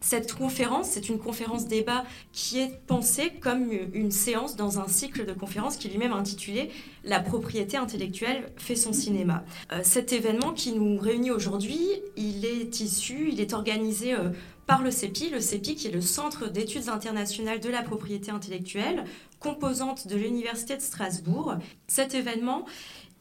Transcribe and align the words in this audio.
cette 0.00 0.32
conférence, 0.32 0.88
c'est 0.88 1.08
une 1.08 1.18
conférence 1.18 1.66
débat 1.66 2.04
qui 2.32 2.58
est 2.58 2.80
pensée 2.86 3.32
comme 3.40 3.70
une 3.92 4.10
séance 4.10 4.56
dans 4.56 4.80
un 4.80 4.88
cycle 4.88 5.26
de 5.26 5.32
conférences 5.32 5.76
qui 5.76 5.88
lui-même 5.88 6.12
intitulé 6.12 6.70
La 7.04 7.20
propriété 7.20 7.76
intellectuelle 7.76 8.50
fait 8.56 8.76
son 8.76 8.92
cinéma. 8.92 9.44
Euh, 9.72 9.80
cet 9.82 10.12
événement 10.12 10.52
qui 10.52 10.72
nous 10.72 10.98
réunit 10.98 11.30
aujourd'hui, 11.30 11.80
il 12.16 12.44
est 12.44 12.80
issu, 12.80 13.28
il 13.30 13.40
est 13.40 13.52
organisé 13.52 14.14
euh, 14.14 14.30
par 14.66 14.82
le 14.82 14.90
CEPI, 14.90 15.30
le 15.30 15.40
CEPI 15.40 15.74
qui 15.74 15.88
est 15.88 15.92
le 15.92 16.00
Centre 16.00 16.48
d'études 16.48 16.88
internationales 16.88 17.60
de 17.60 17.68
la 17.68 17.82
propriété 17.82 18.30
intellectuelle, 18.30 19.04
composante 19.40 20.06
de 20.06 20.16
l'Université 20.16 20.76
de 20.76 20.82
Strasbourg. 20.82 21.56
Cet 21.88 22.14
événement, 22.14 22.64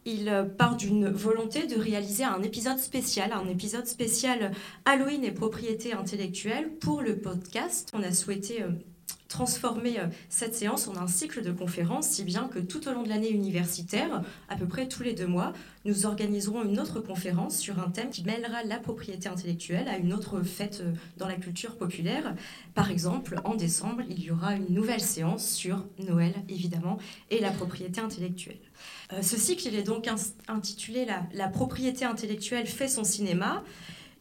il 0.06 0.30
euh, 0.30 0.44
part 0.44 0.76
d'une 0.76 1.10
volonté 1.10 1.68
de 1.68 1.80
réaliser 1.80 2.24
un 2.24 2.42
épisode 2.42 2.80
spécial, 2.80 3.32
un 3.34 3.48
épisode 3.48 3.86
spécial 3.86 4.52
Halloween 4.86 5.24
et 5.24 5.32
propriété 5.32 5.94
intellectuelle 5.94 6.70
pour 6.80 7.02
le 7.02 7.18
podcast. 7.18 7.90
On 7.94 8.02
a 8.02 8.12
souhaité 8.12 8.64
euh, 8.64 8.70
transformer 9.28 10.00
euh, 10.00 10.08
cette 10.30 10.56
séance 10.56 10.88
en 10.88 10.96
un 10.96 11.08
cycle 11.08 11.44
de 11.44 11.52
conférences, 11.52 12.08
si 12.08 12.24
bien 12.24 12.48
que 12.48 12.60
tout 12.60 12.88
au 12.88 12.94
long 12.94 13.04
de 13.04 13.10
l'année 13.10 13.30
universitaire, 13.30 14.24
à 14.48 14.56
peu 14.56 14.66
près 14.66 14.88
tous 14.88 15.04
les 15.04 15.14
deux 15.14 15.28
mois, 15.28 15.54
nous 15.86 16.06
organiserons 16.06 16.64
une 16.64 16.80
autre 16.80 17.02
conférence 17.02 17.58
sur 17.58 17.80
un 17.80 17.90
thème 17.90 18.10
qui 18.10 18.24
mêlera 18.24 18.64
la 18.64 18.78
propriété 18.80 19.28
intellectuelle 19.28 19.88
à 19.88 19.98
une 19.98 20.14
autre 20.14 20.42
fête 20.42 20.82
dans 21.18 21.28
la 21.28 21.36
culture 21.36 21.78
populaire. 21.78 22.36
Par 22.74 22.90
exemple, 22.90 23.40
en 23.44 23.56
décembre, 23.56 24.02
il 24.10 24.24
y 24.24 24.32
aura 24.32 24.56
une 24.56 24.74
nouvelle 24.74 25.02
séance 25.02 25.48
sur 25.48 25.86
Noël, 26.00 26.34
évidemment, 26.48 26.98
et 27.30 27.40
la 27.40 27.52
propriété 27.52 28.02
intellectuelle. 28.02 28.60
Euh, 29.14 29.22
ce 29.22 29.38
cycle, 29.38 29.68
il 29.68 29.76
est 29.76 29.84
donc 29.84 30.10
intitulé 30.48 31.08
la, 31.34 31.48
propriété 31.48 32.06
intellectuelle 32.06 32.68
fait 32.68 32.88
son 32.88 33.04
cinéma. 33.04 33.64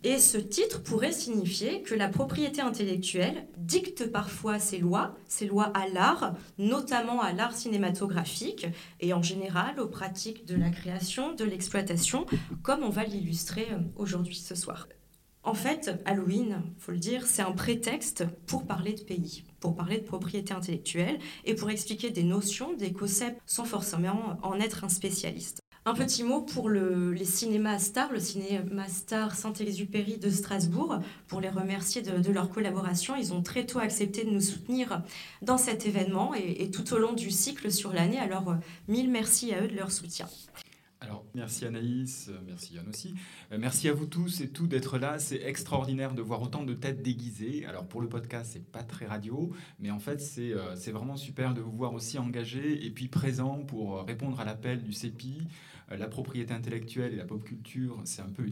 Et 0.05 0.19
ce 0.19 0.39
titre 0.39 0.81
pourrait 0.85 1.11
signifier 1.11 1.83
que 1.83 1.97
la 1.97 2.09
propriété 2.09 2.61
intellectuelle 2.61 3.49
dicte 3.57 4.07
parfois 4.13 4.61
ses 4.61 4.79
lois, 4.79 5.17
ses 5.27 5.47
lois 5.47 5.73
à 5.75 5.89
l'art, 5.89 6.37
notamment 6.57 7.21
à 7.21 7.33
l'art 7.33 7.53
cinématographique 7.53 8.69
et 9.01 9.13
en 9.13 9.23
général 9.23 9.81
aux 9.81 9.89
pratiques 9.89 10.47
de 10.47 10.55
la 10.55 10.71
création, 10.71 11.35
de 11.35 11.45
l'exploitation, 11.45 12.27
comme 12.63 12.85
on 12.85 12.91
va 12.91 13.03
l'illustrer 13.03 13.67
euh, 13.73 13.79
aujourd'hui 13.97 14.37
ce 14.37 14.55
soir. 14.55 14.87
En 15.43 15.55
fait, 15.55 16.01
Halloween, 16.05 16.63
faut 16.79 16.93
le 16.93 16.99
dire, 16.99 17.27
c'est 17.27 17.43
un 17.43 17.53
prétexte 17.53 18.25
pour 18.47 18.67
parler 18.67 18.93
de 18.93 19.01
pays, 19.01 19.45
pour 19.61 19.75
parler 19.75 19.99
de 19.99 20.05
propriété 20.05 20.53
intellectuelle 20.55 21.19
et 21.45 21.55
pour 21.55 21.71
expliquer 21.71 22.11
des 22.11 22.23
notions, 22.23 22.75
des 22.75 22.93
concepts, 22.93 23.41
sans 23.47 23.65
forcément 23.65 24.39
en 24.43 24.59
être 24.61 24.85
un 24.85 24.89
spécialiste. 24.89 25.61
Un 25.85 25.95
petit 25.95 26.23
mot 26.23 26.43
pour 26.43 26.69
les 26.69 27.25
cinémas 27.25 27.79
stars, 27.79 28.13
le 28.13 28.21
cinéma 28.21 28.87
star 28.89 29.35
Saint-Exupéry 29.35 30.19
de 30.19 30.29
Strasbourg, 30.29 30.99
pour 31.29 31.41
les 31.41 31.49
remercier 31.49 32.03
de, 32.03 32.31
leur 32.31 32.51
collaboration. 32.51 33.17
Ils 33.17 33.33
ont 33.33 33.43
très 33.43 33.65
tôt 33.65 33.79
accepté 33.79 34.25
de 34.25 34.31
nous 34.31 34.43
soutenir 34.43 35.03
dans 35.41 35.57
cet 35.57 35.87
événement 35.87 36.35
et, 36.35 36.63
et 36.63 36.71
tout 36.71 36.93
au 36.93 36.99
long 36.99 37.15
du 37.15 37.31
cycle 37.31 37.73
sur 37.73 37.95
l'année. 37.95 38.19
Alors, 38.19 38.55
mille 38.87 39.09
merci 39.11 39.55
à 39.55 39.63
eux 39.63 39.69
de 39.69 39.77
leur 39.77 39.91
soutien. 39.91 40.29
Alors, 41.01 41.25
merci 41.33 41.65
Anaïs, 41.65 42.29
euh, 42.29 42.39
merci 42.45 42.75
Yann 42.75 42.89
aussi. 42.89 43.15
Euh, 43.53 43.59
merci 43.59 43.89
à 43.89 43.93
vous 43.93 44.07
tous 44.07 44.41
et 44.41 44.49
tout 44.49 44.67
d'être 44.67 44.99
là. 44.99 45.21
C'est 45.21 45.41
extraordinaire 45.43 46.13
de 46.13 46.23
voir 46.23 46.43
autant 46.43 46.65
de 46.65 46.75
têtes 46.75 47.03
déguisées. 47.03 47.65
Alors, 47.67 47.87
pour 47.87 48.01
le 48.01 48.09
podcast, 48.09 48.51
c'est 48.55 48.65
pas 48.65 48.83
très 48.83 49.07
radio, 49.07 49.53
mais 49.79 49.93
en 49.93 50.01
fait, 50.01 50.21
c'est 50.21 50.53
euh, 50.53 50.75
vraiment 50.93 51.17
super 51.17 51.55
de 51.55 51.61
vous 51.61 51.71
voir 51.71 51.95
aussi 51.95 52.19
engagés 52.19 52.85
et 52.85 52.91
puis 52.91 53.07
présents 53.07 53.65
pour 53.65 54.05
répondre 54.05 54.41
à 54.41 54.45
l'appel 54.45 54.83
du 54.83 54.93
CEPI, 54.93 55.47
euh, 55.93 55.97
la 55.97 56.09
propriété 56.09 56.53
intellectuelle 56.53 57.13
et 57.13 57.17
la 57.17 57.25
pop 57.25 57.43
culture, 57.43 58.01
c'est 58.05 58.23
un 58.23 58.29
peu 58.29 58.47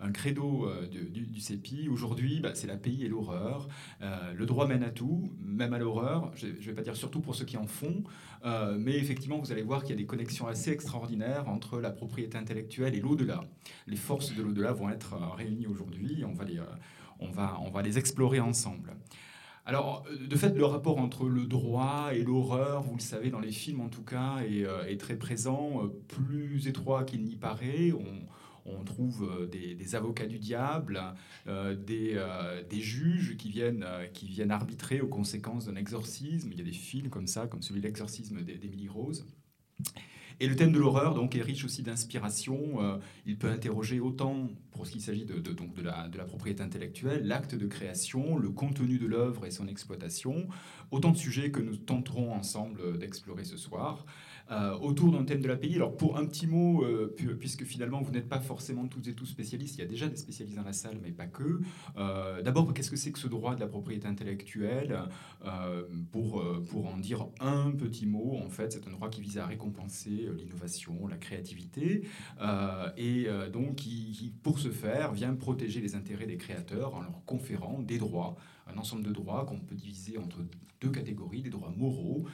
un 0.00 0.12
credo 0.12 0.66
euh, 0.66 0.86
du, 0.86 1.26
du, 1.26 1.40
CEPI. 1.40 1.88
Aujourd'hui, 1.88 2.40
bah, 2.40 2.50
c'est 2.54 2.66
la 2.66 2.76
pays 2.76 3.04
et 3.04 3.08
l'horreur. 3.08 3.68
Euh, 4.02 4.32
le 4.34 4.46
droit 4.46 4.66
mène 4.66 4.82
à 4.82 4.90
tout, 4.90 5.32
même 5.40 5.72
à 5.72 5.78
l'horreur. 5.78 6.32
Je 6.34 6.46
ne 6.46 6.52
vais 6.52 6.74
pas 6.74 6.82
dire 6.82 6.96
surtout 6.96 7.20
pour 7.20 7.34
ceux 7.34 7.44
qui 7.44 7.56
en 7.56 7.66
font, 7.66 8.02
mais 8.78 8.96
effectivement, 8.96 9.38
vous 9.38 9.52
allez 9.52 9.62
voir 9.62 9.82
qu'il 9.82 9.90
y 9.90 9.94
a 9.94 9.96
des 9.96 10.06
connexions 10.06 10.46
assez 10.46 10.70
extraordinaires 10.70 11.48
entre 11.48 11.80
la 11.80 11.90
propriété 11.90 12.36
intellectuelle 12.36 12.94
et 12.94 13.00
l'au-delà. 13.00 13.42
Les 13.86 13.96
forces 13.96 14.34
de 14.34 14.42
l'au-delà 14.42 14.72
vont 14.72 14.90
être 14.90 15.14
réunies 15.36 15.66
aujourd'hui. 15.66 16.24
On 16.26 16.34
va 16.34 16.44
les, 16.44 16.60
on 17.20 17.30
va, 17.30 17.58
on 17.62 17.70
va 17.70 17.82
les 17.82 17.98
explorer 17.98 18.40
ensemble. 18.40 18.94
Alors, 19.66 20.04
euh, 20.10 20.26
de 20.26 20.36
fait, 20.36 20.54
le 20.54 20.64
rapport 20.64 20.98
entre 20.98 21.26
le 21.26 21.46
droit 21.46 22.10
et 22.12 22.22
l'horreur, 22.22 22.82
vous 22.82 22.96
le 22.96 23.00
savez, 23.00 23.30
dans 23.30 23.40
les 23.40 23.52
films 23.52 23.80
en 23.80 23.88
tout 23.88 24.02
cas, 24.02 24.38
est, 24.46 24.64
euh, 24.64 24.96
très 24.96 25.16
présent, 25.16 25.82
euh, 25.82 25.88
plus 26.08 26.68
étroit 26.68 27.04
qu'il 27.04 27.24
n'y 27.24 27.36
paraît. 27.36 27.92
Trouve 28.84 29.48
des, 29.50 29.94
avocats 29.94 30.26
du 30.26 30.38
diable, 30.38 31.00
des, 31.46 32.80
juges 32.80 33.36
qui 33.36 33.50
viennent, 33.50 33.86
qui 34.12 34.26
viennent 34.26 34.50
arbitrer 34.50 35.00
aux 35.00 35.08
conséquences 35.08 35.66
d'un 35.66 35.76
exorcisme. 35.76 36.50
Il 36.52 36.58
y 36.58 36.62
a 36.62 36.64
des 36.64 36.72
films 36.72 37.08
comme 37.10 37.26
ça, 37.26 37.46
comme 37.46 37.62
celui 37.62 37.80
de 37.80 37.86
l'exorcisme 37.86 38.42
d'Emily 38.42 38.88
Rose. 38.88 39.26
Et 40.40 40.48
le 40.48 40.56
thème 40.56 40.72
de 40.72 40.78
l'horreur 40.78 41.14
donc 41.14 41.36
est 41.36 41.42
riche 41.42 41.64
aussi 41.64 41.82
d'inspiration. 41.82 42.82
Euh, 42.82 42.98
il 43.24 43.38
peut 43.38 43.48
interroger 43.48 44.00
autant, 44.00 44.48
pour 44.72 44.86
ce 44.86 44.92
qui 44.92 45.00
s'agit 45.00 45.24
de, 45.24 45.38
donc 45.38 45.74
de 45.74 45.82
la 45.82 46.24
propriété 46.26 46.62
intellectuelle, 46.62 47.26
l'acte 47.26 47.54
de 47.54 47.66
création, 47.66 48.36
le 48.36 48.50
contenu 48.50 48.98
de 48.98 49.06
l'œuvre 49.06 49.46
et 49.46 49.50
son 49.50 49.68
exploitation, 49.68 50.48
autant 50.90 51.12
de 51.12 51.16
sujets 51.16 51.50
que 51.50 51.60
nous 51.60 51.76
tenterons 51.76 52.32
ensemble 52.32 52.98
d'explorer 52.98 53.44
ce 53.44 53.56
soir. 53.56 54.04
Euh, 54.50 54.76
autour 54.80 55.10
d'un 55.10 55.24
thème 55.24 55.40
de 55.40 55.48
la 55.48 55.56
pays. 55.56 55.74
Alors 55.76 55.96
pour 55.96 56.18
un 56.18 56.26
petit 56.26 56.46
mot, 56.46 56.84
euh, 56.84 57.14
puisque 57.40 57.64
finalement 57.64 58.02
vous 58.02 58.12
n'êtes 58.12 58.28
pas 58.28 58.40
forcément 58.40 58.86
tous 58.86 59.08
et 59.08 59.14
tous 59.14 59.24
spécialistes, 59.24 59.76
il 59.76 59.78
y 59.78 59.84
a 59.84 59.86
déjà 59.86 60.06
des 60.06 60.16
spécialistes 60.16 60.58
dans 60.58 60.64
la 60.64 60.74
salle, 60.74 60.98
mais 61.02 61.12
pas 61.12 61.26
que. 61.26 61.60
Euh, 61.96 62.42
d'abord, 62.42 62.74
qu'est-ce 62.74 62.90
que 62.90 62.96
c'est 62.96 63.10
que 63.10 63.18
ce 63.18 63.26
droit 63.26 63.54
de 63.54 63.60
la 63.60 63.68
propriété 63.68 64.06
intellectuelle? 64.06 64.98
Pour, 66.10 66.42
pour 66.70 66.86
en 66.86 66.96
dire 66.96 67.26
un 67.38 67.70
petit 67.70 68.06
mot, 68.06 68.38
en 68.42 68.48
fait, 68.48 68.72
c'est 68.72 68.86
un 68.88 68.90
droit 68.90 69.10
qui 69.10 69.20
vise 69.20 69.36
à 69.36 69.46
récompenser 69.46 70.28
l'innovation, 70.36 71.06
la 71.06 71.18
créativité, 71.18 72.02
et 72.96 73.26
donc 73.52 73.76
qui, 73.76 74.32
pour 74.42 74.58
ce 74.58 74.70
faire, 74.70 75.12
vient 75.12 75.34
protéger 75.34 75.80
les 75.80 75.96
intérêts 75.96 76.26
des 76.26 76.38
créateurs 76.38 76.94
en 76.94 77.02
leur 77.02 77.24
conférant 77.26 77.80
des 77.82 77.98
droits, 77.98 78.36
un 78.66 78.78
ensemble 78.78 79.02
de 79.02 79.12
droits 79.12 79.44
qu'on 79.44 79.60
peut 79.60 79.74
diviser 79.74 80.16
entre 80.16 80.38
deux 80.80 80.90
catégories, 80.90 81.42
des 81.42 81.50
droits 81.50 81.72
moraux 81.76 82.24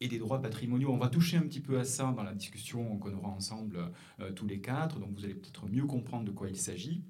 et 0.00 0.08
des 0.08 0.18
droits 0.18 0.40
patrimoniaux. 0.40 0.90
On 0.90 0.98
va 0.98 1.08
toucher 1.08 1.36
un 1.36 1.42
petit 1.42 1.60
peu 1.60 1.78
à 1.78 1.84
ça 1.84 2.12
dans 2.16 2.22
la 2.22 2.34
discussion 2.34 2.98
qu'on 2.98 3.14
aura 3.14 3.28
ensemble 3.28 3.90
euh, 4.20 4.32
tous 4.32 4.46
les 4.46 4.60
quatre, 4.60 4.98
donc 4.98 5.10
vous 5.14 5.24
allez 5.24 5.34
peut-être 5.34 5.68
mieux 5.68 5.86
comprendre 5.86 6.24
de 6.24 6.30
quoi 6.30 6.48
il 6.48 6.56
s'agit. 6.56 7.04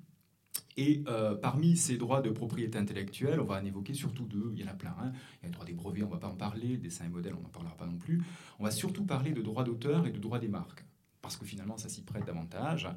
Et 0.77 1.05
euh, 1.09 1.35
parmi 1.35 1.77
ces 1.77 1.97
droits 1.97 2.23
de 2.23 2.31
propriété 2.31 2.79
intellectuelle, 2.79 3.41
on 3.41 3.45
va 3.45 3.61
en 3.61 3.65
évoquer 3.65 3.95
surtout 3.95 4.25
deux, 4.25 4.51
il 4.55 4.61
y 4.61 4.65
en 4.65 4.69
a 4.69 4.75
plein. 4.75 4.95
Hein. 5.01 5.13
Il 5.41 5.45
y 5.45 5.47
a 5.47 5.49
le 5.49 5.53
droit 5.53 5.65
des 5.65 5.73
brevets, 5.73 6.03
on 6.03 6.07
ne 6.07 6.13
va 6.13 6.19
pas 6.19 6.29
en 6.29 6.37
parler, 6.37 6.77
dessin 6.77 7.05
et 7.05 7.09
modèles, 7.09 7.35
on 7.39 7.43
n'en 7.43 7.49
parlera 7.49 7.77
pas 7.77 7.87
non 7.87 7.99
plus. 7.99 8.23
On 8.59 8.65
va 8.65 8.71
surtout 8.71 9.05
parler 9.05 9.33
de 9.33 9.43
droits 9.43 9.65
d'auteur 9.65 10.07
et 10.07 10.11
de 10.11 10.19
droits 10.19 10.39
des 10.39 10.49
marques 10.49 10.85
parce 11.23 11.37
que 11.37 11.45
finalement 11.45 11.77
ça 11.77 11.89
s'y 11.89 12.03
prête 12.03 12.27
davantage. 12.27 12.89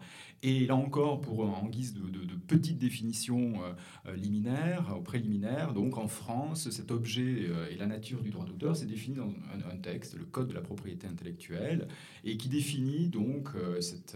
Et 0.41 0.65
là 0.65 0.75
encore, 0.75 1.21
pour, 1.21 1.41
en 1.41 1.67
guise 1.67 1.93
de, 1.93 2.01
petite 2.47 2.77
définition 2.77 3.63
euh, 3.63 3.73
euh, 4.07 4.15
liminaire, 4.15 4.93
euh, 4.93 5.01
préliminaire, 5.01 5.73
donc 5.73 5.97
en 5.97 6.07
France, 6.07 6.69
cet 6.69 6.91
objet 6.91 7.49
et 7.71 7.75
la 7.77 7.87
nature 7.87 8.21
du 8.21 8.29
droit 8.29 8.45
d'auteur, 8.45 8.75
c'est 8.75 8.85
défini 8.85 9.15
dans 9.15 9.33
un, 9.71 9.77
texte, 9.77 10.15
le 10.17 10.25
Code 10.25 10.49
de 10.49 10.53
la 10.53 10.61
propriété 10.61 11.07
intellectuelle, 11.07 11.87
et 12.23 12.37
qui 12.37 12.49
définit 12.49 13.09
donc 13.09 13.49
cette, 13.79 14.15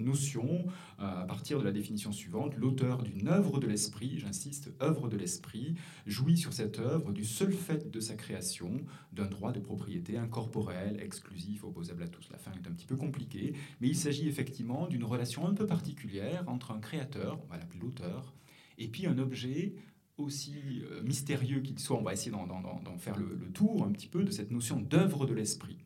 notion 0.00 0.66
à 0.98 1.24
partir 1.26 1.58
de 1.58 1.64
la 1.64 1.72
définition 1.72 2.12
suivante, 2.12 2.56
l'auteur 2.56 3.02
d'une 3.02 3.28
œuvre 3.28 3.58
de 3.58 3.66
l'esprit, 3.66 4.18
j'insiste, 4.18 4.72
œuvre 4.82 5.08
de 5.08 5.16
l'esprit, 5.16 5.74
jouit 6.06 6.36
sur 6.36 6.52
cette 6.52 6.78
œuvre 6.78 7.12
du 7.12 7.24
seul 7.24 7.52
fait 7.52 7.90
de 7.90 8.00
sa 8.00 8.14
création 8.14 8.80
d'un 9.12 9.26
droit 9.26 9.52
de 9.52 9.60
propriété 9.60 10.16
incorporel, 10.18 11.00
exclusif, 11.00 11.64
opposable 11.64 12.02
à 12.04 12.08
tous. 12.08 12.28
La 12.30 12.38
fin 12.38 12.52
est 12.52 12.68
un 12.68 12.72
petit 12.72 12.86
peu 12.86 12.96
compliquée 12.96 13.47
mais 13.80 13.88
il 13.88 13.96
s'agit 13.96 14.28
effectivement 14.28 14.86
d'une 14.86 15.04
relation 15.04 15.46
un 15.46 15.54
peu 15.54 15.66
particulière 15.66 16.44
entre 16.46 16.72
un 16.72 16.80
créateur, 16.80 17.38
on 17.44 17.52
va 17.52 17.58
l'appeler 17.58 17.80
l'auteur, 17.80 18.34
et 18.78 18.88
puis 18.88 19.06
un 19.06 19.18
objet 19.18 19.74
aussi 20.16 20.82
euh, 20.90 21.02
mystérieux 21.02 21.60
qu'il 21.60 21.78
soit, 21.78 21.96
on 21.96 22.02
va 22.02 22.12
essayer 22.12 22.30
d'en 22.30 22.98
faire 22.98 23.16
le, 23.16 23.50
tour 23.52 23.84
un 23.84 23.92
petit 23.92 24.08
peu 24.08 24.24
de 24.24 24.30
cette 24.30 24.50
notion 24.50 24.80
d'œuvre 24.80 25.26
de 25.26 25.34
l'esprit. 25.34 25.78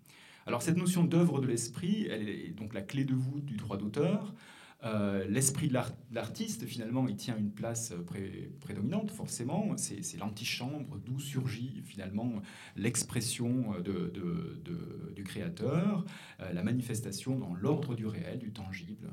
Alors 0.47 0.63
cette 0.63 0.77
notion 0.77 1.05
d'œuvre 1.05 1.41
de 1.41 1.47
l'esprit, 1.47 2.09
elle 2.11 2.29
est 2.29 2.51
donc 2.51 2.75
la 2.75 2.83
clé 2.83 3.05
de 3.05 3.15
voûte 3.15 3.45
du 3.45 3.57
droit 3.57 3.77
d'auteur. 3.77 4.35
Euh, 4.85 5.25
l'esprit 5.29 5.69
de 5.69 5.79
l'artiste, 6.13 6.67
finalement, 6.67 7.07
il 7.07 7.17
tient 7.17 7.37
une 7.37 7.53
place 7.53 7.93
prédominante, 8.61 9.11
forcément. 9.11 9.77
C'est 9.77 10.17
l'antichambre 10.19 10.99
d'où 11.05 11.21
surgit 11.21 11.83
finalement 11.85 12.33
l'expression 12.77 13.75
de, 13.81 14.13
du 15.15 15.25
créateur, 15.25 16.05
la 16.39 16.63
manifestation 16.63 17.39
dans 17.39 17.55
l'ordre 17.55 17.95
du 17.95 18.07
réel, 18.07 18.39
du 18.39 18.53
tangible. 18.53 19.09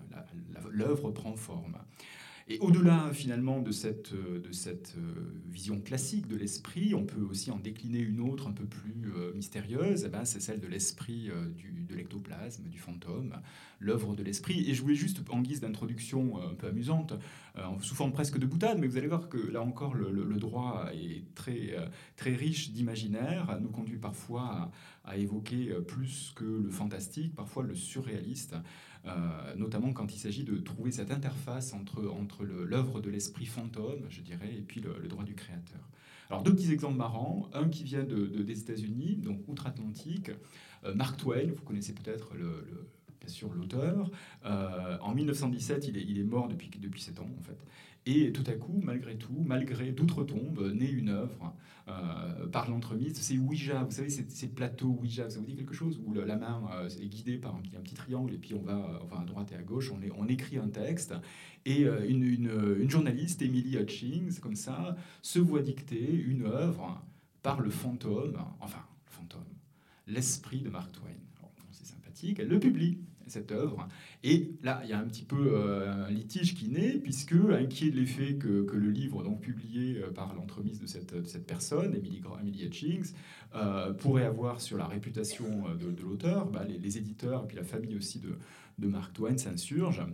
L'œuvre 0.71 1.11
prend 1.11 1.35
forme. 1.35 1.77
Et 2.51 2.57
au-delà 2.61 3.11
finalement 3.13 3.61
de 3.61 3.71
cette, 3.71 4.11
euh, 4.13 4.39
de 4.39 4.51
cette 4.51 4.95
euh, 4.97 5.13
vision 5.51 5.79
classique 5.79 6.27
de 6.27 6.35
l'esprit, 6.35 6.95
on 6.95 7.05
peut 7.05 7.21
aussi 7.21 7.51
en 7.51 7.59
décliner 7.59 7.99
une 7.99 8.19
autre 8.19 8.47
un 8.47 8.53
peu 8.53 8.65
plus 8.65 9.13
euh, 9.15 9.31
mystérieuse, 9.35 10.05
eh 10.07 10.09
ben, 10.09 10.25
c'est 10.25 10.39
celle 10.39 10.59
de 10.59 10.65
l'esprit 10.65 11.29
de 11.87 11.95
l'ectoplasme, 11.95 12.63
du 12.63 12.79
fantôme, 12.79 13.35
l'œuvre 13.79 14.15
de 14.15 14.23
l'esprit. 14.23 14.67
Et 14.67 14.73
je 14.73 14.81
voulais 14.81 14.95
juste, 14.95 15.21
en 15.29 15.41
guise 15.41 15.61
d'introduction 15.61 16.41
un 16.41 16.55
peu 16.55 16.67
amusante, 16.67 17.13
sous 17.81 17.93
forme 17.93 18.13
presque 18.13 18.39
de 18.39 18.45
boutade, 18.45 18.79
mais 18.79 18.87
vous 18.87 18.97
allez 18.97 19.07
voir 19.07 19.29
que 19.29 19.37
là 19.37 19.61
encore, 19.61 19.93
le, 19.93 20.37
droit 20.37 20.89
est 20.93 21.23
très, 21.35 21.75
très 22.15 22.35
riche 22.35 22.71
d'imaginaire, 22.71 23.59
nous 23.61 23.69
conduit 23.69 23.97
parfois 23.97 24.71
à, 25.03 25.17
évoquer 25.17 25.73
plus 25.87 26.31
que 26.35 26.45
le 26.45 26.69
fantastique, 26.69 27.35
parfois 27.35 27.63
le 27.63 27.75
surréaliste. 27.75 28.55
Euh, 29.05 29.55
notamment 29.55 29.93
quand 29.93 30.13
il 30.13 30.19
s'agit 30.19 30.43
de 30.43 30.57
trouver 30.57 30.91
cette 30.91 31.11
interface 31.11 31.73
entre, 31.73 32.07
entre 32.09 32.43
l'œuvre 32.43 32.99
de 32.99 33.09
l'esprit 33.09 33.45
fantôme, 33.45 34.05
je 34.09 34.21
dirais, 34.21 34.53
et 34.57 34.61
puis 34.61 34.81
le, 34.81 35.07
droit 35.07 35.23
du 35.23 35.35
créateur. 35.35 35.79
Alors 36.29 36.43
deux 36.43 36.53
petits 36.53 36.71
exemples 36.71 36.97
marrants, 36.97 37.49
un 37.53 37.69
qui 37.69 37.83
vient 37.83 38.03
de, 38.03 38.25
des 38.27 38.59
États-Unis, 38.59 39.15
donc 39.17 39.39
outre-Atlantique, 39.47 40.31
euh, 40.83 40.93
Mark 40.93 41.17
Twain, 41.17 41.47
vous 41.55 41.63
connaissez 41.63 41.93
peut-être 41.93 42.35
le, 42.35 42.89
bien 43.19 43.29
sûr 43.29 43.51
l'auteur. 43.53 44.11
Euh, 44.45 44.97
en 45.01 45.13
1917, 45.15 45.87
il 45.87 45.97
est, 45.97 46.03
il 46.03 46.19
est 46.19 46.23
mort 46.23 46.47
depuis, 46.47 46.69
depuis 46.69 47.01
7 47.01 47.19
ans 47.19 47.29
en 47.39 47.43
fait. 47.43 47.57
Et 48.11 48.31
tout 48.31 48.43
à 48.47 48.53
coup, 48.53 48.81
malgré 48.83 49.15
tout, 49.15 49.43
malgré 49.45 49.91
d'outre-tombe, 49.91 50.73
naît 50.73 50.89
une 50.89 51.09
œuvre 51.09 51.53
euh, 51.87 52.47
par 52.47 52.67
l'entremise. 52.67 53.15
C'est 53.15 53.37
Ouija, 53.37 53.83
vous 53.83 53.91
savez, 53.91 54.09
ces 54.09 54.47
plateaux 54.47 54.97
Ouija, 54.99 55.29
ça 55.29 55.37
vous 55.39 55.45
dit 55.45 55.55
quelque 55.55 55.75
chose? 55.75 56.01
Où 56.03 56.15
la 56.15 56.35
main 56.35 56.59
euh, 56.73 56.89
est 56.89 57.07
guidée 57.07 57.37
par 57.37 57.55
un, 57.55 57.61
petit 57.61 57.93
triangle 57.93 58.33
et 58.33 58.39
puis 58.39 58.55
on 58.55 58.63
va, 58.63 58.99
enfin, 59.03 59.21
à 59.21 59.25
droite 59.25 59.51
et 59.51 59.55
à 59.55 59.61
gauche, 59.61 59.91
on, 59.91 59.99
on 60.17 60.27
écrit 60.27 60.57
un 60.57 60.69
texte. 60.69 61.13
Et 61.65 61.85
euh, 61.85 62.09
une, 62.09 62.23
une, 62.23 62.89
journaliste, 62.89 63.43
Emily 63.43 63.77
Hutchings, 63.77 64.39
comme 64.39 64.55
ça, 64.55 64.95
se 65.21 65.37
voit 65.37 65.61
dicter 65.61 66.11
une 66.11 66.47
œuvre 66.47 66.99
par 67.43 67.61
le 67.61 67.69
fantôme, 67.69 68.39
enfin, 68.59 68.83
le 69.05 69.11
fantôme, 69.11 69.45
l'esprit 70.07 70.61
de 70.61 70.69
Mark 70.71 70.91
Twain. 70.93 71.11
C'est 71.69 71.85
sympathique, 71.85 72.39
elle 72.39 72.47
le 72.47 72.59
publie 72.59 72.97
cette 73.29 73.51
œuvre. 73.51 73.87
Et 74.23 74.51
là, 74.63 74.81
il 74.83 74.89
y 74.89 74.93
a 74.93 74.99
un 74.99 75.05
petit 75.05 75.23
peu 75.23 75.53
euh, 75.53 76.07
un 76.07 76.11
litige 76.11 76.53
qui 76.53 76.67
naît, 76.67 76.99
puisque, 77.01 77.33
inquiet 77.33 77.89
de 77.89 77.95
l'effet 77.95 78.35
que, 78.35 78.63
que, 78.63 78.75
le 78.75 78.89
livre, 78.89 79.23
donc 79.23 79.39
publié 79.39 79.97
euh, 79.97 80.11
par 80.11 80.33
l'entremise 80.33 80.79
de 80.81 80.87
cette, 80.87 81.15
de 81.15 81.25
cette, 81.25 81.47
personne, 81.47 81.95
Emily, 81.95 82.21
Emily 82.41 82.65
Hitchings, 82.65 83.13
euh, 83.55 83.93
pourrait 83.93 84.25
avoir 84.25 84.59
sur 84.59 84.77
la 84.77 84.87
réputation 84.87 85.73
de, 85.73 86.01
l'auteur, 86.01 86.47
bah, 86.47 86.65
les, 86.65 86.97
éditeurs 86.97 87.45
et 87.45 87.47
puis 87.47 87.55
la 87.55 87.63
famille 87.63 87.95
aussi 87.95 88.19
de, 88.19 88.37
de 88.77 88.87
Mark 88.87 89.13
Twain 89.13 89.37
s'insurgent. 89.37 90.05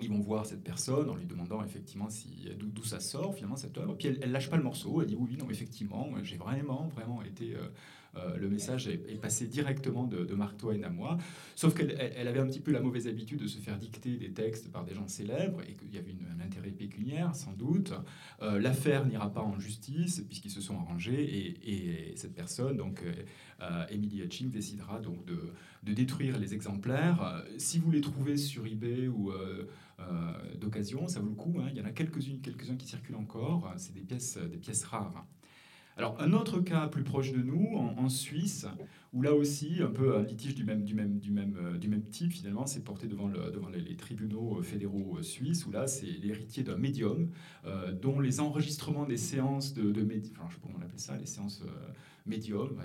Ils 0.00 0.08
vont 0.08 0.20
voir 0.20 0.46
cette 0.46 0.64
personne 0.64 1.08
en 1.10 1.14
lui 1.14 1.26
demandant 1.26 1.62
effectivement 1.62 2.08
si, 2.08 2.48
d'où 2.58 2.84
ça 2.84 3.00
sort 3.00 3.34
finalement 3.34 3.56
cette 3.56 3.76
œuvre. 3.78 3.94
Puis 3.96 4.08
elle, 4.08 4.18
elle, 4.22 4.32
lâche 4.32 4.50
pas 4.50 4.56
le 4.56 4.62
morceau, 4.62 5.00
elle 5.00 5.08
dit 5.08 5.16
oui, 5.16 5.36
non, 5.38 5.48
effectivement, 5.50 6.08
j'ai 6.22 6.36
vraiment, 6.36 6.88
vraiment 6.88 7.22
été 7.22 7.54
le 8.38 8.48
message 8.48 8.88
est, 8.88 9.20
passé 9.20 9.46
directement 9.46 10.04
de, 10.04 10.34
Mark 10.34 10.56
Twain 10.58 10.82
à 10.82 10.90
moi. 10.90 11.18
Sauf 11.54 11.74
qu'elle 11.74 11.96
elle 12.16 12.28
avait 12.28 12.40
un 12.40 12.46
petit 12.46 12.60
peu 12.60 12.70
la 12.70 12.80
mauvaise 12.80 13.06
habitude 13.06 13.42
de 13.42 13.46
se 13.46 13.58
faire 13.58 13.78
dicter 13.78 14.16
des 14.16 14.32
textes 14.32 14.70
par 14.70 14.84
des 14.84 14.94
gens 14.94 15.08
célèbres 15.08 15.60
et 15.68 15.74
qu'il 15.74 15.94
y 15.94 15.98
avait 15.98 16.14
un 16.34 16.40
intérêt 16.44 16.70
pécuniaire, 16.70 17.34
sans 17.34 17.52
doute. 17.52 17.92
Euh, 18.42 18.58
l'affaire 18.60 19.06
n'ira 19.06 19.32
pas 19.32 19.42
en 19.42 19.58
justice 19.58 20.22
puisqu'ils 20.26 20.50
se 20.50 20.60
sont 20.60 20.78
arrangés 20.78 21.54
et, 21.64 22.14
cette 22.16 22.34
personne, 22.34 22.76
donc 22.76 23.02
euh, 23.60 23.86
Emily 23.90 24.22
Hutchings, 24.22 24.50
décidera 24.50 25.00
donc 25.00 25.24
de, 25.26 25.52
de, 25.82 25.92
détruire 25.92 26.38
les 26.38 26.54
exemplaires. 26.54 27.44
Si 27.58 27.78
vous 27.78 27.90
les 27.90 28.00
trouvez 28.00 28.36
sur 28.36 28.66
eBay 28.66 29.08
ou 29.08 29.32
d'occasion, 30.58 31.08
ça 31.08 31.20
vaut 31.20 31.28
le 31.28 31.34
coup. 31.34 31.56
Hein. 31.60 31.68
Il 31.70 31.78
y 31.78 31.80
en 31.80 31.84
a 31.84 31.92
quelques-unes, 31.92 32.40
quelques-uns 32.40 32.76
qui 32.76 32.86
circulent 32.86 33.16
encore. 33.16 33.72
C'est 33.76 33.94
des 33.94 34.00
pièces, 34.00 34.38
des 34.38 34.58
pièces 34.58 34.84
rares. 34.84 35.26
Alors, 35.98 36.20
un 36.20 36.34
autre 36.34 36.60
cas 36.60 36.88
plus 36.88 37.04
proche 37.04 37.32
de 37.32 37.42
nous, 37.42 37.74
en, 37.74 38.10
Suisse, 38.10 38.66
où 39.14 39.22
là 39.22 39.32
aussi, 39.34 39.78
un 39.80 39.90
peu 39.90 40.16
un 40.16 40.22
litige 40.22 40.54
du 40.54 40.62
même, 40.62 40.84
du 40.84 40.94
même, 40.94 41.18
du 41.18 41.30
même, 41.30 41.56
euh, 41.58 41.78
du 41.78 41.88
même 41.88 42.02
type, 42.02 42.32
finalement, 42.32 42.66
c'est 42.66 42.84
porté 42.84 43.06
devant, 43.06 43.28
le, 43.28 43.50
devant 43.50 43.70
les, 43.70 43.96
tribunaux 43.96 44.58
euh, 44.58 44.62
fédéraux 44.62 45.16
euh, 45.18 45.22
suisses, 45.22 45.64
où 45.64 45.70
là, 45.70 45.86
c'est 45.86 46.04
l'héritier 46.04 46.62
d'un 46.62 46.76
médium, 46.76 47.30
dont 48.02 48.20
les 48.20 48.40
enregistrements 48.40 49.06
des 49.06 49.16
séances 49.16 49.72
de, 49.72 49.90
de 49.90 50.02
enfin, 50.02 50.46
je 50.48 50.54
sais 50.54 50.60
pas 50.60 50.66
comment 50.66 50.78
on 50.78 50.84
appelle 50.84 51.00
ça, 51.00 51.16
les 51.16 51.26
séances 51.26 51.62
médium, 52.26 52.76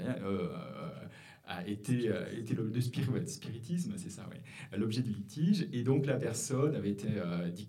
a 1.48 1.68
été, 1.68 2.10
été 2.38 2.56
spiritisme, 3.26 3.94
c'est 3.98 4.10
ça, 4.10 4.28
ouais, 4.30 4.78
l'objet 4.78 5.02
du 5.02 5.12
litige. 5.12 5.68
Et 5.74 5.84
donc 5.84 6.06
la 6.06 6.16
personne 6.16 6.76
avait 6.76 6.92
été, 6.92 7.08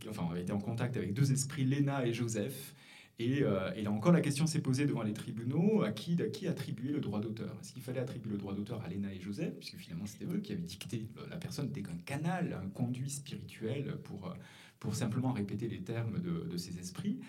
enfin, 0.09 0.29
avait 0.31 0.43
été 0.43 0.53
en 0.53 0.61
contact 0.61 0.97
avec 0.97 1.13
deux 1.13 1.33
esprits, 1.33 1.65
Léna 1.65 2.07
et 2.07 2.13
Joseph, 2.13 2.75
euh, 3.21 3.73
et, 3.75 3.83
là 3.83 3.91
encore, 3.91 4.13
la 4.13 4.21
question 4.21 4.47
s'est 4.47 4.61
posée 4.61 4.87
devant 4.87 5.03
les 5.03 5.13
tribunaux 5.13 5.83
à 5.83 5.93
qui, 5.93 6.21
à 6.23 6.29
qui 6.29 6.49
attribuer 6.49 6.93
le 6.93 7.01
droit 7.01 7.21
d'auteur? 7.21 7.57
Est-ce 7.61 7.73
qu'il 7.73 7.83
fallait 7.83 8.01
attribuer 8.01 8.33
le 8.33 8.39
droit 8.39 8.55
d'auteur 8.55 8.83
à 8.83 8.89
Léna 8.89 9.13
et 9.13 9.21
Joseph, 9.21 9.55
puisque 9.59 9.77
finalement 9.77 10.07
c'était 10.07 10.25
eux 10.25 10.39
qui 10.39 10.53
avaient 10.53 10.63
dicté 10.63 11.07
La 11.31 11.37
personne 11.37 11.67
n'était 11.67 11.83
qu'un 11.83 11.99
canal, 12.05 12.59
un 12.65 12.69
conduit 12.71 13.11
spirituel 13.11 13.97
pour, 14.05 14.27
euh, 14.27 14.35
pour 14.81 14.95
simplement 14.95 15.33
répéter 15.33 15.69
les 15.69 15.83
termes 15.83 16.21
de, 16.21 16.49
de 16.49 16.57
ces 16.57 16.79
esprits. 16.79 17.21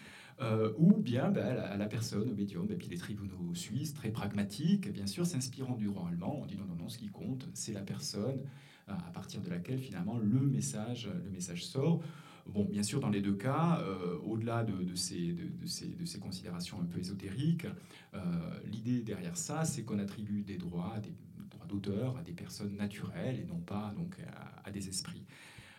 Euh, 0.42 0.74
ou 0.78 0.94
bien 0.94 1.30
bah, 1.30 1.46
à, 1.46 1.78
la, 1.78 1.86
personne, 1.86 2.28
au 2.28 2.34
médium, 2.34 2.68
et 2.72 2.76
puis 2.76 2.88
les 2.88 2.98
tribunaux 2.98 3.54
suisses, 3.54 3.94
très 3.94 4.10
pragmatiques, 4.10 4.92
bien 4.92 5.06
sûr, 5.06 5.28
s'inspirant 5.28 5.76
du 5.76 5.86
droit 5.86 6.08
allemand, 6.10 6.40
on 6.42 6.46
dit 6.48 6.58
non, 6.58 6.66
non, 6.66 6.76
non, 6.76 6.90
ce 6.90 6.98
qui 6.98 7.10
compte, 7.10 7.48
c'est 7.54 7.72
la 7.72 7.82
personne 7.82 8.42
à 8.88 9.12
partir 9.14 9.42
de 9.42 9.50
laquelle 9.50 9.80
finalement 9.80 10.18
le 10.18 10.42
message, 10.42 11.10
le 11.24 11.30
message 11.30 11.66
sort. 11.66 12.02
Bien 12.46 12.84
sûr, 12.84 13.00
dans 13.00 13.10
les 13.10 13.22
deux 13.22 13.36
cas, 13.36 13.80
euh, 13.82 14.18
au-delà 14.26 14.64
de, 14.64 14.96
ces, 14.96 15.34
de, 15.34 16.20
considérations 16.20 16.80
un 16.82 16.86
peu 16.86 17.00
ésotériques, 17.00 17.68
euh, 18.14 18.20
l'idée 18.66 19.02
derrière 19.02 19.38
ça, 19.38 19.64
c'est 19.64 19.84
qu'on 19.84 19.98
attribue 19.98 20.44
des 20.44 20.58
droits, 20.58 21.00
des 21.02 21.14
droits 21.50 21.66
d'auteur 21.68 22.18
à 22.18 22.22
des 22.22 22.34
personnes 22.34 22.76
naturelles 22.76 23.40
et 23.40 23.46
non 23.46 23.60
pas 23.60 23.94
donc 23.98 24.18
à, 24.66 24.72
des 24.72 24.90
esprits. 24.90 25.24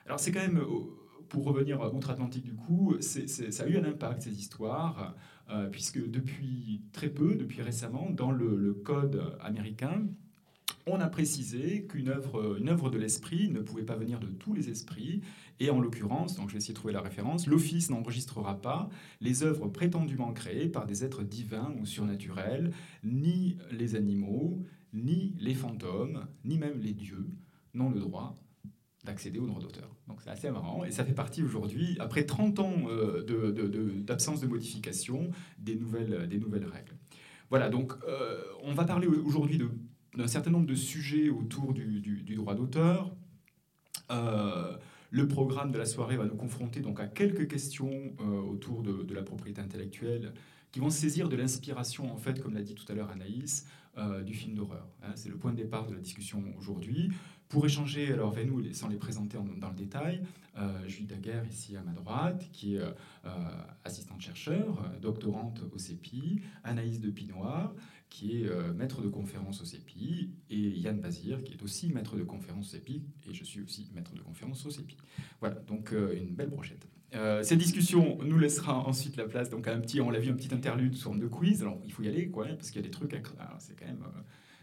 Alors 0.07 0.19
c'est 0.19 0.33
quand 0.33 0.41
même, 0.41 0.57
euh, 0.59 0.67
pour 1.29 1.45
revenir 1.45 1.81
outre-Atlantique 1.95 2.45
du 2.45 2.55
coup, 2.55 2.97
ça 3.01 3.63
a 3.63 3.67
eu 3.67 3.77
un 3.77 3.85
impact 3.85 4.23
ces 4.23 4.39
histoires, 4.39 5.15
puisque 5.71 6.11
depuis 6.11 6.83
très 6.93 7.09
peu, 7.09 7.35
depuis 7.35 7.61
récemment, 7.61 8.09
dans 8.11 8.31
le 8.31 8.73
code 8.73 9.37
américain, 9.41 10.07
on 10.87 11.01
a 11.01 11.09
précisé 11.09 11.87
qu'une 11.87 12.09
œuvre, 12.09 12.59
une 12.59 12.69
œuvre 12.69 12.91
de 12.91 12.99
l'esprit 12.99 13.49
ne 13.49 13.61
pouvait 13.61 13.85
pas 13.85 13.97
venir 13.97 14.21
de 14.21 14.27
tous 14.27 14.53
les 14.53 14.69
esprits, 14.69 15.23
et 15.61 15.71
en 15.71 15.81
l'occurrence, 15.81 16.35
donc 16.37 16.49
je 16.49 16.55
vais 16.55 16.59
essayer 16.59 16.75
de 16.75 16.79
trouver 16.79 16.93
la 16.93 17.01
référence, 17.01 17.47
l'Office 17.47 17.91
n'enregistrera 17.91 18.61
pas 18.61 18.89
les 19.21 19.43
œuvres 19.43 19.69
prétendument 19.69 20.33
créées 20.33 20.69
par 20.69 20.87
des 20.87 21.05
êtres 21.05 21.23
divins 21.23 21.75
ou 21.81 21.87
surnaturels, 21.87 22.73
ni 23.03 23.57
les 23.71 23.95
animaux, 23.95 24.63
ni 24.93 25.35
les 25.39 25.55
fantômes, 25.55 26.27
ni 26.45 26.59
même 26.59 26.81
les 26.81 26.93
dieux 26.93 27.29
n'ont 27.73 27.91
le 27.91 28.01
droit 28.01 28.35
d'accéder 29.05 29.39
au 29.39 29.47
droit 29.47 29.61
d'auteur. 29.61 29.95
Donc 30.09 30.21
c'est 30.23 30.31
assez 30.31 30.51
marrant, 30.51 30.85
et 30.85 30.91
ça 30.91 31.05
fait 31.05 31.13
partie 31.13 31.43
aujourd'hui, 31.43 31.97
après 32.01 32.25
30 32.25 32.59
ans 32.61 32.75
euh, 32.89 33.23
d'absence 34.03 34.41
de, 34.41 34.47
modification, 34.47 35.31
des 35.59 35.77
nouvelles, 35.77 36.27
des 36.29 36.39
nouvelles 36.39 36.67
règles. 36.67 36.97
Voilà, 37.51 37.69
donc 37.69 37.93
euh, 38.09 38.43
on 38.63 38.73
va 38.73 38.85
parler 38.85 39.07
aujourd'hui 39.07 39.61
d'un 40.17 40.27
certain 40.27 40.51
nombre 40.51 40.67
de 40.67 40.75
sujets 40.75 41.29
autour 41.29 41.75
du, 41.75 42.35
droit 42.35 42.55
d'auteur. 42.55 43.15
Euh, 44.11 44.77
le 45.15 45.29
programme 45.29 45.71
de 45.71 45.79
la 45.79 45.87
soirée 45.87 46.17
va 46.17 46.25
nous 46.25 46.35
confronter 46.35 46.81
donc 46.81 46.99
à 46.99 47.07
quelques 47.07 47.47
questions 47.47 47.89
euh, 48.21 48.41
autour 48.41 48.83
de, 48.83 49.15
la 49.15 49.23
propriété 49.23 49.61
intellectuelle 49.61 50.35
qui 50.73 50.81
vont 50.81 50.91
saisir 50.91 51.29
de 51.29 51.37
l'inspiration, 51.37 52.13
en 52.13 52.17
fait, 52.17 52.43
comme 52.43 52.55
l'a 52.55 52.63
dit 52.63 52.75
tout 52.75 52.85
à 52.91 52.97
l'heure 52.97 53.11
Anaïs, 53.11 53.65
euh, 53.97 54.25
du 54.25 54.35
film 54.35 54.57
d'horreur. 54.57 54.89
Hein. 55.05 55.13
c'est 55.15 55.29
le 55.29 55.37
point 55.37 55.53
de 55.53 55.57
départ 55.57 55.87
de 55.87 55.95
la 55.95 56.01
discussion 56.01 56.43
aujourd'hui. 56.59 57.13
Pour 57.49 57.65
échanger, 57.65 58.13
alors 58.13 58.33
avec 58.33 58.51
nous, 58.51 58.61
sans 58.73 58.89
les 58.89 58.97
présenter 58.97 59.39
dans 59.57 59.69
le 59.69 59.77
détail, 59.77 60.21
euh, 60.59 60.89
Julie 60.89 61.07
Daguerre, 61.07 61.47
ici 61.47 61.77
à 61.77 61.83
ma 61.83 61.93
droite, 61.93 62.49
qui 62.51 62.75
est 62.75 62.83
assistante 63.85 64.21
chercheur, 64.21 64.83
doctorante 65.01 65.61
au 65.73 65.79
CEPI, 65.79 66.41
Anaïs 66.65 66.99
de 66.99 67.11
Pinoir, 67.11 67.73
qui 68.11 68.43
est 68.43 68.47
euh, 68.47 68.73
maître 68.73 69.03
de 69.03 69.09
conférence 69.09 69.61
au 69.61 69.65
CEPI, 69.65 70.31
et 70.51 70.69
Yann 70.79 71.01
Bazir, 71.01 71.43
qui 71.43 71.55
est 71.55 71.63
aussi 71.63 71.93
maître 71.93 72.17
de 72.17 72.23
conférence 72.23 72.67
au 72.69 72.77
CEPI, 72.77 73.03
et 73.29 73.35
je 73.35 73.45
suis 73.45 73.61
aussi 73.61 73.91
maître 73.95 74.15
de 74.15 74.21
conférence 74.21 74.65
au 74.67 74.71
CEPI. 74.71 74.97
Voilà, 75.41 75.57
donc 75.67 75.93
euh, 75.93 76.17
une 76.17 76.35
belle 76.35 76.51
brochette. 76.51 76.87
Euh, 77.15 77.43
cette 77.45 77.59
discussion 77.59 78.19
nous 78.25 78.39
laissera 78.39 78.87
ensuite 78.89 79.17
la 79.17 79.25
place 79.29 79.49
donc 79.49 79.69
à 79.69 79.75
un 79.75 79.81
petit, 79.81 80.01
on 80.01 80.11
l'a 80.11 80.19
vu, 80.19 80.31
un 80.31 80.35
petit 80.35 80.53
interlude 80.53 80.95
sous 80.95 81.05
forme 81.05 81.21
de 81.21 81.29
quiz. 81.29 81.63
Alors 81.63 81.81
il 81.85 81.93
faut 81.93 82.03
y 82.03 82.09
aller, 82.09 82.29
quoi, 82.29 82.47
parce 82.47 82.71
qu'il 82.71 82.81
y 82.81 82.85
a 82.85 82.87
des 82.87 82.91
trucs, 82.91 83.17
c'est 83.59 83.77
quand 83.77 83.87
même 83.87 84.05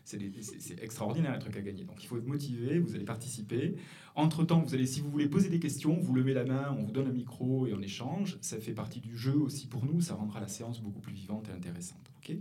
c'est 0.04 0.18
des- 0.18 0.74
extraordinaire 0.82 1.34
les 1.34 1.40
trucs 1.40 1.56
à 1.58 1.62
gagner. 1.62 1.84
Donc 1.86 2.04
il 2.04 2.08
faut 2.08 2.18
être 2.18 2.26
motivé, 2.28 2.80
vous 2.80 2.96
allez 2.96 3.06
participer. 3.06 3.76
Entre-temps, 4.16 4.62
vous 4.62 4.74
allez, 4.74 4.86
si 4.86 5.00
vous 5.00 5.10
voulez 5.10 5.28
poser 5.28 5.50
des 5.50 5.60
questions, 5.60 5.98
vous 6.00 6.14
levez 6.14 6.34
la 6.34 6.44
main, 6.44 6.76
on 6.78 6.84
vous 6.84 6.92
donne 6.92 7.08
un 7.08 7.14
micro 7.14 7.68
et 7.68 7.74
on 7.74 7.82
échange. 7.82 8.38
Ça 8.42 8.60
fait 8.60 8.74
partie 8.74 9.00
du 9.00 9.18
jeu 9.18 9.36
aussi 9.36 9.68
pour 9.68 9.86
nous, 9.86 10.02
ça 10.02 10.16
rendra 10.16 10.40
la 10.40 10.48
séance 10.48 10.82
beaucoup 10.82 11.00
plus 11.02 11.14
vivante 11.14 11.48
et 11.50 11.52
intéressante. 11.52 12.12
ok? 12.18 12.36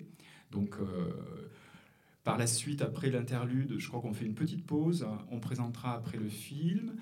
Donc 0.50 0.76
euh, 0.80 1.10
par 2.24 2.38
la 2.38 2.46
suite, 2.46 2.82
après 2.82 3.10
l'interlude, 3.10 3.78
je 3.78 3.88
crois 3.88 4.00
qu'on 4.00 4.12
fait 4.12 4.26
une 4.26 4.34
petite 4.34 4.64
pause. 4.64 5.06
On 5.30 5.40
présentera 5.40 5.94
après 5.94 6.18
le 6.18 6.28
film. 6.28 6.92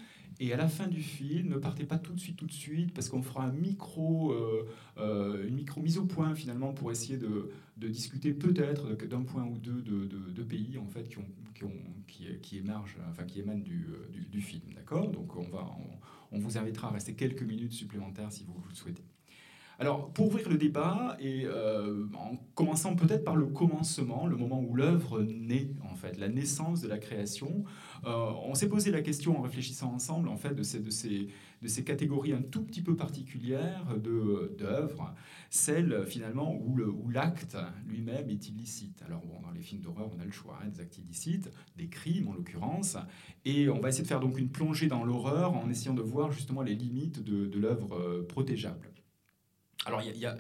Et 0.41 0.53
à 0.53 0.57
la 0.57 0.69
fin 0.69 0.87
du 0.87 1.03
film, 1.03 1.49
ne 1.49 1.57
partez 1.57 1.85
pas 1.85 1.99
tout 1.99 2.13
de 2.13 2.21
suite, 2.21 2.37
tout 2.37 2.47
de 2.47 2.53
suite, 2.53 2.95
parce 2.95 3.09
qu'on 3.09 3.23
fera 3.23 3.49
euh, 3.49 4.63
euh, 4.99 5.49
une 5.49 5.57
micro 5.57 5.81
mise 5.81 5.99
au 5.99 6.05
point 6.05 6.33
finalement 6.37 6.73
pour 6.73 6.93
essayer 6.93 7.19
de, 7.19 7.51
discuter 7.77 8.33
peut-être 8.33 8.95
d'un 9.05 9.23
point 9.23 9.45
ou 9.45 9.59
deux 9.59 9.83
de, 9.83 10.43
pays 10.45 10.79
en 10.79 10.87
fait 10.87 11.09
qui, 12.41 12.57
émergent, 12.57 12.99
enfin 13.11 13.25
qui 13.25 13.41
émanent 13.41 13.59
du, 13.59 14.41
film, 14.41 14.63
d'accord? 14.77 15.11
Donc 15.11 15.33
on 16.31 16.39
vous 16.39 16.57
invitera 16.57 16.89
à 16.89 16.93
rester 16.93 17.15
quelques 17.15 17.43
minutes 17.43 17.73
supplémentaires 17.73 18.31
si 18.31 18.45
vous 18.45 18.55
le 18.69 18.75
souhaitez. 18.77 19.03
Alors, 19.81 20.13
pour 20.13 20.27
ouvrir 20.27 20.49
le 20.49 20.59
débat, 20.59 21.17
et 21.21 21.45
euh, 21.45 22.05
en 22.15 22.35
commençant 22.57 22.97
peut-être 22.97 23.23
par 23.23 23.37
le 23.37 23.47
commencement, 23.47 24.27
le 24.27 24.37
moment 24.37 24.61
où 24.61 24.75
l'œuvre 24.75 25.23
naît, 25.23 25.71
en 25.89 25.95
fait, 25.95 26.19
la 26.19 26.29
naissance 26.29 26.81
de 26.81 26.89
la 26.89 26.99
création, 26.99 27.63
euh, 28.05 28.33
on 28.43 28.55
s'est 28.55 28.69
posé 28.69 28.91
la 28.91 29.03
question 29.03 29.39
en 29.39 29.43
réfléchissant 29.43 29.93
ensemble, 29.95 30.31
en 30.31 30.37
fait, 30.37 30.53
de 30.53 30.65
ces, 30.65 30.81
de 30.81 30.91
ces, 30.91 31.29
de 31.63 31.69
ces 31.69 31.85
catégories 31.85 32.33
un 32.33 32.43
tout 32.43 32.65
petit 32.65 32.83
peu 32.83 32.97
particulières 32.97 33.87
d'œuvres, 34.03 35.15
celle 35.49 36.05
finalement 36.07 36.57
où 36.61 36.75
le- 36.75 36.91
où 36.91 37.09
l'acte 37.09 37.57
lui-même 37.87 38.29
est 38.31 38.49
illicite. 38.49 39.01
Alors, 39.07 39.25
bon, 39.25 39.41
dans 39.43 39.53
les 39.53 39.63
films 39.63 39.83
d'horreur, 39.83 40.11
on 40.13 40.21
a 40.21 40.25
le 40.25 40.33
choix, 40.33 40.59
hein, 40.61 40.71
des 40.75 40.81
actes 40.81 40.99
illicites, 40.99 41.53
des 41.77 41.87
crimes 41.89 42.27
en 42.27 42.33
l'occurrence, 42.33 42.97
et 43.45 43.69
on 43.69 43.79
va 43.79 43.91
essayer 43.91 44.03
de 44.03 44.09
faire 44.09 44.19
donc 44.19 44.41
une 44.41 44.51
plongée 44.51 44.89
dans 44.89 45.05
l'horreur 45.05 45.55
en 45.55 45.71
essayant 45.71 45.95
de 45.95 46.03
voir 46.03 46.33
justement 46.33 46.63
les 46.63 46.75
limites 46.75 47.23
de, 47.23 47.47
de 47.47 47.59
l'œuvre 47.61 47.95
euh, 47.97 48.27
protégeable. 48.27 48.91
Alors, 49.87 50.03
il 50.03 50.17
y 50.17 50.27
a- 50.27 50.37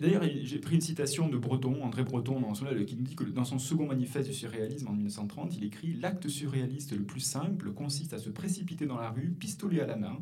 D'ailleurs, 0.00 0.24
j'ai 0.42 0.58
pris 0.58 0.74
une 0.74 0.80
citation 0.80 1.28
de 1.28 1.38
Breton, 1.38 1.84
André 1.84 2.02
Breton, 2.02 2.40
dans 2.40 2.54
son, 2.54 2.66
qui 2.84 2.96
nous 2.96 3.04
dit 3.04 3.14
que 3.14 3.22
dans 3.22 3.44
son 3.44 3.60
second 3.60 3.86
manifeste 3.86 4.26
du 4.28 4.34
surréalisme 4.34 4.88
en 4.88 4.92
1930, 4.92 5.56
il 5.56 5.62
écrit 5.64 5.92
L'acte 5.94 6.28
surréaliste 6.28 6.92
le 6.96 7.04
plus 7.04 7.20
simple 7.20 7.72
consiste 7.72 8.12
à 8.12 8.18
se 8.18 8.28
précipiter 8.28 8.86
dans 8.86 8.98
la 8.98 9.10
rue, 9.10 9.30
pistolet 9.30 9.80
à 9.80 9.86
la 9.86 9.94
main, 9.94 10.18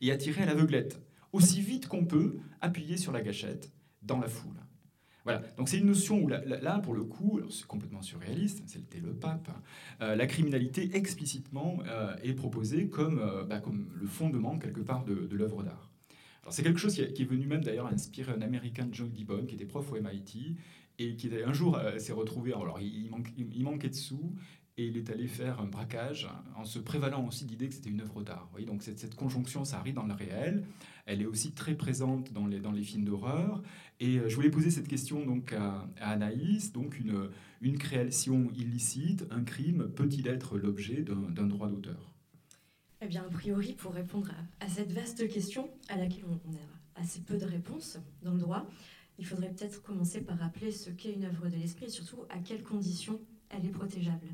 et 0.00 0.12
à 0.12 0.16
tirer 0.16 0.42
à 0.42 0.46
l'aveuglette, 0.46 1.00
aussi 1.32 1.60
vite 1.60 1.88
qu'on 1.88 2.04
peut, 2.04 2.36
appuyé 2.60 2.96
sur 2.96 3.10
la 3.10 3.20
gâchette, 3.20 3.72
dans 4.02 4.20
la 4.20 4.28
foule. 4.28 4.60
Voilà, 5.24 5.42
donc 5.58 5.68
c'est 5.68 5.78
une 5.78 5.86
notion 5.86 6.22
où 6.22 6.28
là, 6.28 6.78
pour 6.78 6.94
le 6.94 7.04
coup, 7.04 7.40
c'est 7.50 7.66
complètement 7.66 8.00
surréaliste, 8.02 8.62
c'était 8.66 9.00
le 9.00 9.12
pape, 9.12 9.48
hein, 9.50 9.60
euh, 10.00 10.16
la 10.16 10.26
criminalité 10.26 10.96
explicitement 10.96 11.78
euh, 11.86 12.14
est 12.22 12.32
proposée 12.32 12.88
comme, 12.88 13.18
euh, 13.18 13.44
bah, 13.44 13.58
comme 13.60 13.90
le 14.00 14.06
fondement 14.06 14.58
quelque 14.58 14.80
part 14.80 15.04
de, 15.04 15.26
de 15.26 15.36
l'œuvre 15.36 15.62
d'art. 15.62 15.89
C'est 16.48 16.62
quelque 16.62 16.78
chose 16.78 16.94
qui, 16.94 17.02
est 17.02 17.24
venu 17.24 17.46
même 17.46 17.62
d'ailleurs 17.62 17.86
inspirer 17.86 18.32
un 18.32 18.42
Américain, 18.42 18.88
John 18.90 19.10
Gibbon, 19.14 19.44
qui 19.46 19.54
était 19.54 19.66
prof 19.66 19.92
au 19.92 19.96
MIT, 19.96 20.56
et 20.98 21.16
qui 21.16 21.30
un 21.44 21.52
jour 21.52 21.76
euh, 21.76 21.98
s'est 21.98 22.12
retrouvé, 22.12 22.52
alors 22.52 22.80
il, 22.80 23.08
manque- 23.10 23.32
il 23.36 23.62
manquait 23.62 23.88
de 23.88 23.94
sous, 23.94 24.34
et 24.80 24.86
il 24.86 24.96
est 24.96 25.10
allé 25.10 25.26
faire 25.26 25.60
un 25.60 25.66
braquage 25.66 26.28
en 26.56 26.64
se 26.64 26.78
prévalant 26.78 27.26
aussi 27.26 27.44
d'idée 27.44 27.68
que 27.68 27.74
c'était 27.74 27.90
une 27.90 28.00
œuvre 28.00 28.22
d'art. 28.22 28.50
Donc 28.66 28.82
cette, 28.82 29.14
conjonction, 29.14 29.64
ça 29.64 29.78
arrive 29.78 29.94
dans 29.94 30.06
le 30.06 30.14
réel, 30.14 30.64
elle 31.06 31.20
est 31.20 31.26
aussi 31.26 31.52
très 31.52 31.74
présente 31.74 32.32
dans 32.32 32.46
les, 32.46 32.82
films 32.82 33.04
d'horreur, 33.04 33.62
et 33.98 34.18
euh, 34.18 34.28
je 34.28 34.34
voulais 34.34 34.50
poser 34.50 34.70
cette 34.70 34.88
question 34.88 35.24
donc 35.24 35.52
à, 35.52 35.86
Anaïs, 36.00 36.72
donc 36.72 36.98
une, 36.98 37.78
création 37.78 38.50
illicite, 38.54 39.26
un 39.30 39.42
crime, 39.42 39.90
peut-il 39.94 40.28
être 40.28 40.56
l'objet 40.56 41.02
d'un 41.02 41.46
droit 41.46 41.68
d'auteur? 41.68 42.09
Eh 43.02 43.06
bien, 43.06 43.22
a 43.24 43.30
priori, 43.30 43.72
pour 43.72 43.92
répondre 43.92 44.30
à, 44.60 44.68
cette 44.68 44.92
vaste 44.92 45.26
question 45.28 45.70
à 45.88 45.96
laquelle 45.96 46.24
on, 46.28 46.52
a 46.52 47.00
assez 47.00 47.20
peu 47.20 47.38
de 47.38 47.46
réponses 47.46 47.98
dans 48.22 48.32
le 48.32 48.38
droit, 48.38 48.66
il 49.18 49.24
faudrait 49.24 49.48
peut-être 49.48 49.82
commencer 49.82 50.20
par 50.20 50.38
rappeler 50.38 50.70
ce 50.70 50.90
qu'est 50.90 51.12
une 51.12 51.24
œuvre 51.24 51.48
de 51.48 51.56
l'esprit 51.56 51.86
et 51.86 51.90
surtout 51.90 52.24
à 52.28 52.38
quelles 52.38 52.62
conditions 52.62 53.18
elle 53.48 53.64
est 53.64 53.70
protégeable. 53.70 54.26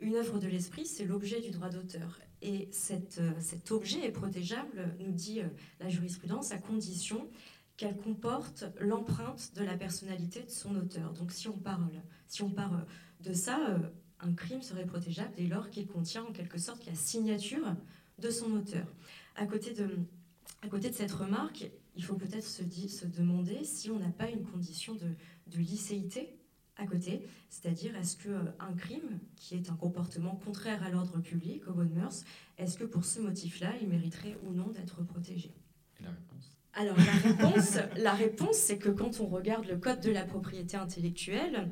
Une 0.00 0.14
œuvre 0.14 0.38
de 0.38 0.46
l'esprit, 0.46 0.86
c'est 0.86 1.04
l'objet 1.04 1.40
du 1.40 1.50
droit 1.50 1.68
d'auteur. 1.68 2.20
Et 2.40 2.68
cet, 2.72 3.18
euh, 3.18 3.32
cet 3.40 3.70
objet 3.70 4.06
est 4.06 4.12
protégeable, 4.12 4.94
nous 4.98 5.12
dit 5.12 5.40
euh, 5.40 5.48
la 5.80 5.88
jurisprudence, 5.88 6.52
à 6.52 6.58
condition 6.58 7.28
qu'elle 7.76 7.96
comporte 7.96 8.64
l'empreinte 8.80 9.52
de 9.56 9.64
la 9.64 9.76
personnalité 9.76 10.42
de 10.42 10.50
son 10.50 10.74
auteur. 10.76 11.12
Donc 11.12 11.32
si 11.32 11.48
on 11.48 11.58
parle, 11.58 12.02
si 12.28 12.42
on 12.42 12.50
parle 12.50 12.86
de 13.20 13.34
ça, 13.34 13.58
euh, 13.70 13.78
un 14.20 14.32
crime 14.32 14.62
serait 14.62 14.86
protégeable 14.86 15.32
dès 15.36 15.46
lors 15.46 15.68
qu'il 15.68 15.86
contient 15.86 16.24
en 16.24 16.32
quelque 16.32 16.58
sorte 16.58 16.86
la 16.86 16.94
signature 16.94 17.74
de 18.18 18.30
son 18.30 18.52
auteur. 18.52 18.86
À 19.34 19.46
côté 19.46 19.72
de, 19.72 19.88
à 20.62 20.68
côté 20.68 20.90
de 20.90 20.94
cette 20.94 21.12
remarque, 21.12 21.70
il 21.94 22.04
faut 22.04 22.16
peut-être 22.16 22.44
se, 22.44 22.62
se 22.88 23.06
demander 23.06 23.64
si 23.64 23.90
on 23.90 23.98
n'a 23.98 24.10
pas 24.10 24.30
une 24.30 24.44
condition 24.44 24.94
de, 24.94 25.08
de 25.46 25.58
licéité 25.58 26.36
à 26.78 26.86
côté, 26.86 27.22
c'est-à-dire 27.48 27.96
est-ce 27.96 28.16
que 28.16 28.28
euh, 28.28 28.42
un 28.60 28.74
crime 28.74 29.18
qui 29.36 29.54
est 29.54 29.70
un 29.70 29.76
comportement 29.76 30.36
contraire 30.36 30.82
à 30.82 30.90
l'ordre 30.90 31.18
public, 31.20 31.66
aux 31.68 31.72
bonnes 31.72 31.94
mœurs, 31.94 32.24
est-ce 32.58 32.76
que 32.76 32.84
pour 32.84 33.04
ce 33.06 33.20
motif-là, 33.20 33.72
il 33.80 33.88
mériterait 33.88 34.36
ou 34.44 34.52
non 34.52 34.68
d'être 34.68 35.02
protégé? 35.02 35.54
Et 35.98 36.02
la 36.02 36.10
réponse? 36.10 36.58
Alors 36.74 36.96
la 36.98 37.30
réponse, 37.30 37.78
la 37.96 38.12
réponse, 38.12 38.56
c'est 38.56 38.76
que 38.76 38.90
quand 38.90 39.20
on 39.20 39.26
regarde 39.26 39.64
le 39.64 39.78
code 39.78 40.00
de 40.00 40.10
la 40.10 40.24
propriété 40.24 40.76
intellectuelle, 40.76 41.70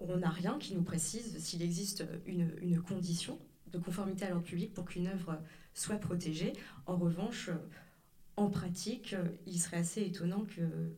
on 0.00 0.16
n'a 0.16 0.30
rien 0.30 0.58
qui 0.58 0.74
nous 0.74 0.82
précise 0.82 1.38
s'il 1.38 1.62
existe 1.62 2.04
une, 2.26 2.52
une 2.60 2.82
condition 2.82 3.38
de 3.72 3.78
conformité 3.78 4.24
à 4.24 4.30
l'ordre 4.30 4.44
public 4.44 4.72
pour 4.74 4.84
qu'une 4.84 5.08
œuvre 5.08 5.38
soit 5.74 5.96
protégée. 5.96 6.52
En 6.86 6.96
revanche, 6.96 7.50
en 8.38 8.50
pratique, 8.50 9.16
il 9.46 9.58
serait 9.58 9.78
assez 9.78 10.02
étonnant 10.02 10.44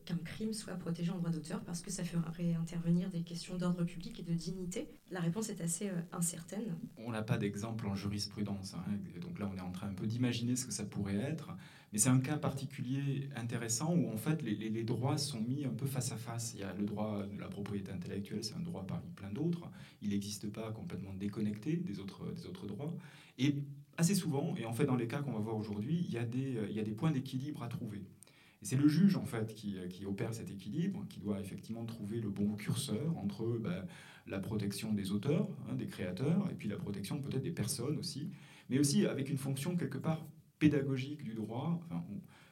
qu'un 0.05 0.17
crime 0.25 0.51
soit 0.51 0.73
protégé 0.73 1.11
en 1.11 1.17
droit 1.17 1.29
d'auteur 1.29 1.61
parce 1.61 1.81
que 1.81 1.89
ça 1.89 2.03
ferait 2.03 2.53
intervenir 2.53 3.09
des 3.09 3.21
questions 3.21 3.57
d'ordre 3.57 3.85
public 3.85 4.19
et 4.19 4.23
de 4.23 4.33
dignité. 4.33 4.89
La 5.09 5.21
réponse 5.21 5.49
est 5.49 5.61
assez 5.61 5.89
euh, 5.89 6.01
incertaine. 6.11 6.75
On 6.97 7.11
n'a 7.11 7.21
pas 7.21 7.37
d'exemple 7.37 7.87
en 7.87 7.95
jurisprudence, 7.95 8.73
hein, 8.73 8.83
donc 9.21 9.39
là 9.39 9.49
on 9.51 9.57
est 9.57 9.61
en 9.61 9.71
train 9.71 9.87
un 9.87 9.93
peu 9.93 10.05
d'imaginer 10.05 10.57
ce 10.57 10.65
que 10.65 10.73
ça 10.73 10.83
pourrait 10.83 11.15
être, 11.15 11.55
mais 11.93 11.99
c'est 11.99 12.09
un 12.09 12.19
cas 12.19 12.37
particulier 12.37 13.29
intéressant 13.37 13.95
où 13.95 14.11
en 14.11 14.17
fait 14.17 14.41
les 14.41 14.83
droits 14.83 15.17
sont 15.17 15.39
mis 15.39 15.63
un 15.65 15.73
peu 15.73 15.85
face 15.85 16.11
à 16.11 16.17
face. 16.17 16.53
Il 16.53 16.59
y 16.59 16.63
a 16.63 16.73
le 16.73 16.85
droit 16.85 17.25
de 17.25 17.39
la 17.39 17.47
propriété 17.47 17.91
intellectuelle, 17.91 18.43
c'est 18.43 18.55
un 18.55 18.59
droit 18.59 18.85
parmi 18.85 19.09
plein 19.11 19.31
d'autres, 19.31 19.71
il 20.01 20.09
n'existe 20.09 20.51
pas 20.51 20.71
complètement 20.71 21.13
déconnecté 21.13 21.77
des 21.77 21.99
autres, 21.99 22.29
des 22.33 22.45
autres 22.45 22.67
droits, 22.67 22.93
et 23.37 23.55
assez 23.99 24.15
souvent, 24.15 24.55
et 24.55 24.65
en 24.65 24.73
fait 24.73 24.85
dans 24.85 24.95
les 24.95 25.07
cas 25.07 25.21
qu'on 25.21 25.33
va 25.33 25.39
voir 25.39 25.57
aujourd'hui, 25.57 26.05
il, 26.07 26.13
y 26.13 26.17
a 26.17 26.25
des, 26.25 26.55
euh, 26.55 26.69
y 26.69 26.79
a 26.79 26.83
des 26.83 26.93
points 26.93 27.11
d'équilibre 27.11 27.61
à 27.63 27.67
trouver. 27.67 28.01
C'est 28.61 28.77
le 28.77 28.87
juge 28.87 29.17
en 29.17 29.25
fait 29.25 29.53
qui, 29.53 29.77
euh, 29.77 29.87
qui 29.87 30.05
opère 30.05 30.33
cet 30.33 30.49
équilibre, 30.49 31.05
qui 31.09 31.19
doit 31.19 31.39
effectivement 31.39 31.85
trouver 31.85 32.21
le 32.21 32.29
bon 32.29 32.55
curseur 32.55 33.17
entre 33.17 33.45
ben, 33.57 33.85
la 34.25 34.39
protection 34.39 34.93
des 34.93 35.11
auteurs, 35.11 35.49
hein, 35.69 35.75
des 35.75 35.87
créateurs, 35.87 36.47
et 36.49 36.55
puis 36.55 36.69
la 36.69 36.77
protection 36.77 37.21
peut-être 37.21 37.43
des 37.43 37.51
personnes 37.51 37.97
aussi, 37.97 38.29
mais 38.69 38.79
aussi 38.79 39.05
avec 39.05 39.29
une 39.29 39.37
fonction 39.37 39.75
quelque 39.75 39.97
part 39.97 40.25
pédagogique 40.59 41.23
du 41.23 41.33
droit, 41.33 41.81
enfin, 41.85 42.03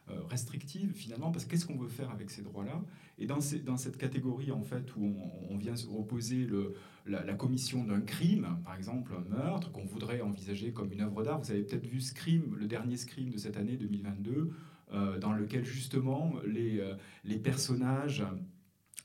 euh, 0.09 0.21
restrictive 0.29 0.91
finalement, 0.93 1.31
parce 1.31 1.45
que 1.45 1.51
qu'est-ce 1.51 1.65
qu'on 1.65 1.77
veut 1.77 1.87
faire 1.87 2.11
avec 2.11 2.29
ces 2.29 2.41
droits-là? 2.41 2.81
Et 3.19 3.25
dans 3.25 3.39
cette 3.39 3.97
catégorie 3.97 4.51
en 4.51 4.63
fait 4.63 4.95
où 4.97 5.03
on, 5.05 5.53
on 5.53 5.57
vient 5.57 5.75
opposer 5.97 6.45
le, 6.45 6.75
la, 7.07 7.33
commission 7.33 7.83
d'un 7.83 8.01
crime, 8.01 8.47
par 8.63 8.75
exemple 8.75 9.13
un 9.13 9.35
meurtre, 9.35 9.71
qu'on 9.71 9.85
voudrait 9.85 10.21
envisager 10.21 10.71
comme 10.71 10.91
une 10.91 11.01
œuvre 11.01 11.23
d'art, 11.23 11.39
vous 11.39 11.51
avez 11.51 11.63
peut-être 11.63 11.85
vu 11.85 12.01
Scream, 12.01 12.55
le 12.57 12.67
dernier 12.67 12.97
Scream 12.97 13.29
de 13.29 13.37
cette 13.37 13.57
année 13.57 13.77
2022, 13.77 14.51
euh, 14.93 15.17
dans 15.19 15.33
lequel 15.33 15.65
justement 15.65 16.33
les, 16.45 16.79
euh, 16.79 16.95
les 17.23 17.37
personnages 17.37 18.23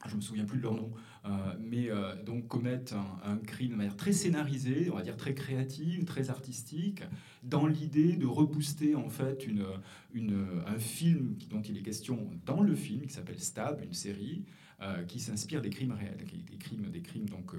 je 0.09 0.17
me 0.17 0.21
souviens 0.21 0.45
plus 0.45 0.59
de 0.59 0.65
leur 0.65 0.75
nom, 0.75 0.91
euh, 1.27 1.29
mais 1.61 1.91
donc 2.27 2.49
commettent 2.49 2.93
un, 3.25 3.37
crime 3.37 3.71
de 3.71 3.77
manière 3.77 3.97
très 3.97 4.11
scénarisée, 4.11 4.91
on 4.91 4.97
va 4.97 5.03
dire 5.03 5.17
très 5.17 5.33
créative, 5.33 6.05
très 6.05 6.29
artistique, 6.29 7.05
dans 7.45 7.69
l'idée 7.69 8.17
de 8.17 8.27
rebooster 8.27 8.97
en 8.97 9.09
fait 9.09 9.47
une, 9.47 9.65
une- 10.13 10.45
un 10.67 10.79
film 10.81 11.37
dont 11.51 11.63
il 11.63 11.79
est 11.79 11.83
question 11.83 12.29
dans 12.45 12.63
le 12.63 12.75
film, 12.75 13.03
qui 13.03 13.13
s'appelle 13.13 13.39
Stab, 13.39 13.81
une 13.81 13.93
série, 13.93 14.45
euh, 14.83 15.05
qui 15.05 15.21
s'inspire 15.21 15.63
des 15.63 15.71
crimes 15.71 15.93
réels, 15.93 16.17
des 16.17 16.57
crimes, 16.59 16.91
des 16.91 17.03
crimes 17.03 17.29
donc, 17.29 17.55
euh, 17.55 17.59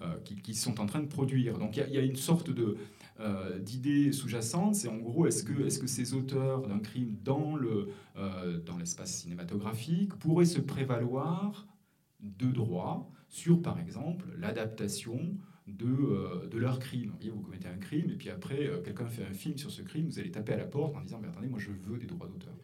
euh, 0.00 0.14
qui, 0.24 0.54
sont 0.54 0.80
en 0.80 0.86
train 0.86 1.00
de 1.00 1.06
produire. 1.06 1.58
Donc 1.58 1.76
il 1.76 1.92
y 1.92 1.98
a- 1.98 2.02
une 2.02 2.16
sorte 2.16 2.50
de 2.50 2.76
d'idée 3.60 4.12
sous-jacente, 4.12 4.74
c'est 4.74 4.88
en 4.88 4.98
gros 4.98 5.26
est-ce 5.26 5.42
que, 5.42 5.66
est-ce 5.66 5.78
que 5.78 5.86
ces 5.86 6.12
auteurs 6.12 6.66
d'un 6.68 6.78
crime 6.80 7.16
dans 7.24 7.56
le 7.56 7.88
dans 8.66 8.76
l'espace 8.76 9.12
cinématographique 9.22 10.14
pourraient 10.14 10.44
se 10.44 10.60
prévaloir 10.60 11.66
de 12.20 12.46
droits 12.46 13.10
sur, 13.28 13.62
par 13.62 13.80
exemple, 13.80 14.26
l'adaptation 14.38 15.18
de, 15.66 16.46
de 16.46 16.58
leur 16.58 16.78
crime? 16.78 17.10
Vous, 17.10 17.16
voyez, 17.16 17.30
vous 17.30 17.40
commettez 17.40 17.68
un 17.68 17.78
crime, 17.78 18.10
et 18.10 18.16
puis 18.16 18.28
après, 18.28 18.70
quelqu'un 18.84 19.06
fait 19.06 19.24
un 19.24 19.32
film 19.32 19.56
sur 19.56 19.70
ce 19.70 19.80
crime, 19.82 20.06
vous 20.08 20.18
allez 20.18 20.30
taper 20.30 20.52
à 20.52 20.58
la 20.58 20.66
porte 20.66 20.94
en 20.96 21.00
disant, 21.00 21.18
mais 21.20 21.28
attendez, 21.28 21.48
moi 21.48 21.58
je 21.58 21.70
veux 21.70 21.98
des 21.98 22.06
droits 22.06 22.28
d'auteur. 22.28 22.54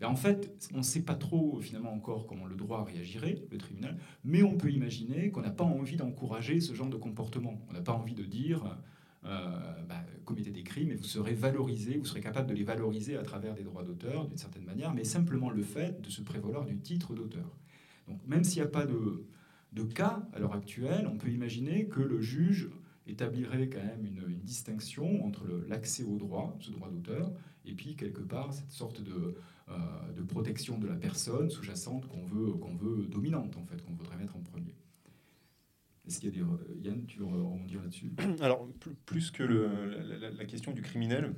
Et 0.00 0.04
en 0.04 0.16
fait, 0.16 0.52
on 0.74 0.78
ne 0.78 0.82
sait 0.82 1.02
pas 1.02 1.14
trop 1.14 1.60
finalement 1.60 1.92
encore 1.92 2.26
comment 2.26 2.46
le 2.46 2.56
droit 2.56 2.84
réagirait, 2.84 3.42
le 3.50 3.58
tribunal, 3.58 3.96
mais 4.24 4.42
on 4.42 4.56
peut 4.56 4.70
imaginer 4.70 5.30
qu'on 5.30 5.42
n'a 5.42 5.50
pas 5.50 5.64
envie 5.64 5.96
d'encourager 5.96 6.60
ce 6.60 6.74
genre 6.74 6.88
de 6.88 6.96
comportement. 6.96 7.60
On 7.70 7.72
n'a 7.72 7.82
pas 7.82 7.92
envie 7.92 8.14
de 8.14 8.24
dire 8.24 8.78
euh, 9.24 9.84
bah, 9.88 10.02
commettez 10.24 10.50
des 10.50 10.64
crimes 10.64 10.90
et 10.90 10.96
vous 10.96 11.04
serez 11.04 11.34
valorisé, 11.34 11.96
vous 11.96 12.04
serez 12.04 12.20
capable 12.20 12.48
de 12.48 12.54
les 12.54 12.64
valoriser 12.64 13.16
à 13.16 13.22
travers 13.22 13.54
des 13.54 13.62
droits 13.62 13.84
d'auteur 13.84 14.26
d'une 14.26 14.38
certaine 14.38 14.64
manière, 14.64 14.92
mais 14.92 15.04
simplement 15.04 15.50
le 15.50 15.62
fait 15.62 16.00
de 16.00 16.10
se 16.10 16.22
prévaloir 16.22 16.64
du 16.64 16.76
titre 16.76 17.14
d'auteur. 17.14 17.56
Donc 18.08 18.18
même 18.26 18.42
s'il 18.42 18.60
n'y 18.60 18.66
a 18.66 18.70
pas 18.70 18.84
de, 18.84 19.24
de 19.72 19.82
cas 19.84 20.26
à 20.32 20.40
l'heure 20.40 20.54
actuelle, 20.54 21.08
on 21.12 21.16
peut 21.16 21.30
imaginer 21.30 21.86
que 21.86 22.00
le 22.00 22.20
juge 22.20 22.70
établirait 23.06 23.68
quand 23.68 23.84
même 23.84 24.04
une, 24.04 24.22
distinction 24.42 25.24
entre 25.24 25.44
l'accès 25.68 26.02
au 26.02 26.16
droit, 26.16 26.56
ce 26.60 26.72
droit 26.72 26.90
d'auteur, 26.90 27.30
et 27.64 27.74
puis 27.74 27.94
quelque 27.94 28.20
part 28.20 28.52
cette 28.52 28.72
sorte 28.72 29.00
de, 29.02 29.12
euh, 29.12 29.34
de 29.68 30.22
protection 30.22 30.78
de 30.78 30.86
la 30.86 30.96
personne 30.96 31.50
sous-jacente 31.50 32.06
qu'on 32.06 32.26
veut, 32.26 32.52
qu'on 32.54 32.74
veut 32.76 33.06
dominante 33.06 33.56
en 33.56 33.64
fait, 33.64 33.82
qu'on 33.82 33.94
voudrait 33.94 34.16
mettre 34.16 34.36
en 34.36 34.40
premier. 34.40 34.74
Est-ce 36.06 36.18
qu'il 36.18 36.36
y 36.36 36.40
a 36.40 36.44
des... 36.44 36.88
Yann, 36.88 37.06
tu 37.06 37.18
veux 37.18 37.26
rebondir 37.26 37.80
là-dessus? 37.80 38.12
Alors, 38.40 38.68
plus 39.06 39.30
que 39.30 39.42
la, 39.44 40.44
question 40.44 40.72
du 40.72 40.82
criminel, 40.82 41.32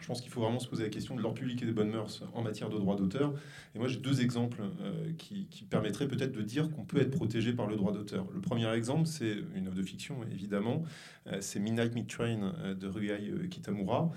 je 0.00 0.06
pense 0.06 0.20
qu'il 0.20 0.30
faut 0.30 0.40
vraiment 0.40 0.58
se 0.58 0.68
poser 0.68 0.84
la 0.84 0.88
question 0.88 1.14
de 1.14 1.22
l'ordre 1.22 1.38
public 1.38 1.62
et 1.62 1.66
des 1.66 1.72
bonnes 1.72 1.90
mœurs 1.90 2.22
en 2.34 2.42
matière 2.42 2.70
de 2.70 2.78
droit 2.78 2.96
d'auteur. 2.96 3.34
Et 3.74 3.78
moi, 3.78 3.88
j'ai 3.88 3.98
deux 3.98 4.22
exemples 4.22 4.62
euh, 4.80 5.12
qui, 5.18 5.46
permettraient 5.68 6.08
peut-être 6.08 6.32
de 6.32 6.42
dire 6.42 6.70
qu'on 6.70 6.84
peut 6.84 7.00
être 7.00 7.10
protégé 7.10 7.52
par 7.52 7.66
le 7.66 7.76
droit 7.76 7.92
d'auteur. 7.92 8.26
Le 8.34 8.40
premier 8.40 8.68
exemple, 8.72 9.06
c'est 9.06 9.36
une 9.54 9.66
œuvre 9.66 9.76
de 9.76 9.82
fiction, 9.82 10.16
évidemment. 10.32 10.82
Euh, 11.26 11.38
c'est 11.40 11.60
Midnight 11.60 11.94
Meat 11.94 12.08
Train 12.08 12.52
euh, 12.64 12.74
de 12.74 12.88
Rugai 12.88 13.48
Kitamura. 13.50 14.10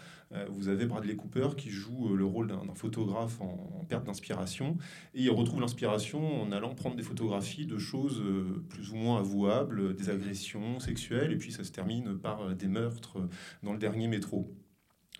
vous 0.49 0.67
avez 0.67 0.87
Bradley 0.87 1.15
Cooper 1.15 1.49
qui 1.55 1.69
joue 1.69 2.15
le 2.15 2.25
rôle 2.25 2.47
d'un 2.47 2.73
photographe 2.73 3.39
en, 3.41 3.85
perte 3.87 4.05
d'inspiration. 4.05 4.77
Et 5.13 5.23
il 5.23 5.29
retrouve 5.29 5.61
l'inspiration 5.61 6.41
en 6.41 6.51
allant 6.51 6.73
prendre 6.73 6.95
des 6.95 7.03
photographies 7.03 7.67
de 7.67 7.77
choses 7.77 8.23
plus 8.69 8.91
ou 8.91 8.95
moins 8.95 9.19
avouables, 9.19 9.95
des 9.95 10.09
agressions 10.09 10.79
sexuelles. 10.79 11.33
Et 11.33 11.37
puis 11.37 11.51
ça 11.51 11.63
se 11.63 11.71
termine 11.71 12.17
par 12.17 12.55
des 12.55 12.67
meurtres 12.67 13.19
dans 13.61 13.73
le 13.73 13.79
dernier 13.79 14.07
métro. 14.07 14.49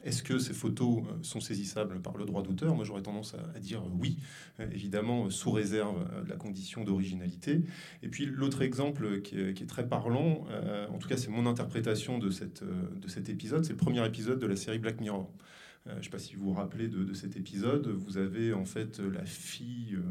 Est-ce 0.03 0.21
que 0.21 0.37
ces 0.37 0.53
photos 0.53 0.99
euh, 0.99 1.11
sont 1.21 1.39
saisissables 1.39 2.01
par 2.01 2.17
le 2.17 2.25
droit 2.25 2.43
d'auteur? 2.43 2.75
Moi, 2.75 2.83
j'aurais 2.83 3.01
tendance 3.01 3.35
à, 3.55 3.59
dire 3.59 3.83
oui, 3.99 4.17
euh, 4.59 4.67
évidemment, 4.71 5.29
sous 5.29 5.51
réserve 5.51 6.05
euh, 6.13 6.23
de 6.23 6.29
la 6.29 6.35
condition 6.35 6.83
d'originalité. 6.83 7.61
Et 8.01 8.09
puis, 8.09 8.25
l'autre 8.25 8.61
exemple 8.61 9.21
qui 9.21 9.39
est, 9.39 9.67
très 9.67 9.87
parlant, 9.87 10.45
en 10.91 10.97
tout 10.97 11.07
cas, 11.07 11.15
c'est 11.15 11.29
mon 11.29 11.45
interprétation 11.45 12.19
de, 12.19 12.29
cette, 12.29 12.63
de 12.63 13.07
cet 13.07 13.29
épisode, 13.29 13.63
c'est 13.63 13.71
le 13.71 13.77
premier 13.77 14.05
épisode 14.05 14.39
de 14.39 14.45
la 14.45 14.57
série 14.57 14.77
Black 14.77 14.99
Mirror. 14.99 15.31
je 15.85 15.95
ne 15.95 16.01
sais 16.01 16.09
pas 16.09 16.19
si 16.19 16.35
vous 16.35 16.45
vous 16.45 16.53
rappelez 16.53 16.87
de, 16.89 17.13
cet 17.13 17.37
épisode. 17.37 17.87
Vous 17.87 18.17
avez 18.17 18.53
en 18.53 18.65
fait 18.65 18.99
la 18.99 19.25
fille 19.25 19.95
euh, 19.95 20.01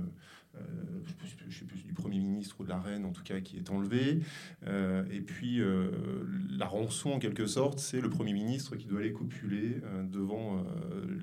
je 1.52 1.58
sais 1.58 1.64
plus 1.64 1.82
du 1.82 1.92
Premier 1.92 2.18
ministre 2.18 2.56
ou 2.60 2.64
de 2.64 2.68
la 2.68 2.80
Reine, 2.80 3.04
en 3.04 3.12
tout 3.12 3.22
cas, 3.22 3.40
qui 3.40 3.56
est 3.56 3.70
enlevé. 3.70 4.20
Euh, 4.66 5.04
et 5.10 5.20
puis, 5.20 5.60
euh, 5.60 5.90
la 6.50 6.66
rançon, 6.66 7.10
en 7.10 7.18
quelque 7.18 7.46
sorte, 7.46 7.78
c'est 7.78 8.00
le 8.00 8.10
Premier 8.10 8.32
ministre 8.32 8.76
qui 8.76 8.86
doit 8.86 9.00
aller 9.00 9.12
copuler 9.12 9.76
devant 10.10 10.64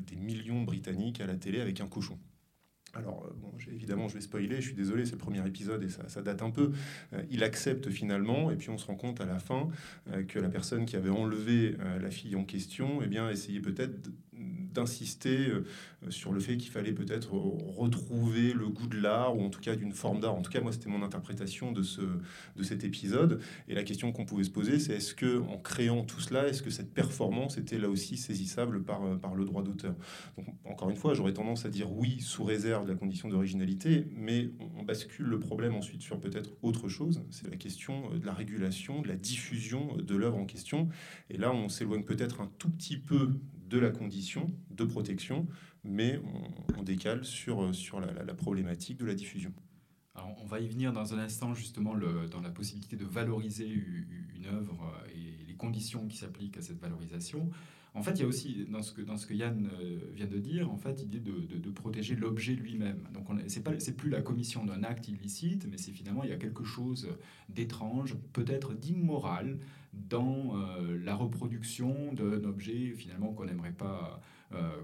des 0.07 0.15
millions 0.15 0.61
de 0.61 0.65
Britanniques 0.65 1.21
à 1.21 1.25
la 1.25 1.35
télé 1.35 1.59
avec 1.59 1.81
un 1.81 1.87
cochon. 1.87 2.17
Alors, 2.95 3.29
évidemment, 3.71 4.07
je 4.07 4.15
vais 4.15 4.21
spoiler, 4.21 4.55
je 4.55 4.67
suis 4.67 4.75
désolé, 4.75 5.05
c'est 5.05 5.11
le 5.11 5.19
premier 5.19 5.45
épisode 5.45 5.83
et 5.83 5.89
ça, 5.89 6.21
date 6.21 6.41
un 6.41 6.49
peu. 6.49 6.71
il 7.29 7.43
accepte 7.43 7.89
finalement, 7.89 8.49
et 8.49 8.55
puis 8.55 8.69
on 8.69 8.77
se 8.77 8.87
rend 8.87 8.95
compte 8.95 9.21
à 9.21 9.25
la 9.25 9.37
fin 9.37 9.69
que 10.27 10.39
la 10.39 10.49
personne 10.49 10.85
qui 10.85 10.95
avait 10.95 11.09
enlevé 11.09 11.75
la 12.01 12.09
fille 12.09 12.35
en 12.35 12.45
question, 12.45 13.01
eh 13.03 13.07
bien, 13.07 13.29
essayait 13.29 13.61
peut-être 13.61 14.09
d'insister 14.39 15.49
euh, 15.49 15.63
sur 16.09 16.31
le 16.31 16.39
fait 16.39 16.57
qu'il 16.57 16.71
fallait 16.71 16.93
peut-être 16.93 17.33
retrouver 17.33 18.53
le 18.53 18.67
goût 18.67 18.87
de 18.87 18.99
l'art, 18.99 19.37
ou 19.37 19.41
en 19.41 19.49
tout 19.49 19.59
cas 19.59 19.75
d'une 19.75 19.93
forme 19.93 20.19
d'art. 20.19 20.35
En 20.35 20.41
tout 20.41 20.51
cas, 20.51 20.61
moi, 20.61 20.71
c'était 20.71 20.89
mon 20.89 21.03
interprétation 21.03 21.71
de, 21.71 21.83
ce, 21.83 22.01
de 22.55 22.63
cet 22.63 22.83
épisode. 22.83 23.41
Et 23.67 23.75
la 23.75 23.83
question 23.83 24.11
qu'on 24.11 24.25
pouvait 24.25 24.43
se 24.43 24.49
poser, 24.49 24.79
c'est 24.79 24.93
est-ce 24.93 25.13
que 25.13 25.39
en 25.41 25.57
créant 25.57 26.03
tout 26.03 26.21
cela, 26.21 26.47
est-ce 26.47 26.61
que 26.61 26.69
cette 26.69 26.93
performance 26.93 27.57
était 27.57 27.77
là 27.77 27.89
aussi 27.89 28.17
saisissable 28.17 28.83
par, 28.83 29.03
euh, 29.03 29.17
par 29.17 29.35
le 29.35 29.45
droit 29.45 29.63
d'auteur? 29.63 29.95
Donc, 30.37 30.47
encore 30.65 30.89
une 30.89 30.95
fois, 30.95 31.13
j'aurais 31.13 31.33
tendance 31.33 31.65
à 31.65 31.69
dire 31.69 31.91
oui, 31.91 32.19
sous 32.21 32.43
réserve 32.43 32.85
de 32.85 32.91
la 32.91 32.97
condition 32.97 33.29
d'originalité, 33.29 34.07
mais 34.15 34.49
on 34.77 34.83
bascule 34.83 35.25
le 35.25 35.39
problème 35.39 35.75
ensuite 35.75 36.01
sur 36.01 36.19
peut-être 36.19 36.51
autre 36.61 36.87
chose. 36.87 37.23
C'est 37.31 37.49
la 37.49 37.57
question 37.57 38.11
euh, 38.13 38.19
de 38.19 38.25
la 38.25 38.33
régulation, 38.33 39.01
de 39.01 39.07
la 39.07 39.15
diffusion 39.15 39.97
de 39.97 40.15
l'œuvre 40.15 40.37
en 40.37 40.45
question. 40.45 40.89
Et 41.29 41.37
là, 41.37 41.51
on 41.51 41.69
s'éloigne 41.69 42.03
peut-être 42.03 42.41
un 42.41 42.51
tout 42.57 42.69
petit 42.69 42.97
peu 42.97 43.31
de 43.69 43.77
la 43.77 43.91
condition 43.91 44.51
de 44.71 44.83
protection, 44.83 45.47
mais 45.83 46.19
on, 46.77 46.83
décale 46.83 47.23
sur, 47.23 47.73
sur 47.75 47.99
la, 47.99 48.33
problématique 48.33 48.97
de 48.97 49.05
la 49.05 49.13
diffusion. 49.13 49.53
On 50.15 50.45
va 50.45 50.59
y 50.59 50.67
venir 50.67 50.91
dans 50.91 51.13
un 51.13 51.19
instant, 51.19 51.53
justement, 51.53 51.95
dans 51.95 52.41
la 52.41 52.49
possibilité 52.49 52.97
de 52.97 53.05
valoriser 53.05 53.67
une 53.67 54.47
œuvre 54.47 54.93
et 55.13 55.45
les 55.47 55.55
conditions 55.55 56.07
qui 56.07 56.17
s'appliquent 56.17 56.57
à 56.57 56.61
cette 56.61 56.79
valorisation. 56.79 57.49
En 57.95 58.03
fait, 58.03 58.11
il 58.11 58.19
y 58.19 58.23
a 58.23 58.27
aussi, 58.27 58.65
dans 58.69 58.83
ce 58.83 58.93
que, 58.93 59.01
dans 59.01 59.17
ce 59.17 59.25
que 59.25 59.33
Yann 59.33 59.69
euh, 59.81 59.99
vient 60.13 60.27
de 60.27 60.37
dire, 60.37 60.71
en 60.71 60.77
fait, 60.77 61.01
l'idée 61.01 61.19
de, 61.19 61.57
de, 61.57 61.71
protéger 61.71 62.15
l'objet 62.15 62.53
lui-même. 62.53 63.07
Donc, 63.13 63.27
ce 63.47 63.59
n'est 63.59 63.95
plus 63.95 64.09
la 64.09 64.21
commission 64.21 64.63
d'un 64.63 64.83
acte 64.83 65.07
illicite, 65.07 65.67
mais 65.69 65.77
c'est 65.77 65.91
finalement, 65.91 66.23
il 66.23 66.29
y 66.29 66.33
a 66.33 66.37
quelque 66.37 66.63
chose 66.63 67.09
d'étrange, 67.49 68.15
peut-être 68.31 68.75
d'immoral, 68.75 69.57
dans 69.93 70.55
euh, 70.55 70.97
la 71.03 71.15
reproduction 71.15 72.13
d'un 72.13 72.43
objet, 72.43 72.93
finalement, 72.95 73.33
qu'on 73.33 73.45
n'aimerait 73.45 73.71
pas, 73.71 74.21
euh, 74.53 74.83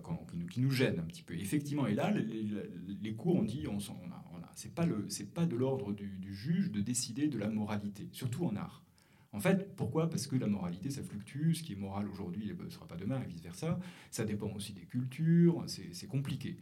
qui, 0.49 0.61
nous, 0.61 0.71
gêne 0.71 0.99
un 0.99 1.03
petit 1.03 1.23
peu. 1.23 1.35
Effectivement, 1.35 1.87
et 1.87 1.93
là, 1.93 2.11
les, 2.11 3.13
cours 3.13 3.35
ont 3.35 3.43
dit, 3.43 3.65
on, 3.67 3.77
on 3.77 4.39
c'est 4.55 4.73
pas, 4.73 4.85
pas 5.33 5.45
de 5.45 5.55
l'ordre 5.55 5.93
du, 5.93 6.33
juge 6.33 6.71
de 6.71 6.81
décider 6.81 7.27
de 7.27 7.37
la 7.37 7.49
moralité, 7.49 8.09
surtout 8.11 8.45
en 8.45 8.55
art. 8.55 8.83
En 9.31 9.39
fait, 9.39 9.75
pourquoi? 9.75 10.09
Parce 10.09 10.27
que 10.27 10.37
la 10.37 10.47
moralité, 10.47 10.89
ça 10.89 11.03
fluctue. 11.03 11.53
Ce 11.53 11.61
qui 11.61 11.73
est 11.73 11.75
moral 11.75 12.07
aujourd'hui 12.07 12.53
ne 12.57 12.69
sera 12.69 12.87
pas 12.87 12.95
demain, 12.95 13.21
et 13.21 13.27
vice-versa. 13.27 13.79
Ça 14.09 14.23
dépend 14.23 14.47
aussi 14.53 14.71
des 14.71 14.85
cultures, 14.85 15.63
c'est 15.67 16.07
compliqué. 16.07 16.57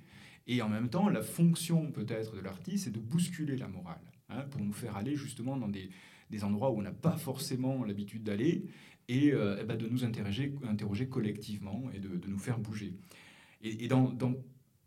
Et 0.47 0.61
en 0.61 0.69
même 0.69 0.89
temps, 0.89 1.07
la 1.07 1.21
fonction 1.21 1.91
peut-être 1.91 2.35
de 2.35 2.41
l'artiste, 2.41 2.85
c'est 2.85 2.91
de 2.91 2.99
bousculer 2.99 3.55
la 3.55 3.67
morale, 3.67 4.01
hein, 4.29 4.41
pour 4.49 4.61
nous 4.61 4.73
faire 4.73 4.97
aller 4.97 5.15
justement 5.15 5.55
dans 5.55 5.69
des, 5.69 5.89
endroits 6.43 6.71
où 6.71 6.79
on 6.79 6.81
n'a 6.81 6.91
pas 6.91 7.17
forcément 7.17 7.83
l'habitude 7.83 8.23
d'aller, 8.23 8.65
et, 9.07 9.33
euh, 9.33 9.57
eh 9.59 9.63
ben, 9.63 9.77
de 9.77 9.87
nous 9.87 10.03
interroger, 10.05 10.53
collectivement 11.09 11.83
et 11.93 11.99
de, 11.99 12.09
nous 12.27 12.39
faire 12.39 12.59
bouger. 12.59 12.95
Et, 13.61 13.87
dans, 13.87 14.13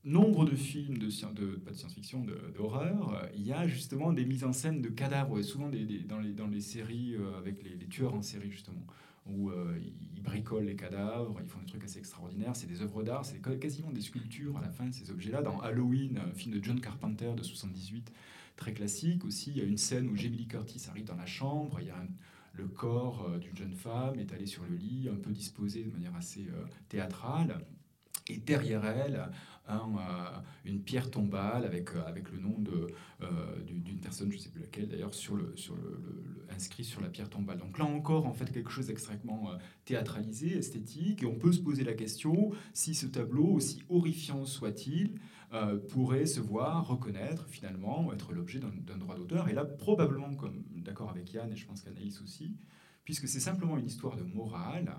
nombre 0.05 0.45
de 0.45 0.55
films 0.55 0.99
de, 0.99 1.09
de 1.33 1.57
pas 1.57 1.73
de 1.73 1.77
science-fiction, 1.77 2.25
d'horreur, 2.55 3.29
il 3.35 3.45
y 3.45 3.53
a 3.53 3.67
justement 3.67 4.13
des 4.13 4.25
mises 4.25 4.45
en 4.45 4.53
scène 4.53 4.81
de 4.81 4.89
cadavres, 4.89 5.43
souvent 5.43 5.69
des, 5.69 5.85
dans, 6.01 6.19
les, 6.21 6.61
séries 6.61 7.15
euh, 7.15 7.39
avec 7.39 7.63
les, 7.63 7.87
tueurs 7.87 8.15
en 8.15 8.23
série 8.23 8.51
justement, 8.51 8.87
où 9.27 9.51
euh, 9.51 9.77
ils 10.15 10.23
bricolent 10.23 10.65
les 10.65 10.77
cadavres, 10.77 11.41
ils 11.43 11.49
font 11.49 11.59
des 11.59 11.67
trucs 11.67 11.83
assez 11.83 11.99
extraordinaires, 11.99 12.55
c'est 12.55 12.69
des 12.69 12.83
œuvres 12.83 13.03
d'art, 13.03 13.25
c'est 13.25 13.41
quasiment 13.59 13.91
des 13.91 14.01
sculptures 14.01 14.57
à 14.57 14.61
la 14.61 14.71
fin 14.71 14.87
de 14.87 14.95
ces 14.95 15.11
objets-là. 15.11 15.43
Dans 15.43 15.59
Halloween, 15.59 16.21
film 16.35 16.55
de 16.55 16.65
John 16.65 16.81
Carpenter 16.81 17.33
de 17.37 17.43
78, 17.43 18.13
très 18.57 18.73
classique 18.73 19.25
aussi, 19.25 19.51
il 19.51 19.59
y 19.59 19.61
a 19.61 19.65
une 19.65 19.79
scène 19.79 20.09
où 20.09 20.17
Jamie 20.17 20.39
Lee 20.39 20.49
Curtis 20.49 20.83
arrive 20.89 21.05
dans 21.05 21.17
la 21.17 21.27
chambre, 21.27 21.79
il 21.81 21.89
y 21.89 21.91
a 21.91 22.07
le 22.55 22.67
corps 22.67 23.31
d'une 23.39 23.57
jeune 23.57 23.75
femme 23.75 24.19
étalé 24.19 24.47
sur 24.47 24.65
le 24.65 24.75
lit, 24.77 25.09
un 25.13 25.17
peu 25.17 25.31
disposé 25.31 25.85
de 25.85 25.91
manière 25.91 26.17
assez 26.17 26.47
théâtrale. 26.89 27.61
Et 28.29 28.39
derrière 28.39 28.85
elle, 28.85 29.29
euh, 29.69 30.39
une 30.65 30.81
pierre 30.81 31.11
tombale 31.11 31.65
avec, 31.65 31.91
euh, 31.95 32.05
avec 32.07 32.31
le 32.31 32.39
nom 32.39 32.57
euh, 33.23 33.27
d'une 33.63 33.99
personne, 33.99 34.31
je 34.31 34.37
ne 34.37 34.41
sais 34.41 34.49
plus 34.49 34.61
laquelle 34.61 34.89
d'ailleurs, 34.89 35.15
sur 35.15 35.37
le, 35.37 35.53
sur 35.57 35.75
le, 35.75 36.01
inscrit 36.51 36.85
sur 36.85 37.01
la 37.01 37.09
pierre 37.09 37.29
tombale. 37.29 37.59
Donc 37.59 37.79
là 37.79 37.85
encore, 37.85 38.27
en 38.27 38.33
fait, 38.33 38.53
quelque 38.53 38.71
chose 38.71 38.87
d'extrêmement 38.87 39.51
théâtralisé, 39.85 40.59
esthétique, 40.59 41.23
et 41.23 41.27
on 41.27 41.35
peut 41.35 41.53
se 41.53 41.61
poser 41.61 41.85
la 41.85 41.95
question 41.95 42.53
si 42.75 42.95
ce 42.95 43.07
tableau, 43.07 43.47
aussi 43.47 43.83
horrifiant 43.89 44.45
soit-il, 44.45 45.19
pourrait 45.89 46.27
se 46.27 46.41
voir 46.41 46.87
reconnaître 46.87 47.47
finalement, 47.47 48.13
être 48.13 48.33
l'objet 48.33 48.61
d'un 48.61 48.99
droit 48.99 49.17
d'auteur. 49.17 49.49
Et 49.49 49.53
là, 49.53 49.65
probablement, 49.65 50.35
comme 50.35 50.65
d'accord 50.75 51.11
avec 51.11 51.33
Yann, 51.33 51.53
et 51.53 51.57
je 51.57 51.67
pense 51.67 51.83
qu'Anaïs 51.83 52.21
aussi, 52.21 52.57
puisque 53.05 53.29
c'est 53.29 53.41
simplement 53.41 53.79
une 53.79 53.87
histoire 53.87 54.17
de 54.17 54.23
morale, 54.23 54.95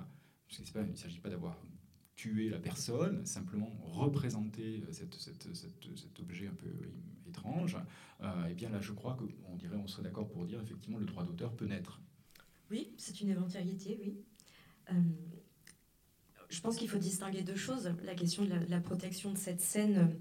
il 0.50 0.92
ne 0.92 0.96
s'agit 0.96 1.20
pas 1.20 1.30
d'avoir 1.30 1.58
tuer 2.16 2.50
la 2.50 2.58
personne, 2.58 3.26
simplement 3.26 3.70
représenter 3.84 4.84
cette, 4.92 5.16
cet 5.16 6.20
objet 6.20 6.48
un 6.48 6.56
peu 6.56 6.72
étrange, 7.28 7.78
euh, 8.22 8.46
et 8.48 8.54
bien 8.54 8.70
là, 8.70 8.82
je 8.82 8.92
crois 8.92 9.16
qu'on 9.16 9.56
dirait, 9.56 9.76
on 9.78 9.88
serait 9.88 10.04
d'accord 10.04 10.28
pour 10.28 10.46
dire, 10.46 10.60
effectivement, 10.62 10.98
le 10.98 11.06
droit 11.06 11.24
d'auteur 11.24 11.54
peut 11.54 11.66
naître. 11.66 12.02
Oui, 12.72 12.94
c'est 12.98 13.22
une 13.22 13.30
éventualité, 13.30 13.98
oui. 14.02 14.18
Euh, 14.92 14.94
je 16.50 16.62
pense 16.62 16.78
qu'il 16.78 16.90
faut 16.90 16.98
distinguer 16.98 17.44
deux 17.44 17.56
choses. 17.56 17.92
La 18.04 18.16
question 18.16 18.46
de 18.46 18.54
la, 18.70 18.80
protection 18.80 19.32
de 19.32 19.38
cette 19.38 19.62
scène 19.62 20.18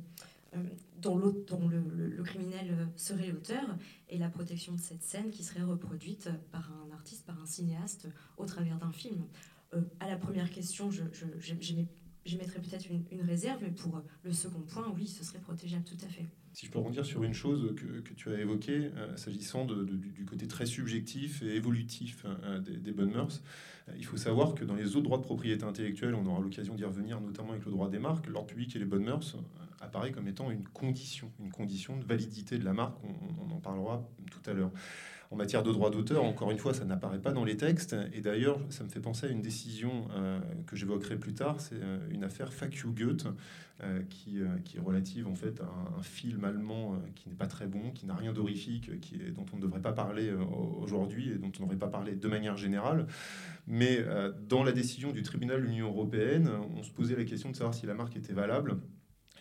euh, 0.57 0.62
dont, 1.01 1.16
le, 1.16 2.23
criminel 2.23 2.88
serait 2.97 3.29
l'auteur 3.29 3.77
et 4.09 4.19
la 4.19 4.29
protection 4.29 4.73
de 4.73 4.81
cette 4.81 5.03
scène 5.03 5.31
qui 5.31 5.45
serait 5.45 5.62
reproduite 5.62 6.29
par 6.51 6.73
un 6.73 6.92
artiste, 6.92 7.25
par 7.27 7.40
un 7.40 7.47
cinéaste 7.47 8.09
au 8.37 8.47
travers 8.47 8.79
d'un 8.79 8.92
film. 8.92 9.27
Euh, 9.75 9.83
à 10.01 10.09
la 10.09 10.16
première 10.16 10.51
question, 10.51 10.90
je, 10.90 11.03
peut-être 12.61 12.90
une, 12.90 13.05
une 13.12 13.23
réserve, 13.23 13.61
mais 13.62 13.71
pour 13.71 14.03
le 14.23 14.33
second 14.33 14.62
point, 14.62 14.92
oui, 14.95 15.07
ce 15.07 15.25
serait 15.25 15.38
protégeable 15.38 15.85
tout 15.85 16.05
à 16.05 16.09
fait. 16.09 16.27
Si 16.57 16.64
je 16.64 16.71
peux 16.71 16.79
rebondir 16.79 17.05
sur 17.05 17.23
une 17.23 17.35
chose 17.35 17.75
que, 17.77 18.01
que 18.01 18.14
tu 18.14 18.33
as 18.33 18.40
évoquée, 18.40 18.90
euh, 18.97 19.14
s'agissant 19.19 19.66
de, 19.66 19.85
du 19.85 20.25
côté 20.25 20.49
très 20.49 20.64
subjectif 20.64 21.42
et 21.42 21.55
évolutif 21.55 22.25
euh, 22.25 22.61
des, 22.61 22.79
des, 22.79 22.92
bonnes 22.92 23.12
mœurs, 23.12 23.42
euh, 23.90 23.92
il 23.99 24.07
faut 24.07 24.16
savoir 24.16 24.55
que 24.55 24.64
dans 24.64 24.75
les 24.75 24.97
autres 24.97 25.03
droits 25.03 25.19
de 25.19 25.23
propriété 25.23 25.64
intellectuelle, 25.64 26.14
on 26.14 26.25
aura 26.25 26.40
l'occasion 26.40 26.75
d'y 26.75 26.87
revenir, 26.87 27.21
notamment 27.21 27.51
avec 27.51 27.66
le 27.66 27.73
droit 27.73 27.90
des 27.90 27.99
marques, 27.99 28.27
l'ordre 28.29 28.47
public 28.47 28.75
et 28.75 28.79
les 28.79 28.87
bonnes 28.87 29.05
mœurs 29.05 29.37
apparaît 29.83 30.12
comme 30.12 30.29
étant 30.29 30.51
une 30.51 30.66
condition, 30.66 31.31
une 31.40 31.51
condition 31.51 31.99
de 31.99 32.07
validité 32.07 32.57
de 32.57 32.64
la 32.64 32.73
marque. 32.73 32.97
On 33.05 33.55
en 33.55 33.61
parlera 33.61 34.09
tout 34.31 34.51
à 34.51 34.55
l'heure. 34.55 34.71
En 35.31 35.37
matière 35.37 35.62
de 35.62 35.73
droit 35.73 35.91
d'auteur, 35.91 36.25
encore 36.25 36.51
une 36.51 36.59
fois, 36.59 36.73
ça 36.73 36.85
n'apparaît 36.85 37.21
pas 37.21 37.33
dans 37.33 37.45
les 37.45 37.57
textes. 37.57 37.97
Et 38.12 38.21
d'ailleurs, 38.21 38.61
ça 38.71 38.85
me 38.85 38.89
fait 38.89 39.01
penser 39.01 39.27
à 39.27 39.31
une 39.31 39.43
décision 39.43 40.07
euh, 40.15 40.39
que 40.67 40.77
j'évoquerai 40.77 41.17
plus 41.17 41.35
tard. 41.35 41.61
C'est 41.61 41.83
euh, 41.83 41.99
une 42.11 42.23
affaire 42.23 42.53
Fuck 42.53 42.87
Goethe, 42.95 43.27
euh, 43.83 44.03
qui, 44.09 44.39
est 44.39 44.81
relative 44.81 45.27
en 45.27 45.35
fait 45.35 45.61
à 45.61 45.99
un, 45.99 46.03
film 46.03 46.45
allemand 46.45 47.01
qui 47.15 47.29
n'est 47.29 47.35
pas 47.35 47.47
très 47.47 47.67
bon, 47.67 47.91
qui 47.91 48.07
n'a 48.07 48.15
rien 48.15 48.33
d'horrifique, 48.33 48.91
dont 49.35 49.47
on 49.53 49.57
ne 49.57 49.62
devrait 49.62 49.83
pas 49.83 49.93
parler 49.93 50.33
aujourd'hui 50.81 51.31
et 51.31 51.35
dont 51.35 51.51
on 51.59 51.62
ne 51.62 51.67
devrait 51.67 51.79
pas 51.79 51.89
parler 51.89 52.15
de 52.15 52.29
manière 52.29 52.57
générale. 52.57 53.07
Mais 53.67 54.05
dans 54.49 54.62
la 54.62 54.73
décision 54.73 55.12
du 55.12 55.23
tribunal 55.23 55.61
de 55.61 55.67
l'Union 55.67 55.89
européenne, 55.89 56.49
on 56.77 56.83
se 56.83 56.91
posait 56.91 57.17
la 57.17 57.25
question 57.25 57.51
de 57.51 57.57
savoir 57.57 57.75
si 57.75 57.87
la 57.87 57.95
marque 57.95 58.17
était 58.17 58.33
valable. 58.33 58.77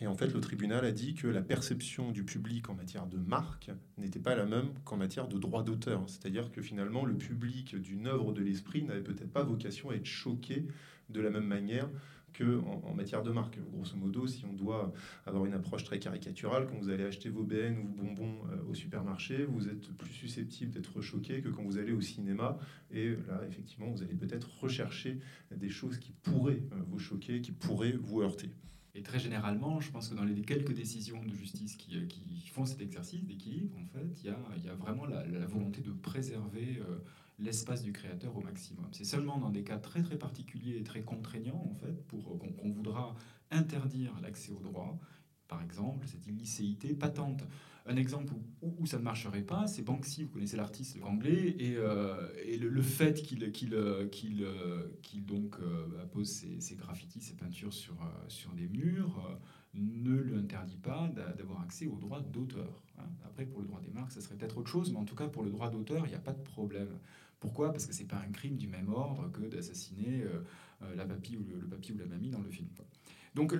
Et 0.01 0.07
en 0.07 0.13
fait, 0.13 0.33
le 0.33 0.41
tribunal 0.41 0.83
a 0.83 0.91
dit 0.91 1.13
que 1.13 1.27
la 1.27 1.41
perception 1.41 2.11
du 2.11 2.25
public 2.25 2.69
en 2.69 2.73
matière 2.73 3.07
de 3.07 3.17
marque 3.17 3.71
n'était 3.97 4.19
pas 4.19 4.35
la 4.35 4.45
même 4.45 4.69
qu'en 4.83 4.97
matière 4.97 5.27
de 5.27 5.37
droit 5.37 5.63
d'auteur. 5.63 6.03
C'est-à-dire 6.07 6.51
que 6.51 6.61
finalement, 6.61 7.05
le 7.05 7.15
public 7.15 7.75
d'une 7.75 8.07
œuvre 8.07 8.33
de 8.33 8.41
l'esprit 8.41 8.83
n'avait 8.83 9.03
peut-être 9.03 9.31
pas 9.31 9.43
vocation 9.43 9.91
à 9.91 9.95
être 9.95 10.05
choqué 10.05 10.67
de 11.09 11.21
la 11.21 11.29
même 11.29 11.45
manière 11.45 11.89
qu'en 12.37 12.81
en 12.83 12.93
matière 12.93 13.23
de 13.23 13.31
marque. 13.31 13.57
Grosso 13.71 13.95
modo, 13.95 14.27
si 14.27 14.43
on 14.43 14.51
doit 14.51 14.91
avoir 15.25 15.45
une 15.45 15.53
approche 15.53 15.85
très 15.85 15.99
caricaturale, 15.99 16.67
quand 16.67 16.77
vous 16.77 16.89
allez 16.89 17.05
acheter 17.05 17.29
vos 17.29 17.43
BN 17.43 17.77
ou 17.77 17.87
vos 17.87 18.03
bonbons 18.03 18.41
euh, 18.51 18.69
au 18.69 18.73
supermarché, 18.73 19.45
vous 19.45 19.69
êtes 19.69 19.87
plus 19.93 20.11
susceptible 20.11 20.71
d'être 20.71 20.99
choqué 20.99 21.41
que 21.41 21.47
quand 21.47 21.63
vous 21.63 21.77
allez 21.77 21.93
au 21.93 22.01
cinéma. 22.01 22.57
Et 22.91 23.11
là, 23.27 23.41
effectivement, 23.47 23.89
vous 23.89 24.03
allez 24.03 24.15
peut-être 24.15 24.59
rechercher 24.59 25.19
des 25.55 25.69
choses 25.69 25.97
qui 25.99 26.11
pourraient 26.11 26.63
euh, 26.73 26.81
vous 26.87 26.99
choquer, 26.99 27.39
qui 27.39 27.53
pourraient 27.53 27.97
vous 27.97 28.21
heurter. 28.21 28.49
Et 28.95 29.03
très 29.03 29.19
généralement, 29.19 29.81
je 29.81 29.91
pense 29.91 30.07
que 30.07 30.15
dans 30.15 30.23
les 30.23 30.41
quelques 30.41 30.73
décisions 30.73 31.21
de 31.21 31.35
justice 31.35 31.75
qui, 31.75 31.97
euh, 31.97 32.07
font 32.53 32.65
cet 32.65 32.81
exercice 32.81 33.25
d'équilibre, 33.25 33.77
en 33.77 33.85
fait, 33.85 34.23
il 34.23 34.27
y 34.27 34.69
a, 34.69 34.75
vraiment 34.75 35.05
la, 35.05 35.45
volonté 35.45 35.81
de 35.81 35.91
préserver 35.91 36.79
euh, 36.79 36.99
l'espace 37.37 37.83
du 37.83 37.91
créateur 37.91 38.35
au 38.37 38.41
maximum. 38.41 38.85
C'est 38.93 39.03
seulement 39.03 39.37
dans 39.37 39.49
des 39.49 39.63
cas 39.63 39.77
très 39.77 40.01
très 40.01 40.17
particuliers 40.17 40.77
et 40.77 40.83
très 40.83 41.01
contraignants, 41.01 41.69
en 41.69 41.75
fait, 41.75 42.07
pour 42.07 42.39
qu'on 42.39 42.47
qu 42.47 42.71
voudra 42.71 43.13
interdire 43.51 44.13
l'accès 44.21 44.53
au 44.53 44.61
droit, 44.61 44.97
par 45.49 45.61
exemple, 45.61 46.07
cette 46.07 46.25
illicéité 46.27 46.93
patente. 46.93 47.43
Un 47.87 47.97
exemple 47.97 48.33
où, 48.61 48.75
où, 48.79 48.85
ça 48.87 48.97
ne 48.97 49.03
marcherait 49.03 49.43
pas, 49.43 49.67
c'est 49.67 49.83
Banksy, 49.83 50.23
vous 50.23 50.29
connaissez 50.29 50.57
l'artiste 50.57 50.97
anglais, 51.03 51.55
et, 51.59 51.75
euh, 51.77 52.27
et 52.43 52.57
le, 52.57 52.81
fait 52.81 53.21
qu'il 53.21 53.51
qu'il 53.51 53.77
qu'il 54.09 55.25
donc 55.25 55.57
euh, 55.59 56.05
pose 56.11 56.27
ses, 56.27 56.75
graffitis, 56.75 57.21
ses 57.21 57.35
peintures 57.35 57.73
sur, 57.73 57.93
euh, 58.01 58.55
des 58.55 58.67
murs, 58.67 59.23
euh, 59.29 59.35
ne 59.75 60.15
lui 60.15 60.35
interdit 60.35 60.77
pas 60.77 61.11
d'avoir 61.37 61.61
accès 61.61 61.85
aux 61.85 61.97
droits 61.97 62.21
d'auteur. 62.21 62.81
Hein. 62.97 63.03
Après, 63.23 63.45
pour 63.45 63.61
le 63.61 63.67
droit 63.67 63.81
des 63.81 63.91
marques, 63.91 64.13
ça 64.13 64.21
serait 64.21 64.35
peut-être 64.35 64.57
autre 64.57 64.69
chose, 64.69 64.91
mais 64.91 64.97
en 64.97 65.05
tout 65.05 65.15
cas, 65.15 65.27
pour 65.27 65.43
le 65.43 65.51
droit 65.51 65.69
d'auteur, 65.69 66.07
il 66.07 66.09
n'y 66.09 66.15
a 66.15 66.19
pas 66.19 66.33
de 66.33 66.41
problème. 66.41 66.89
Pourquoi? 67.39 67.71
Parce 67.71 67.85
que 67.85 67.93
c'est 67.93 68.07
pas 68.07 68.17
un 68.17 68.31
crime 68.31 68.55
du 68.55 68.67
même 68.67 68.89
ordre 68.89 69.29
que 69.31 69.41
d'assassiner 69.41 70.23
euh, 70.81 70.95
la 70.95 71.05
papy 71.05 71.37
ou 71.37 71.43
le, 71.43 71.67
papy 71.67 71.93
ou 71.93 71.97
la 71.97 72.05
mamie 72.05 72.29
dans 72.29 72.41
le 72.41 72.49
film. 72.49 72.67
Donc, 73.35 73.53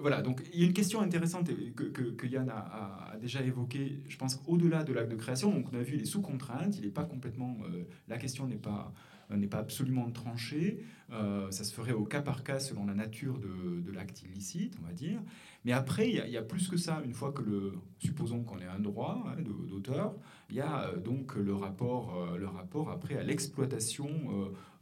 voilà. 0.00 0.22
Donc, 0.22 0.42
il 0.52 0.60
y 0.60 0.62
a 0.62 0.66
une 0.66 0.72
question 0.72 1.00
intéressante 1.00 1.50
que, 1.74 2.26
Yann 2.26 2.48
a, 2.48 3.16
déjà 3.20 3.42
évoquée, 3.42 4.04
je 4.08 4.16
pense, 4.16 4.40
au-delà 4.46 4.84
de 4.84 4.92
l'acte 4.92 5.10
de 5.10 5.16
création. 5.16 5.52
Donc, 5.52 5.66
on 5.72 5.76
a 5.76 5.82
vu, 5.82 5.96
il 5.96 6.02
est 6.02 6.06
sous 6.06 6.22
contrainte, 6.22 6.76
il 6.78 6.84
n'est 6.84 6.92
pas 6.92 7.04
complètement. 7.04 7.58
Euh, 7.64 7.82
la 8.08 8.18
question 8.18 8.46
n'est 8.46 8.56
pas, 8.56 8.92
n'est 9.36 9.46
pas 9.46 9.58
absolument 9.58 10.10
tranchée. 10.10 10.82
Euh, 11.12 11.50
ça 11.50 11.64
se 11.64 11.72
ferait 11.72 11.92
au 11.92 12.04
cas 12.04 12.22
par 12.22 12.44
cas 12.44 12.60
selon 12.60 12.86
la 12.86 12.94
nature 12.94 13.38
de, 13.38 13.90
l'acte 13.92 14.22
illicite, 14.22 14.76
on 14.80 14.86
va 14.86 14.92
dire. 14.92 15.20
Mais 15.64 15.72
après, 15.72 16.08
il 16.08 16.30
y, 16.30 16.36
a, 16.36 16.42
plus 16.42 16.68
que 16.68 16.76
ça. 16.76 17.02
Une 17.04 17.12
fois 17.12 17.32
que 17.32 17.42
le. 17.42 17.74
Supposons 17.98 18.42
qu'on 18.44 18.58
ait 18.60 18.66
un 18.66 18.78
droit 18.78 19.24
hein, 19.26 19.42
d'auteur, 19.68 20.14
il 20.48 20.56
y 20.56 20.60
a 20.60 20.88
euh, 20.88 20.96
donc 20.96 21.34
le 21.34 21.54
rapport, 21.54 22.16
euh, 22.16 22.38
le 22.38 22.46
rapport 22.46 22.90
après 22.90 23.16
à 23.16 23.22
l'exploitation 23.22 24.08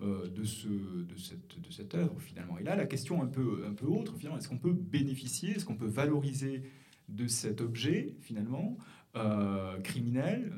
euh, 0.01 0.29
de, 0.29 0.45
ce, 0.45 0.69
de, 0.69 1.17
cette, 1.17 1.61
de 1.61 1.73
cette 1.73 1.95
œuvre, 1.95 2.15
finalement. 2.21 2.59
Et 2.59 2.63
là, 2.63 2.77
la 2.77 2.87
question 2.87 3.23
un 3.23 3.27
peu, 3.27 3.65
un 3.67 3.73
peu 3.73 3.87
autre, 3.87 4.17
finalement, 4.17 4.39
est-ce 4.39 4.49
qu'on 4.49 4.59
peut 4.59 4.73
bénéficier, 4.73 5.57
est-ce 5.57 5.65
qu'on 5.65 5.77
peut 5.77 5.87
valoriser 5.87 6.63
de 7.09 7.27
cet 7.27 7.61
objet, 7.61 8.15
finalement, 8.21 8.77
euh, 9.17 9.81
criminel, 9.81 10.53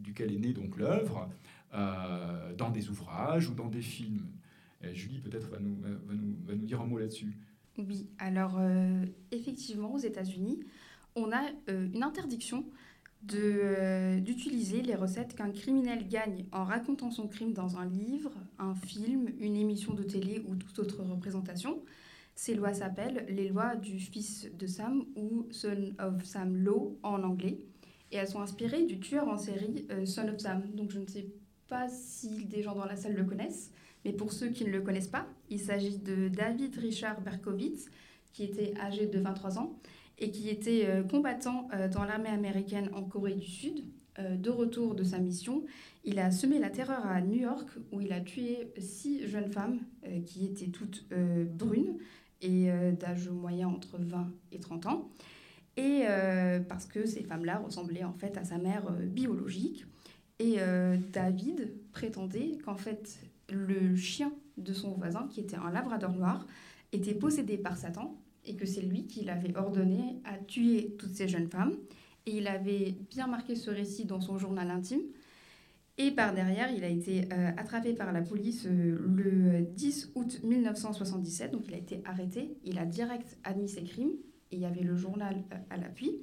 duquel 0.00 0.32
est 0.32 0.38
née 0.38 0.52
donc 0.52 0.76
l'œuvre, 0.76 1.28
euh, 1.74 2.54
dans 2.54 2.70
des 2.70 2.88
ouvrages 2.88 3.48
ou 3.48 3.54
dans 3.54 3.68
des 3.68 3.82
films 3.82 4.26
Julie, 4.92 5.18
peut-être, 5.18 5.48
va 5.48 5.58
nous, 5.58 5.76
va, 5.80 6.14
nous, 6.14 6.36
va 6.46 6.54
nous 6.54 6.64
dire 6.64 6.80
un 6.80 6.86
mot 6.86 6.98
là-dessus. 6.98 7.36
Oui, 7.78 8.06
alors 8.18 8.56
euh, 8.58 9.04
effectivement, 9.32 9.92
aux 9.92 9.98
États-Unis, 9.98 10.60
on 11.16 11.32
a 11.32 11.42
une 11.68 12.02
interdiction 12.04 12.64
d'utiliser 13.22 14.80
les 14.82 14.94
recettes 14.94 15.34
qu'un 15.34 15.50
criminel 15.50 16.06
gagne 16.08 16.46
en 16.52 16.64
racontant 16.64 17.10
son 17.10 17.26
crime 17.26 17.52
dans 17.52 17.76
un 17.76 17.86
livre, 17.86 18.32
un 18.58 18.74
film, 18.74 19.30
une 19.40 19.56
émission 19.56 19.94
de 19.94 20.04
télé 20.04 20.44
ou 20.46 20.54
toute 20.54 20.78
autre 20.78 21.02
représentation. 21.02 21.82
Ces 22.36 22.54
lois 22.54 22.72
s'appellent 22.72 23.26
les 23.28 23.48
lois 23.48 23.74
du 23.74 23.98
fils 23.98 24.48
de 24.56 24.66
Sam 24.68 25.04
ou 25.16 25.48
Son 25.50 25.92
of 25.98 26.24
Sam 26.24 26.56
Law 26.56 26.96
en 27.02 27.24
anglais. 27.24 27.58
Et 28.12 28.16
elles 28.16 28.28
sont 28.28 28.40
inspirées 28.40 28.86
du 28.86 29.00
tueur 29.00 29.28
en 29.28 29.36
série 29.36 29.86
euh, 29.90 30.06
Son 30.06 30.28
of 30.28 30.38
Sam. 30.38 30.62
Donc 30.74 30.92
je 30.92 31.00
ne 31.00 31.06
sais 31.06 31.26
pas 31.68 31.88
si 31.88 32.46
des 32.46 32.62
gens 32.62 32.74
dans 32.74 32.86
la 32.86 32.96
salle 32.96 33.14
le 33.14 33.24
connaissent, 33.24 33.70
mais 34.04 34.12
pour 34.12 34.32
ceux 34.32 34.48
qui 34.48 34.64
ne 34.64 34.70
le 34.70 34.80
connaissent 34.80 35.08
pas, 35.08 35.26
il 35.50 35.60
s'agit 35.60 35.98
de 35.98 36.28
David 36.28 36.76
Richard 36.76 37.20
Berkowitz, 37.20 37.90
qui 38.32 38.44
était 38.44 38.74
âgé 38.78 39.06
de 39.06 39.18
23 39.18 39.58
ans 39.58 39.78
et 40.18 40.30
qui 40.30 40.48
était 40.48 40.86
euh, 40.86 41.02
combattant 41.02 41.68
euh, 41.72 41.88
dans 41.88 42.04
l'armée 42.04 42.28
américaine 42.28 42.90
en 42.94 43.02
Corée 43.02 43.34
du 43.34 43.46
Sud. 43.46 43.84
Euh, 44.18 44.36
de 44.36 44.50
retour 44.50 44.94
de 44.94 45.04
sa 45.04 45.18
mission, 45.18 45.64
il 46.04 46.18
a 46.18 46.30
semé 46.30 46.58
la 46.58 46.70
terreur 46.70 47.06
à 47.06 47.20
New 47.20 47.38
York 47.38 47.68
où 47.92 48.00
il 48.00 48.12
a 48.12 48.20
tué 48.20 48.72
six 48.78 49.26
jeunes 49.26 49.50
femmes 49.52 49.78
qui 50.24 50.46
étaient 50.46 50.68
toutes 50.68 51.06
brunes 51.52 51.98
et 52.40 52.70
d'âge 52.98 53.28
moyen 53.28 53.68
entre 53.68 53.98
20 53.98 54.32
et 54.52 54.58
30 54.58 54.86
ans. 54.86 55.10
Et 55.76 56.04
parce 56.68 56.86
que 56.86 57.04
ces 57.04 57.22
femmes-là 57.22 57.58
ressemblaient 57.58 58.04
en 58.04 58.14
fait 58.14 58.38
à 58.38 58.44
sa 58.44 58.56
mère 58.56 58.90
biologique. 58.90 59.84
Et 60.40 60.58
David 61.12 61.72
prétendait 61.92 62.58
qu'en 62.64 62.76
fait 62.76 63.18
le 63.48 63.96
chien 63.96 64.32
de 64.56 64.72
son 64.72 64.92
voisin, 64.92 65.26
qui 65.30 65.40
était 65.40 65.56
un 65.56 65.70
labrador 65.70 66.12
noir, 66.12 66.46
était 66.92 67.14
possédé 67.14 67.58
par 67.58 67.76
Satan 67.76 68.16
et 68.44 68.56
que 68.56 68.66
c'est 68.66 68.80
lui 68.80 69.06
qui 69.06 69.24
l'avait 69.24 69.56
ordonné 69.56 70.20
à 70.24 70.38
tuer 70.38 70.94
toutes 70.98 71.14
ces 71.14 71.28
jeunes 71.28 71.48
femmes. 71.48 71.74
Et 72.26 72.38
il 72.38 72.46
avait 72.46 72.96
bien 73.10 73.26
marqué 73.26 73.54
ce 73.54 73.70
récit 73.70 74.04
dans 74.04 74.20
son 74.20 74.38
journal 74.38 74.70
intime. 74.70 75.02
Et 75.98 76.10
par 76.12 76.32
derrière, 76.32 76.70
il 76.70 76.84
a 76.84 76.88
été 76.88 77.28
euh, 77.32 77.50
attrapé 77.56 77.92
par 77.92 78.12
la 78.12 78.22
police 78.22 78.66
euh, 78.66 78.98
le 79.04 79.62
10 79.62 80.12
août 80.14 80.40
1977. 80.44 81.50
Donc 81.52 81.62
il 81.68 81.74
a 81.74 81.78
été 81.78 82.02
arrêté. 82.04 82.56
Il 82.64 82.78
a 82.78 82.86
direct 82.86 83.36
admis 83.44 83.68
ses 83.68 83.82
crimes. 83.82 84.12
Et 84.50 84.56
il 84.56 84.60
y 84.60 84.66
avait 84.66 84.82
le 84.82 84.96
journal 84.96 85.42
euh, 85.52 85.56
à 85.70 85.76
l'appui. 85.76 86.20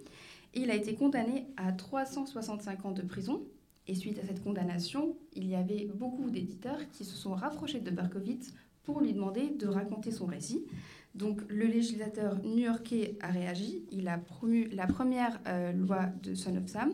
Et 0.53 0.61
il 0.61 0.71
a 0.71 0.75
été 0.75 0.95
condamné 0.95 1.47
à 1.57 1.73
365 1.73 2.85
ans 2.85 2.91
de 2.91 3.01
prison. 3.01 3.43
Et 3.87 3.95
suite 3.95 4.19
à 4.19 4.25
cette 4.25 4.43
condamnation, 4.43 5.15
il 5.33 5.47
y 5.47 5.55
avait 5.55 5.85
beaucoup 5.93 6.29
d'éditeurs 6.29 6.79
qui 6.91 7.05
se 7.05 7.15
sont 7.15 7.33
rapprochés 7.33 7.79
de 7.79 7.91
Berkowitz 7.91 8.53
pour 8.83 9.01
lui 9.01 9.13
demander 9.13 9.49
de 9.49 9.67
raconter 9.67 10.11
son 10.11 10.25
récit. 10.25 10.65
Donc 11.13 11.41
le 11.49 11.65
législateur 11.65 12.39
new-yorkais 12.43 13.17
a 13.21 13.27
réagi. 13.27 13.85
Il 13.91 14.07
a 14.07 14.17
promu 14.17 14.67
la 14.69 14.87
première 14.87 15.39
euh, 15.47 15.71
loi 15.71 16.07
de 16.23 16.35
Son 16.35 16.55
of 16.57 16.67
Sam 16.67 16.93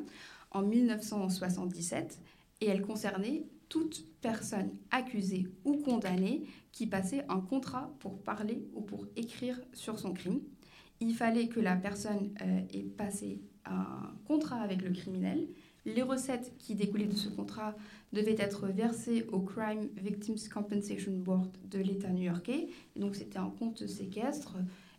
en 0.52 0.62
1977 0.62 2.20
et 2.62 2.68
elle 2.68 2.82
concernait 2.82 3.46
toute 3.68 4.06
personne 4.22 4.70
accusée 4.92 5.48
ou 5.64 5.78
condamnée 5.78 6.46
qui 6.72 6.88
passait 6.88 7.26
un 7.30 7.40
contrat 7.40 7.90
pour 8.00 8.22
parler 8.22 8.68
ou 8.74 8.82
pour 8.82 9.08
écrire 9.16 9.60
sur 9.74 9.98
son 9.98 10.14
crime. 10.14 10.42
Il 11.00 11.16
fallait 11.16 11.48
que 11.48 11.60
la 11.60 11.76
personne 11.76 12.32
euh, 12.42 12.62
ait 12.74 12.84
passé 12.84 13.42
un 13.66 14.14
contrat 14.26 14.62
avec 14.62 14.84
le 14.84 14.92
criminel. 14.92 15.48
Les 15.86 16.04
recettes 16.04 16.54
qui 16.60 16.76
découlaient 16.76 17.08
de 17.08 17.16
ce 17.16 17.30
contrat 17.30 17.76
devaient 18.14 18.36
être 18.38 18.68
versées 18.68 19.26
au 19.32 19.40
Crime 19.40 19.90
Victims 19.98 20.50
Compensation 20.54 21.12
Board 21.14 21.50
de 21.70 21.80
l'État 21.80 22.10
new-yorkais. 22.10 22.68
Donc 22.96 23.16
c'était 23.16 23.40
un 23.40 23.50
compte 23.50 23.88
séquestre. 23.88 24.58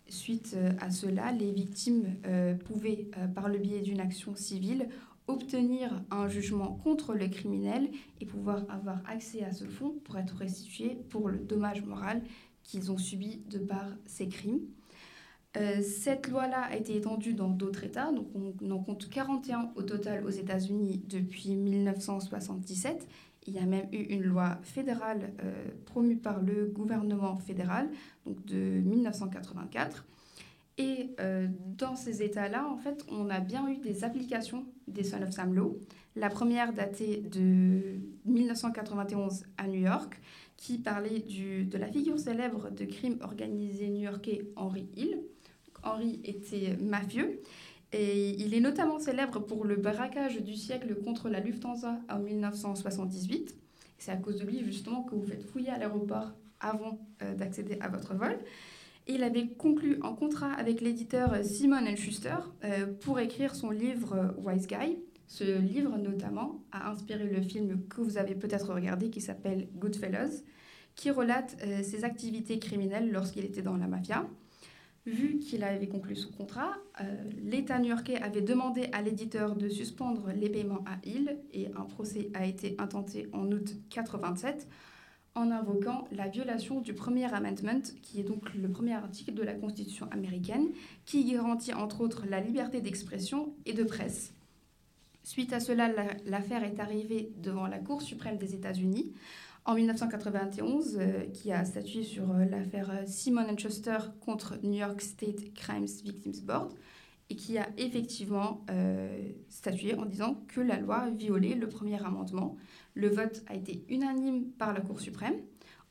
Suite 0.08 0.54
euh, 0.56 0.72
à 0.80 0.90
cela, 0.90 1.30
les 1.30 1.52
victimes 1.52 2.16
euh, 2.26 2.54
pouvaient, 2.54 3.06
euh, 3.16 3.28
par 3.28 3.48
le 3.48 3.58
biais 3.58 3.80
d'une 3.80 4.00
action 4.00 4.34
civile, 4.34 4.88
obtenir 5.28 6.02
un 6.10 6.28
jugement 6.28 6.74
contre 6.82 7.14
le 7.14 7.28
criminel 7.28 7.88
et 8.20 8.26
pouvoir 8.26 8.64
avoir 8.68 9.00
accès 9.08 9.44
à 9.44 9.52
ce 9.52 9.64
fonds 9.64 9.94
pour 10.04 10.18
être 10.18 10.36
restitué 10.36 10.98
pour 11.10 11.28
le 11.28 11.38
dommage 11.38 11.84
moral 11.84 12.22
qu'ils 12.64 12.90
ont 12.90 12.98
subies 12.98 13.40
de 13.48 13.58
par 13.58 13.86
ces 14.06 14.28
crimes. 14.28 14.60
Euh, 15.58 15.82
cette 15.82 16.28
loi-là 16.28 16.62
a 16.62 16.76
été 16.76 16.96
étendue 16.96 17.34
dans 17.34 17.48
d'autres 17.48 17.84
États, 17.84 18.10
donc 18.10 18.26
on 18.34 18.70
en 18.70 18.78
compte 18.78 19.10
41 19.10 19.72
au 19.76 19.82
total 19.82 20.24
aux 20.24 20.30
États-Unis 20.30 21.02
depuis 21.06 21.54
1977. 21.56 23.06
Il 23.46 23.54
y 23.54 23.58
a 23.58 23.66
même 23.66 23.86
eu 23.92 23.98
une 23.98 24.22
loi 24.22 24.58
fédérale 24.62 25.32
euh, 25.42 25.52
promue 25.84 26.16
par 26.16 26.40
le 26.40 26.66
gouvernement 26.66 27.36
fédéral, 27.38 27.90
donc 28.24 28.42
de 28.46 28.56
1984. 28.56 30.06
Et 30.78 31.10
euh, 31.20 31.48
dans 31.76 31.96
ces 31.96 32.22
États-là, 32.22 32.66
en 32.66 32.78
fait, 32.78 33.04
on 33.10 33.28
a 33.28 33.40
bien 33.40 33.68
eu 33.68 33.76
des 33.76 34.04
applications 34.04 34.64
des 34.88 35.04
Son 35.04 35.20
of 35.22 35.32
Sam 35.32 35.54
Law. 35.54 35.78
La 36.16 36.30
première 36.30 36.72
datée 36.72 37.18
de 37.18 37.98
1991 38.24 39.44
à 39.58 39.66
New 39.66 39.80
York, 39.80 40.18
qui 40.56 40.78
parlait 40.78 41.18
de 41.20 41.76
la 41.76 41.88
figure 41.88 42.18
célèbre 42.18 42.70
de 42.70 42.84
crime 42.84 43.18
organisé 43.22 43.88
new-yorkais 43.88 44.46
Henry 44.56 44.86
Hill. 44.96 45.20
Henry 45.82 46.20
était 46.24 46.76
mafieux 46.80 47.40
et 47.92 48.30
il 48.42 48.54
est 48.54 48.60
notamment 48.60 48.98
célèbre 48.98 49.38
pour 49.40 49.64
le 49.64 49.76
braquage 49.76 50.40
du 50.40 50.56
siècle 50.56 50.94
contre 51.04 51.28
la 51.28 51.40
Lufthansa 51.40 52.00
en 52.08 52.18
1978. 52.18 53.54
C'est 53.98 54.10
à 54.10 54.16
cause 54.16 54.38
de 54.40 54.46
lui 54.46 54.64
justement 54.64 55.02
que 55.02 55.14
vous 55.14 55.24
faites 55.26 55.44
fouiller 55.44 55.70
à 55.70 55.78
l'aéroport 55.78 56.32
avant 56.60 56.98
euh, 57.22 57.34
d'accéder 57.34 57.76
à 57.80 57.88
votre 57.88 58.14
vol. 58.14 58.38
Il 59.06 59.22
avait 59.24 59.48
conclu 59.48 59.98
un 60.02 60.14
contrat 60.14 60.52
avec 60.52 60.80
l'éditeur 60.80 61.36
Simon 61.44 61.84
Schuster 61.96 62.36
euh, 62.64 62.86
pour 63.00 63.18
écrire 63.20 63.54
son 63.54 63.70
livre 63.70 64.14
euh, 64.14 64.28
Wise 64.40 64.66
Guy. 64.66 64.98
Ce 65.26 65.58
livre 65.58 65.98
notamment 65.98 66.62
a 66.72 66.90
inspiré 66.90 67.24
le 67.24 67.42
film 67.42 67.86
que 67.88 68.00
vous 68.00 68.16
avez 68.16 68.34
peut-être 68.34 68.72
regardé 68.72 69.10
qui 69.10 69.20
s'appelle 69.20 69.68
Goodfellas, 69.76 70.42
qui 70.94 71.10
relate 71.10 71.56
ses 71.82 72.04
activités 72.04 72.58
criminelles 72.58 73.10
lorsqu'il 73.10 73.46
était 73.46 73.62
dans 73.62 73.78
la 73.78 73.86
mafia. 73.86 74.26
Vu 75.04 75.40
qu'il 75.40 75.64
avait 75.64 75.88
conclu 75.88 76.14
son 76.14 76.30
contrat, 76.30 76.74
euh, 77.00 77.04
l'État 77.42 77.80
new-yorkais 77.80 78.22
avait 78.22 78.40
demandé 78.40 78.88
à 78.92 79.02
l'éditeur 79.02 79.56
de 79.56 79.68
suspendre 79.68 80.30
les 80.32 80.48
paiements 80.48 80.84
à 80.86 81.04
Hill 81.04 81.38
et 81.52 81.66
un 81.74 81.84
procès 81.84 82.30
a 82.34 82.46
été 82.46 82.76
intenté 82.78 83.28
en 83.32 83.50
août 83.50 83.74
87 83.90 84.68
en 85.34 85.50
invoquant 85.50 86.06
la 86.12 86.28
violation 86.28 86.80
du 86.80 86.94
premier 86.94 87.32
amendment, 87.34 87.82
qui 88.02 88.20
est 88.20 88.24
donc 88.24 88.54
le 88.54 88.68
premier 88.68 88.92
article 88.92 89.34
de 89.34 89.42
la 89.42 89.54
Constitution 89.54 90.06
américaine, 90.12 90.68
qui 91.04 91.24
garantit 91.24 91.74
entre 91.74 92.02
autres 92.02 92.26
la 92.28 92.40
liberté 92.40 92.80
d'expression 92.80 93.54
et 93.66 93.72
de 93.72 93.82
presse. 93.82 94.34
Suite 95.24 95.52
à 95.52 95.58
cela, 95.58 95.90
l'affaire 96.26 96.62
est 96.62 96.78
arrivée 96.78 97.32
devant 97.38 97.66
la 97.66 97.78
Cour 97.78 98.02
suprême 98.02 98.38
des 98.38 98.54
États-Unis 98.54 99.12
en 99.64 99.74
1991, 99.74 100.98
euh, 100.98 101.26
qui 101.32 101.52
a 101.52 101.64
statué 101.64 102.02
sur 102.02 102.30
euh, 102.32 102.44
l'affaire 102.44 102.90
euh, 102.90 103.02
Simon 103.06 103.56
Schuster 103.56 103.98
contre 104.20 104.58
New 104.62 104.74
York 104.74 105.00
State 105.00 105.54
Crimes 105.54 105.86
Victims 106.04 106.44
Board 106.44 106.72
et 107.30 107.36
qui 107.36 107.56
a 107.56 107.66
effectivement 107.78 108.66
statué 109.48 109.94
en 109.94 110.04
disant 110.04 110.44
que 110.48 110.60
la 110.60 110.78
loi 110.78 111.08
violait 111.16 111.54
le 111.54 111.66
premier 111.66 112.04
amendement. 112.04 112.58
Le 112.92 113.08
vote 113.08 113.42
a 113.46 113.54
été 113.54 113.86
unanime 113.88 114.50
par 114.50 114.74
la 114.74 114.82
Cour 114.82 115.00
suprême. 115.00 115.36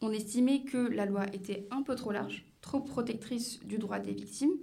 On 0.02 0.12
estimait 0.12 0.62
que 0.62 0.78
la 0.78 1.08
loi 1.08 1.26
était 1.34 1.68
un 1.72 1.82
peu 1.82 1.96
trop 1.96 2.12
large, 2.12 2.46
trop 2.62 2.80
protectrice 2.80 3.60
du 3.66 3.80
droit 3.80 3.98
des 3.98 4.12
victimes 4.12 4.54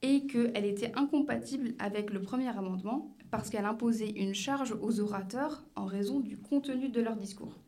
et 0.00 0.26
qu'elle 0.26 0.64
était 0.64 0.92
incompatible 0.94 1.74
avec 1.78 2.10
le 2.10 2.22
premier 2.22 2.48
amendement 2.48 3.14
parce 3.30 3.50
qu'elle 3.50 3.66
imposait 3.66 4.08
une 4.10 4.34
charge 4.34 4.74
aux 4.80 5.00
orateurs 5.00 5.66
en 5.74 5.84
raison 5.84 6.20
du 6.20 6.38
contenu 6.38 6.88
de 6.88 7.02
leur 7.02 7.16
discours. 7.16 7.58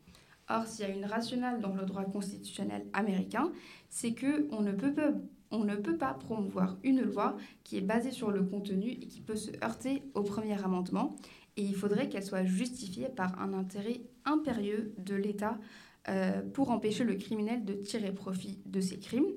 Or, 0.48 0.66
s'il 0.66 0.86
y 0.86 0.90
a 0.90 0.94
une 0.94 1.04
rationale 1.04 1.60
dans 1.60 1.74
le 1.74 1.84
droit 1.84 2.04
constitutionnel 2.04 2.86
américain, 2.92 3.52
c'est 3.90 4.14
qu'on 4.14 4.62
ne 4.62 4.72
peut 4.72 4.94
pas 4.94 5.12
on 5.50 5.64
ne 5.64 5.76
peut 5.76 5.96
pas 5.96 6.12
promouvoir 6.12 6.76
une 6.82 7.00
loi 7.00 7.36
qui 7.64 7.78
est 7.78 7.82
basée 7.82 8.10
sur 8.10 8.30
le 8.30 8.42
contenu 8.42 8.90
et 8.90 9.06
qui 9.06 9.22
peut 9.22 9.34
se 9.34 9.50
heurter 9.64 10.02
au 10.14 10.22
premier 10.22 10.62
amendement. 10.62 11.16
Et 11.56 11.62
il 11.62 11.74
faudrait 11.74 12.08
qu'elle 12.08 12.22
soit 12.22 12.44
justifiée 12.44 13.08
par 13.08 13.40
un 13.40 13.54
intérêt 13.54 14.02
impérieux 14.26 14.92
de 14.98 15.14
l'État 15.14 15.58
euh, 16.08 16.42
pour 16.52 16.70
empêcher 16.70 17.04
le 17.04 17.14
criminel 17.14 17.64
de 17.64 17.72
tirer 17.72 18.12
profit 18.12 18.60
de 18.66 18.80
ses 18.80 18.98
crimes. 18.98 19.32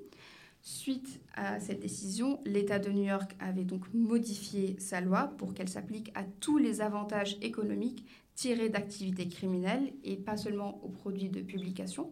Suite 0.62 1.21
à 1.34 1.60
cette 1.60 1.80
décision, 1.80 2.39
l'État 2.45 2.78
de 2.78 2.91
New 2.91 3.04
York 3.04 3.36
avait 3.39 3.63
donc 3.63 3.91
modifié 3.93 4.76
sa 4.80 5.02
loi 5.02 5.34
pour 5.38 5.56
qu'elle 5.56 5.69
s'applique 5.69 6.12
à 6.13 6.24
tous 6.24 6.60
les 6.60 6.82
avantages 6.82 7.38
économiques 7.41 8.06
tirés 8.36 8.70
d'activités 8.70 9.28
criminelles 9.28 9.94
et 10.04 10.17
pas 10.17 10.38
seulement 10.38 10.84
aux 10.84 10.89
produits 10.89 11.30
de 11.30 11.41
publication. 11.41 12.12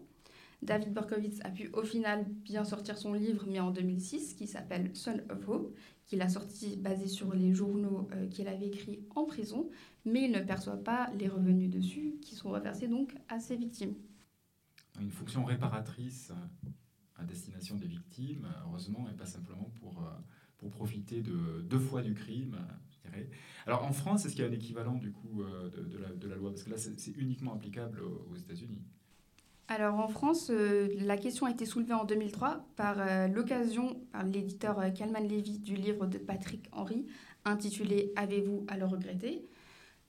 David 0.62 0.94
Berkowitz 0.94 1.40
a 1.44 1.50
pu 1.50 1.70
au 1.74 1.84
final 1.84 2.26
bien 2.44 2.66
sortir 2.66 2.98
son 2.98 3.14
livre, 3.14 3.46
mais 3.48 3.60
en 3.60 3.72
2006, 3.72 4.34
qui 4.34 4.46
s'appelle 4.46 4.92
Son 4.94 5.22
of 5.30 5.48
Hope, 5.48 5.76
qu'il 6.06 6.22
a 6.22 6.28
sorti 6.28 6.76
basé 6.76 7.08
sur 7.08 7.34
les 7.34 7.54
journaux 7.54 8.10
euh, 8.14 8.28
qu'il 8.28 8.48
avait 8.48 8.68
écrits 8.68 9.00
en 9.16 9.26
prison, 9.26 9.70
mais 10.06 10.26
il 10.26 10.32
ne 10.32 10.42
perçoit 10.42 10.84
pas 10.84 11.12
les 11.18 11.30
revenus 11.30 11.70
dessus, 11.70 12.16
qui 12.22 12.36
sont 12.36 12.50
reversés 12.50 12.88
donc 12.88 13.16
à 13.30 13.40
ses 13.40 13.56
victimes. 13.56 13.96
Une 15.00 15.12
fonction 15.12 15.46
réparatrice 15.46 16.32
euh, 16.32 16.70
à 17.16 17.24
destination 17.24 17.78
des 17.78 17.88
victimes, 17.88 18.48
heureusement, 18.66 19.08
et 19.10 19.16
pas 19.16 19.26
simplement 19.26 19.72
pour, 19.80 20.00
euh, 20.00 20.12
pour 20.58 20.72
profiter 20.72 21.22
de 21.22 21.62
deux 21.62 21.80
fois 21.80 22.02
du 22.02 22.14
crime, 22.14 22.58
alors 23.70 23.84
en 23.84 23.94
France, 23.94 24.26
est-ce 24.26 24.36
qu'il 24.36 24.44
y 24.44 24.48
a 24.48 24.50
un 24.50 24.54
équivalent 24.54 24.96
du 24.96 25.12
coup 25.12 25.44
euh, 25.44 25.70
de, 25.70 26.28
la, 26.28 26.36
loi? 26.36 26.50
Parce 26.50 26.64
que 26.64 26.72
là, 26.72 26.78
c'est 26.78 27.16
uniquement 27.18 27.54
applicable 27.54 28.02
aux, 28.02 28.36
États-Unis. 28.36 28.82
Alors 29.68 30.00
en 30.00 30.08
France, 30.08 30.50
euh, 30.50 30.88
la 30.98 31.18
question 31.18 31.46
a 31.46 31.52
été 31.52 31.68
soulevée 31.68 31.94
en 31.94 32.04
2003 32.04 32.66
par 32.76 32.96
euh, 33.00 33.28
l'occasion 33.28 34.02
par 34.12 34.24
l'éditeur 34.24 34.92
Kalman 34.96 35.28
Levy 35.28 35.60
du 35.60 35.76
livre 35.76 36.08
de 36.08 36.18
Patrick 36.18 36.68
Henry 36.72 37.06
intitulé 37.46 38.12
Avez-vous 38.16 38.66
à 38.68 38.78
le 38.78 38.86
regretter? 38.86 39.48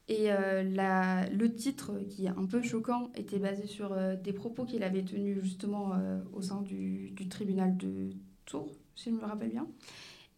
Et 0.08 0.28
le 0.28 1.46
titre, 1.54 2.00
qui 2.08 2.26
est 2.26 2.30
un 2.30 2.44
peu 2.44 2.62
choquant, 2.62 3.12
était 3.14 3.38
basé 3.38 3.68
sur 3.68 3.94
des 4.16 4.32
propos 4.32 4.64
qu'il 4.64 4.82
avait 4.82 5.04
tenus 5.04 5.38
justement 5.40 5.92
au 6.32 6.42
sein 6.42 6.62
du, 6.62 7.14
tribunal 7.30 7.76
de 7.76 8.10
Tours, 8.44 8.72
si 8.96 9.10
je 9.10 9.14
me 9.14 9.24
rappelle 9.24 9.50
bien. 9.50 9.68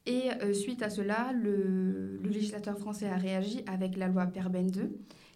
Et 0.06 0.30
euh, 0.42 0.52
suite 0.52 0.82
à 0.82 0.90
cela, 0.90 1.32
le, 1.32 2.20
législateur 2.24 2.78
français 2.78 3.08
a 3.08 3.16
réagi 3.16 3.62
avec 3.66 3.96
la 3.96 4.08
loi 4.08 4.26
Perben 4.26 4.70
2, 4.70 4.90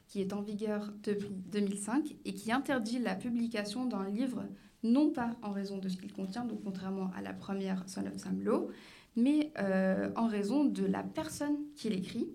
qui 0.09 0.21
est 0.21 0.33
en 0.33 0.43
vigueur 0.43 0.93
depuis 1.03 1.31
2005 1.53 2.17
et 2.25 2.35
qui 2.35 2.51
interdit 2.51 2.99
la 2.99 3.15
publication 3.15 3.85
d'un 3.87 4.09
livre, 4.09 4.45
non 4.83 5.11
pas 5.11 5.37
en 5.43 5.53
raison 5.53 5.79
de 5.79 5.89
ce 5.89 5.97
qu'il 5.97 6.13
contient, 6.13 6.45
donc 6.45 6.63
contrairement 6.65 7.11
à 7.17 7.23
la 7.23 7.33
première 7.33 7.89
Son 7.89 8.07
of 8.07 8.17
Sam 8.17 8.43
Law, 8.43 8.69
mais 9.15 9.53
euh, 9.59 10.11
en 10.17 10.27
raison 10.27 10.65
de 10.65 10.85
la 10.85 11.03
personne 11.03 11.57
qui 11.75 11.89
l'écrit. 11.89 12.29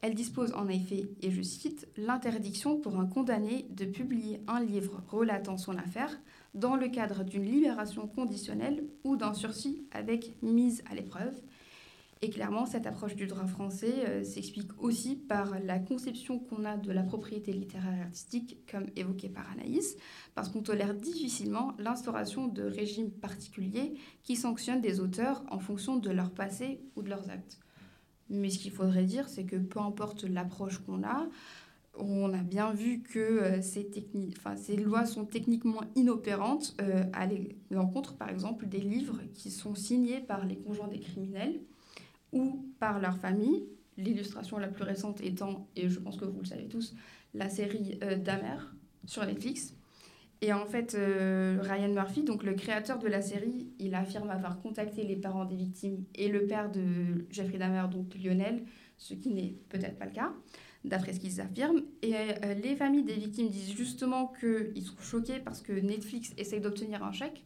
Elle 0.00 0.14
dispose 0.14 0.52
en 0.52 0.68
effet, 0.68 1.08
et 1.22 1.30
je 1.30 1.40
cite, 1.40 1.88
l'interdiction 1.96 2.78
pour 2.78 2.98
un 3.00 3.06
condamné 3.06 3.66
de 3.70 3.86
publier 3.86 4.42
un 4.46 4.62
livre 4.62 5.02
relatant 5.08 5.56
son 5.56 5.76
affaire 5.78 6.20
dans 6.52 6.76
le 6.76 6.88
cadre 6.88 7.24
d'une 7.24 7.44
libération 7.44 8.06
conditionnelle 8.06 8.84
ou 9.02 9.16
d'un 9.16 9.32
sursis 9.32 9.86
avec 9.92 10.34
mise 10.42 10.84
à 10.90 10.94
l'épreuve 10.94 11.34
et 12.24 12.30
clairement, 12.30 12.64
cette 12.64 12.86
approche 12.86 13.16
du 13.16 13.26
droit 13.26 13.46
français 13.46 13.92
euh, 14.08 14.24
s'explique 14.24 14.70
aussi 14.82 15.14
par 15.14 15.60
la 15.60 15.78
conception 15.78 16.38
qu'on 16.38 16.64
a 16.64 16.78
de 16.78 16.90
la 16.90 17.02
propriété 17.02 17.52
littéraire 17.52 17.92
et 17.98 18.00
artistique, 18.00 18.60
comme 18.70 18.86
évoqué 18.96 19.28
par 19.28 19.44
Anaïs, 19.50 19.98
parce 20.34 20.48
qu'on 20.48 20.62
tolère 20.62 20.94
difficilement 20.94 21.74
l'instauration 21.78 22.48
de 22.48 22.62
régimes 22.62 23.10
particuliers 23.10 23.92
qui 24.22 24.36
sanctionnent 24.36 24.80
des 24.80 25.00
auteurs 25.00 25.44
en 25.50 25.58
fonction 25.58 25.98
de 25.98 26.08
leur 26.08 26.30
passé 26.30 26.80
ou 26.96 27.02
de 27.02 27.10
leurs 27.10 27.28
actes. 27.28 27.58
Mais 28.30 28.48
ce 28.48 28.58
qu'il 28.58 28.72
faudrait 28.72 29.04
dire, 29.04 29.28
c'est 29.28 29.44
que 29.44 29.56
peu 29.56 29.80
importe 29.80 30.24
l'approche 30.24 30.78
qu'on 30.78 31.02
a, 31.02 31.28
on 31.98 32.32
a 32.32 32.42
bien 32.42 32.72
vu 32.72 33.02
que 33.02 33.18
euh, 33.18 33.60
ces, 33.60 34.76
lois 34.76 35.04
sont 35.04 35.26
techniquement 35.26 35.82
inopérantes 35.94 36.74
euh, 36.80 37.04
à 37.12 37.28
l'encontre, 37.70 38.16
par 38.16 38.30
exemple, 38.30 38.66
des 38.66 38.80
livres 38.80 39.20
qui 39.34 39.50
sont 39.50 39.74
signés 39.74 40.20
par 40.20 40.46
les 40.46 40.56
conjoints 40.56 40.88
des 40.88 41.00
criminels 41.00 41.60
ou 42.34 42.66
par 42.78 43.00
leur 43.00 43.16
famille. 43.16 43.64
L'illustration 43.96 44.58
la 44.58 44.68
plus 44.68 44.82
récente 44.84 45.20
étant, 45.22 45.68
et 45.76 45.88
je 45.88 46.00
pense 46.00 46.16
que 46.16 46.24
vous 46.24 46.40
le 46.40 46.46
savez 46.46 46.66
tous, 46.66 46.94
la 47.32 47.48
série 47.48 47.98
euh, 48.02 48.16
Damer 48.16 48.74
sur 49.06 49.24
Netflix. 49.24 49.74
Et 50.40 50.52
en 50.52 50.66
fait, 50.66 50.94
euh, 50.94 51.58
Ryan 51.62 51.88
Murphy, 51.88 52.22
donc 52.22 52.42
le 52.42 52.54
créateur 52.54 52.98
de 52.98 53.08
la 53.08 53.22
série, 53.22 53.68
il 53.78 53.94
affirme 53.94 54.30
avoir 54.30 54.60
contacté 54.60 55.04
les 55.04 55.16
parents 55.16 55.44
des 55.44 55.56
victimes 55.56 56.04
et 56.14 56.28
le 56.28 56.46
père 56.46 56.70
de 56.70 57.26
Jeffrey 57.30 57.56
Dahmer, 57.56 57.86
donc 57.90 58.14
Lionel, 58.22 58.64
ce 58.98 59.14
qui 59.14 59.30
n'est 59.30 59.54
peut-être 59.70 59.98
pas 59.98 60.06
le 60.06 60.12
cas, 60.12 60.32
d'après 60.84 61.12
ce 61.12 61.20
qu'ils 61.20 61.40
affirment. 61.40 61.82
Et 62.02 62.14
euh, 62.14 62.54
les 62.54 62.76
familles 62.76 63.04
des 63.04 63.14
victimes 63.14 63.48
disent 63.48 63.74
justement 63.74 64.32
qu'ils 64.38 64.82
sont 64.82 65.00
choqués 65.00 65.38
parce 65.38 65.62
que 65.62 65.72
Netflix 65.72 66.34
essaye 66.36 66.60
d'obtenir 66.60 67.02
un 67.04 67.12
chèque 67.12 67.44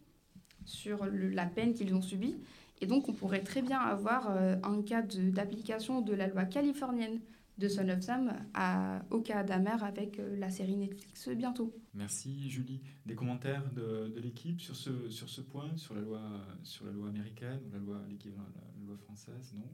sur 0.64 1.07
la 1.07 1.46
peine 1.46 1.74
qu'ils 1.74 1.94
ont 1.94 2.03
subie 2.03 2.37
et 2.81 2.87
donc, 2.87 3.09
on 3.09 3.12
pourrait 3.12 3.43
très 3.43 3.62
bien 3.62 3.81
avoir 3.81 4.31
euh, 4.31 4.57
un 4.62 4.83
cas 4.83 5.03
d'application 5.03 6.01
de, 6.01 6.14
la 6.14 6.29
loi 6.29 6.45
californienne 6.45 7.21
de 7.59 7.69
Son 7.69 7.88
of 7.88 8.01
Sam 8.01 8.33
à 8.55 9.03
Oka 9.11 9.43
Damer 9.43 9.83
avec 9.83 10.21
euh, 10.21 10.37
la 10.38 10.49
série 10.49 10.77
Netflix 10.77 11.29
bientôt. 11.31 11.75
Merci 11.95 12.49
Julie. 12.49 12.81
Des 13.05 13.17
commentaires 13.17 13.69
de, 13.73 14.12
de 14.14 14.21
l'équipe 14.21 14.61
sur 14.61 14.77
ce, 14.77 15.11
sur 15.11 15.29
ce 15.29 15.41
point, 15.41 15.77
sur 15.77 15.95
la 15.95 16.03
loi, 16.03 16.21
sur 16.62 16.87
la 16.87 16.93
loi 16.93 17.09
américaine 17.09 17.59
ou 17.67 17.73
la 17.73 17.79
loi, 17.79 18.01
l'équivalent, 18.09 18.45
la, 18.55 18.61
la 18.81 18.87
loi 18.87 18.97
française 18.97 19.53
Non? 19.57 19.69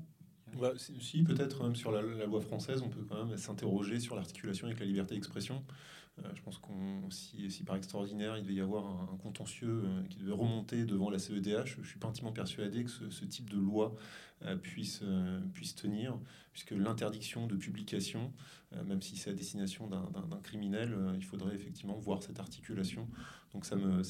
Bah, 0.59 0.73
si, 0.77 0.99
si, 1.01 1.23
peut-être 1.25 1.65
même 1.65 1.75
sur 1.75 1.91
la, 1.91 2.01
la 2.01 2.27
loi 2.27 2.41
française, 2.41 2.81
on 2.83 2.89
peut 2.89 3.05
quand 3.09 3.25
même 3.25 3.37
s'interroger 3.37 4.01
sur 4.01 4.15
l'articulation 4.15 4.67
avec 4.67 4.81
la 4.81 4.87
liberté 4.87 5.15
d'expression. 5.15 5.63
Euh, 6.23 6.29
je 6.35 6.43
pense 6.43 6.59
qu'on 6.59 7.11
si, 7.11 7.65
par 7.65 7.75
extraordinaire 7.75 8.37
il 8.37 8.45
devait 8.45 8.55
y 8.55 8.61
avoir 8.61 8.87
un, 8.87 9.17
contentieux 9.17 9.83
euh, 9.85 10.03
qui 10.09 10.19
devait 10.19 10.33
remonter 10.33 10.85
devant 10.85 11.11
la 11.11 11.19
CEDH, 11.19 11.79
je 11.83 11.89
suis 11.89 11.99
pas 11.99 12.07
intimement 12.07 12.33
persuadé 12.33 12.85
que 12.85 12.91
ce, 12.91 13.25
type 13.25 13.51
de 13.51 13.57
loi 13.57 13.97
euh, 14.45 14.57
puisse, 14.57 15.03
tenir, 15.75 16.17
puisque 16.53 16.71
l'interdiction 16.71 17.47
de 17.49 17.57
publication, 17.57 18.33
même 18.87 19.03
si 19.03 19.17
c'est 19.17 19.31
à 19.31 19.33
destination 19.33 19.89
d'un- 19.89 20.05
criminel, 20.43 20.97
il 21.17 21.25
faudrait 21.25 21.55
effectivement 21.55 21.95
voir 21.99 22.23
cette 22.23 22.39
articulation. 22.41 23.09
Donc 23.53 23.65
ça 23.65 23.77
me, 23.77 24.03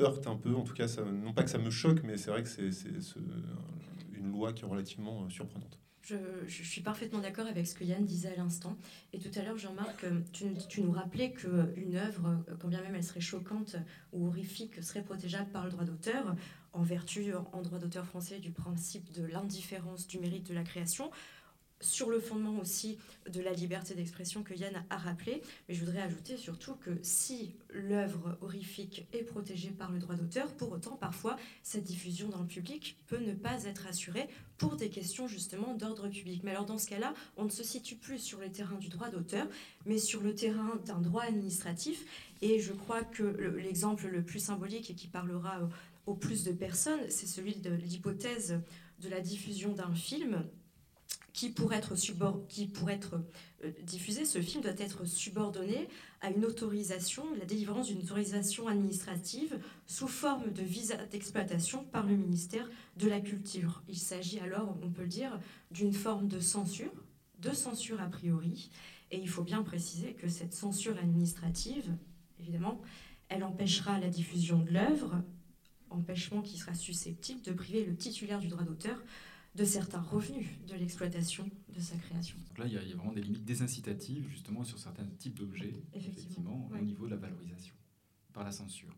heurte 0.00 0.26
un 0.26 0.36
peu, 0.36 0.54
en 0.54 0.62
tout 0.62 0.74
cas, 0.74 0.86
non 1.12 1.32
pas 1.32 1.42
que 1.42 1.50
ça 1.50 1.58
me 1.58 1.70
choque, 1.70 2.02
mais 2.04 2.16
c'est 2.16 2.30
vrai 2.30 2.42
que 2.42 2.48
c'est 2.48 2.70
c'est 2.70 3.00
ce- 3.00 3.18
une 4.12 4.30
loi 4.30 4.52
qui 4.52 4.64
est 4.64 4.68
relativement 4.68 5.28
surprenante. 5.30 5.78
Je, 6.02 6.16
suis 6.48 6.80
parfaitement 6.80 7.20
d'accord 7.20 7.46
avec 7.46 7.66
ce 7.66 7.74
que 7.74 7.84
Yann 7.84 8.04
disait 8.04 8.32
à 8.32 8.36
l'instant. 8.36 8.76
Et 9.12 9.18
tout 9.18 9.30
à 9.38 9.42
l'heure, 9.42 9.58
Jean-Marc, 9.58 10.04
euh, 10.04 10.20
tu, 10.32 10.46
tu 10.68 10.82
nous 10.82 10.92
rappelais 10.92 11.32
qu'une 11.32 11.94
œuvre, 11.94 12.42
euh, 12.48 12.54
quand 12.58 12.68
bien 12.68 12.82
même 12.82 12.94
elle 12.94 13.04
serait 13.04 13.20
choquante 13.20 13.76
ou 14.12 14.26
horrifique, 14.26 14.82
serait 14.82 15.02
protégeable 15.02 15.50
par 15.50 15.64
le 15.64 15.70
droit 15.70 15.84
d'auteur, 15.84 16.34
en 16.72 16.82
vertu, 16.82 17.32
en 17.52 17.62
droit 17.62 17.78
d'auteur 17.78 18.06
français, 18.06 18.38
du 18.38 18.50
principe 18.50 19.12
de 19.12 19.24
l'indifférence 19.24 20.06
du 20.06 20.18
mérite 20.18 20.48
de 20.48 20.54
la 20.54 20.62
création, 20.62 21.10
sur 21.80 22.10
le 22.10 22.20
fondement 22.20 22.58
aussi 22.58 22.98
de 23.30 23.40
la 23.40 23.52
liberté 23.52 23.94
d'expression 23.94 24.42
que 24.42 24.54
Yann 24.54 24.84
a 24.90 24.96
rappelé. 24.96 25.42
Mais 25.68 25.74
je 25.74 25.80
voudrais 25.84 26.02
ajouter 26.02 26.36
surtout 26.36 26.74
que 26.74 26.90
si 27.02 27.54
l'œuvre 27.70 28.36
horrifique 28.42 29.06
est 29.12 29.22
protégée 29.22 29.70
par 29.70 29.90
le 29.90 29.98
droit 29.98 30.14
d'auteur, 30.14 30.52
pour 30.54 30.72
autant, 30.72 30.96
parfois, 30.96 31.36
cette 31.62 31.84
diffusion 31.84 32.28
dans 32.28 32.40
le 32.40 32.46
public 32.46 32.98
peut 33.06 33.18
ne 33.18 33.32
pas 33.32 33.64
être 33.64 33.86
assurée 33.86 34.28
pour 34.58 34.76
des 34.76 34.90
questions 34.90 35.26
justement 35.26 35.74
d'ordre 35.74 36.08
public. 36.08 36.42
Mais 36.44 36.50
alors 36.50 36.66
dans 36.66 36.76
ce 36.78 36.86
cas-là, 36.88 37.14
on 37.36 37.44
ne 37.44 37.50
se 37.50 37.62
situe 37.62 37.96
plus 37.96 38.18
sur 38.18 38.40
le 38.40 38.50
terrain 38.50 38.76
du 38.76 38.88
droit 38.88 39.08
d'auteur, 39.08 39.46
mais 39.86 39.98
sur 39.98 40.20
le 40.20 40.34
terrain 40.34 40.76
d'un 40.84 41.00
droit 41.00 41.22
administratif. 41.22 42.04
Et 42.42 42.60
je 42.60 42.72
crois 42.72 43.02
que 43.04 43.22
le- 43.22 43.58
l'exemple 43.58 44.06
le 44.08 44.22
plus 44.22 44.40
symbolique 44.40 44.90
et 44.90 44.94
qui 44.94 45.08
parlera 45.08 45.60
au 46.06 46.14
plus 46.14 46.44
de 46.44 46.52
personnes, 46.52 47.00
c'est 47.08 47.26
celui 47.26 47.54
de 47.56 47.70
l'hypothèse 47.70 48.60
de 49.00 49.08
la 49.08 49.20
diffusion 49.20 49.72
d'un 49.72 49.94
film 49.94 50.44
qui 51.32 51.50
pour 51.50 51.72
être, 51.72 51.94
subor- 51.94 52.46
qui 52.48 52.66
pour 52.66 52.90
être 52.90 53.20
euh, 53.64 53.70
diffusé, 53.84 54.24
ce 54.24 54.42
film 54.42 54.62
doit 54.62 54.78
être 54.78 55.04
subordonné 55.04 55.88
à 56.20 56.30
une 56.30 56.44
autorisation, 56.44 57.24
la 57.38 57.44
délivrance 57.44 57.86
d'une 57.86 58.00
autorisation 58.00 58.68
administrative 58.68 59.58
sous 59.86 60.08
forme 60.08 60.52
de 60.52 60.62
visa 60.62 60.96
d'exploitation 61.06 61.84
par 61.84 62.06
le 62.06 62.16
ministère 62.16 62.68
de 62.96 63.08
la 63.08 63.20
Culture. 63.20 63.82
Il 63.88 63.96
s'agit 63.96 64.40
alors, 64.40 64.76
on 64.82 64.90
peut 64.90 65.02
le 65.02 65.08
dire, 65.08 65.38
d'une 65.70 65.94
forme 65.94 66.28
de 66.28 66.40
censure, 66.40 66.92
de 67.38 67.52
censure 67.52 68.00
a 68.00 68.08
priori, 68.08 68.70
et 69.10 69.18
il 69.18 69.28
faut 69.28 69.42
bien 69.42 69.62
préciser 69.62 70.12
que 70.12 70.28
cette 70.28 70.52
censure 70.52 70.98
administrative, 70.98 71.90
évidemment, 72.38 72.80
elle 73.28 73.44
empêchera 73.44 73.98
la 73.98 74.08
diffusion 74.08 74.58
de 74.58 74.70
l'œuvre, 74.70 75.22
empêchement 75.88 76.42
qui 76.42 76.58
sera 76.58 76.74
susceptible 76.74 77.40
de 77.42 77.52
priver 77.52 77.84
le 77.84 77.96
titulaire 77.96 78.40
du 78.40 78.48
droit 78.48 78.64
d'auteur 78.64 79.02
de 79.54 79.64
certains 79.64 80.00
revenus 80.00 80.46
de 80.68 80.74
l'exploitation 80.74 81.48
de 81.74 81.80
sa 81.80 81.96
création. 81.96 82.36
Donc 82.48 82.58
là, 82.58 82.66
il 82.66 82.72
y, 82.72 82.78
a, 82.78 82.82
il 82.82 82.88
y 82.90 82.92
a 82.92 82.96
vraiment 82.96 83.12
des 83.12 83.22
limites 83.22 83.44
désincitatives 83.44 84.28
justement 84.28 84.62
sur 84.64 84.78
certains 84.78 85.06
types 85.18 85.34
d'objets, 85.38 85.82
Effectivement, 85.92 86.12
effectivement, 86.18 86.68
ouais. 86.72 86.78
au 86.80 86.84
niveau 86.84 87.06
de 87.06 87.10
la 87.10 87.16
valorisation, 87.16 87.74
par 88.32 88.44
la 88.44 88.52
censure. 88.52 88.94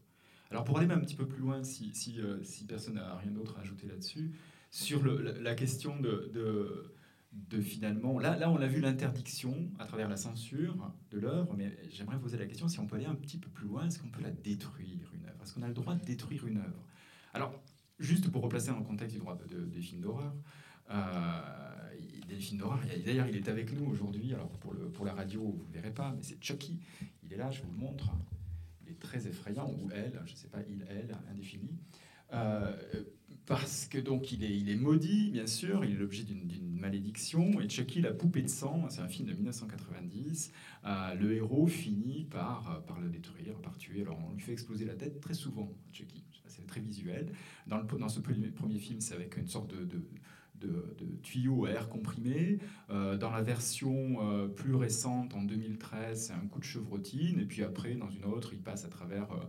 Alors 0.50 0.64
pour 0.64 0.76
aller 0.76 0.86
même 0.86 0.98
un 0.98 1.02
petit 1.02 1.16
peu 1.16 1.26
plus 1.26 1.40
loin, 1.40 1.64
si, 1.64 1.94
si, 1.94 2.20
euh, 2.20 2.42
si 2.42 2.66
personne 2.66 2.94
n'a 2.94 3.16
rien 3.16 3.30
d'autre 3.30 3.56
à 3.56 3.62
ajouter 3.62 3.86
là-dessus, 3.86 4.32
sur 4.70 5.02
le- 5.02 5.22
la, 5.22 5.32
la 5.40 5.54
question 5.54 5.98
de, 5.98 6.30
de, 6.34 6.94
de 7.32 7.60
finalement, 7.62 8.18
là, 8.18 8.36
là 8.36 8.50
on 8.50 8.56
a 8.60 8.66
vu 8.66 8.80
l'interdiction 8.82 9.70
à 9.78 9.86
travers 9.86 10.10
la 10.10 10.18
censure 10.18 10.92
de 11.10 11.18
l'œuvre, 11.18 11.54
mais 11.56 11.74
j'aimerais 11.90 12.18
poser 12.20 12.36
la 12.36 12.44
question 12.44 12.68
si 12.68 12.78
on 12.80 12.86
peut 12.86 12.96
aller 12.96 13.06
un 13.06 13.14
petit 13.14 13.38
peu 13.38 13.48
plus 13.48 13.66
loin, 13.66 13.86
est-ce 13.86 13.98
qu'on 13.98 14.10
peut 14.10 14.20
la 14.22 14.30
détruire 14.30 15.10
une 15.14 15.24
œuvre? 15.24 15.42
Est-ce 15.42 15.54
qu'on 15.54 15.62
a 15.62 15.68
le 15.68 15.74
droit 15.74 15.94
de 15.94 16.04
détruire 16.04 16.46
une 16.46 16.58
œuvre? 16.58 16.86
Alors, 17.32 17.58
juste 17.98 18.30
pour 18.30 18.42
replacer 18.42 18.68
dans 18.70 18.78
le 18.78 18.84
contexte 18.84 19.14
du 19.14 19.20
droit 19.20 19.36
de- 19.36 19.54
de- 19.54 19.64
des 19.66 19.80
films 19.80 20.00
d'horreur, 20.00 20.34
euh, 20.90 21.40
des 22.28 22.36
films 22.36 22.60
d'horreur. 22.60 22.80
D'ailleurs, 23.04 23.26
il 23.28 23.36
est 23.36 23.48
avec 23.48 23.72
nous 23.72 23.86
aujourd'hui. 23.90 24.32
Alors 24.34 24.48
pour, 24.58 25.04
la 25.04 25.14
radio, 25.14 25.42
vous 25.42 25.64
ne 25.68 25.72
verrez 25.72 25.92
pas, 25.92 26.12
mais 26.16 26.22
c'est 26.22 26.42
Chucky. 26.42 26.78
Il 27.24 27.32
est 27.32 27.36
là, 27.36 27.50
je 27.50 27.62
vous 27.62 27.70
le 27.70 27.78
montre. 27.78 28.10
Il 28.84 28.90
est 28.92 28.98
très 28.98 29.26
effrayant, 29.26 29.70
ou 29.70 29.90
elle, 29.92 30.20
je 30.26 30.32
ne 30.32 30.36
sais 30.36 30.48
pas, 30.48 30.58
il, 30.68 30.84
elle, 30.88 31.16
indéfini. 31.30 31.70
Euh, 32.32 32.74
parce 33.44 33.86
que 33.86 33.98
donc 33.98 34.32
il 34.32 34.70
est, 34.70 34.76
maudit, 34.76 35.30
bien 35.30 35.46
sûr, 35.46 35.84
il 35.84 35.92
est 35.92 35.96
l'objet 35.96 36.22
d'une 36.22 36.78
malédiction. 36.78 37.60
Et 37.60 37.68
Chucky, 37.68 38.00
la 38.00 38.12
poupée 38.12 38.42
de 38.42 38.48
sang, 38.48 38.86
c'est 38.88 39.00
un 39.00 39.08
film 39.08 39.28
de 39.28 39.34
1990. 39.34 40.52
Euh, 40.84 41.14
le 41.14 41.34
héros 41.34 41.66
finit 41.66 42.24
par 42.24 42.82
le 43.02 43.08
détruire, 43.10 43.54
par 43.60 43.76
tuer. 43.78 44.02
Alors 44.02 44.18
on 44.26 44.32
lui 44.32 44.40
fait 44.40 44.52
exploser 44.52 44.84
la 44.84 44.94
tête 44.94 45.20
très 45.20 45.34
souvent, 45.34 45.72
Chucky. 45.92 46.24
Très 46.72 46.80
visuel. 46.80 47.30
Dans, 47.66 47.76
le, 47.76 47.98
dans 47.98 48.08
ce 48.08 48.20
premier 48.20 48.78
film, 48.78 49.02
c'est 49.02 49.14
avec 49.14 49.36
une 49.36 49.46
sorte 49.46 49.70
de, 49.70 49.84
de, 49.84 50.02
de, 50.58 51.66
à 51.66 51.70
air 51.70 51.90
comprimé. 51.90 52.60
Euh, 52.88 53.18
dans 53.18 53.30
la 53.30 53.42
version 53.42 54.16
euh, 54.22 54.48
plus 54.48 54.74
récente, 54.74 55.34
en 55.34 55.42
2013, 55.42 56.28
c'est 56.28 56.32
un 56.32 56.46
coup 56.46 56.60
de 56.60 56.64
chevrotine. 56.64 57.40
Et 57.40 57.44
puis 57.44 57.62
après, 57.62 57.94
dans 57.94 58.08
une 58.08 58.24
autre, 58.24 58.54
il 58.54 58.62
passe 58.62 58.86
à 58.86 58.88
travers 58.88 59.30
euh, 59.32 59.44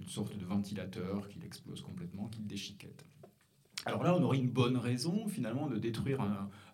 une 0.00 0.08
sorte 0.08 0.36
de 0.36 0.44
ventilateur 0.44 1.28
qui 1.28 1.38
l'explose 1.38 1.80
complètement, 1.80 2.26
qui 2.26 2.40
le 2.40 2.48
déchiquette. 2.48 3.06
Alors 3.84 4.02
là, 4.02 4.16
on 4.16 4.22
aurait 4.24 4.38
une 4.38 4.50
bonne 4.50 4.76
raison 4.76 5.28
finalement 5.28 5.68
de 5.68 5.78
détruire 5.78 6.20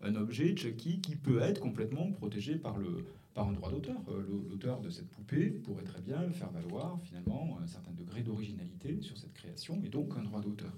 un 0.01 0.15
objet, 0.15 0.57
Chucky, 0.57 1.03
qui 1.03 1.15
peut 1.15 1.43
être 1.43 1.61
complètement 1.61 2.11
protégé 2.11 2.57
par, 2.57 2.79
le, 2.79 3.05
par 3.35 3.49
un 3.49 3.53
droit 3.53 3.71
d'auteur. 3.71 4.01
Euh, 4.09 4.45
L'auteur 4.49 4.81
de 4.81 4.91
cette 4.91 5.09
poupée 5.11 5.51
pourrait 5.51 5.85
très 5.85 6.01
bien 6.01 6.31
faire 6.31 6.51
valoir 6.51 7.01
finalement 7.03 7.59
un 7.63 7.67
certain 7.67 7.93
degré 7.93 8.23
d'originalité 8.23 9.01
sur 9.01 9.17
cette 9.17 9.33
création 9.33 9.81
et 9.85 9.89
donc 9.89 10.17
un 10.17 10.23
droit 10.23 10.41
d'auteur. 10.41 10.73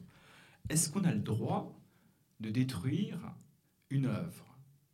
Est-ce 0.68 0.90
qu'on 0.90 1.04
a 1.04 1.12
le 1.12 1.20
droit 1.20 1.80
de 2.40 2.50
détruire 2.50 3.18
une 3.90 4.06
œuvre? 4.06 4.46